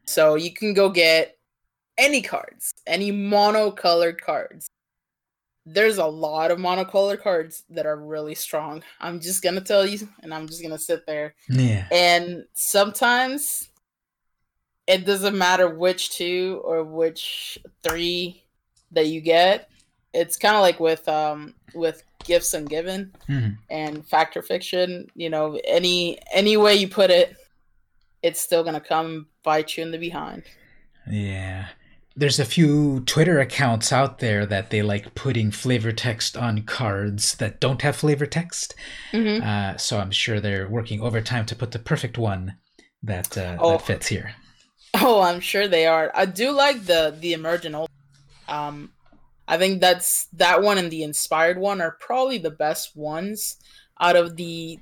So 0.06 0.36
you 0.36 0.54
can 0.54 0.74
go 0.74 0.90
get 0.90 1.38
any 1.98 2.22
cards, 2.22 2.74
any 2.88 3.12
monocolored 3.12 4.20
cards. 4.20 4.68
There's 5.66 6.00
a 6.00 6.06
lot 6.06 6.50
of 6.50 6.58
monocolored 6.58 7.22
cards 7.22 7.64
that 7.70 7.86
are 7.86 7.98
really 7.98 8.36
strong. 8.36 8.84
I'm 9.00 9.20
just 9.20 9.44
gonna 9.44 9.62
tell 9.62 9.86
you, 9.86 10.10
and 10.24 10.34
I'm 10.34 10.48
just 10.48 10.62
gonna 10.62 10.80
sit 10.80 11.06
there. 11.06 11.36
Yeah. 11.48 11.86
And 11.92 12.46
sometimes 12.54 13.70
it 14.88 15.06
doesn't 15.06 15.38
matter 15.38 15.70
which 15.70 16.10
two 16.10 16.62
or 16.66 16.84
which 16.84 17.60
three 17.84 18.44
that 18.92 19.08
you 19.08 19.22
get. 19.22 19.70
It's 20.14 20.38
kind 20.38 20.56
of 20.56 20.62
like 20.62 20.80
with 20.80 21.08
um 21.08 21.54
with 21.74 22.04
gifts 22.24 22.54
ungiven 22.54 23.12
mm-hmm. 23.30 23.54
and 23.70 24.06
Fact 24.06 24.38
or 24.38 24.42
Fiction. 24.42 25.08
You 25.16 25.30
know, 25.30 25.60
any 25.66 26.20
any 26.34 26.58
way 26.58 26.76
you 26.76 26.88
put 26.88 27.10
it, 27.10 27.36
it's 28.22 28.40
still 28.40 28.64
gonna 28.64 28.82
come 28.82 29.28
bite 29.44 29.78
you 29.78 29.84
in 29.84 29.92
the 29.92 29.98
behind. 29.98 30.44
Yeah. 31.10 31.68
There's 32.14 32.40
a 32.40 32.46
few 32.46 33.00
Twitter 33.06 33.40
accounts 33.40 33.94
out 33.94 34.20
there 34.20 34.46
that 34.46 34.70
they 34.70 34.82
like 34.82 35.16
putting 35.16 35.50
flavor 35.50 35.94
text 35.94 36.36
on 36.36 36.64
cards 36.64 37.36
that 37.36 37.62
don't 37.62 37.82
have 37.84 37.96
flavor 37.96 38.26
text. 38.26 38.76
Mm-hmm. 39.14 39.42
Uh, 39.42 39.78
so 39.78 39.98
I'm 39.98 40.12
sure 40.12 40.42
they're 40.42 40.68
working 40.68 41.02
overtime 41.02 41.46
to 41.46 41.56
put 41.56 41.72
the 41.72 41.80
perfect 41.80 42.18
one 42.18 42.58
that 43.02 43.38
uh, 43.38 43.58
oh. 43.60 43.72
that 43.72 43.82
fits 43.84 44.08
here. 44.08 44.34
Oh, 44.96 45.22
I'm 45.22 45.40
sure 45.40 45.70
they 45.70 45.88
are. 45.88 46.12
I 46.14 46.26
do 46.26 46.52
like 46.52 46.86
the 46.86 47.16
the 47.18 47.32
emergent 47.32 47.76
um, 48.52 48.92
I 49.48 49.58
think 49.58 49.82
that's 49.82 50.28
that 50.34 50.62
one 50.62 50.78
and 50.78 50.92
the 50.92 51.04
inspired 51.04 51.58
one 51.58 51.82
are 51.82 51.98
probably 52.00 52.38
the 52.38 52.52
best 52.52 52.96
ones 52.96 53.58
out 54.00 54.16
of 54.16 54.36
the, 54.36 54.80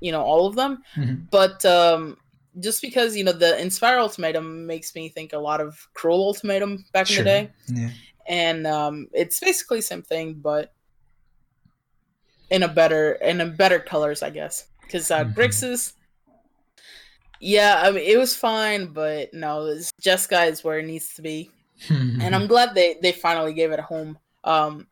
you 0.00 0.12
know, 0.12 0.22
all 0.22 0.46
of 0.46 0.54
them. 0.54 0.82
Mm-hmm. 0.96 1.24
But 1.30 1.64
um, 1.66 2.16
just 2.58 2.82
because 2.82 3.16
you 3.16 3.24
know 3.24 3.32
the 3.32 3.60
inspired 3.60 3.98
ultimatum 3.98 4.66
makes 4.66 4.94
me 4.94 5.08
think 5.08 5.32
a 5.32 5.38
lot 5.38 5.60
of 5.60 5.88
cruel 5.94 6.22
ultimatum 6.24 6.84
back 6.92 7.06
sure. 7.06 7.18
in 7.18 7.24
the 7.24 7.30
day, 7.30 7.50
yeah. 7.68 7.90
and 8.26 8.66
um, 8.66 9.08
it's 9.12 9.38
basically 9.38 9.78
the 9.78 9.82
same 9.82 10.02
thing, 10.02 10.34
but 10.34 10.72
in 12.50 12.62
a 12.62 12.68
better 12.68 13.12
in 13.12 13.40
a 13.40 13.46
better 13.46 13.78
colors, 13.78 14.22
I 14.22 14.30
guess. 14.30 14.66
Because 14.82 15.10
uh, 15.10 15.24
mm-hmm. 15.24 15.38
Grixis, 15.38 15.92
yeah, 17.40 17.80
I 17.84 17.90
mean 17.90 18.04
it 18.04 18.18
was 18.18 18.34
fine, 18.34 18.86
but 18.86 19.32
no, 19.32 19.76
Jeskai 20.02 20.50
is 20.50 20.64
where 20.64 20.80
it 20.80 20.86
needs 20.86 21.14
to 21.14 21.22
be. 21.22 21.50
And 21.88 22.34
I'm 22.34 22.46
glad 22.46 22.74
they 22.74 22.96
they 23.00 23.12
finally 23.12 23.54
gave 23.54 23.72
it 23.72 23.78
a 23.78 23.82
home. 23.82 24.18
Um, 24.44 24.86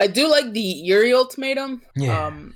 I 0.00 0.06
do 0.06 0.28
like 0.28 0.52
the 0.52 0.86
Eerie 0.86 1.12
ultimatum. 1.12 1.82
Yeah. 1.94 2.26
Um, 2.26 2.54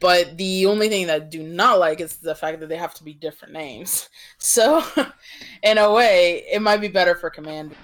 but 0.00 0.36
the 0.36 0.66
only 0.66 0.88
thing 0.88 1.06
that 1.08 1.22
I 1.22 1.24
do 1.24 1.42
not 1.42 1.78
like 1.78 2.00
is 2.00 2.16
the 2.16 2.34
fact 2.34 2.60
that 2.60 2.68
they 2.68 2.76
have 2.76 2.94
to 2.94 3.04
be 3.04 3.14
different 3.14 3.54
names. 3.54 4.08
So, 4.38 4.84
in 5.62 5.78
a 5.78 5.92
way, 5.92 6.44
it 6.52 6.60
might 6.60 6.80
be 6.80 6.88
better 6.88 7.14
for 7.14 7.30
Commander. 7.30 7.76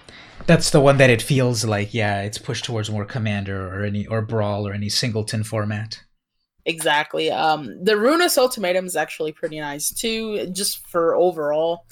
That's 0.46 0.70
the 0.70 0.80
one 0.80 0.96
that 0.96 1.08
it 1.08 1.22
feels 1.22 1.64
like, 1.64 1.94
yeah, 1.94 2.22
it's 2.22 2.38
pushed 2.38 2.64
towards 2.64 2.90
more 2.90 3.04
Commander 3.04 3.68
or 3.68 3.84
any 3.84 4.06
or 4.06 4.22
Brawl 4.22 4.66
or 4.66 4.72
any 4.72 4.88
singleton 4.88 5.44
format. 5.44 6.02
Exactly. 6.64 7.30
Um, 7.30 7.82
the 7.84 7.96
Ruinous 7.96 8.36
Ultimatum 8.36 8.86
is 8.86 8.96
actually 8.96 9.32
pretty 9.32 9.60
nice 9.60 9.92
too, 9.92 10.48
just 10.48 10.86
for 10.88 11.14
overall. 11.14 11.86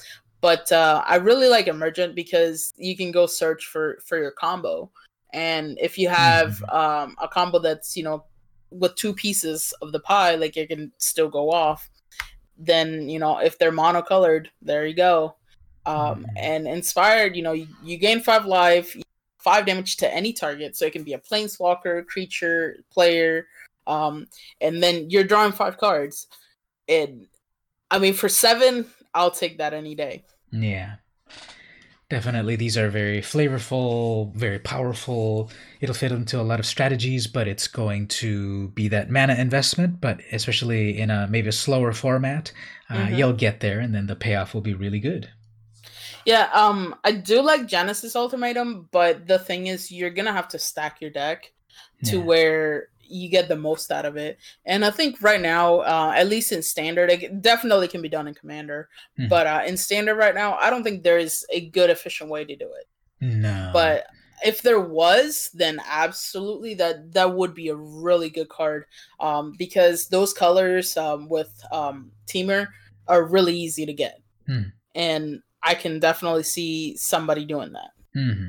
But 0.46 0.70
uh, 0.70 1.02
I 1.04 1.16
really 1.16 1.48
like 1.48 1.66
Emergent 1.66 2.14
because 2.14 2.72
you 2.76 2.96
can 2.96 3.10
go 3.10 3.26
search 3.26 3.66
for 3.66 3.98
for 4.06 4.16
your 4.16 4.30
combo, 4.30 4.92
and 5.32 5.76
if 5.82 5.98
you 5.98 6.08
have 6.08 6.50
mm-hmm. 6.60 6.70
um, 6.70 7.16
a 7.20 7.26
combo 7.26 7.58
that's 7.58 7.96
you 7.96 8.04
know 8.04 8.22
with 8.70 8.94
two 8.94 9.12
pieces 9.12 9.74
of 9.82 9.90
the 9.90 9.98
pie, 9.98 10.36
like 10.36 10.56
it 10.56 10.68
can 10.68 10.92
still 10.98 11.28
go 11.28 11.50
off. 11.50 11.90
Then 12.56 13.08
you 13.08 13.18
know 13.18 13.38
if 13.38 13.58
they're 13.58 13.72
monocolored, 13.72 14.46
there 14.62 14.86
you 14.86 14.94
go. 14.94 15.34
Um, 15.84 15.96
mm-hmm. 15.96 16.24
And 16.36 16.68
inspired, 16.68 17.34
you 17.34 17.42
know, 17.42 17.52
you, 17.52 17.66
you 17.82 17.96
gain 17.96 18.20
five 18.20 18.46
life, 18.46 18.96
five 19.38 19.66
damage 19.66 19.96
to 19.96 20.14
any 20.14 20.32
target, 20.32 20.76
so 20.76 20.86
it 20.86 20.92
can 20.92 21.02
be 21.02 21.14
a 21.14 21.18
planeswalker, 21.18 22.06
creature, 22.06 22.76
player, 22.92 23.48
um, 23.88 24.28
and 24.60 24.80
then 24.80 25.10
you're 25.10 25.24
drawing 25.24 25.50
five 25.50 25.76
cards. 25.76 26.28
And 26.88 27.26
I 27.90 27.98
mean, 27.98 28.14
for 28.14 28.28
seven, 28.28 28.86
I'll 29.12 29.32
take 29.32 29.58
that 29.58 29.74
any 29.74 29.96
day. 29.96 30.22
Yeah. 30.50 30.96
Definitely, 32.08 32.54
these 32.54 32.78
are 32.78 32.88
very 32.88 33.20
flavorful, 33.20 34.32
very 34.32 34.60
powerful. 34.60 35.50
It'll 35.80 35.94
fit 35.94 36.12
into 36.12 36.40
a 36.40 36.42
lot 36.42 36.60
of 36.60 36.66
strategies, 36.66 37.26
but 37.26 37.48
it's 37.48 37.66
going 37.66 38.06
to 38.08 38.68
be 38.68 38.86
that 38.88 39.10
mana 39.10 39.34
investment. 39.34 40.00
But 40.00 40.20
especially 40.30 41.00
in 41.00 41.10
a 41.10 41.26
maybe 41.26 41.48
a 41.48 41.52
slower 41.52 41.92
format, 41.92 42.52
uh, 42.88 42.94
mm-hmm. 42.94 43.14
you'll 43.16 43.32
get 43.32 43.58
there, 43.58 43.80
and 43.80 43.92
then 43.92 44.06
the 44.06 44.14
payoff 44.14 44.54
will 44.54 44.60
be 44.60 44.72
really 44.72 45.00
good. 45.00 45.30
Yeah, 46.24 46.48
um, 46.52 46.94
I 47.02 47.10
do 47.10 47.42
like 47.42 47.66
Genesis 47.66 48.14
Ultimatum, 48.14 48.88
but 48.92 49.26
the 49.26 49.40
thing 49.40 49.66
is, 49.66 49.90
you're 49.90 50.10
gonna 50.10 50.32
have 50.32 50.48
to 50.48 50.60
stack 50.60 51.00
your 51.00 51.10
deck 51.10 51.52
to 52.04 52.18
yeah. 52.18 52.22
where 52.22 52.88
you 53.08 53.28
get 53.28 53.48
the 53.48 53.56
most 53.56 53.90
out 53.90 54.04
of 54.04 54.16
it. 54.16 54.38
And 54.64 54.84
I 54.84 54.90
think 54.90 55.20
right 55.22 55.40
now, 55.40 55.80
uh, 55.80 56.12
at 56.16 56.28
least 56.28 56.52
in 56.52 56.62
standard, 56.62 57.10
it 57.10 57.42
definitely 57.42 57.88
can 57.88 58.02
be 58.02 58.08
done 58.08 58.28
in 58.28 58.34
commander. 58.34 58.88
Mm. 59.18 59.28
But 59.28 59.46
uh, 59.46 59.62
in 59.66 59.76
standard 59.76 60.16
right 60.16 60.34
now, 60.34 60.54
I 60.54 60.70
don't 60.70 60.82
think 60.82 61.02
there 61.02 61.18
is 61.18 61.44
a 61.50 61.68
good 61.70 61.90
efficient 61.90 62.30
way 62.30 62.44
to 62.44 62.56
do 62.56 62.66
it. 62.66 62.86
No. 63.20 63.70
But 63.72 64.06
if 64.44 64.62
there 64.62 64.80
was, 64.80 65.50
then 65.54 65.80
absolutely 65.88 66.74
that 66.74 67.12
that 67.12 67.34
would 67.34 67.54
be 67.54 67.68
a 67.68 67.76
really 67.76 68.28
good 68.28 68.48
card 68.48 68.84
um, 69.20 69.54
because 69.58 70.08
those 70.08 70.32
colors 70.32 70.96
um, 70.96 71.28
with 71.28 71.62
um, 71.72 72.10
Temur 72.26 72.68
are 73.08 73.24
really 73.24 73.56
easy 73.56 73.86
to 73.86 73.92
get, 73.92 74.20
mm. 74.48 74.70
and 74.94 75.40
I 75.62 75.74
can 75.74 76.00
definitely 76.00 76.42
see 76.42 76.96
somebody 76.96 77.44
doing 77.44 77.72
that. 77.72 77.90
Mm-hmm. 78.16 78.48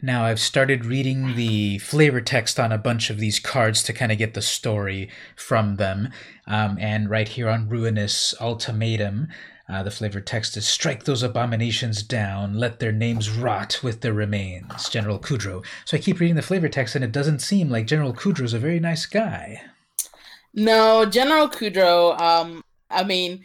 Now, 0.00 0.24
I've 0.24 0.38
started 0.38 0.84
reading 0.84 1.34
the 1.34 1.78
flavor 1.78 2.20
text 2.20 2.60
on 2.60 2.70
a 2.70 2.78
bunch 2.78 3.10
of 3.10 3.18
these 3.18 3.40
cards 3.40 3.82
to 3.82 3.92
kind 3.92 4.12
of 4.12 4.18
get 4.18 4.34
the 4.34 4.42
story 4.42 5.08
from 5.34 5.74
them. 5.74 6.10
Um, 6.46 6.78
and 6.80 7.10
right 7.10 7.26
here 7.26 7.48
on 7.48 7.68
Ruinous 7.68 8.32
Ultimatum, 8.40 9.26
uh, 9.68 9.82
the 9.82 9.90
flavor 9.90 10.20
text 10.20 10.56
is 10.56 10.68
Strike 10.68 11.04
those 11.04 11.24
abominations 11.24 12.04
down, 12.04 12.54
let 12.54 12.78
their 12.78 12.92
names 12.92 13.28
rot 13.28 13.80
with 13.82 14.00
their 14.00 14.12
remains. 14.12 14.88
General 14.88 15.18
Kudro. 15.18 15.64
So 15.84 15.96
I 15.96 16.00
keep 16.00 16.20
reading 16.20 16.36
the 16.36 16.42
flavor 16.42 16.68
text, 16.68 16.94
and 16.94 17.04
it 17.04 17.12
doesn't 17.12 17.40
seem 17.40 17.68
like 17.68 17.88
General 17.88 18.14
Kudro 18.14 18.44
is 18.44 18.54
a 18.54 18.58
very 18.60 18.78
nice 18.78 19.04
guy. 19.04 19.62
No, 20.54 21.04
General 21.06 21.48
Kudro, 21.48 22.18
um, 22.20 22.62
I 22.88 23.02
mean, 23.02 23.44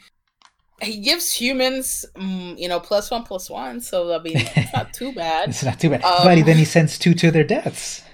he 0.81 0.99
gives 0.99 1.33
humans, 1.33 2.05
mm, 2.15 2.57
you 2.57 2.67
know, 2.67 2.79
plus 2.79 3.11
one 3.11 3.23
plus 3.23 3.49
one. 3.49 3.79
So 3.81 4.13
I 4.13 4.21
mean, 4.21 4.37
it's 4.37 4.73
not 4.73 4.93
too 4.99 5.13
bad. 5.13 5.49
it's 5.49 5.63
not 5.63 5.79
too 5.79 5.89
bad. 5.89 6.03
Um, 6.03 6.25
but 6.25 6.45
then 6.45 6.57
he 6.57 6.65
sends 6.65 6.97
two 6.97 7.13
to 7.15 7.31
their 7.31 7.43
deaths. 7.43 8.01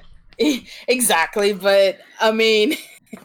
Exactly, 0.88 1.52
but 1.52 2.00
I 2.22 2.32
mean, 2.32 2.76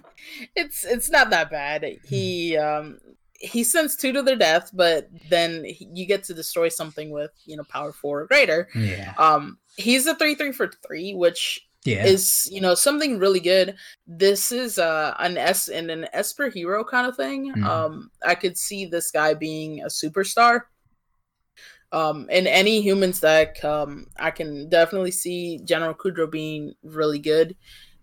it's 0.56 0.84
it's 0.84 1.08
not 1.10 1.30
that 1.30 1.48
bad. 1.48 1.86
He 2.04 2.56
um 2.56 2.98
he 3.38 3.62
sends 3.62 3.94
two 3.94 4.12
to 4.12 4.22
their 4.22 4.34
death, 4.34 4.70
but 4.72 5.08
then 5.30 5.64
you 5.78 6.06
get 6.06 6.24
to 6.24 6.34
destroy 6.34 6.68
something 6.68 7.10
with 7.10 7.30
you 7.44 7.56
know 7.56 7.62
power 7.68 7.92
four 7.92 8.22
or 8.22 8.26
greater. 8.26 8.68
Yeah. 8.74 9.14
Um, 9.16 9.58
he's 9.76 10.06
a 10.06 10.16
three 10.16 10.34
three 10.34 10.50
for 10.50 10.70
three, 10.86 11.14
which 11.14 11.64
yeah. 11.84 12.04
is 12.04 12.48
you 12.50 12.60
know 12.60 12.74
something 12.74 13.18
really 13.18 13.40
good. 13.40 13.76
This 14.06 14.52
is 14.52 14.78
uh, 14.78 15.14
an 15.18 15.36
S 15.36 15.68
and 15.68 15.90
an 15.90 16.06
Esper 16.12 16.48
hero 16.48 16.84
kind 16.84 17.06
of 17.06 17.16
thing. 17.16 17.52
Mm-hmm. 17.52 17.64
Um, 17.64 18.10
I 18.26 18.34
could 18.34 18.56
see 18.56 18.86
this 18.86 19.10
guy 19.10 19.34
being 19.34 19.82
a 19.82 19.86
superstar. 19.86 20.62
Um, 21.92 22.28
in 22.28 22.48
any 22.48 22.80
humans 22.80 23.20
deck, 23.20 23.62
um, 23.64 24.06
I 24.18 24.32
can 24.32 24.68
definitely 24.68 25.12
see 25.12 25.60
General 25.64 25.94
Kudro 25.94 26.28
being 26.28 26.74
really 26.82 27.20
good 27.20 27.54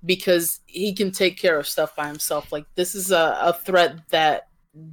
because 0.06 0.62
he 0.66 0.94
can 0.94 1.12
take 1.12 1.38
care 1.38 1.60
of 1.60 1.68
stuff 1.68 1.96
by 1.96 2.08
himself. 2.08 2.52
Like 2.52 2.66
this 2.76 2.96
is 2.96 3.12
a, 3.12 3.38
a 3.42 3.54
threat 3.54 3.98
that 4.10 4.48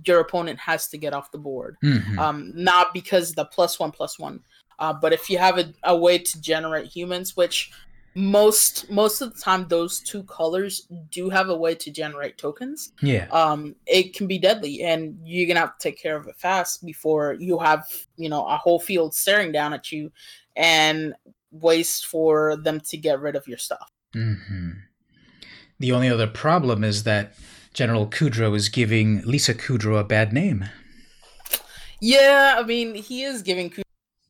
your 0.05 0.21
opponent 0.21 0.59
has 0.59 0.89
to 0.89 0.99
get 0.99 1.15
off 1.15 1.31
the 1.31 1.39
board. 1.39 1.77
Mm-hmm. 1.85 2.19
Um, 2.19 2.53
not 2.55 2.93
because 2.93 3.33
the 3.35 3.45
plus 3.45 3.79
one 3.79 3.93
plus 3.93 4.19
one, 4.19 4.41
uh, 4.79 4.93
but 4.93 5.13
if 5.13 5.31
you 5.31 5.39
have 5.39 5.59
a, 5.59 5.73
a 5.85 5.97
way 5.97 6.19
to 6.19 6.41
generate 6.41 6.87
humans, 6.87 7.37
which 7.37 7.71
most 8.19 8.91
most 8.91 9.21
of 9.21 9.33
the 9.33 9.41
time 9.41 9.65
those 9.69 10.01
two 10.01 10.25
colors 10.25 10.89
do 11.09 11.31
have 11.31 11.51
a 11.51 11.57
way 11.57 11.73
to 11.73 11.89
generate 11.89 12.37
tokens. 12.37 12.93
Yeah. 13.01 13.29
Um 13.31 13.77
it 13.87 14.13
can 14.13 14.27
be 14.27 14.39
deadly 14.39 14.83
and 14.83 15.17
you're 15.23 15.47
gonna 15.47 15.61
have 15.61 15.79
to 15.79 15.89
take 15.89 16.03
care 16.03 16.17
of 16.17 16.27
it 16.27 16.35
fast 16.37 16.85
before 16.85 17.35
you 17.39 17.61
have 17.61 17.87
you 18.17 18.29
know 18.29 18.45
a 18.45 18.57
whole 18.57 18.81
field 18.81 19.15
staring 19.15 19.53
down 19.53 19.73
at 19.73 19.93
you 19.93 20.11
and 20.57 21.15
waste 21.53 22.07
for 22.07 22.57
them 22.57 22.81
to 22.81 22.97
get 22.97 23.21
rid 23.21 23.37
of 23.37 23.47
your 23.47 23.59
stuff. 23.59 23.89
Mm-hmm. 24.17 24.71
the 25.79 25.93
only 25.93 26.09
other 26.09 26.27
problem 26.27 26.83
is 26.83 27.05
that 27.05 27.35
general 27.73 28.09
kudro 28.09 28.57
is 28.57 28.69
giving 28.69 29.23
lisa 29.23 29.55
kudrow 29.55 30.01
a 30.01 30.03
bad 30.03 30.33
name. 30.33 30.65
Yeah 32.01 32.57
i 32.59 32.63
mean 32.65 32.97
he 32.97 33.23
is 33.23 33.43
giving 33.43 33.71
kudrow 33.71 33.83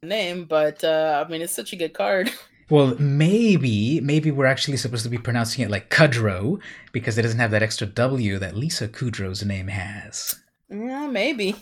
a 0.02 0.06
name 0.06 0.44
but 0.44 0.84
uh 0.84 1.24
i 1.24 1.30
mean 1.30 1.40
it's 1.40 1.54
such 1.54 1.72
a 1.72 1.76
good 1.76 1.94
card 1.94 2.30
Well, 2.70 2.96
maybe 2.98 4.00
maybe 4.00 4.30
we're 4.30 4.46
actually 4.46 4.76
supposed 4.76 5.04
to 5.04 5.08
be 5.08 5.18
pronouncing 5.18 5.64
it 5.64 5.70
like 5.70 5.90
Kudrow 5.90 6.60
because 6.92 7.16
it 7.16 7.22
doesn't 7.22 7.38
have 7.38 7.50
that 7.52 7.62
extra 7.62 7.86
W 7.86 8.38
that 8.38 8.56
Lisa 8.56 8.88
Kudrow's 8.88 9.44
name 9.44 9.68
has. 9.68 10.34
Yeah, 10.68 11.06
maybe. 11.06 11.56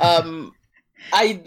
um, 0.00 0.54
I. 1.12 1.42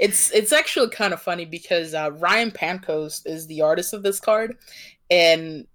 It's 0.00 0.32
it's 0.32 0.52
actually 0.52 0.90
kind 0.90 1.14
of 1.14 1.22
funny 1.22 1.44
because 1.44 1.94
uh, 1.94 2.10
Ryan 2.14 2.50
Pancoast 2.50 3.26
is 3.26 3.46
the 3.46 3.60
artist 3.60 3.94
of 3.94 4.02
this 4.02 4.18
card, 4.18 4.56
and 5.08 5.68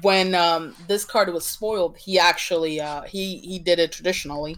when 0.00 0.34
um, 0.34 0.74
this 0.88 1.04
card 1.04 1.32
was 1.32 1.46
spoiled, 1.46 1.96
he 1.96 2.18
actually 2.18 2.80
uh, 2.80 3.02
he 3.02 3.36
he 3.38 3.60
did 3.60 3.78
it 3.78 3.92
traditionally, 3.92 4.56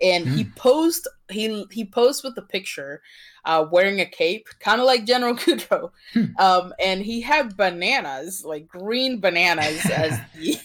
and 0.00 0.26
mm. 0.26 0.34
he 0.34 0.42
hmm. 0.42 0.50
posed 0.56 1.06
he 1.30 1.64
he 1.70 1.84
posed 1.84 2.24
with 2.24 2.34
the 2.34 2.42
picture 2.42 3.02
uh, 3.44 3.66
wearing 3.70 4.00
a 4.00 4.06
cape, 4.06 4.48
kind 4.60 4.80
of 4.80 4.86
like 4.86 5.04
General 5.04 5.34
Kudro. 5.36 5.90
Hmm. 6.12 6.24
Um, 6.38 6.74
and 6.82 7.02
he 7.02 7.20
had 7.20 7.56
bananas, 7.56 8.44
like 8.44 8.68
green 8.68 9.20
bananas, 9.20 9.84
as 9.86 10.18
the, 10.36 10.58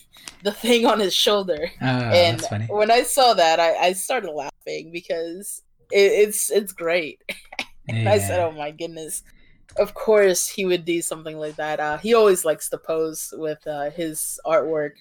the 0.43 0.51
thing 0.51 0.85
on 0.85 0.99
his 0.99 1.15
shoulder. 1.15 1.71
Oh, 1.81 1.85
and 1.85 2.41
when 2.69 2.91
I 2.91 3.03
saw 3.03 3.33
that, 3.33 3.59
I, 3.59 3.75
I 3.75 3.93
started 3.93 4.31
laughing 4.31 4.91
because 4.91 5.63
it, 5.91 6.11
it's 6.27 6.51
it's 6.51 6.73
great. 6.73 7.21
and 7.89 8.03
yeah. 8.03 8.11
I 8.11 8.19
said, 8.19 8.39
"Oh 8.39 8.51
my 8.51 8.71
goodness." 8.71 9.23
Of 9.77 9.93
course, 9.93 10.47
he 10.47 10.65
would 10.65 10.85
do 10.85 11.03
something 11.03 11.37
like 11.37 11.57
that. 11.57 11.79
Uh, 11.79 11.97
he 11.97 12.15
always 12.15 12.43
likes 12.43 12.67
to 12.69 12.79
pose 12.79 13.31
with 13.37 13.65
uh, 13.67 13.91
his 13.91 14.39
artwork 14.43 14.93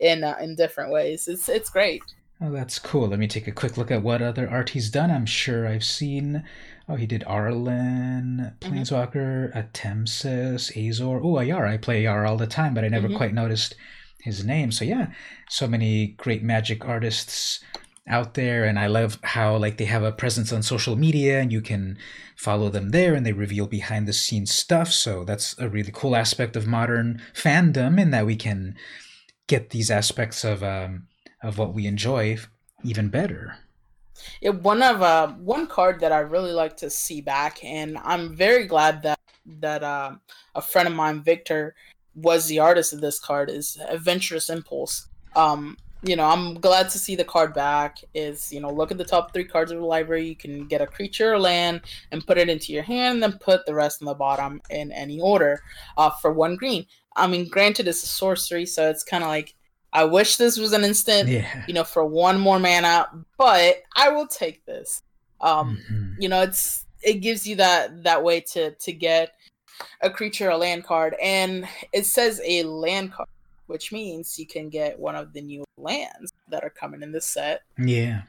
in 0.00 0.24
uh, 0.24 0.36
in 0.40 0.56
different 0.56 0.92
ways. 0.92 1.28
It's 1.28 1.48
it's 1.48 1.68
great. 1.68 2.02
Oh, 2.40 2.50
that's 2.50 2.78
cool. 2.78 3.08
Let 3.08 3.18
me 3.18 3.28
take 3.28 3.46
a 3.46 3.52
quick 3.52 3.76
look 3.76 3.90
at 3.90 4.02
what 4.02 4.20
other 4.20 4.48
art 4.48 4.70
he's 4.70 4.90
done. 4.90 5.10
I'm 5.10 5.26
sure 5.26 5.66
I've 5.66 5.84
seen 5.84 6.44
Oh, 6.88 6.96
he 6.96 7.06
did 7.06 7.22
mm-hmm. 7.22 8.46
Planeswalker, 8.60 9.52
mm-hmm. 9.52 9.58
Atemsis, 9.58 10.88
Azor. 10.88 11.20
Oh, 11.22 11.34
Ayar. 11.34 11.66
I 11.66 11.78
play 11.78 12.02
Ayar 12.02 12.28
all 12.28 12.36
the 12.36 12.46
time, 12.46 12.74
but 12.74 12.84
I 12.84 12.88
never 12.88 13.08
mm-hmm. 13.08 13.16
quite 13.16 13.34
noticed 13.34 13.74
his 14.22 14.44
name. 14.44 14.72
So 14.72 14.84
yeah, 14.84 15.08
so 15.48 15.66
many 15.66 16.08
great 16.18 16.42
magic 16.42 16.84
artists 16.84 17.60
out 18.06 18.34
there 18.34 18.64
and 18.64 18.78
I 18.78 18.86
love 18.86 19.18
how 19.22 19.56
like 19.56 19.78
they 19.78 19.86
have 19.86 20.02
a 20.02 20.12
presence 20.12 20.52
on 20.52 20.62
social 20.62 20.96
media 20.96 21.40
and 21.40 21.50
you 21.50 21.62
can 21.62 21.96
follow 22.36 22.68
them 22.68 22.90
there 22.90 23.14
and 23.14 23.24
they 23.24 23.32
reveal 23.32 23.66
behind 23.66 24.06
the 24.06 24.12
scenes 24.12 24.52
stuff. 24.52 24.92
So 24.92 25.24
that's 25.24 25.58
a 25.58 25.68
really 25.68 25.92
cool 25.92 26.14
aspect 26.14 26.56
of 26.56 26.66
modern 26.66 27.22
fandom 27.34 27.98
in 27.98 28.10
that 28.10 28.26
we 28.26 28.36
can 28.36 28.76
get 29.46 29.70
these 29.70 29.90
aspects 29.90 30.44
of 30.44 30.62
um, 30.62 31.06
of 31.42 31.58
what 31.58 31.74
we 31.74 31.86
enjoy 31.86 32.38
even 32.82 33.08
better. 33.08 33.56
One 34.42 34.82
of 34.82 35.02
uh 35.02 35.32
one 35.32 35.66
card 35.66 36.00
that 36.00 36.12
I 36.12 36.20
really 36.20 36.52
like 36.52 36.76
to 36.78 36.90
see 36.90 37.20
back, 37.20 37.62
and 37.64 37.98
I'm 38.04 38.34
very 38.34 38.66
glad 38.66 39.02
that 39.02 39.18
that 39.60 39.82
uh, 39.82 40.12
a 40.54 40.62
friend 40.62 40.88
of 40.88 40.94
mine, 40.94 41.22
Victor, 41.22 41.74
was 42.14 42.46
the 42.46 42.58
artist 42.58 42.92
of 42.92 43.00
this 43.00 43.18
card. 43.18 43.50
Is 43.50 43.78
Adventurous 43.88 44.50
Impulse. 44.50 45.08
Um, 45.36 45.76
you 46.02 46.16
know, 46.16 46.26
I'm 46.26 46.54
glad 46.60 46.90
to 46.90 46.98
see 46.98 47.16
the 47.16 47.24
card 47.24 47.54
back. 47.54 47.98
Is 48.14 48.52
you 48.52 48.60
know, 48.60 48.70
look 48.70 48.90
at 48.90 48.98
the 48.98 49.04
top 49.04 49.32
three 49.32 49.44
cards 49.44 49.72
of 49.72 49.78
the 49.78 49.84
library. 49.84 50.28
You 50.28 50.36
can 50.36 50.66
get 50.66 50.80
a 50.80 50.86
creature 50.86 51.32
or 51.32 51.38
land 51.38 51.82
and 52.12 52.26
put 52.26 52.38
it 52.38 52.48
into 52.48 52.72
your 52.72 52.82
hand, 52.82 53.22
then 53.22 53.38
put 53.38 53.66
the 53.66 53.74
rest 53.74 54.02
on 54.02 54.06
the 54.06 54.14
bottom 54.14 54.60
in 54.70 54.92
any 54.92 55.20
order. 55.20 55.60
Uh, 55.96 56.10
for 56.10 56.32
one 56.32 56.56
green. 56.56 56.86
I 57.16 57.26
mean, 57.26 57.48
granted, 57.48 57.86
it's 57.88 58.02
a 58.02 58.08
sorcery, 58.08 58.66
so 58.66 58.90
it's 58.90 59.04
kind 59.04 59.22
of 59.22 59.28
like 59.28 59.54
I 59.94 60.04
wish 60.04 60.36
this 60.36 60.58
was 60.58 60.72
an 60.72 60.82
instant, 60.82 61.28
yeah. 61.28 61.64
you 61.68 61.72
know, 61.72 61.84
for 61.84 62.04
one 62.04 62.40
more 62.40 62.58
mana, 62.58 63.08
but 63.38 63.76
I 63.94 64.10
will 64.10 64.26
take 64.26 64.66
this. 64.66 65.00
Um, 65.40 65.78
mm-hmm. 65.88 66.20
you 66.20 66.28
know, 66.28 66.42
it's 66.42 66.84
it 67.02 67.14
gives 67.14 67.46
you 67.46 67.56
that 67.56 68.02
that 68.02 68.24
way 68.24 68.40
to 68.40 68.72
to 68.72 68.92
get 68.92 69.34
a 70.00 70.10
creature 70.10 70.50
a 70.50 70.56
land 70.56 70.84
card, 70.84 71.14
and 71.22 71.68
it 71.92 72.06
says 72.06 72.40
a 72.44 72.64
land 72.64 73.12
card, 73.12 73.28
which 73.66 73.92
means 73.92 74.36
you 74.36 74.46
can 74.46 74.68
get 74.68 74.98
one 74.98 75.14
of 75.14 75.32
the 75.32 75.40
new 75.40 75.64
lands 75.78 76.32
that 76.48 76.64
are 76.64 76.70
coming 76.70 77.02
in 77.02 77.12
this 77.12 77.26
set. 77.26 77.62
Yeah. 77.78 78.22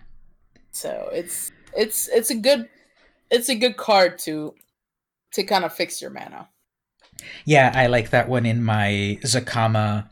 So 0.72 1.10
it's 1.12 1.52
it's 1.76 2.08
it's 2.10 2.30
a 2.30 2.36
good 2.36 2.70
it's 3.32 3.50
a 3.50 3.56
good 3.56 3.76
card 3.76 4.20
to 4.20 4.54
to 5.34 5.44
kind 5.44 5.66
of 5.66 5.74
fix 5.74 6.00
your 6.00 6.12
mana. 6.12 6.48
Yeah, 7.46 7.72
I 7.74 7.88
like 7.88 8.12
that 8.12 8.30
one 8.30 8.46
in 8.46 8.64
my 8.64 9.18
Zacama 9.24 10.10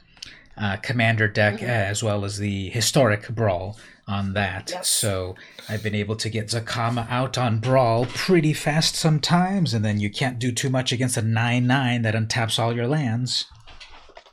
uh, 0.57 0.77
commander 0.77 1.27
deck 1.27 1.55
mm-hmm. 1.55 1.65
as 1.65 2.03
well 2.03 2.25
as 2.25 2.37
the 2.37 2.69
historic 2.69 3.29
brawl 3.29 3.77
on 4.07 4.33
that. 4.33 4.69
Yes. 4.71 4.89
So 4.89 5.35
I've 5.69 5.81
been 5.81 5.95
able 5.95 6.15
to 6.17 6.29
get 6.29 6.47
Zacama 6.47 7.09
out 7.09 7.37
on 7.37 7.59
brawl 7.59 8.05
pretty 8.07 8.53
fast 8.53 8.95
sometimes, 8.95 9.73
and 9.73 9.83
then 9.83 9.99
you 9.99 10.09
can't 10.09 10.39
do 10.39 10.51
too 10.51 10.69
much 10.69 10.91
against 10.91 11.17
a 11.17 11.21
nine 11.21 11.67
nine 11.67 12.01
that 12.01 12.15
untaps 12.15 12.59
all 12.59 12.75
your 12.75 12.87
lands 12.87 13.45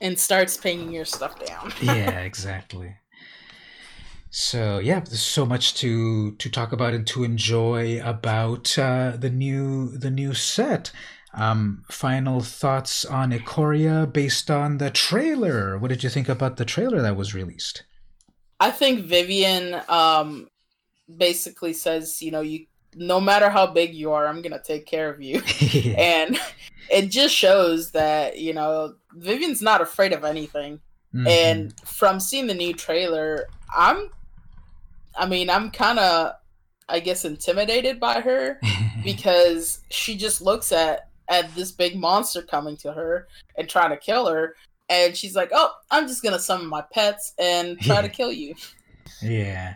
and 0.00 0.18
starts 0.18 0.56
paying 0.56 0.92
your 0.92 1.04
stuff 1.04 1.44
down. 1.44 1.72
yeah, 1.82 2.20
exactly. 2.20 2.96
So 4.30 4.78
yeah, 4.78 5.00
there's 5.00 5.20
so 5.20 5.44
much 5.44 5.74
to 5.74 6.32
to 6.32 6.48
talk 6.48 6.72
about 6.72 6.94
and 6.94 7.06
to 7.08 7.24
enjoy 7.24 8.00
about 8.02 8.78
uh, 8.78 9.16
the 9.16 9.30
new 9.30 9.90
the 9.90 10.10
new 10.10 10.34
set. 10.34 10.92
Um, 11.32 11.84
final 11.88 12.40
thoughts 12.40 13.04
on 13.04 13.30
Ikoria 13.30 14.12
based 14.12 14.50
on 14.50 14.78
the 14.78 14.90
trailer. 14.90 15.78
What 15.78 15.88
did 15.88 16.02
you 16.02 16.10
think 16.10 16.28
about 16.28 16.56
the 16.56 16.64
trailer 16.64 17.00
that 17.02 17.16
was 17.16 17.34
released? 17.34 17.84
I 18.58 18.70
think 18.70 19.06
Vivien 19.06 19.80
um, 19.88 20.48
basically 21.16 21.72
says, 21.72 22.20
you 22.20 22.30
know, 22.30 22.40
you 22.40 22.66
no 22.96 23.20
matter 23.20 23.48
how 23.48 23.66
big 23.66 23.94
you 23.94 24.12
are, 24.12 24.26
I'm 24.26 24.42
gonna 24.42 24.60
take 24.62 24.86
care 24.86 25.08
of 25.08 25.22
you, 25.22 25.40
and 25.96 26.38
it 26.90 27.08
just 27.08 27.34
shows 27.34 27.92
that 27.92 28.38
you 28.38 28.52
know 28.52 28.94
Vivien's 29.14 29.62
not 29.62 29.80
afraid 29.80 30.12
of 30.12 30.24
anything. 30.24 30.80
Mm-hmm. 31.14 31.26
And 31.26 31.80
from 31.84 32.20
seeing 32.20 32.46
the 32.46 32.54
new 32.54 32.72
trailer, 32.72 33.48
I'm, 33.76 34.10
I 35.16 35.26
mean, 35.26 35.50
I'm 35.50 35.70
kind 35.70 35.98
of, 35.98 36.34
I 36.88 37.00
guess, 37.00 37.24
intimidated 37.24 37.98
by 37.98 38.20
her 38.20 38.60
because 39.04 39.80
she 39.90 40.16
just 40.16 40.40
looks 40.40 40.70
at 40.70 41.09
at 41.30 41.54
this 41.54 41.72
big 41.72 41.96
monster 41.96 42.42
coming 42.42 42.76
to 42.78 42.92
her 42.92 43.28
and 43.56 43.68
trying 43.68 43.90
to 43.90 43.96
kill 43.96 44.26
her, 44.26 44.56
and 44.88 45.16
she's 45.16 45.34
like, 45.34 45.50
"Oh, 45.54 45.72
I'm 45.90 46.06
just 46.06 46.22
gonna 46.22 46.38
summon 46.38 46.66
my 46.66 46.82
pets 46.92 47.32
and 47.38 47.80
try 47.80 48.02
to 48.02 48.08
kill 48.18 48.32
you." 48.32 48.54
Yeah. 49.22 49.74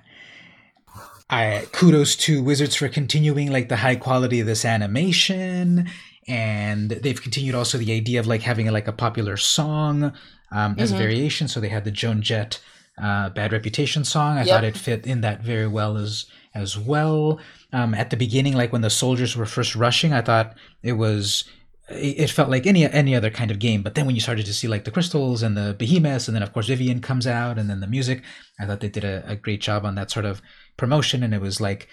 I 1.30 1.66
kudos 1.72 2.16
to 2.16 2.42
Wizards 2.42 2.74
for 2.76 2.88
continuing 2.88 3.50
like 3.50 3.68
the 3.68 3.76
high 3.76 3.96
quality 3.96 4.40
of 4.40 4.46
this 4.46 4.64
animation, 4.64 5.88
and 6.28 6.90
they've 6.90 7.20
continued 7.20 7.54
also 7.54 7.78
the 7.78 7.92
idea 7.92 8.20
of 8.20 8.26
like 8.26 8.42
having 8.42 8.70
like 8.70 8.88
a 8.88 8.92
popular 8.92 9.36
song 9.36 10.12
um, 10.52 10.74
as 10.78 10.90
mm-hmm. 10.90 10.96
a 10.96 10.98
variation. 10.98 11.48
So 11.48 11.60
they 11.60 11.70
had 11.70 11.84
the 11.84 11.90
Joan 11.90 12.20
Jett 12.20 12.60
uh, 13.02 13.30
"Bad 13.30 13.52
Reputation" 13.52 14.04
song. 14.04 14.36
I 14.36 14.44
yep. 14.44 14.48
thought 14.48 14.64
it 14.64 14.76
fit 14.76 15.06
in 15.06 15.22
that 15.22 15.42
very 15.42 15.66
well 15.66 15.96
as 15.96 16.26
as 16.54 16.78
well. 16.78 17.40
Um, 17.74 17.92
at 17.92 18.10
the 18.10 18.16
beginning, 18.16 18.54
like 18.54 18.72
when 18.72 18.82
the 18.82 18.90
soldiers 18.90 19.36
were 19.36 19.46
first 19.46 19.74
rushing, 19.74 20.12
I 20.12 20.22
thought 20.22 20.56
it 20.82 20.92
was 20.92 21.44
it 21.88 22.30
felt 22.30 22.48
like 22.48 22.66
any 22.66 22.90
any 22.90 23.14
other 23.14 23.30
kind 23.30 23.50
of 23.50 23.58
game. 23.58 23.82
But 23.82 23.94
then 23.94 24.06
when 24.06 24.14
you 24.14 24.20
started 24.20 24.46
to 24.46 24.54
see 24.54 24.68
like 24.68 24.84
the 24.84 24.90
crystals 24.90 25.42
and 25.42 25.56
the 25.56 25.74
behemoths, 25.78 26.28
and 26.28 26.34
then 26.34 26.42
of 26.42 26.52
course 26.52 26.68
Vivien 26.68 27.00
comes 27.00 27.26
out, 27.26 27.58
and 27.58 27.68
then 27.68 27.80
the 27.80 27.86
music, 27.86 28.22
I 28.58 28.66
thought 28.66 28.80
they 28.80 28.88
did 28.88 29.04
a, 29.04 29.24
a 29.26 29.36
great 29.36 29.60
job 29.60 29.84
on 29.84 29.94
that 29.96 30.10
sort 30.10 30.24
of 30.24 30.40
promotion, 30.76 31.22
and 31.22 31.34
it 31.34 31.40
was 31.40 31.60
like 31.60 31.88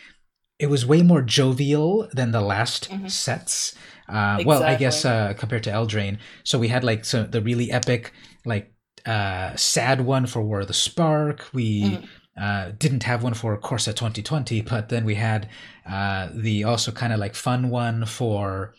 it 0.60 0.70
was 0.70 0.86
way 0.86 1.02
more 1.02 1.22
jovial 1.22 2.08
than 2.14 2.32
the 2.32 2.41
last 2.41 2.90
mm-hmm. 2.90 3.08
sets. 3.08 3.76
Uh, 4.08 4.38
exactly. 4.40 4.45
Well, 4.45 4.64
I 4.64 4.76
guess 4.76 5.03
uh, 5.03 5.34
compared 5.38 5.64
to 5.64 5.72
Eldraine, 5.72 6.20
so 6.44 6.60
we 6.60 6.68
had 6.68 6.84
like 6.84 7.03
so 7.03 7.24
the 7.24 7.41
really 7.41 7.72
epic, 7.72 8.14
like 8.45 8.72
uh, 9.06 9.56
sad 9.56 10.02
one 10.02 10.26
for 10.26 10.41
War 10.41 10.62
of 10.62 10.68
the 10.68 10.74
Spark. 10.74 11.48
We 11.53 11.84
mm-hmm. 11.84 12.06
Uh, 12.40 12.72
didn't 12.78 13.03
have 13.03 13.24
one 13.24 13.34
for 13.34 13.58
Core 13.58 13.78
Set 13.78 13.98
2020, 13.98 14.62
but 14.62 14.90
then 14.90 15.03
we 15.03 15.16
had 15.16 15.49
uh, 15.90 16.30
the 16.34 16.64
also 16.64 16.91
kind 16.91 17.12
of 17.12 17.20
like 17.20 17.36
fun 17.36 17.70
one 17.70 18.06
for 18.06 18.74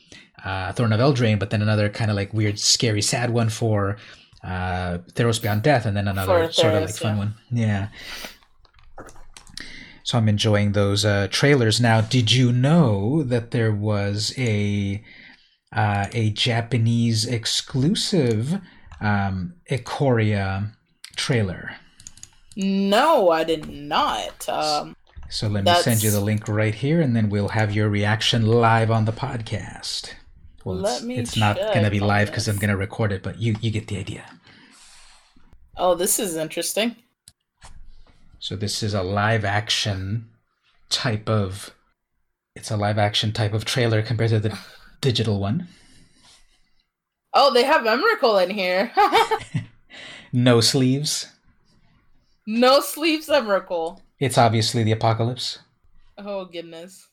uh, 0.44 0.72
Throne 0.72 0.92
of 0.92 1.00
Eldraine, 1.00 1.38
but 1.38 1.50
then 1.50 1.62
another 1.62 1.88
kind 1.88 2.10
of 2.10 2.16
like 2.16 2.32
weird, 2.32 2.58
scary, 2.58 3.02
sad 3.02 3.30
one 3.30 3.50
for 3.50 3.98
uh, 4.42 4.98
Theros 5.12 5.40
Beyond 5.40 5.62
Death, 5.62 5.86
and 5.86 5.96
then 5.96 6.08
another 6.08 6.50
sort 6.50 6.74
of 6.74 6.82
like 6.82 6.94
fun 6.94 7.14
yeah. 7.14 7.18
one. 7.18 7.34
Yeah. 7.50 7.88
So 10.04 10.18
I'm 10.18 10.28
enjoying 10.28 10.72
those 10.72 11.04
uh, 11.04 11.28
trailers. 11.30 11.80
Now, 11.80 12.00
did 12.00 12.32
you 12.32 12.52
know 12.52 13.22
that 13.22 13.52
there 13.52 13.72
was 13.72 14.34
a 14.36 15.02
uh, 15.74 16.06
a 16.12 16.30
Japanese 16.30 17.24
exclusive 17.26 18.60
um, 19.00 19.54
Ikoria 19.70 20.72
trailer? 21.16 21.76
No, 22.56 23.30
I 23.30 23.44
did 23.44 23.68
not. 23.68 24.48
Um, 24.48 24.96
so 25.28 25.48
let 25.48 25.64
me 25.64 25.74
send 25.80 26.02
you 26.02 26.10
the 26.10 26.20
link 26.20 26.48
right 26.48 26.74
here, 26.74 27.00
and 27.00 27.16
then 27.16 27.30
we'll 27.30 27.48
have 27.48 27.72
your 27.74 27.88
reaction 27.88 28.46
live 28.46 28.90
on 28.90 29.06
the 29.06 29.12
podcast. 29.12 30.12
Well, 30.64 30.76
let 30.76 30.96
it's, 30.96 31.02
me 31.04 31.16
it's 31.16 31.36
not 31.36 31.56
going 31.56 31.84
to 31.84 31.90
be 31.90 32.00
live 32.00 32.28
because 32.28 32.48
I'm 32.48 32.56
going 32.56 32.70
to 32.70 32.76
record 32.76 33.12
it, 33.12 33.22
but 33.22 33.38
you 33.40 33.56
you 33.60 33.70
get 33.70 33.88
the 33.88 33.98
idea. 33.98 34.24
Oh, 35.76 35.94
this 35.94 36.18
is 36.18 36.36
interesting. 36.36 36.96
So 38.38 38.56
this 38.56 38.82
is 38.82 38.92
a 38.92 39.02
live 39.02 39.44
action 39.44 40.28
type 40.90 41.28
of 41.28 41.74
it's 42.54 42.70
a 42.70 42.76
live 42.76 42.98
action 42.98 43.32
type 43.32 43.54
of 43.54 43.64
trailer 43.64 44.02
compared 44.02 44.30
to 44.30 44.40
the 44.40 44.58
digital 45.00 45.40
one. 45.40 45.68
Oh, 47.34 47.52
they 47.52 47.64
have 47.64 47.82
Emrakul 47.82 48.42
in 48.44 48.50
here. 48.50 48.92
no 50.32 50.60
sleeves. 50.60 51.28
No 52.54 52.82
sleeves 52.82 53.28
Emrakul. 53.28 53.98
It's 54.20 54.36
obviously 54.36 54.82
the 54.82 54.92
apocalypse. 54.92 55.60
Oh 56.18 56.44
goodness. 56.44 57.08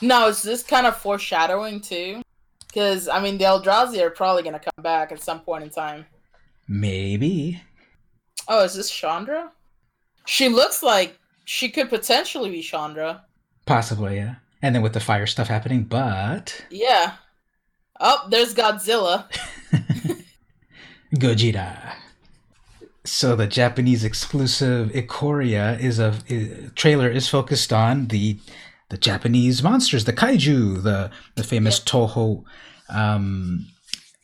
No, 0.00 0.26
is 0.26 0.42
this 0.42 0.64
kind 0.64 0.88
of 0.88 0.96
foreshadowing 0.96 1.80
too? 1.80 2.20
Because 2.66 3.06
I 3.06 3.22
mean 3.22 3.38
the 3.38 3.44
Eldrazi 3.44 4.00
are 4.00 4.10
probably 4.10 4.42
gonna 4.42 4.58
come 4.58 4.82
back 4.82 5.12
at 5.12 5.22
some 5.22 5.38
point 5.38 5.62
in 5.62 5.70
time. 5.70 6.04
Maybe. 6.66 7.62
Oh, 8.48 8.64
is 8.64 8.74
this 8.74 8.90
Chandra? 8.90 9.52
She 10.26 10.48
looks 10.48 10.82
like 10.82 11.16
she 11.44 11.68
could 11.68 11.88
potentially 11.88 12.50
be 12.50 12.60
Chandra. 12.60 13.24
Possibly, 13.66 14.16
yeah. 14.16 14.34
And 14.62 14.74
then 14.74 14.82
with 14.82 14.94
the 14.94 15.00
fire 15.00 15.26
stuff 15.26 15.46
happening, 15.46 15.84
but 15.84 16.64
yeah. 16.70 17.12
Oh, 18.00 18.26
there's 18.28 18.52
Godzilla. 18.52 19.26
Gojira. 21.14 21.94
So 23.06 23.36
the 23.36 23.46
Japanese 23.46 24.04
exclusive 24.04 24.90
Ikoria 24.90 25.78
is 25.80 25.98
a, 25.98 26.14
a, 26.28 26.70
trailer 26.74 27.08
is 27.08 27.28
focused 27.28 27.72
on 27.72 28.08
the 28.08 28.38
the 28.88 28.96
Japanese 28.96 29.62
monsters, 29.62 30.04
the 30.04 30.12
kaiju, 30.12 30.82
the 30.82 31.10
the 31.34 31.44
famous 31.44 31.78
yep. 31.78 31.86
Toho 31.86 32.44
um, 32.88 33.66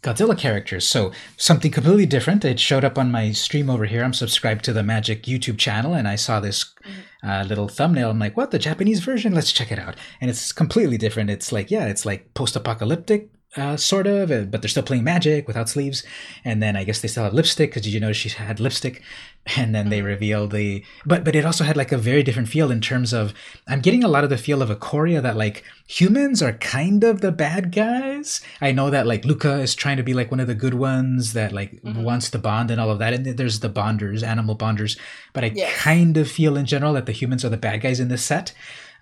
Godzilla 0.03 0.37
characters. 0.37 0.87
So 0.87 1.13
something 1.37 1.71
completely 1.71 2.07
different. 2.07 2.45
It 2.45 2.59
showed 2.59 2.85
up 2.85 2.99
on 2.99 3.13
my 3.13 3.31
stream 3.33 3.71
over 3.71 3.87
here. 3.87 4.03
I'm 4.03 4.13
subscribed 4.13 4.65
to 4.65 4.73
the 4.73 4.83
Magic 4.83 5.25
YouTube 5.25 5.59
channel, 5.59 5.95
and 5.95 6.09
I 6.09 6.17
saw 6.17 6.41
this 6.41 6.65
mm-hmm. 6.65 7.29
uh, 7.29 7.45
little 7.45 7.69
thumbnail. 7.69 8.11
I'm 8.11 8.19
like, 8.19 8.37
what? 8.37 8.51
The 8.51 8.59
Japanese 8.59 9.01
version? 9.01 9.33
Let's 9.33 9.53
check 9.53 9.71
it 9.71 9.79
out. 9.79 9.95
And 10.21 10.29
it's 10.29 10.53
completely 10.53 10.99
different. 10.99 11.31
It's 11.31 11.53
like, 11.53 11.71
yeah, 11.71 11.87
it's 11.87 12.05
like 12.05 12.35
post-apocalyptic 12.35 13.31
uh, 13.55 13.77
sort 13.77 14.07
of, 14.07 14.31
uh, 14.31 14.43
but 14.45 14.63
they're 14.63 14.69
still 14.69 14.83
playing 14.83 15.05
Magic 15.05 15.47
without 15.47 15.69
sleeves. 15.69 16.03
And 16.45 16.63
then 16.63 16.75
I 16.75 16.85
guess 16.85 17.01
they 17.01 17.09
still 17.09 17.25
have 17.25 17.35
lipstick 17.35 17.71
because 17.71 17.83
did 17.83 17.93
you 17.93 18.01
notice 18.01 18.17
she 18.17 18.29
had 18.31 18.61
lipstick? 18.61 19.03
And 19.57 19.75
then 19.75 19.89
they 19.89 19.99
mm-hmm. 19.99 20.07
reveal 20.07 20.47
the, 20.47 20.85
but 21.05 21.25
but 21.25 21.35
it 21.35 21.45
also 21.45 21.65
had 21.65 21.77
like 21.77 21.91
a 21.91 21.99
very 21.99 22.23
different 22.23 22.49
feel 22.49 22.71
in 22.71 22.81
terms 22.81 23.13
of 23.13 23.35
I'm 23.67 23.81
getting 23.81 24.05
a 24.05 24.09
lot 24.09 24.23
of 24.23 24.31
the 24.31 24.39
feel 24.39 24.63
of 24.63 24.69
Ikoria 24.69 25.21
that 25.21 25.37
like 25.37 25.65
humans 25.89 26.41
are 26.45 26.53
kind 26.53 27.03
of 27.03 27.23
the 27.23 27.33
bad 27.33 27.73
guys. 27.73 28.41
I 28.61 28.71
know 28.71 28.89
that 28.91 29.05
like 29.05 29.23
Lukka 29.23 29.61
is 29.61 29.75
trying 29.75 29.97
to 29.97 30.05
be 30.05 30.15
like 30.15 30.31
one 30.31 30.39
of 30.39 30.47
the 30.47 30.55
good 30.55 30.75
ones 30.75 31.33
that 31.33 31.51
like 31.51 31.73
mm-hmm. 31.83 32.05
wants 32.05 32.31
to 32.31 32.39
bond 32.39 32.71
and 32.71 32.81
all 32.81 32.89
of 32.89 33.01
that. 33.01 33.15
And 33.15 33.27
there's 33.37 33.59
the 33.59 33.69
bonders, 33.69 34.23
animal 34.23 34.55
bonders. 34.55 34.97
But 35.33 35.43
I 35.43 35.51
yes. 35.53 35.77
kind 35.77 36.17
of 36.17 36.31
feel 36.31 36.57
in 36.57 36.65
general 36.65 36.93
that 36.93 37.07
the 37.07 37.13
humans 37.13 37.45
are 37.45 37.49
the 37.49 37.57
bad 37.57 37.81
guys 37.81 37.99
in 37.99 38.07
this 38.07 38.23
set. 38.23 38.53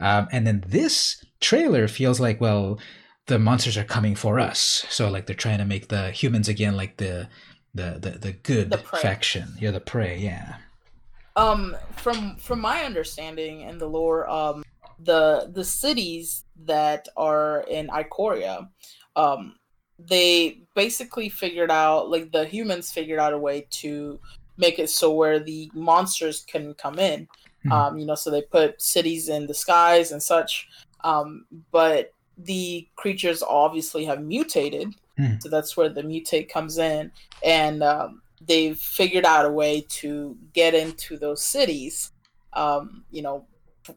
Um, 0.01 0.27
and 0.33 0.47
then 0.47 0.65
this 0.67 1.23
trailer 1.41 1.87
feels 1.87 2.19
like 2.19 2.41
well 2.41 2.79
the 3.31 3.39
monsters 3.39 3.79
are 3.79 3.85
coming 3.85 4.17
for 4.17 4.41
us. 4.41 4.85
So 4.91 5.09
like 5.09 5.27
they're 5.27 5.37
trying 5.37 5.59
to 5.59 5.65
make 5.65 5.87
the 5.87 6.11
humans 6.11 6.49
again 6.49 6.77
like 6.77 6.97
the 6.97 7.29
the 7.73 7.99
the, 8.01 8.11
the 8.19 8.33
good 8.33 8.71
the 8.71 8.79
faction. 8.79 9.55
You're 9.61 9.71
the 9.71 9.81
prey, 9.81 10.19
yeah. 10.19 10.57
Um 11.37 11.77
from 11.97 12.37
from 12.37 12.61
my 12.61 12.83
understanding 12.83 13.61
in 13.61 13.79
the 13.79 13.87
lore, 13.87 14.29
um 14.29 14.65
the 14.99 15.49
the 15.53 15.65
cities 15.65 16.45
that 16.65 17.07
are 17.17 17.61
in 17.71 17.87
Ikoria, 17.87 18.69
um 19.15 19.55
they 19.97 20.63
basically 20.75 21.29
figured 21.29 21.71
out 21.71 22.11
like 22.11 22.33
the 22.33 22.45
humans 22.45 22.91
figured 22.91 23.21
out 23.21 23.33
a 23.33 23.39
way 23.39 23.65
to 23.71 24.19
make 24.57 24.81
it 24.81 24.91
so 24.91 25.15
where 25.15 25.39
the 25.39 25.71
monsters 25.73 26.45
can 26.49 26.75
come 26.75 26.99
in. 26.99 27.29
Mm-hmm. 27.65 27.73
Um, 27.73 27.99
you 27.99 28.07
know, 28.07 28.17
so 28.17 28.31
they 28.31 28.43
put 28.43 28.83
cities 28.83 29.29
in 29.29 29.47
the 29.47 29.55
skies 29.55 30.11
and 30.11 30.23
such. 30.23 30.67
Um, 31.05 31.45
but 31.71 32.13
the 32.45 32.89
creatures 32.97 33.43
obviously 33.43 34.05
have 34.05 34.23
mutated. 34.23 34.95
Mm. 35.19 35.43
So 35.43 35.49
that's 35.49 35.77
where 35.77 35.89
the 35.89 36.03
mutate 36.03 36.49
comes 36.49 36.79
in. 36.79 37.13
And 37.45 37.83
um, 37.83 38.23
they've 38.41 38.79
figured 38.79 39.25
out 39.25 39.45
a 39.45 39.51
way 39.51 39.85
to 39.89 40.37
get 40.53 40.75
into 40.75 41.19
those 41.19 41.43
cities, 41.43 42.13
um, 42.53 43.05
you 43.11 43.23
know, 43.23 43.47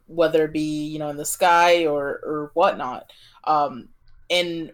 whether 0.07 0.45
it 0.45 0.53
be, 0.53 0.85
you 0.85 0.99
know, 0.99 1.09
in 1.09 1.17
the 1.17 1.25
sky 1.25 1.85
or, 1.85 2.19
or 2.23 2.51
whatnot. 2.53 3.11
Um, 3.45 3.89
and 4.29 4.71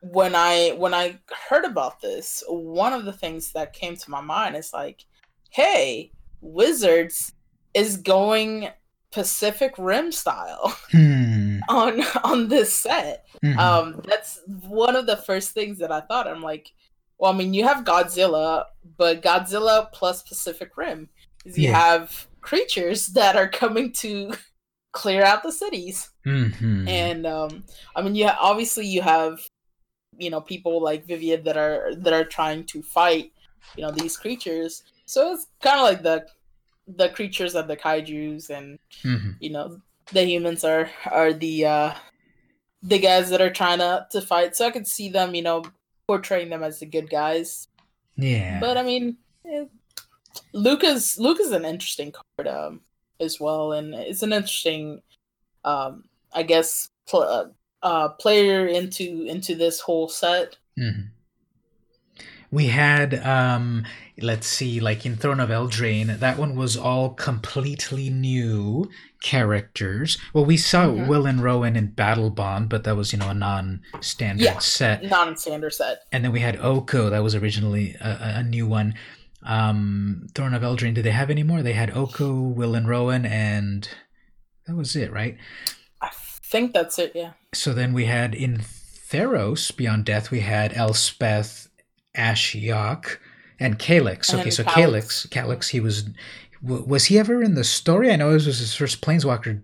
when 0.00 0.34
I 0.34 0.70
when 0.76 0.94
I 0.94 1.18
heard 1.48 1.64
about 1.64 2.00
this, 2.00 2.42
one 2.48 2.92
of 2.92 3.04
the 3.04 3.12
things 3.12 3.52
that 3.52 3.72
came 3.72 3.96
to 3.96 4.10
my 4.10 4.20
mind 4.20 4.56
is 4.56 4.72
like, 4.72 5.04
hey, 5.50 6.12
Wizards 6.40 7.32
is 7.74 7.96
going 7.96 8.68
Pacific 9.10 9.74
Rim 9.78 10.12
style 10.12 10.76
Hmm. 10.90 11.27
On 11.68 12.00
on 12.24 12.48
this 12.48 12.72
set. 12.74 13.26
Mhm. 13.44 13.56
Um, 13.58 14.00
that's 14.06 14.40
one 14.46 14.96
of 14.96 15.06
the 15.06 15.16
first 15.16 15.50
things 15.52 15.78
that 15.78 15.92
I 15.92 16.00
thought. 16.00 16.26
I'm 16.26 16.42
like, 16.42 16.72
well, 17.18 17.32
I 17.32 17.36
mean, 17.36 17.52
you 17.52 17.64
have 17.64 17.84
Godzilla, 17.84 18.64
but 18.96 19.22
Godzilla 19.22 19.90
plus 19.92 20.22
Pacific 20.22 20.76
Rim. 20.76 21.08
You 21.44 21.70
Yeah. 21.70 21.78
have 21.78 22.26
creatures 22.40 23.08
that 23.08 23.36
are 23.36 23.48
coming 23.48 23.92
to 23.94 24.32
clear 24.92 25.22
out 25.24 25.42
the 25.42 25.52
cities, 25.52 26.10
Mhm. 26.26 26.88
and 26.88 27.26
um, 27.26 27.64
I 27.94 28.02
mean, 28.02 28.14
yeah, 28.14 28.36
obviously 28.40 28.86
you 28.86 29.02
have, 29.02 29.38
you 30.16 30.30
know, 30.30 30.40
people 30.40 30.82
like 30.82 31.06
Vivien 31.06 31.44
that 31.44 31.56
are 31.56 31.94
that 31.96 32.12
are 32.12 32.24
trying 32.24 32.64
to 32.66 32.82
fight, 32.82 33.32
you 33.76 33.82
know, 33.82 33.90
these 33.90 34.16
creatures. 34.16 34.82
So 35.04 35.34
it's 35.34 35.46
kind 35.60 35.76
of 35.78 35.82
like 35.82 36.02
the 36.02 36.26
the 36.96 37.10
creatures 37.10 37.54
of 37.54 37.68
the 37.68 37.76
kaiju's 37.76 38.48
and 38.48 38.78
Mhm. 39.04 39.36
you 39.40 39.50
know 39.50 39.80
the 40.12 40.24
humans 40.24 40.64
are 40.64 40.90
are 41.10 41.32
the 41.32 41.64
uh 41.66 41.94
the 42.82 42.98
guys 42.98 43.30
that 43.30 43.40
are 43.40 43.50
trying 43.50 43.78
to 43.78 44.06
to 44.10 44.20
fight 44.20 44.54
so 44.56 44.66
i 44.66 44.70
could 44.70 44.86
see 44.86 45.08
them 45.08 45.34
you 45.34 45.42
know 45.42 45.62
portraying 46.06 46.48
them 46.50 46.62
as 46.62 46.78
the 46.80 46.86
good 46.86 47.10
guys 47.10 47.68
Yeah. 48.16 48.58
but 48.60 48.76
i 48.76 48.82
mean 48.82 49.16
eh, 49.44 49.64
lukka's 50.54 51.16
lukka's 51.18 51.52
an 51.52 51.64
interesting 51.64 52.12
card 52.12 52.48
um 52.48 52.80
as 53.20 53.38
well 53.40 53.72
and 53.72 53.94
it's 53.94 54.22
an 54.22 54.32
interesting 54.32 55.02
um 55.64 56.04
i 56.32 56.42
guess 56.42 56.88
pl- 57.08 57.52
uh 57.82 58.08
player 58.10 58.66
into 58.66 59.24
into 59.26 59.54
this 59.54 59.80
whole 59.80 60.08
set 60.08 60.56
Mhm. 60.78 61.08
We 62.50 62.68
had, 62.68 63.14
um, 63.26 63.84
let's 64.20 64.46
see, 64.46 64.80
like 64.80 65.04
in 65.04 65.16
Throne 65.16 65.38
of 65.40 65.50
Eldraine, 65.50 66.18
that 66.18 66.38
one 66.38 66.56
was 66.56 66.76
all 66.78 67.10
completely 67.10 68.08
new 68.08 68.88
characters. 69.22 70.16
Well, 70.32 70.46
we 70.46 70.56
saw 70.56 70.86
Mhm. 70.86 71.08
Will 71.08 71.26
and 71.26 71.42
Rowan 71.42 71.76
in 71.76 71.88
Battlebond, 71.92 72.68
but 72.70 72.84
that 72.84 72.96
was, 72.96 73.12
you 73.12 73.18
know, 73.18 73.28
a 73.28 73.34
non-standard 73.34 74.42
Yeah. 74.44 74.58
set. 74.58 75.02
non-standard 75.04 75.74
set 75.74 76.02
And 76.10 76.24
then 76.24 76.32
we 76.32 76.40
had 76.40 76.56
Oko, 76.60 77.10
that 77.10 77.22
was 77.22 77.34
originally 77.34 77.94
a, 78.00 78.38
a 78.38 78.42
new 78.42 78.66
one. 78.66 78.94
Um, 79.42 80.26
Throne 80.34 80.54
of 80.54 80.62
Eldraine, 80.62 80.94
did 80.94 81.04
they 81.04 81.10
have 81.10 81.30
any 81.30 81.42
more? 81.42 81.62
They 81.62 81.74
had 81.74 81.90
Oko, 81.96 82.32
Will 82.40 82.74
and 82.74 82.88
Rowan, 82.88 83.24
and 83.26 83.88
that 84.66 84.74
was 84.76 84.96
it, 84.96 85.12
right? 85.12 85.36
i 86.00 86.08
think 86.50 86.72
that's 86.72 86.98
it 86.98 87.12
yeah 87.14 87.32
So 87.52 87.74
then 87.74 87.92
we 87.92 88.06
had 88.06 88.34
in 88.34 88.58
Theros 88.58 89.74
Beyond 89.76 90.04
Death, 90.06 90.30
we 90.30 90.40
had 90.40 90.72
Elspeth, 90.72 91.67
Ashiok, 92.16 93.18
and 93.60 93.78
Calix. 93.78 94.32
Okay, 94.32 94.50
so 94.50 94.64
Calix. 94.64 94.74
Calix, 94.74 95.26
Calix, 95.26 95.68
he 95.68 95.80
was 95.80 96.08
was 96.62 97.04
he 97.06 97.18
ever 97.18 97.42
in 97.42 97.54
the 97.54 97.64
story? 97.64 98.10
I 98.10 98.16
know 98.16 98.32
this 98.32 98.46
was 98.46 98.58
his 98.58 98.74
first 98.74 99.00
Planeswalker. 99.00 99.62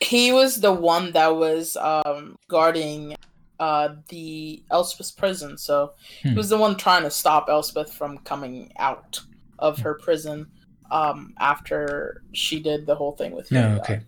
he 0.00 0.32
was 0.32 0.60
the 0.60 0.72
one 0.72 1.12
that 1.12 1.36
was 1.36 1.76
um 1.76 2.36
guarding 2.48 3.14
uh 3.60 3.90
the 4.08 4.60
Elspeth's 4.72 5.12
prison 5.12 5.56
so 5.56 5.92
Hmm. 6.22 6.30
he 6.30 6.34
was 6.34 6.48
the 6.48 6.58
one 6.58 6.76
trying 6.76 7.04
to 7.04 7.10
stop 7.10 7.48
Elspeth 7.48 7.92
from 7.92 8.18
coming 8.18 8.72
out 8.78 9.20
of 9.60 9.78
her 9.78 9.94
prison 9.94 10.46
um 10.90 11.32
after 11.38 12.22
she 12.32 12.58
did 12.60 12.86
the 12.86 12.96
whole 12.96 13.12
thing 13.12 13.30
with 13.36 13.48
him. 13.50 13.60
No, 13.60 13.78
okay, 13.80 14.00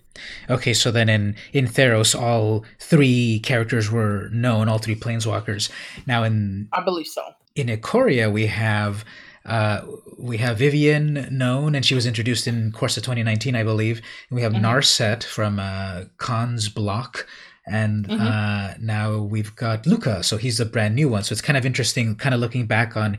okay. 0.51 0.74
So 0.74 0.90
then 0.90 1.09
in 1.09 1.36
in 1.52 1.66
Theros, 1.69 2.20
all 2.20 2.65
three 2.81 3.39
characters 3.40 3.90
were 3.93 4.28
known, 4.31 4.69
all 4.69 4.78
three 4.78 4.97
Planeswalkers. 4.97 5.70
Now 6.06 6.24
in 6.24 6.69
I 6.73 6.81
believe 6.82 7.06
so 7.06 7.23
in 7.55 7.68
Ikoria, 7.68 8.32
we 8.32 8.47
have 8.47 9.05
uh, 9.47 9.82
we 10.18 10.39
have 10.39 10.56
Vivien 10.56 11.28
known, 11.31 11.74
and 11.74 11.85
she 11.85 11.94
was 11.94 12.06
introduced 12.06 12.47
in 12.47 12.72
Core 12.72 12.89
Set 12.89 13.05
2019, 13.05 13.55
I 13.55 13.62
believe. 13.62 13.98
And 14.31 14.36
we 14.36 14.40
have 14.43 14.55
Mhm. 14.55 14.62
Narset 14.62 15.22
from 15.22 15.60
uh, 15.60 16.05
Khan's 16.16 16.70
block, 16.70 17.26
and 17.66 18.09
Mhm. 18.09 18.20
uh, 18.20 18.74
now 18.81 19.18
we've 19.18 19.55
got 19.55 19.85
Lukka. 19.85 20.24
So 20.24 20.39
he's 20.39 20.60
a 20.60 20.64
brand 20.64 20.94
new 20.94 21.10
one. 21.10 21.24
So 21.24 21.35
it's 21.35 21.43
kind 21.43 21.59
of 21.59 21.66
interesting, 21.66 22.16
kind 22.16 22.35
of 22.35 22.40
looking 22.40 22.66
back 22.66 22.97
on 22.97 23.18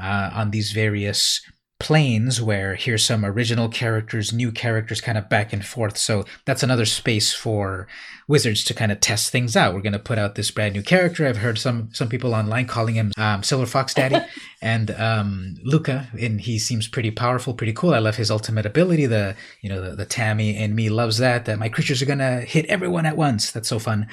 uh, 0.00 0.30
on 0.32 0.50
these 0.52 0.70
various 0.72 1.40
planes 1.84 2.40
where 2.40 2.76
here's 2.76 3.04
some 3.04 3.26
original 3.26 3.68
characters, 3.68 4.32
new 4.32 4.50
characters, 4.50 5.02
kind 5.02 5.18
of 5.18 5.28
back 5.28 5.52
and 5.52 5.66
forth. 5.66 5.98
So 5.98 6.24
that's 6.46 6.62
another 6.62 6.86
space 6.86 7.34
for 7.34 7.86
Wizards 8.26 8.64
to 8.64 8.72
kind 8.72 8.90
of 8.90 9.00
test 9.00 9.30
things 9.30 9.54
out. 9.54 9.74
We're 9.74 9.82
going 9.82 9.92
to 9.92 9.98
put 9.98 10.16
out 10.16 10.34
this 10.34 10.50
brand 10.50 10.74
new 10.74 10.82
character. 10.82 11.26
I've 11.26 11.36
heard 11.36 11.58
some 11.58 11.90
some 11.92 12.08
people 12.08 12.34
online 12.34 12.66
calling 12.66 12.94
him 12.94 13.12
um, 13.18 13.42
Silver 13.42 13.66
Fox 13.66 13.92
Daddy, 13.92 14.16
and 14.62 14.92
um, 14.92 15.56
Lukka, 15.62 16.10
and 16.18 16.40
he 16.40 16.58
seems 16.58 16.88
pretty 16.88 17.10
powerful, 17.10 17.52
pretty 17.52 17.74
cool. 17.74 17.92
I 17.92 17.98
love 17.98 18.16
his 18.16 18.30
ultimate 18.30 18.64
ability. 18.64 19.04
The 19.04 19.36
you 19.60 19.68
know 19.68 19.82
the, 19.82 19.94
the 19.94 20.06
Tammy 20.06 20.56
and 20.56 20.74
me 20.74 20.88
loves 20.88 21.18
that. 21.18 21.44
That 21.44 21.58
my 21.58 21.68
creatures 21.68 22.00
are 22.00 22.06
gonna 22.06 22.40
hit 22.40 22.64
everyone 22.64 23.04
at 23.04 23.18
once. 23.18 23.50
That's 23.50 23.68
so 23.68 23.78
fun. 23.78 24.08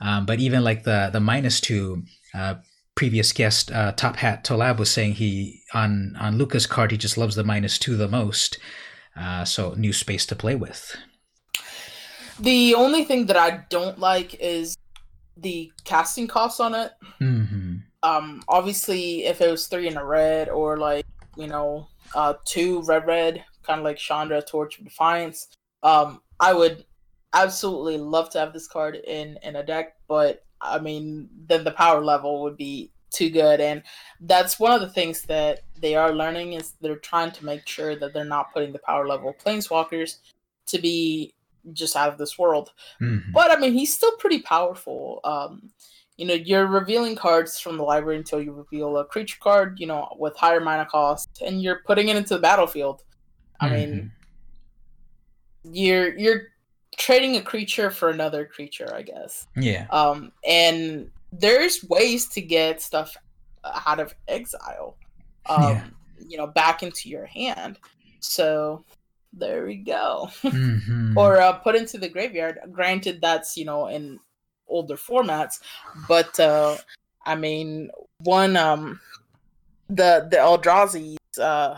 Um, 0.00 0.26
but 0.26 0.38
even 0.38 0.62
like 0.62 0.84
the 0.84 1.10
the 1.12 1.18
minus 1.18 1.60
two. 1.60 2.04
Uh, 2.32 2.54
previous 2.96 3.32
guest 3.32 3.70
uh, 3.70 3.92
top 3.92 4.16
hat 4.16 4.42
tolab 4.44 4.78
was 4.78 4.90
saying 4.90 5.14
he 5.14 5.62
on 5.74 6.16
on 6.18 6.38
lukka's 6.38 6.66
card 6.66 6.90
he 6.90 6.96
just 6.96 7.16
loves 7.16 7.36
the 7.36 7.44
minus 7.44 7.78
two 7.78 7.96
the 7.96 8.08
most. 8.08 8.58
Uh, 9.16 9.44
so 9.44 9.72
new 9.74 9.92
space 9.92 10.26
to 10.26 10.36
play 10.36 10.54
with. 10.54 10.96
The 12.38 12.74
only 12.74 13.04
thing 13.04 13.26
that 13.26 13.36
I 13.36 13.64
don't 13.70 13.98
like 13.98 14.34
is 14.34 14.76
the 15.38 15.72
casting 15.84 16.26
costs 16.26 16.60
on 16.60 16.74
it. 16.74 16.92
Hmm 17.18 17.76
um 18.06 18.42
obviously 18.48 19.24
if 19.24 19.40
it 19.40 19.50
was 19.50 19.66
three 19.66 19.88
in 19.88 19.96
a 19.96 20.04
red 20.04 20.48
or 20.48 20.76
like 20.76 21.06
you 21.36 21.46
know 21.46 21.88
uh 22.14 22.34
two 22.44 22.82
red 22.82 23.06
red 23.06 23.44
kind 23.62 23.80
of 23.80 23.84
like 23.84 23.96
chandra 23.96 24.40
torch 24.40 24.78
of 24.78 24.84
defiance 24.84 25.48
um 25.82 26.20
i 26.38 26.52
would 26.52 26.84
absolutely 27.32 27.98
love 27.98 28.30
to 28.30 28.38
have 28.38 28.52
this 28.52 28.68
card 28.68 28.94
in 28.94 29.38
in 29.42 29.56
a 29.56 29.62
deck 29.62 29.94
but 30.08 30.44
i 30.60 30.78
mean 30.78 31.28
then 31.46 31.64
the 31.64 31.70
power 31.70 32.04
level 32.04 32.42
would 32.42 32.56
be 32.56 32.90
too 33.10 33.30
good 33.30 33.60
and 33.60 33.82
that's 34.20 34.58
one 34.58 34.72
of 34.72 34.80
the 34.80 34.88
things 34.88 35.22
that 35.22 35.60
they 35.80 35.94
are 35.94 36.12
learning 36.12 36.54
is 36.54 36.74
they're 36.80 36.96
trying 36.96 37.30
to 37.30 37.44
make 37.44 37.66
sure 37.66 37.96
that 37.96 38.12
they're 38.12 38.24
not 38.24 38.52
putting 38.52 38.72
the 38.72 38.78
power 38.80 39.06
level 39.06 39.34
planeswalkers 39.44 40.18
to 40.66 40.78
be 40.78 41.32
just 41.72 41.96
out 41.96 42.12
of 42.12 42.18
this 42.18 42.38
world 42.38 42.72
hmm 42.98 43.18
but 43.36 43.50
I 43.50 43.60
mean, 43.60 43.74
he's 43.74 43.94
still 43.94 44.12
pretty 44.12 44.40
powerful. 44.40 45.20
Um, 45.22 45.68
you 46.16 46.24
know, 46.24 46.32
you're 46.32 46.66
revealing 46.66 47.16
cards 47.16 47.60
from 47.60 47.76
the 47.76 47.82
library 47.82 48.16
until 48.16 48.40
you 48.40 48.52
reveal 48.52 48.96
a 48.96 49.04
creature 49.04 49.36
card, 49.40 49.78
you 49.78 49.86
know, 49.86 50.08
with 50.18 50.34
higher 50.36 50.60
mana 50.60 50.86
cost, 50.86 51.28
and 51.44 51.60
you're 51.60 51.82
putting 51.84 52.08
it 52.08 52.16
into 52.16 52.32
the 52.34 52.40
battlefield. 52.40 53.02
I 53.60 53.68
mean, 53.68 54.10
you're 55.64 56.16
you're 56.16 56.42
trading 56.96 57.36
a 57.36 57.42
creature 57.42 57.90
for 57.90 58.08
another 58.10 58.44
creature, 58.46 58.92
I 58.94 59.02
guess. 59.02 59.46
yeah 59.56 59.86
Um, 59.90 60.32
and 60.46 61.10
there's 61.32 61.84
ways 61.84 62.28
to 62.28 62.40
get 62.40 62.80
stuff 62.80 63.16
out 63.86 64.00
of 64.00 64.14
exile, 64.28 64.96
um, 65.48 65.62
Yeah. 65.62 65.84
you 66.28 66.36
know, 66.38 66.46
back 66.46 66.82
into 66.82 67.08
your 67.08 67.26
hand. 67.26 67.78
So 68.20 68.84
there 69.32 69.66
we 69.66 69.76
go 69.76 70.30
hmm 70.42 71.16
or 71.16 71.40
uh, 71.40 71.52
put 71.52 71.74
into 71.76 71.98
the 71.98 72.08
graveyard. 72.08 72.58
Granted, 72.72 73.20
that's 73.20 73.56
you 73.56 73.64
know 73.64 73.88
in 73.88 74.18
older 74.68 74.96
formats, 74.96 75.60
but 76.08 76.38
uh, 76.40 76.76
I 77.24 77.34
mean, 77.36 77.90
one 78.20 78.56
um, 78.56 79.00
the 79.88 80.26
the 80.30 80.36
Eldrazi, 80.38 81.16
uh, 81.40 81.76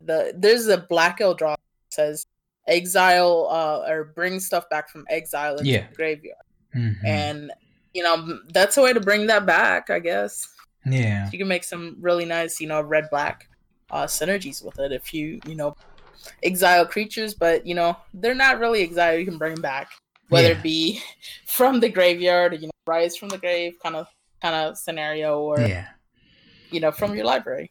the 0.00 0.32
there's 0.36 0.66
a 0.68 0.78
black 0.78 1.18
Eldrazi 1.18 1.56
that 1.56 1.90
says 1.90 2.26
exile 2.66 3.48
uh, 3.50 3.90
or 3.90 4.04
bring 4.04 4.40
stuff 4.40 4.68
back 4.70 4.88
from 4.88 5.04
exile 5.10 5.56
into 5.56 5.70
Yeah. 5.70 5.86
the 5.88 5.94
graveyard, 5.94 6.38
Mhm. 6.74 6.96
and 7.04 7.52
you 7.92 8.02
know 8.02 8.40
that's 8.52 8.76
a 8.76 8.82
way 8.82 8.92
to 8.92 9.00
bring 9.00 9.26
that 9.28 9.46
back, 9.46 9.90
I 9.90 9.98
guess. 10.00 10.48
yeah 10.86 11.30
You 11.32 11.38
can 11.38 11.48
make 11.48 11.64
some 11.64 11.96
really 12.00 12.24
nice, 12.26 12.60
you 12.60 12.66
know, 12.68 12.80
red 12.82 13.08
black 13.10 13.48
uh, 13.90 14.04
synergies 14.06 14.62
with 14.64 14.78
it 14.80 14.92
if 14.92 15.14
you, 15.14 15.40
you 15.46 15.54
know, 15.54 15.76
exile 16.42 16.84
creatures, 16.86 17.34
but 17.34 17.66
you 17.66 17.74
know 17.74 17.96
they're 18.14 18.34
not 18.34 18.58
really 18.58 18.82
exile. 18.82 19.16
You 19.18 19.24
can 19.24 19.38
bring 19.38 19.54
them 19.54 19.62
back, 19.62 19.90
whether 20.28 20.48
Yeah. 20.48 20.58
it 20.58 20.62
be 20.62 21.00
from 21.46 21.80
the 21.80 21.88
graveyard, 21.88 22.52
or, 22.52 22.56
you 22.56 22.66
know, 22.66 22.72
rise 22.86 23.16
from 23.16 23.28
the 23.28 23.38
grave 23.38 23.74
kind 23.82 23.96
of 23.96 24.08
kind 24.42 24.54
of 24.54 24.76
scenario, 24.76 25.40
or 25.40 25.60
yeah 25.60 25.86
you 26.70 26.80
know 26.80 26.90
from 26.90 27.14
your 27.14 27.24
library. 27.24 27.70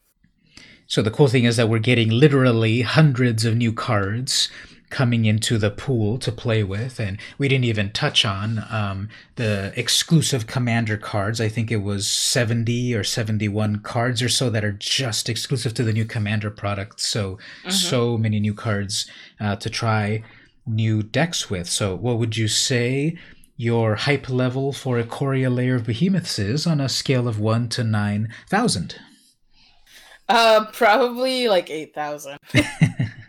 So 0.87 1.01
the 1.01 1.11
cool 1.11 1.27
thing 1.27 1.43
is 1.45 1.57
that 1.57 1.67
we're 1.69 1.79
getting 1.79 2.09
literally 2.09 2.81
hundreds 2.81 3.45
of 3.45 3.55
new 3.57 3.73
cards 3.73 4.49
coming 4.93 5.25
into 5.25 5.57
the 5.57 5.71
pool 5.71 6.17
to 6.19 6.31
play 6.31 6.63
with, 6.63 6.99
and 6.99 7.17
we 7.39 7.47
didn't 7.47 7.65
even 7.65 7.91
touch 7.91 8.23
on 8.23 8.63
um, 8.69 9.09
the 9.35 9.73
exclusive 9.75 10.45
commander 10.45 10.97
cards. 10.97 11.41
I 11.41 11.49
think 11.49 11.71
it 11.71 11.81
was 11.81 12.07
seventy 12.07 12.93
or 12.93 13.03
seventy-one 13.03 13.79
cards 13.79 14.21
or 14.21 14.29
so 14.29 14.49
that 14.51 14.63
are 14.63 14.71
just 14.71 15.29
exclusive 15.29 15.73
to 15.73 15.83
the 15.83 15.93
new 15.93 16.05
commander 16.05 16.51
product. 16.51 17.01
So 17.01 17.37
Mhm. 17.65 17.71
so 17.71 18.17
many 18.17 18.39
new 18.39 18.53
cards 18.53 19.09
uh, 19.39 19.55
to 19.57 19.69
try 19.69 20.23
new 20.65 21.01
decks 21.03 21.49
with. 21.49 21.67
So 21.67 21.95
what 21.95 22.19
would 22.19 22.37
you 22.37 22.47
say? 22.47 23.17
Your 23.55 23.95
hype 23.95 24.29
level 24.29 24.73
for 24.73 24.97
a 24.97 25.03
Coria 25.03 25.49
Lair 25.49 25.75
of 25.75 25.85
behemoths 25.85 26.39
is 26.39 26.65
on 26.65 26.81
a 26.81 26.89
scale 26.89 27.27
of 27.27 27.39
one 27.39 27.69
to 27.69 27.83
nine 27.83 28.29
thousand. 28.49 28.95
Uh, 30.29 30.65
probably 30.71 31.47
like 31.47 31.69
eight 31.69 31.93
thousand. 31.93 32.37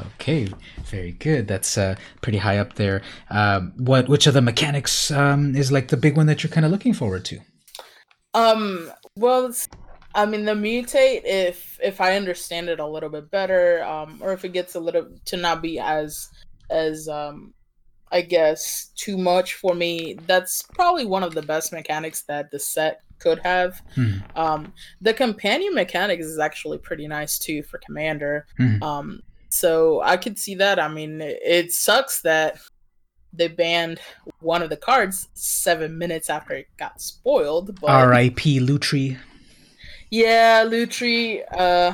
okay, 0.00 0.48
very 0.84 1.12
good. 1.12 1.48
That's 1.48 1.76
uh, 1.76 1.96
pretty 2.22 2.38
high 2.38 2.58
up 2.58 2.74
there. 2.74 3.02
Um, 3.30 3.72
what 3.76 4.08
which 4.08 4.26
of 4.26 4.34
the 4.34 4.42
mechanics 4.42 5.10
um, 5.10 5.54
is 5.54 5.72
like 5.72 5.88
the 5.88 5.96
big 5.96 6.16
one 6.16 6.26
that 6.26 6.42
you're 6.42 6.50
kind 6.50 6.66
of 6.66 6.72
looking 6.72 6.94
forward 6.94 7.24
to? 7.26 7.38
Um, 8.34 8.90
well, 9.16 9.52
I 10.14 10.26
mean, 10.26 10.44
the 10.44 10.52
mutate. 10.52 11.22
If 11.24 11.78
if 11.82 12.00
I 12.00 12.16
understand 12.16 12.68
it 12.68 12.80
a 12.80 12.86
little 12.86 13.10
bit 13.10 13.30
better, 13.30 13.84
um, 13.84 14.18
or 14.20 14.32
if 14.32 14.44
it 14.44 14.52
gets 14.52 14.74
a 14.74 14.80
little 14.80 15.08
to 15.26 15.36
not 15.36 15.62
be 15.62 15.78
as 15.78 16.28
as 16.70 17.08
um, 17.08 17.54
I 18.14 18.20
guess 18.20 18.92
too 18.94 19.18
much 19.18 19.54
for 19.54 19.74
me. 19.74 20.16
That's 20.26 20.62
probably 20.62 21.04
one 21.04 21.24
of 21.24 21.34
the 21.34 21.42
best 21.42 21.72
mechanics 21.72 22.22
that 22.28 22.50
the 22.50 22.60
set 22.60 23.00
could 23.18 23.40
have. 23.40 23.82
Hmm. 23.94 24.12
Um, 24.36 24.72
the 25.00 25.14
companion 25.14 25.74
mechanics 25.74 26.24
is 26.24 26.38
actually 26.38 26.78
pretty 26.78 27.08
nice 27.08 27.38
too 27.38 27.62
for 27.64 27.78
Commander. 27.78 28.46
Hmm. 28.56 28.82
Um, 28.82 29.20
so 29.60 30.00
I 30.02 30.16
could 30.16 30.38
see 30.38 30.54
that. 30.56 30.78
I 30.78 30.88
mean, 30.88 31.20
it, 31.22 31.72
sucks 31.72 32.20
that 32.22 32.58
they 33.32 33.48
banned 33.48 33.98
one 34.40 34.62
of 34.62 34.70
the 34.70 34.76
cards 34.76 35.28
seven 35.34 35.98
minutes 35.98 36.28
after 36.30 36.54
it 36.54 36.66
got 36.76 37.00
spoiled. 37.00 37.80
But 37.80 37.90
R.I.P. 37.90 38.60
Lutri. 38.60 39.16
yeah, 40.10 40.64
Lutri. 40.64 41.42
Uh, 41.52 41.92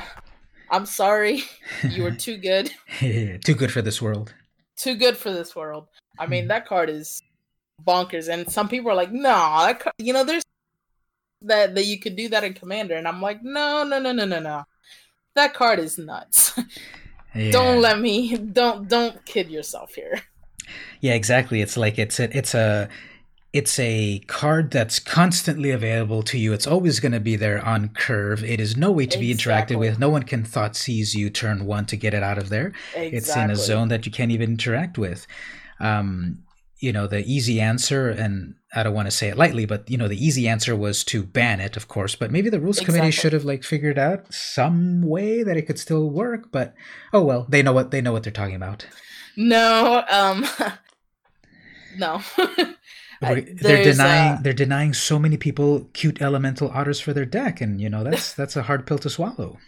I'm 0.71 0.87
sorry, 0.87 1.43
you 1.91 2.03
were 2.05 2.13
too 2.27 2.37
good, 2.37 2.71
Too 3.45 3.55
good 3.55 3.73
for 3.73 3.83
this 3.83 4.01
world. 4.01 4.33
too 4.77 4.95
good 4.97 5.17
for 5.17 5.31
this 5.33 5.55
world. 5.57 5.87
I 6.19 6.27
mean, 6.27 6.45
Hmm. 6.45 6.49
that 6.49 6.67
card 6.67 6.89
is 6.91 7.23
bonkers, 7.87 8.29
and 8.33 8.51
some 8.51 8.69
people 8.69 8.91
are 8.91 8.95
like, 9.03 9.13
"No, 9.13 9.37
that 9.67 9.81
card, 9.81 9.95
you 9.99 10.13
know, 10.13 10.25
there's 10.25 10.45
that 11.43 11.75
that 11.75 11.87
you 11.87 11.99
could 11.99 12.17
do 12.17 12.29
that 12.29 12.45
in 12.45 12.55
Commander," 12.55 12.97
and 12.97 13.09
I'm 13.09 13.21
like, 13.23 13.43
"No, 13.43 13.85
no, 13.85 13.99
no, 13.99 14.13
no, 14.13 14.25
no, 14.27 14.39
no." 14.41 14.65
That 15.35 15.55
card 15.55 15.79
is 15.79 15.97
nuts. 15.99 16.59
Yeah. 17.35 17.53
don't 17.53 17.81
let 17.81 18.01
me 18.01 18.37
don't 18.37 18.89
don't 18.89 19.25
kid 19.25 19.51
yourself 19.51 19.95
here. 19.95 20.21
Yeah, 21.01 21.15
exactly. 21.15 21.61
It's 21.63 21.77
like 21.77 21.99
it's 21.99 22.21
a 22.21 22.37
it's 22.37 22.55
a 22.55 22.89
it's 23.53 23.79
a 23.81 24.21
card 24.29 24.71
that's 24.71 25.01
constantly 25.01 25.71
available 25.73 26.23
to 26.23 26.39
you. 26.39 26.53
It's 26.53 26.67
always 26.67 27.01
going 27.01 27.11
to 27.13 27.19
be 27.21 27.35
there 27.35 27.65
on 27.65 27.89
curve. 27.89 28.45
It 28.45 28.61
is 28.61 28.77
no 28.77 28.93
way 28.93 29.07
to 29.07 29.19
be 29.19 29.31
Exactly. 29.33 29.75
interacted 29.75 29.81
with. 29.81 29.99
No 29.99 30.09
one 30.09 30.23
can 30.23 30.45
Thoughtseize 30.45 31.15
you 31.17 31.31
turn 31.31 31.67
one 31.67 31.87
to 31.87 31.97
get 31.97 32.15
it 32.15 32.23
out 32.23 32.39
of 32.39 32.49
there. 32.49 32.73
Exactly. 32.95 33.17
It's 33.19 33.37
in 33.37 33.51
a 33.51 33.57
zone 33.57 33.89
that 33.89 34.07
you 34.07 34.13
can't 34.13 34.31
even 34.31 34.51
interact 34.51 34.99
with. 34.99 35.27
Um, 35.81 36.45
you 36.81 36.93
know, 36.93 37.07
the 37.07 37.25
easy 37.31 37.61
answer, 37.61 38.09
and 38.09 38.55
I 38.75 38.83
don't 38.83 38.95
want 38.95 39.07
to 39.07 39.11
say 39.11 39.29
it 39.29 39.37
lightly, 39.37 39.67
but 39.67 39.89
you 39.91 39.99
know, 39.99 40.09
the 40.09 40.25
easy 40.25 40.49
answer 40.49 40.75
was 40.75 41.05
to 41.05 41.23
ban 41.23 41.61
it, 41.61 41.77
of 41.77 41.89
course. 41.89 42.17
But 42.17 42.31
maybe 42.31 42.49
the 42.49 42.61
rules 42.61 42.81
committee 42.81 43.11
should 43.11 43.33
have 43.35 43.45
like 43.45 43.63
figured 43.63 43.99
out 43.99 44.33
some 44.33 45.03
way 45.03 45.43
that 45.43 45.57
it 45.57 45.63
could 45.63 45.79
still 45.79 46.09
work. 46.11 46.51
But 46.51 46.75
oh 47.13 47.23
well, 47.23 47.47
they 47.49 47.63
know 47.63 47.73
what 47.73 47.91
they 47.91 48.01
know 48.01 48.13
what 48.13 48.23
they're 48.23 48.33
talking 48.33 48.57
about. 48.57 48.87
No, 49.37 50.03
um, 50.11 50.47
no. 51.99 52.23
I- 53.23 53.45
they're 53.55 53.85
denying 53.85 54.33
uh, 54.33 54.39
they're 54.41 54.53
denying 54.55 54.95
so 54.95 55.19
many 55.19 55.37
people 55.37 55.91
cute 55.93 56.23
elemental 56.23 56.71
otters 56.71 57.01
for 57.01 57.13
their 57.13 57.27
deck, 57.27 57.61
and 57.61 57.79
you 57.79 57.91
know 57.91 58.03
that's 58.03 58.33
that's 58.33 58.57
a 58.57 58.63
hard 58.63 58.87
pill 58.87 58.99
to 58.99 59.11
swallow. 59.11 59.59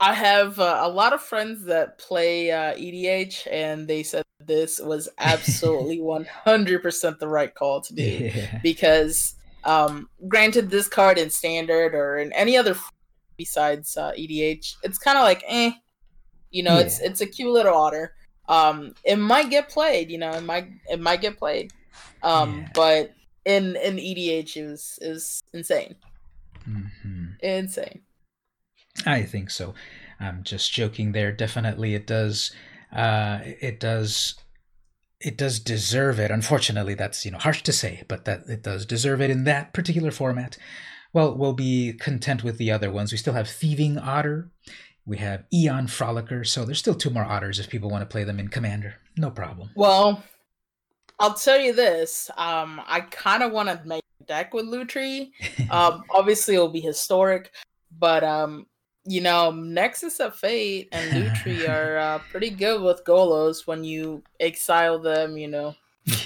I 0.00 0.12
have 0.14 0.58
uh, 0.58 0.80
a 0.82 0.88
lot 0.88 1.12
of 1.14 1.22
friends 1.22 1.64
that 1.64 1.98
play 1.98 2.50
uh, 2.50 2.74
EDH, 2.74 3.46
and 3.50 3.88
they 3.88 4.02
said 4.02 4.22
this 4.50 4.80
was 4.80 5.08
absolutely 5.18 5.98
100% 6.46 7.18
the 7.18 7.28
right 7.28 7.54
call 7.54 7.80
to 7.82 7.94
do 7.94 8.02
Yeah. 8.02 8.58
because, 8.62 9.34
um, 9.64 10.08
granted, 10.28 10.70
this 10.70 10.88
card 10.88 11.18
in 11.18 11.30
standard 11.30 11.94
or 11.94 12.18
in 12.18 12.32
any 12.32 12.56
other 12.56 12.74
besides 13.38 13.96
uh, 13.96 14.12
EDH, 14.18 14.74
it's 14.82 14.98
kind 14.98 15.16
of 15.16 15.24
like 15.24 15.42
eh, 15.48 15.70
you 16.50 16.62
know, 16.64 16.78
it's 16.78 17.00
Yeah. 17.00 17.06
it's 17.08 17.20
a 17.20 17.26
cute 17.26 17.52
little 17.52 17.74
otter. 17.74 18.14
Um, 18.48 18.94
it 19.04 19.16
might 19.16 19.50
get 19.50 19.68
played, 19.68 20.10
you 20.10 20.18
know, 20.18 20.32
it 20.32 20.42
might 20.42 20.68
it 20.90 21.00
might 21.00 21.20
get 21.20 21.38
played, 21.38 21.72
um, 22.22 22.50
Yeah. 22.62 22.68
but 22.74 23.14
in 23.44 23.76
in 23.76 23.96
EDH 23.98 24.56
it 24.56 24.66
was 24.66 24.98
is 25.00 25.42
insane, 25.54 25.94
Mhm. 26.68 27.38
insane. 27.40 28.02
I 29.06 29.22
think 29.22 29.50
so. 29.50 29.74
I'm 30.18 30.42
just 30.42 30.72
joking 30.72 31.12
there. 31.12 31.32
Definitely, 31.32 31.94
it 31.94 32.06
does. 32.06 32.52
Uh, 32.92 33.40
it 33.42 33.80
does. 33.80 34.34
It 35.20 35.36
does 35.36 35.58
deserve 35.58 36.18
it. 36.18 36.30
Unfortunately, 36.30 36.94
that's 36.94 37.24
you 37.24 37.30
know 37.30 37.38
harsh 37.38 37.62
to 37.62 37.72
say, 37.72 38.04
but 38.08 38.24
that 38.24 38.48
it 38.48 38.62
does 38.62 38.86
deserve 38.86 39.20
it 39.20 39.30
in 39.30 39.44
that 39.44 39.72
particular 39.74 40.10
format. 40.10 40.56
Well, 41.12 41.36
we'll 41.36 41.52
be 41.52 41.92
content 41.94 42.44
with 42.44 42.58
the 42.58 42.70
other 42.70 42.90
ones. 42.90 43.12
We 43.12 43.18
still 43.18 43.34
have 43.34 43.48
Thieving 43.48 43.98
Otter. 43.98 44.50
We 45.04 45.16
have 45.18 45.44
Eon 45.52 45.88
Frolicker. 45.88 46.46
So 46.46 46.64
there's 46.64 46.78
still 46.78 46.94
two 46.94 47.10
more 47.10 47.24
otters 47.24 47.58
if 47.58 47.68
people 47.68 47.90
want 47.90 48.02
to 48.02 48.06
play 48.06 48.22
them 48.22 48.38
in 48.38 48.48
Commander. 48.48 48.94
No 49.16 49.30
problem. 49.30 49.70
Well, 49.74 50.22
I'll 51.18 51.34
tell 51.34 51.60
you 51.60 51.72
this. 51.74 52.30
Um, 52.36 52.80
I 52.86 53.00
kind 53.00 53.42
of 53.42 53.52
want 53.52 53.68
to 53.68 53.80
make 53.86 54.02
a 54.20 54.24
deck 54.24 54.54
with 54.54 54.66
Lutri. 54.66 55.30
Um, 55.70 56.02
obviously 56.10 56.54
it'll 56.54 56.68
be 56.68 56.80
historic, 56.80 57.52
but 57.96 58.24
um, 58.24 58.66
you 59.10 59.20
know, 59.20 59.50
Nexus 59.50 60.20
of 60.20 60.36
Fate 60.36 60.88
and 60.92 61.10
Lutri 61.10 61.68
are 61.76 61.98
uh, 61.98 62.18
pretty 62.30 62.50
good 62.50 62.80
with 62.80 63.02
Golos 63.04 63.66
when 63.66 63.82
you 63.82 64.22
exile 64.38 65.00
them, 65.00 65.36
you 65.36 65.48
know, 65.48 65.74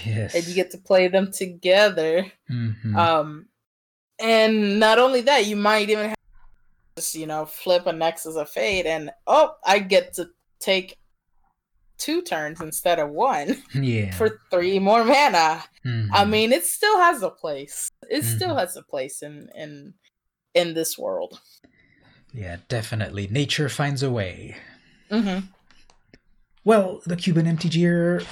yes. 0.05 0.35
and 0.35 0.47
you 0.47 0.55
get 0.55 0.71
to 0.73 0.79
play 0.79 1.09
them 1.09 1.33
together. 1.33 2.31
Mhm. 2.51 2.95
Um, 2.95 3.47
and 4.21 4.79
not 4.79 4.99
only 4.99 5.23
that, 5.23 5.47
you 5.47 5.57
might 5.57 5.89
even 5.89 6.11
have 6.11 6.19
just 6.97 7.15
you 7.15 7.27
know 7.27 7.47
flip 7.47 7.87
a 7.87 7.93
Nexus 7.93 8.37
of 8.37 8.51
Fate, 8.51 8.85
and 8.87 9.11
oh, 9.27 9.55
I 9.65 9.79
get 9.79 10.13
to 10.15 10.29
take 10.61 10.99
two 11.97 12.21
turns 12.23 12.61
instead 12.61 12.99
of 12.99 13.09
one 13.11 13.63
yeah. 13.75 14.15
for 14.15 14.41
three 14.51 14.79
more 14.79 15.05
mana. 15.05 15.65
Mhm. 15.87 16.09
I 16.13 16.25
mean, 16.27 16.53
it 16.53 16.67
still 16.67 16.99
has 16.99 17.23
a 17.23 17.31
place. 17.31 17.89
It 18.11 18.25
still 18.25 18.55
Mhm. 18.55 18.59
has 18.59 18.77
a 18.77 18.83
place 18.83 19.23
in 19.23 19.49
in 19.55 19.95
in 20.53 20.75
this 20.75 20.99
world. 20.99 21.41
Yeah, 22.35 22.57
definitely. 22.69 23.29
Nature 23.29 23.69
finds 23.69 24.03
a 24.03 24.11
way. 24.11 24.57
hmm 25.11 25.39
Well, 26.65 27.01
the 27.07 27.17
Cuban 27.17 27.47
MTGer, 27.47 28.27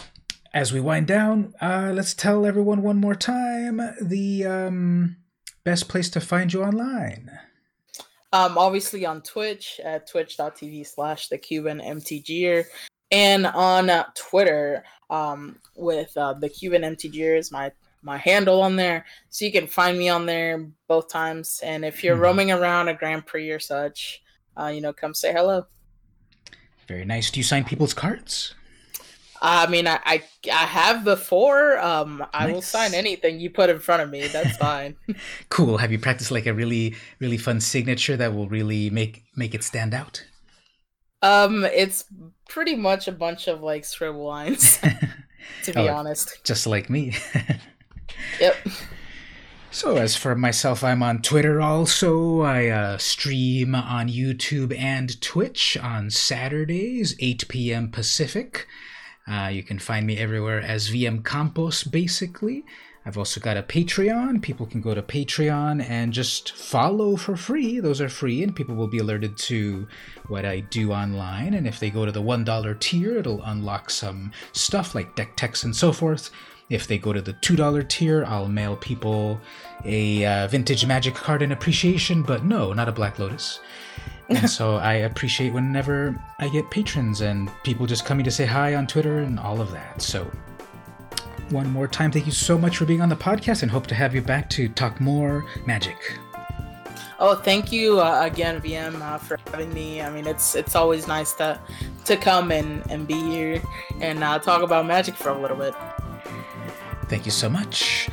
as 0.53 0.73
we 0.73 0.81
wind 0.81 1.07
down, 1.07 1.55
uh, 1.63 1.93
let's 1.95 2.13
tell 2.13 2.45
everyone 2.45 2.83
one 2.83 2.99
more 2.99 3.15
time 3.15 3.81
the 4.01 4.45
um, 4.45 5.17
best 5.65 5.89
place 5.89 6.11
to 6.11 6.21
find 6.21 6.53
you 6.53 6.63
online. 6.63 7.31
Um, 8.35 8.57
obviously 8.57 9.05
on 9.07 9.23
Twitch 9.23 9.81
at 9.85 10.09
twitch.tv 10.09 10.87
slash 10.87 11.29
the 11.29 11.39
Cuban 11.39 11.81
MTGer 11.81 12.65
and 13.11 13.47
on 13.47 13.91
uh, 13.91 14.07
Twitter 14.15 14.85
um, 15.11 15.59
with 15.77 16.17
uh, 16.17 16.33
the 16.33 16.49
Cuban 16.49 16.83
MTGer 16.83 17.39
is 17.39 17.53
my 17.53 17.71
my 18.03 18.19
handle 18.19 18.63
on 18.63 18.77
there, 18.77 19.07
so 19.31 19.45
you 19.45 19.53
can 19.53 19.67
find 19.67 19.99
me 19.99 20.09
on 20.09 20.27
there 20.27 20.69
both 20.89 21.09
times. 21.11 21.61
And 21.63 21.85
if 21.85 22.05
you're 22.05 22.17
Hmm. 22.17 22.17
roaming 22.17 22.51
around 22.51 22.89
a 22.89 22.95
Grand 22.95 23.27
Prix 23.27 23.51
or 23.51 23.61
such, 23.61 24.23
uh, 24.61 24.67
you 24.67 24.81
know, 24.81 24.93
come 24.93 25.15
say 25.15 25.33
hello. 25.33 25.67
Very 26.87 27.05
nice. 27.05 27.31
Do 27.31 27.41
you 27.41 27.45
sign 27.45 27.65
people's 27.65 27.95
cards? 27.95 28.55
I 29.41 29.67
mean, 29.67 29.87
I 29.89 29.99
I, 30.05 30.23
I 30.53 30.67
have 30.67 31.05
before. 31.05 31.79
Um, 31.79 32.25
I 32.33 32.47
will 32.47 32.63
sign 32.63 32.95
anything 32.95 33.41
you 33.41 33.51
put 33.51 33.71
in 33.71 33.81
front 33.81 34.03
of 34.03 34.11
me. 34.11 34.29
That's 34.29 34.57
fine. 34.57 34.97
Cool. 35.49 35.79
Have 35.79 35.93
you 35.93 35.99
practiced 35.99 36.31
like 36.31 36.47
a 36.47 36.55
really, 36.55 36.95
really 37.21 37.39
fun 37.39 37.61
signature 37.61 38.17
that 38.17 38.35
will 38.35 38.49
really 38.49 38.91
make 38.91 39.25
make 39.37 39.55
it 39.55 39.65
stand 39.65 39.95
out? 39.95 40.25
um, 41.23 41.65
it's 41.65 42.05
pretty 42.49 42.75
much 42.75 43.09
a 43.09 43.13
bunch 43.13 43.47
of 43.49 43.63
like 43.63 43.85
scribble 43.85 44.25
lines, 44.27 44.79
to 45.63 45.73
be 45.75 45.89
Oh, 45.89 45.89
honest. 45.89 46.39
Just 46.45 46.67
like 46.67 46.91
me. 46.91 47.15
Yep. 48.41 48.57
So, 49.71 49.97
as 49.97 50.17
for 50.17 50.35
myself, 50.35 50.85
I'm 50.85 51.03
on 51.03 51.23
Twitter 51.23 51.61
also. 51.61 52.43
I 52.43 52.69
uh, 52.69 52.99
stream 52.99 53.75
on 53.75 54.09
YouTube 54.09 54.79
and 54.79 55.19
Twitch 55.23 55.79
on 55.79 56.11
Saturdays, 56.11 57.17
8 57.19 57.49
p.m. 57.49 57.91
Pacific. 57.91 58.67
Uh, 59.27 59.49
you 59.51 59.63
can 59.63 59.79
find 59.79 60.07
me 60.07 60.19
everywhere 60.19 60.61
as 60.61 60.91
VM 60.91 61.25
Campos, 61.25 61.85
basically. 61.85 62.65
I've 63.05 63.19
also 63.19 63.41
got 63.41 63.57
a 63.57 63.63
Patreon. 63.63 64.43
People 64.43 64.67
can 64.67 64.81
go 64.81 64.95
to 64.95 65.03
Patreon 65.03 65.85
and 65.89 66.13
just 66.13 66.53
follow 66.53 67.17
for 67.17 67.37
free. 67.37 67.81
Those 67.81 68.01
are 68.01 68.09
free, 68.09 68.43
and 68.43 68.55
people 68.55 68.77
will 68.77 68.89
be 68.89 68.99
alerted 68.99 69.37
to 69.39 69.89
what 70.29 70.45
I 70.45 70.61
do 70.61 70.93
online. 70.93 71.55
And 71.55 71.67
if 71.67 71.81
they 71.81 71.91
go 71.91 72.05
to 72.05 72.13
the 72.13 72.23
$1 72.23 72.81
tier, 72.81 73.17
it'll 73.17 73.43
unlock 73.43 73.91
some 73.91 74.33
stuff 74.53 74.95
like 74.95 75.17
deck 75.17 75.35
techs 75.35 75.65
and 75.65 75.75
so 75.75 75.93
forth. 75.93 76.31
If 76.73 76.87
they 76.87 76.97
go 76.97 77.13
to 77.13 77.21
the 77.21 77.35
$2 77.35 77.87
tier, 77.87 78.25
I'll 78.25 78.49
mail 78.49 78.77
people 78.77 79.39
a 79.85 80.25
uh, 80.25 80.49
vintage 80.49 80.87
magic 80.87 81.15
card 81.15 81.43
in 81.43 81.53
appreciation, 81.53 82.23
but 82.23 82.47
no, 82.47 82.73
not 82.73 82.89
a 82.89 82.93
Black 82.93 83.19
Lotus. 83.19 83.61
And 84.31 84.49
so 84.49 84.77
I 84.93 84.95
appreciate 84.95 85.53
whenever 85.53 86.19
I 86.39 86.49
get 86.49 86.71
patrons 86.71 87.21
and 87.21 87.51
people 87.63 87.85
just 87.85 88.07
coming 88.07 88.25
to 88.25 88.31
say 88.31 88.47
hi 88.47 88.75
on 88.75 88.87
Twitter 88.87 89.19
and 89.19 89.39
all 89.39 89.61
of 89.61 89.71
that. 89.73 90.01
So, 90.01 90.25
one 91.51 91.71
more 91.71 91.87
time, 91.87 92.11
thank 92.11 92.25
you 92.25 92.33
so 92.33 92.57
much 92.57 92.79
for 92.79 92.87
being 92.87 93.03
on 93.03 93.11
the 93.11 93.17
podcast 93.17 93.61
and 93.63 93.71
hope 93.71 93.87
to 93.89 93.95
have 93.95 94.15
you 94.15 94.23
back 94.23 94.49
to 94.51 94.71
talk 94.71 94.99
more 94.99 95.45
magic. 95.67 96.19
Oh, 97.19 97.35
thank 97.35 97.71
you 97.71 98.01
uh, 98.01 98.23
again, 98.23 98.63
VM, 98.63 98.99
uh, 99.03 99.19
for 99.19 99.39
having 99.51 99.75
me. 99.75 100.01
I 100.01 100.09
mean, 100.09 100.27
it's 100.27 100.55
it's 100.55 100.75
always 100.75 101.07
nice 101.07 101.35
to 101.35 101.61
to 102.07 102.17
come 102.17 102.51
and 102.51 102.83
and 102.91 103.07
be 103.07 103.21
here 103.21 103.63
and 104.01 104.25
uh, 104.25 104.39
talk 104.39 104.63
about 104.63 104.87
magic 104.87 105.15
for 105.17 105.29
a 105.29 105.39
little 105.39 105.59
bit. 105.59 105.75
Thank 107.13 107.27
you 107.27 107.31
so 107.31 107.51
much. 107.51 108.09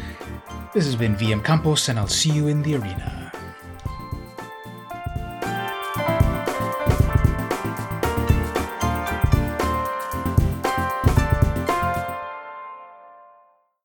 This 0.73 0.83
has 0.83 0.97
been 0.97 1.15
VM 1.15 1.41
Campos, 1.41 1.87
and 1.87 1.97
I'll 1.97 2.09
see 2.09 2.31
you 2.31 2.49
in 2.49 2.61
the 2.63 2.75
arena. 2.75 3.28